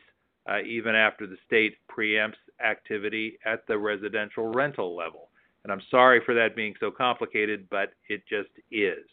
uh, 0.49 0.61
even 0.61 0.95
after 0.95 1.27
the 1.27 1.37
state 1.45 1.77
preempts 1.89 2.33
activity 2.63 3.37
at 3.45 3.65
the 3.67 3.77
residential 3.77 4.51
rental 4.51 4.95
level. 4.95 5.29
And 5.63 5.71
I'm 5.71 5.81
sorry 5.91 6.21
for 6.25 6.33
that 6.35 6.55
being 6.55 6.73
so 6.79 6.89
complicated, 6.89 7.67
but 7.69 7.93
it 8.07 8.21
just 8.29 8.49
is. 8.71 9.05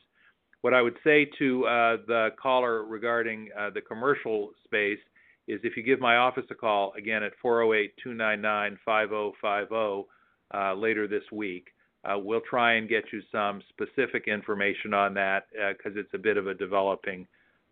What 0.62 0.74
I 0.74 0.82
would 0.82 0.96
say 1.04 1.28
to 1.38 1.66
uh, 1.66 1.96
the 2.06 2.28
caller 2.40 2.84
regarding 2.84 3.50
uh, 3.58 3.70
the 3.70 3.80
commercial 3.80 4.50
space 4.64 4.98
is 5.46 5.60
if 5.62 5.76
you 5.76 5.82
give 5.82 6.00
my 6.00 6.16
office 6.16 6.46
a 6.50 6.54
call, 6.54 6.92
again 6.96 7.22
at 7.22 7.32
408 7.40 7.92
299 8.02 8.78
5050 8.84 10.08
uh, 10.54 10.74
later 10.74 11.06
this 11.06 11.22
week, 11.30 11.68
uh, 12.06 12.18
we'll 12.18 12.40
try 12.48 12.74
and 12.74 12.88
get 12.88 13.04
you 13.12 13.20
some 13.32 13.60
specific 13.68 14.28
information 14.28 14.94
on 14.94 15.14
that 15.14 15.46
because 15.76 15.96
uh, 15.96 16.00
it's 16.00 16.14
a 16.14 16.18
bit 16.18 16.36
of 16.36 16.46
a 16.46 16.54
developing 16.54 17.26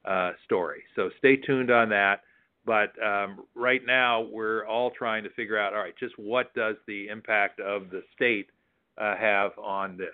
uh, 0.05 0.33
story. 0.45 0.83
So 0.97 1.11
stay 1.19 1.37
tuned 1.37 1.71
on 1.71 1.89
that. 1.91 2.23
But 2.67 2.93
um, 3.05 3.45
right 3.55 3.83
now, 3.87 4.23
we're 4.23 4.67
all 4.67 4.91
trying 4.91 5.23
to 5.25 5.31
figure 5.31 5.59
out 5.59 5.75
all 5.75 5.81
right, 5.81 5.95
just 6.01 6.15
what 6.19 6.55
does 6.55 6.77
the 6.87 7.09
impact 7.09 7.61
of 7.61 7.91
the 7.91 8.03
state 8.17 8.49
uh, 8.97 9.17
have 9.17 9.53
on 9.59 9.99
this? 9.99 10.09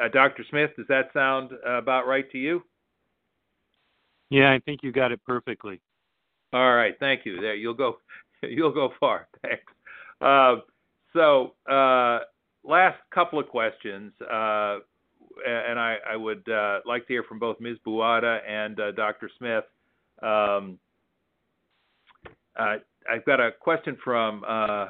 Uh, 0.00 0.08
Dr. 0.08 0.44
Smith, 0.48 0.70
does 0.76 0.86
that 0.88 1.10
sound 1.12 1.50
about 1.66 2.06
right 2.06 2.30
to 2.30 2.38
you? 2.38 2.62
Yeah, 4.30 4.52
I 4.52 4.60
think 4.64 4.80
you 4.82 4.92
got 4.92 5.12
it 5.12 5.20
perfectly. 5.24 5.80
All 6.52 6.74
right, 6.74 6.94
thank 7.00 7.26
you. 7.26 7.40
There, 7.40 7.54
you'll 7.54 7.74
go, 7.74 7.98
you'll 8.42 8.72
go 8.72 8.92
far. 9.00 9.28
Thanks. 9.42 9.64
Uh, 10.20 10.56
so, 11.12 11.54
uh, 11.70 12.20
last 12.64 12.98
couple 13.12 13.38
of 13.38 13.48
questions, 13.48 14.12
uh, 14.22 14.78
and 15.46 15.78
I, 15.78 15.96
I 16.08 16.16
would 16.16 16.48
uh, 16.48 16.80
like 16.86 17.06
to 17.06 17.12
hear 17.12 17.22
from 17.24 17.38
both 17.38 17.60
Ms. 17.60 17.76
Buada 17.86 18.38
and 18.48 18.78
uh, 18.78 18.92
Dr. 18.92 19.30
Smith. 19.38 19.64
Um, 20.22 20.78
uh, 22.56 22.76
I've 23.10 23.24
got 23.26 23.40
a 23.40 23.50
question 23.52 23.98
from 24.02 24.44
uh, 24.48 24.86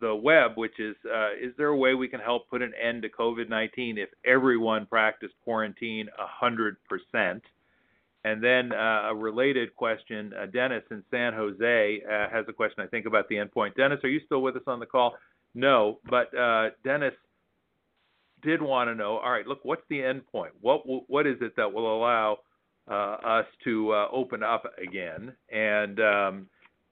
the 0.00 0.14
web, 0.14 0.52
which 0.56 0.80
is 0.80 0.96
uh, 1.04 1.32
Is 1.40 1.52
there 1.56 1.68
a 1.68 1.76
way 1.76 1.94
we 1.94 2.08
can 2.08 2.20
help 2.20 2.48
put 2.48 2.62
an 2.62 2.72
end 2.82 3.02
to 3.02 3.08
COVID 3.08 3.48
19 3.48 3.98
if 3.98 4.08
everyone 4.24 4.86
practiced 4.86 5.34
quarantine 5.44 6.08
100%? 6.42 7.40
And 8.24 8.42
then 8.42 8.70
a 8.72 9.12
related 9.14 9.74
question 9.74 10.32
Dennis 10.52 10.84
in 10.92 11.02
San 11.10 11.32
Jose 11.34 12.00
has 12.08 12.44
a 12.48 12.52
question, 12.52 12.82
I 12.82 12.86
think, 12.86 13.04
about 13.04 13.28
the 13.28 13.34
endpoint. 13.34 13.74
Dennis, 13.74 13.98
are 14.04 14.08
you 14.08 14.20
still 14.24 14.42
with 14.42 14.56
us 14.56 14.62
on 14.68 14.78
the 14.78 14.86
call? 14.86 15.16
No, 15.54 15.98
but 16.08 16.36
uh, 16.36 16.70
Dennis 16.84 17.14
did 18.42 18.62
want 18.62 18.88
to 18.88 18.94
know. 18.94 19.18
All 19.18 19.30
right, 19.30 19.46
look, 19.46 19.60
what's 19.64 19.82
the 19.88 20.02
end 20.02 20.26
point? 20.26 20.52
What 20.60 20.82
what 21.08 21.26
is 21.26 21.36
it 21.40 21.54
that 21.56 21.72
will 21.72 21.96
allow 21.96 22.38
uh, 22.90 23.16
us 23.24 23.46
to 23.64 23.92
uh, 23.92 24.08
open 24.12 24.42
up 24.42 24.64
again? 24.82 25.32
And 25.50 26.00
um, 26.00 26.46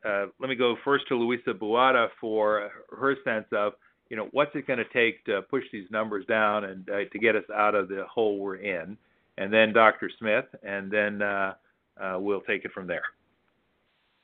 uh, 0.05 0.27
let 0.39 0.49
me 0.49 0.57
go 0.57 0.77
first 0.85 1.09
to 1.09 1.17
Luisa 1.17 1.55
Buada 1.55 2.09
for 2.21 2.71
her 2.91 3.17
sense 3.25 3.47
of 3.53 3.73
you 4.11 4.17
know, 4.17 4.29
what's 4.33 4.51
it 4.55 4.67
going 4.67 4.79
to 4.79 4.85
take 4.93 5.25
to 5.25 5.43
push 5.43 5.63
these 5.73 5.87
numbers 5.91 6.27
down 6.27 6.65
and 6.65 6.89
uh, 6.91 6.99
to 7.13 7.19
get 7.19 7.37
us 7.37 7.45
out 7.55 7.77
of 7.77 7.89
the 7.89 8.05
hole 8.13 8.41
we're 8.41 8.57
in? 8.57 8.99
And 9.39 9.53
then 9.53 9.73
Dr. 9.73 10.11
Smith, 10.19 10.45
and 10.63 10.91
then 10.91 11.23
uh, 11.23 11.55
uh, 11.99 12.17
we'll 12.19 12.43
take 12.43 12.65
it 12.65 12.73
from 12.73 12.87
there. 12.87 13.05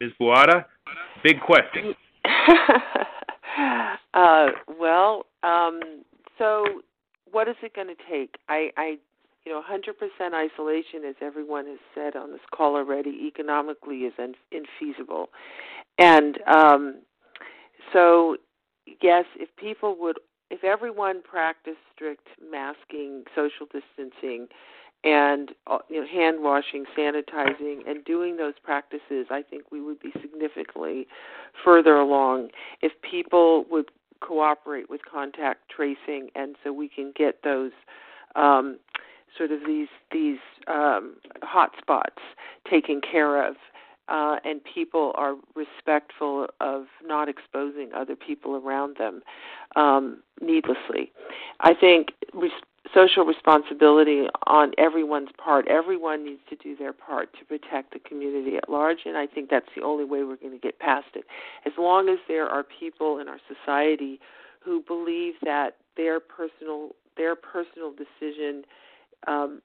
Ms. 0.00 0.10
Buada, 0.20 0.66
big 1.22 1.40
question. 1.40 1.94
uh, 4.16 4.46
well, 4.78 5.26
um, 5.42 5.80
so 6.38 6.64
what 7.30 7.48
is 7.48 7.56
it 7.62 7.74
going 7.74 7.88
to 7.88 7.94
take? 8.10 8.36
I, 8.48 8.70
I, 8.76 8.96
you 9.44 9.52
know, 9.52 9.62
100% 9.62 10.32
isolation, 10.34 11.04
as 11.08 11.14
everyone 11.20 11.66
has 11.66 11.78
said 11.94 12.16
on 12.16 12.32
this 12.32 12.40
call 12.52 12.74
already, 12.76 13.26
economically 13.26 13.98
is 13.98 14.14
in, 14.18 14.34
infeasible, 14.52 15.26
and 15.98 16.38
um, 16.48 17.00
so 17.92 18.36
yes, 19.02 19.24
if 19.36 19.54
people 19.56 19.96
would, 20.00 20.18
if 20.50 20.64
everyone 20.64 21.22
practiced 21.22 21.78
strict 21.94 22.26
masking, 22.50 23.24
social 23.34 23.66
distancing, 23.66 24.48
and 25.04 25.50
uh, 25.66 25.78
you 25.88 26.00
know, 26.00 26.06
hand 26.06 26.38
washing, 26.40 26.84
sanitizing, 26.98 27.88
and 27.88 28.04
doing 28.04 28.36
those 28.36 28.54
practices, 28.62 29.26
I 29.30 29.42
think 29.48 29.70
we 29.70 29.80
would 29.80 30.00
be 30.00 30.10
significantly 30.20 31.06
further 31.64 31.96
along. 31.96 32.48
If 32.82 32.92
people 33.08 33.64
would 33.70 33.90
cooperate 34.20 34.88
with 34.90 35.00
contact 35.04 35.68
tracing, 35.68 36.30
and 36.34 36.56
so 36.62 36.72
we 36.72 36.88
can 36.88 37.12
get 37.16 37.42
those 37.42 37.72
um, 38.34 38.78
sort 39.36 39.50
of 39.52 39.60
these 39.66 39.88
these 40.12 40.38
um, 40.66 41.16
hot 41.42 41.72
spots 41.80 42.22
taken 42.68 43.00
care 43.00 43.46
of 43.46 43.56
uh, 44.08 44.36
and 44.44 44.60
people 44.62 45.12
are 45.16 45.34
respectful 45.54 46.46
of 46.60 46.84
not 47.04 47.28
exposing 47.28 47.90
other 47.94 48.16
people 48.16 48.56
around 48.56 48.96
them 48.98 49.22
um, 49.74 50.22
needlessly. 50.40 51.12
I 51.60 51.74
think 51.74 52.08
res- 52.32 52.50
social 52.94 53.24
responsibility 53.24 54.26
on 54.46 54.72
everyone's 54.78 55.30
part. 55.42 55.66
Everyone 55.68 56.24
needs 56.24 56.40
to 56.50 56.56
do 56.56 56.76
their 56.76 56.92
part 56.92 57.30
to 57.38 57.44
protect 57.44 57.92
the 57.92 57.98
community 57.98 58.56
at 58.56 58.68
large, 58.68 59.00
and 59.06 59.16
I 59.16 59.26
think 59.26 59.50
that's 59.50 59.66
the 59.76 59.82
only 59.82 60.04
way 60.04 60.22
we're 60.22 60.36
going 60.36 60.52
to 60.52 60.58
get 60.58 60.78
past 60.78 61.08
it. 61.14 61.24
As 61.64 61.72
long 61.78 62.08
as 62.08 62.18
there 62.28 62.46
are 62.46 62.64
people 62.64 63.18
in 63.18 63.28
our 63.28 63.40
society 63.48 64.20
who 64.60 64.82
believe 64.82 65.34
that 65.42 65.76
their 65.96 66.20
personal 66.20 66.90
their 67.16 67.34
personal 67.34 67.92
decision 67.92 68.62
um, 69.26 69.62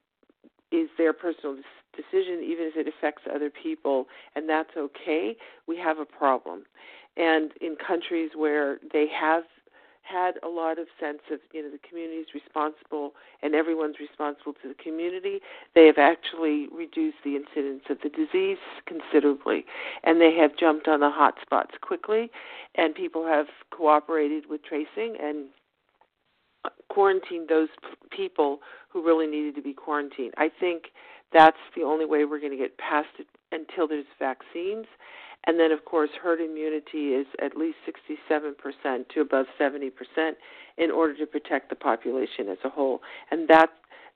is 0.71 0.87
their 0.97 1.11
personal 1.11 1.57
decision, 1.95 2.43
even 2.43 2.65
if 2.65 2.75
it 2.75 2.87
affects 2.87 3.23
other 3.33 3.49
people, 3.49 4.07
and 4.35 4.47
that's 4.47 4.71
okay, 4.77 5.35
we 5.67 5.77
have 5.77 5.99
a 5.99 6.05
problem. 6.05 6.63
And 7.17 7.51
in 7.59 7.75
countries 7.75 8.31
where 8.35 8.79
they 8.93 9.07
have 9.07 9.43
had 10.03 10.35
a 10.43 10.47
lot 10.47 10.79
of 10.79 10.87
sense 10.99 11.19
of 11.31 11.39
you 11.53 11.61
know 11.61 11.69
the 11.69 11.79
community 11.87 12.17
is 12.17 12.27
responsible 12.33 13.13
and 13.43 13.53
everyone's 13.53 13.97
responsible 13.99 14.51
to 14.51 14.67
the 14.67 14.73
community 14.83 15.39
they 15.75 15.85
have 15.85 15.99
actually 15.99 16.67
reduced 16.75 17.17
the 17.23 17.35
incidence 17.35 17.83
of 17.87 17.97
the 18.01 18.09
disease 18.09 18.57
considerably 18.87 19.63
and 20.03 20.19
they 20.19 20.35
have 20.35 20.57
jumped 20.57 20.87
on 20.87 21.01
the 21.01 21.09
hot 21.09 21.35
spots 21.39 21.75
quickly 21.81 22.31
and 22.75 22.95
people 22.95 23.25
have 23.27 23.45
cooperated 23.69 24.49
with 24.49 24.63
tracing 24.63 25.15
and 25.21 25.45
quarantined 26.89 27.47
those 27.47 27.69
people 28.09 28.59
who 28.89 29.05
really 29.05 29.27
needed 29.27 29.55
to 29.55 29.61
be 29.61 29.73
quarantined. 29.73 30.33
I 30.37 30.49
think 30.59 30.85
that's 31.33 31.57
the 31.75 31.83
only 31.83 32.05
way 32.05 32.25
we're 32.25 32.39
going 32.39 32.51
to 32.51 32.57
get 32.57 32.77
past 32.77 33.09
it 33.19 33.27
until 33.51 33.87
there's 33.87 34.05
vaccines. 34.19 34.85
And 35.47 35.59
then, 35.59 35.71
of 35.71 35.85
course, 35.85 36.11
herd 36.21 36.39
immunity 36.39 37.15
is 37.15 37.25
at 37.43 37.57
least 37.57 37.77
67% 37.87 39.09
to 39.09 39.21
above 39.21 39.47
70% 39.59 39.91
in 40.77 40.91
order 40.91 41.17
to 41.17 41.25
protect 41.25 41.69
the 41.69 41.75
population 41.75 42.47
as 42.49 42.59
a 42.63 42.69
whole. 42.69 43.01
And 43.31 43.47
that 43.47 43.69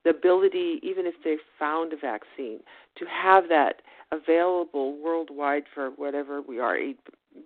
the 0.04 0.10
ability, 0.10 0.78
even 0.82 1.04
if 1.04 1.14
they 1.24 1.36
found 1.58 1.92
a 1.92 1.96
vaccine, 1.96 2.60
to 2.96 3.04
have 3.06 3.48
that 3.48 3.82
available 4.12 4.96
worldwide 5.02 5.64
for 5.74 5.90
whatever 5.90 6.40
we 6.40 6.60
are, 6.60 6.76
8 6.76 6.98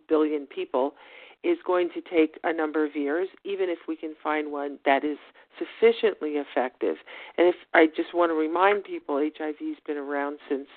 billion 0.09 0.47
people, 0.47 0.95
is 1.43 1.59
going 1.67 1.89
to 1.95 2.01
take 2.01 2.39
a 2.45 2.53
number 2.53 2.85
of 2.85 2.95
years, 2.95 3.29
even 3.45 3.69
if 3.71 3.79
we 3.89 3.97
can 3.97 4.15
find 4.23 4.53
one 4.53 4.79
that 4.85 5.05
is 5.05 5.19
sufficiently 5.59 6.33
effective. 6.33 6.97
And 7.39 7.49
if 7.49 7.55
I 7.75 7.87
just 7.87 8.15
want 8.15 8.31
to 8.31 8.35
remind 8.35 8.85
people, 8.85 9.17
HIV's 9.17 9.79
been 9.87 9.97
around 9.97 10.39
since 10.49 10.69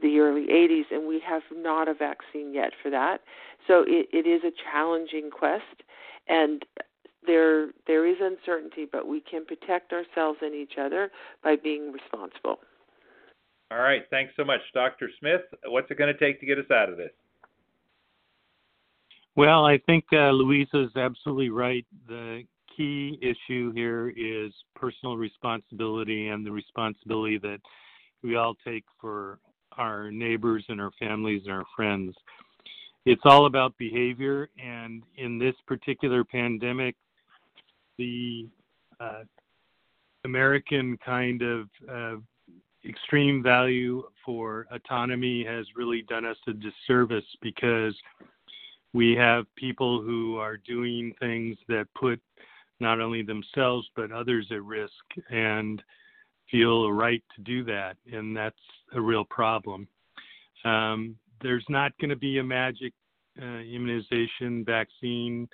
the 0.00 0.18
early 0.18 0.46
80s, 0.46 0.84
and 0.90 1.06
we 1.06 1.20
have 1.26 1.42
not 1.54 1.88
a 1.88 1.94
vaccine 1.94 2.54
yet 2.54 2.72
for 2.82 2.90
that. 2.90 3.20
So 3.66 3.84
it, 3.86 4.08
it 4.12 4.26
is 4.26 4.42
a 4.44 4.52
challenging 4.72 5.30
quest, 5.30 5.82
and 6.28 6.64
there 7.24 7.68
there 7.86 8.06
is 8.06 8.16
uncertainty, 8.20 8.86
but 8.90 9.06
we 9.06 9.20
can 9.20 9.44
protect 9.44 9.92
ourselves 9.92 10.38
and 10.42 10.54
each 10.54 10.72
other 10.80 11.10
by 11.44 11.56
being 11.56 11.92
responsible. 11.92 12.58
All 13.70 13.78
right, 13.78 14.02
thanks 14.10 14.32
so 14.36 14.44
much, 14.44 14.60
Dr. 14.74 15.08
Smith. 15.20 15.42
What's 15.66 15.90
it 15.90 15.96
going 15.96 16.12
to 16.12 16.18
take 16.18 16.40
to 16.40 16.46
get 16.46 16.58
us 16.58 16.70
out 16.70 16.90
of 16.90 16.96
this? 16.96 17.12
Well, 19.34 19.64
I 19.64 19.78
think 19.78 20.04
uh, 20.12 20.30
Luisa 20.30 20.82
is 20.84 20.96
absolutely 20.96 21.48
right. 21.48 21.86
The 22.06 22.42
key 22.76 23.18
issue 23.22 23.72
here 23.72 24.10
is 24.10 24.52
personal 24.74 25.16
responsibility 25.16 26.28
and 26.28 26.44
the 26.44 26.50
responsibility 26.50 27.38
that 27.38 27.60
we 28.22 28.36
all 28.36 28.54
take 28.64 28.84
for 29.00 29.38
our 29.78 30.10
neighbors 30.10 30.64
and 30.68 30.80
our 30.80 30.90
families 30.98 31.42
and 31.44 31.52
our 31.52 31.64
friends. 31.74 32.14
It's 33.06 33.22
all 33.24 33.46
about 33.46 33.76
behavior, 33.78 34.48
and 34.62 35.02
in 35.16 35.38
this 35.38 35.54
particular 35.66 36.24
pandemic, 36.24 36.94
the 37.98 38.48
uh, 39.00 39.22
American 40.24 40.96
kind 41.04 41.42
of 41.42 41.68
uh, 41.90 42.16
extreme 42.84 43.42
value 43.42 44.02
for 44.24 44.66
autonomy 44.70 45.44
has 45.44 45.66
really 45.74 46.02
done 46.02 46.24
us 46.24 46.36
a 46.46 46.52
disservice 46.52 47.24
because 47.40 47.94
we 48.92 49.14
have 49.14 49.44
people 49.56 50.02
who 50.02 50.36
are 50.36 50.56
doing 50.56 51.12
things 51.18 51.56
that 51.68 51.86
put 51.98 52.20
not 52.80 53.00
only 53.00 53.22
themselves 53.22 53.86
but 53.96 54.12
others 54.12 54.46
at 54.50 54.62
risk 54.62 54.92
and 55.30 55.82
feel 56.50 56.84
a 56.84 56.92
right 56.92 57.22
to 57.34 57.42
do 57.42 57.64
that, 57.64 57.96
and 58.12 58.36
that's 58.36 58.56
a 58.94 59.00
real 59.00 59.24
problem. 59.24 59.88
Um, 60.64 61.16
there's 61.40 61.64
not 61.68 61.92
going 61.98 62.10
to 62.10 62.16
be 62.16 62.38
a 62.38 62.44
magic 62.44 62.92
uh, 63.40 63.60
immunization 63.60 64.64
vaccine 64.64 65.48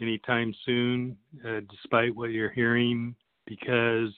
anytime 0.00 0.54
soon, 0.64 1.16
uh, 1.46 1.60
despite 1.70 2.14
what 2.14 2.30
you're 2.30 2.50
hearing, 2.50 3.14
because 3.46 4.10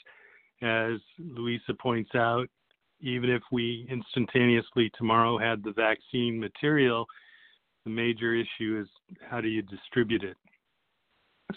as 0.63 1.01
Luisa 1.19 1.75
points 1.75 2.15
out, 2.15 2.49
even 3.01 3.31
if 3.31 3.43
we 3.53 3.87
instantaneously 3.91 4.91
tomorrow 4.97 5.39
had 5.39 5.63
the 5.63 5.73
vaccine 5.73 6.39
material, 6.39 7.07
the 7.87 7.91
major 7.91 8.35
issue 8.35 8.83
is 8.83 8.89
how 9.31 9.41
do 9.41 9.47
you 9.47 9.63
distribute 9.63 10.25
it? 10.25 10.37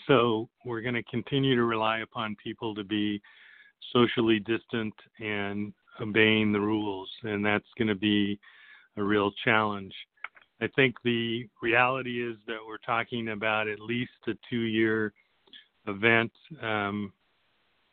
So 0.08 0.48
we're 0.64 0.82
going 0.82 0.94
to 0.94 1.04
continue 1.04 1.56
to 1.56 1.64
rely 1.64 2.02
upon 2.02 2.38
people 2.42 2.76
to 2.76 2.84
be 2.84 3.20
socially 3.92 4.40
distant 4.40 4.94
and 5.20 5.74
obeying 6.00 6.54
the 6.54 6.60
rules, 6.60 7.10
and 7.24 7.44
that's 7.44 7.66
going 7.80 7.88
to 7.88 7.96
be 7.96 8.40
a 8.96 9.04
real 9.04 9.32
challenge. 9.44 9.94
I 10.62 10.68
think 10.76 10.98
the 11.04 11.48
reality 11.64 12.24
is 12.24 12.38
that 12.46 12.58
we're 12.66 12.78
talking 12.78 13.30
about 13.30 13.68
at 13.68 13.80
least 13.80 14.12
a 14.28 14.34
two 14.52 14.62
year 14.62 15.14
event, 15.88 16.32
um, 16.62 17.12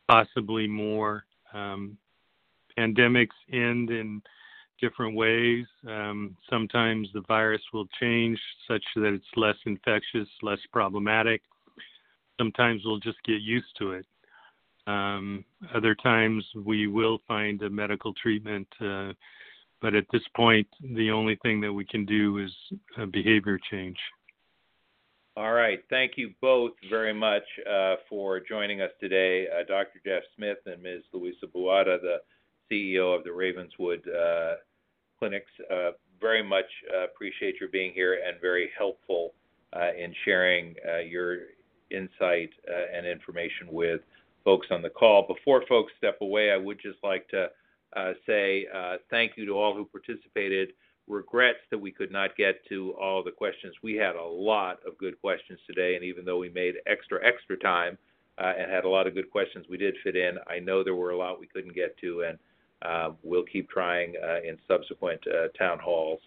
possibly 0.07 0.67
more. 0.67 1.25
Um, 1.55 1.97
pandemics 2.79 3.29
end 3.51 3.89
in 3.89 4.21
different 4.81 5.17
ways. 5.17 5.67
Um, 5.89 6.37
sometimes 6.51 7.09
the 7.15 7.23
virus 7.29 7.63
will 7.73 7.87
change 8.01 8.39
such 8.69 8.85
that 8.97 9.13
it's 9.15 9.25
less 9.37 9.57
infectious, 9.67 10.29
less 10.43 10.59
problematic. 10.73 11.43
Sometimes 12.39 12.83
we'll 12.85 13.01
just 13.01 13.23
get 13.25 13.41
used 13.41 13.77
to 13.79 13.93
it. 13.93 14.07
Um, 14.87 15.45
other 15.75 15.95
times 15.95 16.45
we 16.65 16.87
will 16.87 17.19
find 17.27 17.61
a 17.63 17.71
medical 17.71 18.15
treatment, 18.15 18.69
uh, 18.81 19.13
but 19.81 19.95
at 19.95 20.05
this 20.13 20.23
point, 20.35 20.69
the 20.95 21.11
only 21.11 21.39
thing 21.43 21.61
that 21.63 21.73
we 21.73 21.85
can 21.85 22.05
do 22.05 22.39
is 22.39 22.53
behavior 23.13 23.59
change. 23.71 23.97
All 25.37 25.53
right. 25.53 25.81
Thank 25.91 26.13
you 26.17 26.31
both 26.41 26.73
very 26.89 27.13
much 27.13 27.43
uh, 27.71 27.97
for 28.09 28.41
joining 28.41 28.81
us 28.81 28.91
today, 29.01 29.47
uh, 29.47 29.65
Dr. 29.69 30.01
Jeff 30.03 30.23
Smith 30.35 30.57
and 30.65 30.83
Ms. 30.83 31.03
Luisa 31.13 31.47
Buada, 31.47 32.01
the 32.01 32.17
CEO 32.71 33.17
of 33.17 33.25
the 33.25 33.33
Ravenswood 33.33 34.03
uh, 34.09 34.55
Clinics. 35.19 35.51
Uh, 35.71 35.91
very 36.21 36.43
much 36.43 36.67
uh, 36.95 37.05
appreciate 37.05 37.57
your 37.61 37.69
being 37.69 37.93
here 37.93 38.21
and 38.27 38.41
very 38.41 38.71
helpful 38.77 39.35
in 39.99 40.15
sharing 40.25 40.75
your 41.07 41.39
insight 41.91 42.49
and 42.95 43.07
information 43.07 43.67
with 43.71 44.01
folks 44.43 44.69
on 44.71 44.81
the 44.81 44.89
call. 44.89 45.27
Before 45.27 45.63
folks 45.69 45.93
step 45.99 46.17
away, 46.23 46.51
I 46.51 46.57
would 46.57 46.81
just 46.81 46.97
like 47.03 47.29
to 47.29 47.49
say 48.27 48.67
thank 49.11 49.33
you 49.37 49.45
to 49.45 49.53
all 49.53 49.75
who 49.75 49.85
participated 49.85 50.71
regrets 51.07 51.59
that 51.71 51.79
we 51.79 51.93
could 51.93 52.11
not 52.11 52.37
get 52.37 52.65
to 52.71 52.95
all 53.01 53.23
the 53.23 53.31
questions. 53.31 53.75
We 53.83 53.97
had 53.97 54.17
a 54.17 54.25
lot 54.25 54.79
of 54.87 54.97
good 54.97 55.21
questions 55.21 55.61
today, 55.67 55.95
and 55.95 56.05
even 56.05 56.25
though 56.25 56.39
we 56.39 56.49
made 56.49 56.77
extra 56.87 57.25
extra 57.25 57.59
time 57.59 57.99
and 58.39 58.71
had 58.71 58.85
a 58.85 58.89
lot 58.89 59.07
of 59.07 59.15
good 59.15 59.31
questions, 59.31 59.67
we 59.69 59.77
did 59.77 59.97
fit 60.03 60.17
in. 60.17 60.39
I 60.49 60.59
know 60.59 60.83
there 60.83 60.95
were 60.95 61.11
a 61.11 61.19
lot 61.19 61.41
we 61.41 61.47
couldn't 61.47 61.75
get 61.75 61.97
to, 61.99 62.23
and 62.23 62.39
uh, 62.83 63.11
we'll 63.23 63.45
keep 63.45 63.69
trying 63.71 64.15
uh, 64.23 64.41
in 64.47 64.59
subsequent 64.69 65.21
uh, 65.27 65.49
town 65.59 65.79
halls. 65.79 66.21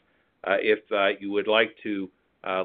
If 0.46 0.80
you 1.20 1.32
would 1.32 1.48
like 1.48 1.76
to 1.84 2.10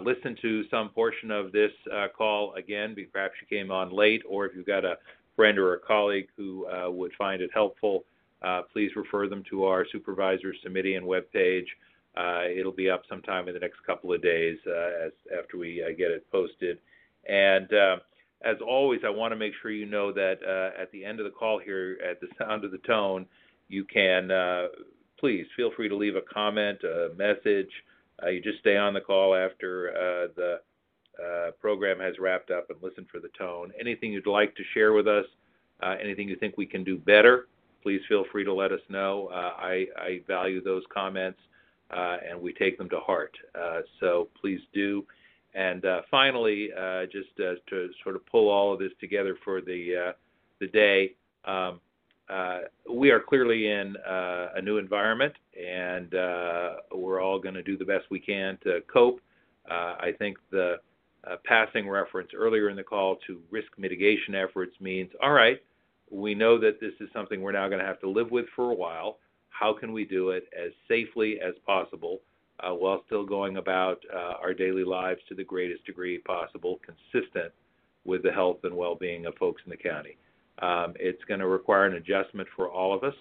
listen 0.00 0.36
to 0.42 0.64
some 0.70 0.88
portion 0.90 1.30
of 1.30 1.52
this 1.52 1.72
call 2.16 2.54
again, 2.54 2.96
perhaps 3.12 3.34
you 3.40 3.56
came 3.56 3.70
on 3.70 3.90
late, 3.90 4.22
or 4.28 4.46
if 4.46 4.54
you've 4.56 4.66
got 4.66 4.84
a 4.84 4.96
friend 5.36 5.58
or 5.58 5.74
a 5.74 5.78
colleague 5.78 6.28
who 6.36 6.66
would 6.88 7.12
find 7.18 7.42
it 7.42 7.50
helpful, 7.52 8.04
please 8.72 8.90
refer 8.96 9.28
them 9.28 9.42
to 9.50 9.64
our 9.64 9.86
supervisors 9.90 10.56
Simitian 10.64 11.02
webpage. 11.02 11.66
Uh, 12.16 12.44
it'll 12.48 12.72
be 12.72 12.88
up 12.88 13.02
sometime 13.08 13.48
in 13.48 13.54
the 13.54 13.60
next 13.60 13.84
couple 13.84 14.12
of 14.12 14.22
days 14.22 14.56
uh, 14.68 15.06
as 15.06 15.12
after 15.36 15.58
we 15.58 15.82
uh, 15.82 15.88
get 15.88 16.10
it 16.12 16.24
posted. 16.30 16.78
And 17.28 17.68
as 18.44 18.56
always, 18.64 19.00
I 19.04 19.10
want 19.10 19.32
to 19.32 19.36
make 19.36 19.52
sure 19.60 19.70
you 19.70 19.86
know 19.86 20.12
that 20.12 20.42
at 20.78 20.92
the 20.92 21.04
end 21.04 21.18
of 21.18 21.24
the 21.24 21.30
call 21.30 21.58
here, 21.58 21.98
at 22.08 22.20
the 22.20 22.28
sound 22.38 22.64
of 22.64 22.70
the 22.70 22.78
tone, 22.78 23.26
you 23.74 23.84
can 23.84 24.30
uh, 24.30 24.68
please 25.18 25.46
feel 25.56 25.70
free 25.76 25.88
to 25.88 25.96
leave 25.96 26.16
a 26.16 26.22
comment, 26.22 26.82
a 26.84 27.10
message. 27.16 27.70
you 28.26 28.40
just 28.40 28.58
stay 28.60 28.76
on 28.76 28.94
the 28.94 29.00
call 29.00 29.34
after 29.34 30.30
the 30.36 30.60
program 31.60 31.98
has 32.00 32.18
wrapped 32.18 32.50
up 32.50 32.70
and 32.70 32.78
listen 32.82 33.06
for 33.10 33.20
the 33.20 33.30
tone. 33.38 33.72
Anything 33.78 34.12
you'd 34.12 34.26
like 34.26 34.54
to 34.56 34.62
share 34.72 34.92
with 34.92 35.08
us, 35.08 35.26
anything 36.00 36.28
you 36.28 36.36
think 36.36 36.56
we 36.56 36.66
can 36.66 36.84
do 36.84 36.96
better, 36.96 37.48
please 37.82 38.00
feel 38.08 38.24
free 38.32 38.44
to 38.44 38.52
let 38.52 38.72
us 38.72 38.80
know. 38.88 39.28
I, 39.32 39.86
I 39.96 40.20
value 40.26 40.62
those 40.62 40.82
comments 40.92 41.38
uh, 41.90 42.16
and 42.28 42.40
we 42.40 42.52
take 42.52 42.78
them 42.78 42.88
to 42.90 42.98
heart. 43.00 43.36
Uh, 43.54 43.80
so 44.00 44.28
please 44.40 44.60
do. 44.72 45.04
And 45.54 45.84
uh, 45.84 46.02
finally, 46.10 46.70
uh, 46.76 47.04
just 47.06 47.28
uh, 47.38 47.54
to 47.70 47.90
sort 48.02 48.16
of 48.16 48.26
pull 48.26 48.48
all 48.48 48.72
of 48.72 48.78
this 48.78 48.90
together 49.00 49.36
for 49.44 49.60
the 49.60 50.08
uh, 50.08 50.12
the 50.60 50.66
day, 50.66 51.14
um, 51.44 51.80
Uh, 52.28 52.60
we 52.90 53.10
are 53.10 53.20
clearly 53.20 53.68
in 53.68 53.96
uh, 54.08 54.48
a 54.56 54.62
new 54.62 54.78
environment, 54.78 55.34
and 55.58 56.14
uh, 56.14 56.74
we're 56.94 57.20
all 57.20 57.38
going 57.38 57.54
to 57.54 57.62
do 57.62 57.76
the 57.76 57.84
best 57.84 58.04
we 58.10 58.18
can 58.18 58.58
to 58.62 58.80
cope. 58.92 59.20
I 59.68 60.10
think 60.18 60.36
the 60.50 60.76
passing 61.44 61.88
reference 61.88 62.30
earlier 62.36 62.68
in 62.68 62.76
the 62.76 62.82
call 62.82 63.16
to 63.26 63.40
risk 63.50 63.68
mitigation 63.78 64.34
efforts 64.34 64.74
means, 64.80 65.10
all 65.22 65.32
right, 65.32 65.58
we 66.10 66.34
know 66.34 66.58
that 66.60 66.80
this 66.80 66.92
is 67.00 67.08
something 67.14 67.40
we're 67.40 67.52
now 67.52 67.66
going 67.68 67.80
to 67.80 67.86
have 67.86 68.00
to 68.00 68.10
live 68.10 68.30
with 68.30 68.44
for 68.54 68.70
a 68.70 68.74
while 68.74 69.18
how 69.54 69.72
can 69.72 69.92
we 69.92 70.04
do 70.04 70.30
it 70.30 70.44
as 70.56 70.72
safely 70.88 71.38
as 71.40 71.54
possible 71.64 72.20
uh, 72.60 72.74
while 72.74 73.02
still 73.06 73.24
going 73.24 73.56
about 73.56 73.98
uh, 74.12 74.34
our 74.42 74.52
daily 74.52 74.84
lives 74.84 75.20
to 75.28 75.34
the 75.34 75.44
greatest 75.44 75.84
degree 75.86 76.18
possible, 76.18 76.80
consistent 76.84 77.52
with 78.04 78.22
the 78.22 78.32
health 78.32 78.58
and 78.64 78.76
well-being 78.76 79.26
of 79.26 79.34
folks 79.36 79.62
in 79.64 79.70
the 79.70 79.76
county. 79.76 80.16
Um, 80.60 80.94
it's 80.98 81.22
going 81.24 81.40
to 81.40 81.46
require 81.46 81.86
an 81.86 81.94
adjustment 81.94 82.48
for 82.54 82.70
all 82.70 82.94
of 82.94 83.02
us, 83.02 83.14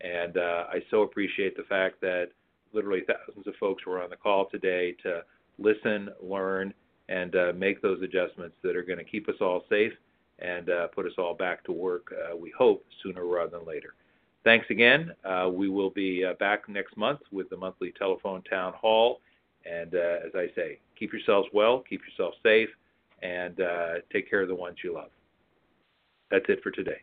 and 0.00 0.36
uh, 0.36 0.64
I 0.68 0.82
so 0.90 1.02
appreciate 1.02 1.56
the 1.56 1.64
fact 1.64 2.00
that 2.00 2.28
literally 2.72 3.02
thousands 3.06 3.46
of 3.46 3.54
folks 3.56 3.84
were 3.86 4.02
on 4.02 4.10
the 4.10 4.16
call 4.16 4.48
today 4.48 4.94
to 5.02 5.22
listen, 5.58 6.10
learn, 6.22 6.72
and 7.08 7.34
uh, 7.36 7.52
make 7.56 7.82
those 7.82 8.02
adjustments 8.02 8.56
that 8.62 8.76
are 8.76 8.82
going 8.82 8.98
to 8.98 9.04
keep 9.04 9.28
us 9.28 9.34
all 9.40 9.64
safe 9.68 9.92
and 10.38 10.70
uh, 10.70 10.86
put 10.88 11.06
us 11.06 11.12
all 11.18 11.34
back 11.34 11.64
to 11.64 11.72
work, 11.72 12.12
uh, 12.12 12.36
we 12.36 12.52
hope, 12.56 12.84
sooner 13.02 13.26
rather 13.26 13.58
than 13.58 13.66
later. 13.66 13.94
Thanks 14.44 14.66
again. 14.70 15.12
Uh, 15.24 15.50
we 15.52 15.68
will 15.68 15.90
be 15.90 16.24
uh, 16.24 16.34
back 16.34 16.68
next 16.68 16.96
month 16.96 17.20
with 17.32 17.50
the 17.50 17.56
monthly 17.56 17.92
telephone 17.98 18.42
town 18.42 18.72
hall. 18.74 19.20
And 19.66 19.94
as 19.94 20.30
I 20.34 20.46
say, 20.54 20.78
keep 20.98 21.12
yourselves 21.12 21.48
well, 21.52 21.80
keep 21.80 22.00
yourself 22.08 22.34
safe, 22.42 22.68
and 23.22 23.58
take 24.12 24.30
care 24.30 24.42
of 24.42 24.48
the 24.48 24.54
ones 24.54 24.76
you 24.84 24.94
love. 24.94 25.10
That's 26.30 26.46
it 26.48 26.62
for 26.62 26.70
today. 26.70 27.02